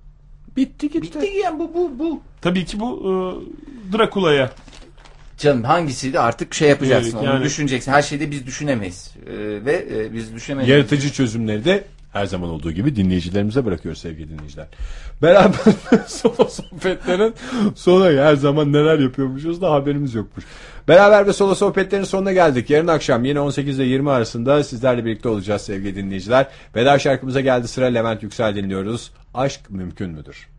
Bitti 0.57 0.91
gitti. 0.91 1.03
bitti 1.03 1.37
yani 1.45 1.59
bu 1.59 1.75
bu 1.75 1.99
bu. 1.99 2.21
tabii 2.41 2.65
ki 2.65 2.81
bu 2.81 3.03
e, 3.05 3.13
Drakula'ya. 3.99 4.51
Canım 5.39 5.65
hangisiydi 5.65 6.21
artık 6.21 6.55
şey 6.55 6.69
yapacaksın. 6.69 7.13
Evet, 7.17 7.23
Onu 7.25 7.35
yani- 7.35 7.45
düşüneceksin. 7.45 7.93
Her 7.93 8.03
şeyde 8.03 8.31
biz 8.31 8.47
düşünemeyiz. 8.47 9.11
Ee, 9.27 9.33
ve 9.65 9.87
e, 9.95 10.13
biz 10.15 10.35
düşünemeyiz. 10.35 10.71
Yaratıcı 10.71 11.13
çözümleri 11.13 11.65
de 11.65 11.85
her 12.13 12.27
zaman 12.27 12.51
olduğu 12.51 12.73
gibi 12.73 12.97
dinleyicilerimize 12.97 13.65
bırakıyoruz 13.65 14.01
sevgili 14.01 14.31
dinleyiciler. 14.31 14.67
Beraber 15.23 15.59
solo 16.07 16.49
sohbetlerin 16.49 17.35
sona 17.75 18.25
her 18.25 18.37
zaman 18.37 18.73
neler 18.73 18.99
yapıyormuşuz 18.99 19.63
da 19.63 19.71
haberimiz 19.71 20.15
yokmuş. 20.15 20.45
Beraber 20.89 21.27
ve 21.27 21.33
solo 21.33 21.55
sohbetlerin 21.55 22.05
sonuna 22.05 22.33
geldik. 22.33 22.71
Yarın 22.71 22.89
akşam 22.89 23.25
yine 23.25 23.41
18 23.41 23.79
ile 23.79 23.85
20 23.85 24.11
arasında 24.11 24.65
sizlerle 24.65 25.05
birlikte 25.05 25.29
olacağız 25.29 25.63
sevgili 25.63 25.97
dinleyiciler. 25.97 26.47
Veda 26.77 26.99
şarkımıza 26.99 27.41
geldi 27.41 27.69
sıra 27.69 27.87
Levent 27.87 28.23
Yüksel 28.23 28.57
dinliyoruz. 28.57 29.11
Aşk 29.35 29.71
mümkün 29.71 30.11
müdür? 30.11 30.52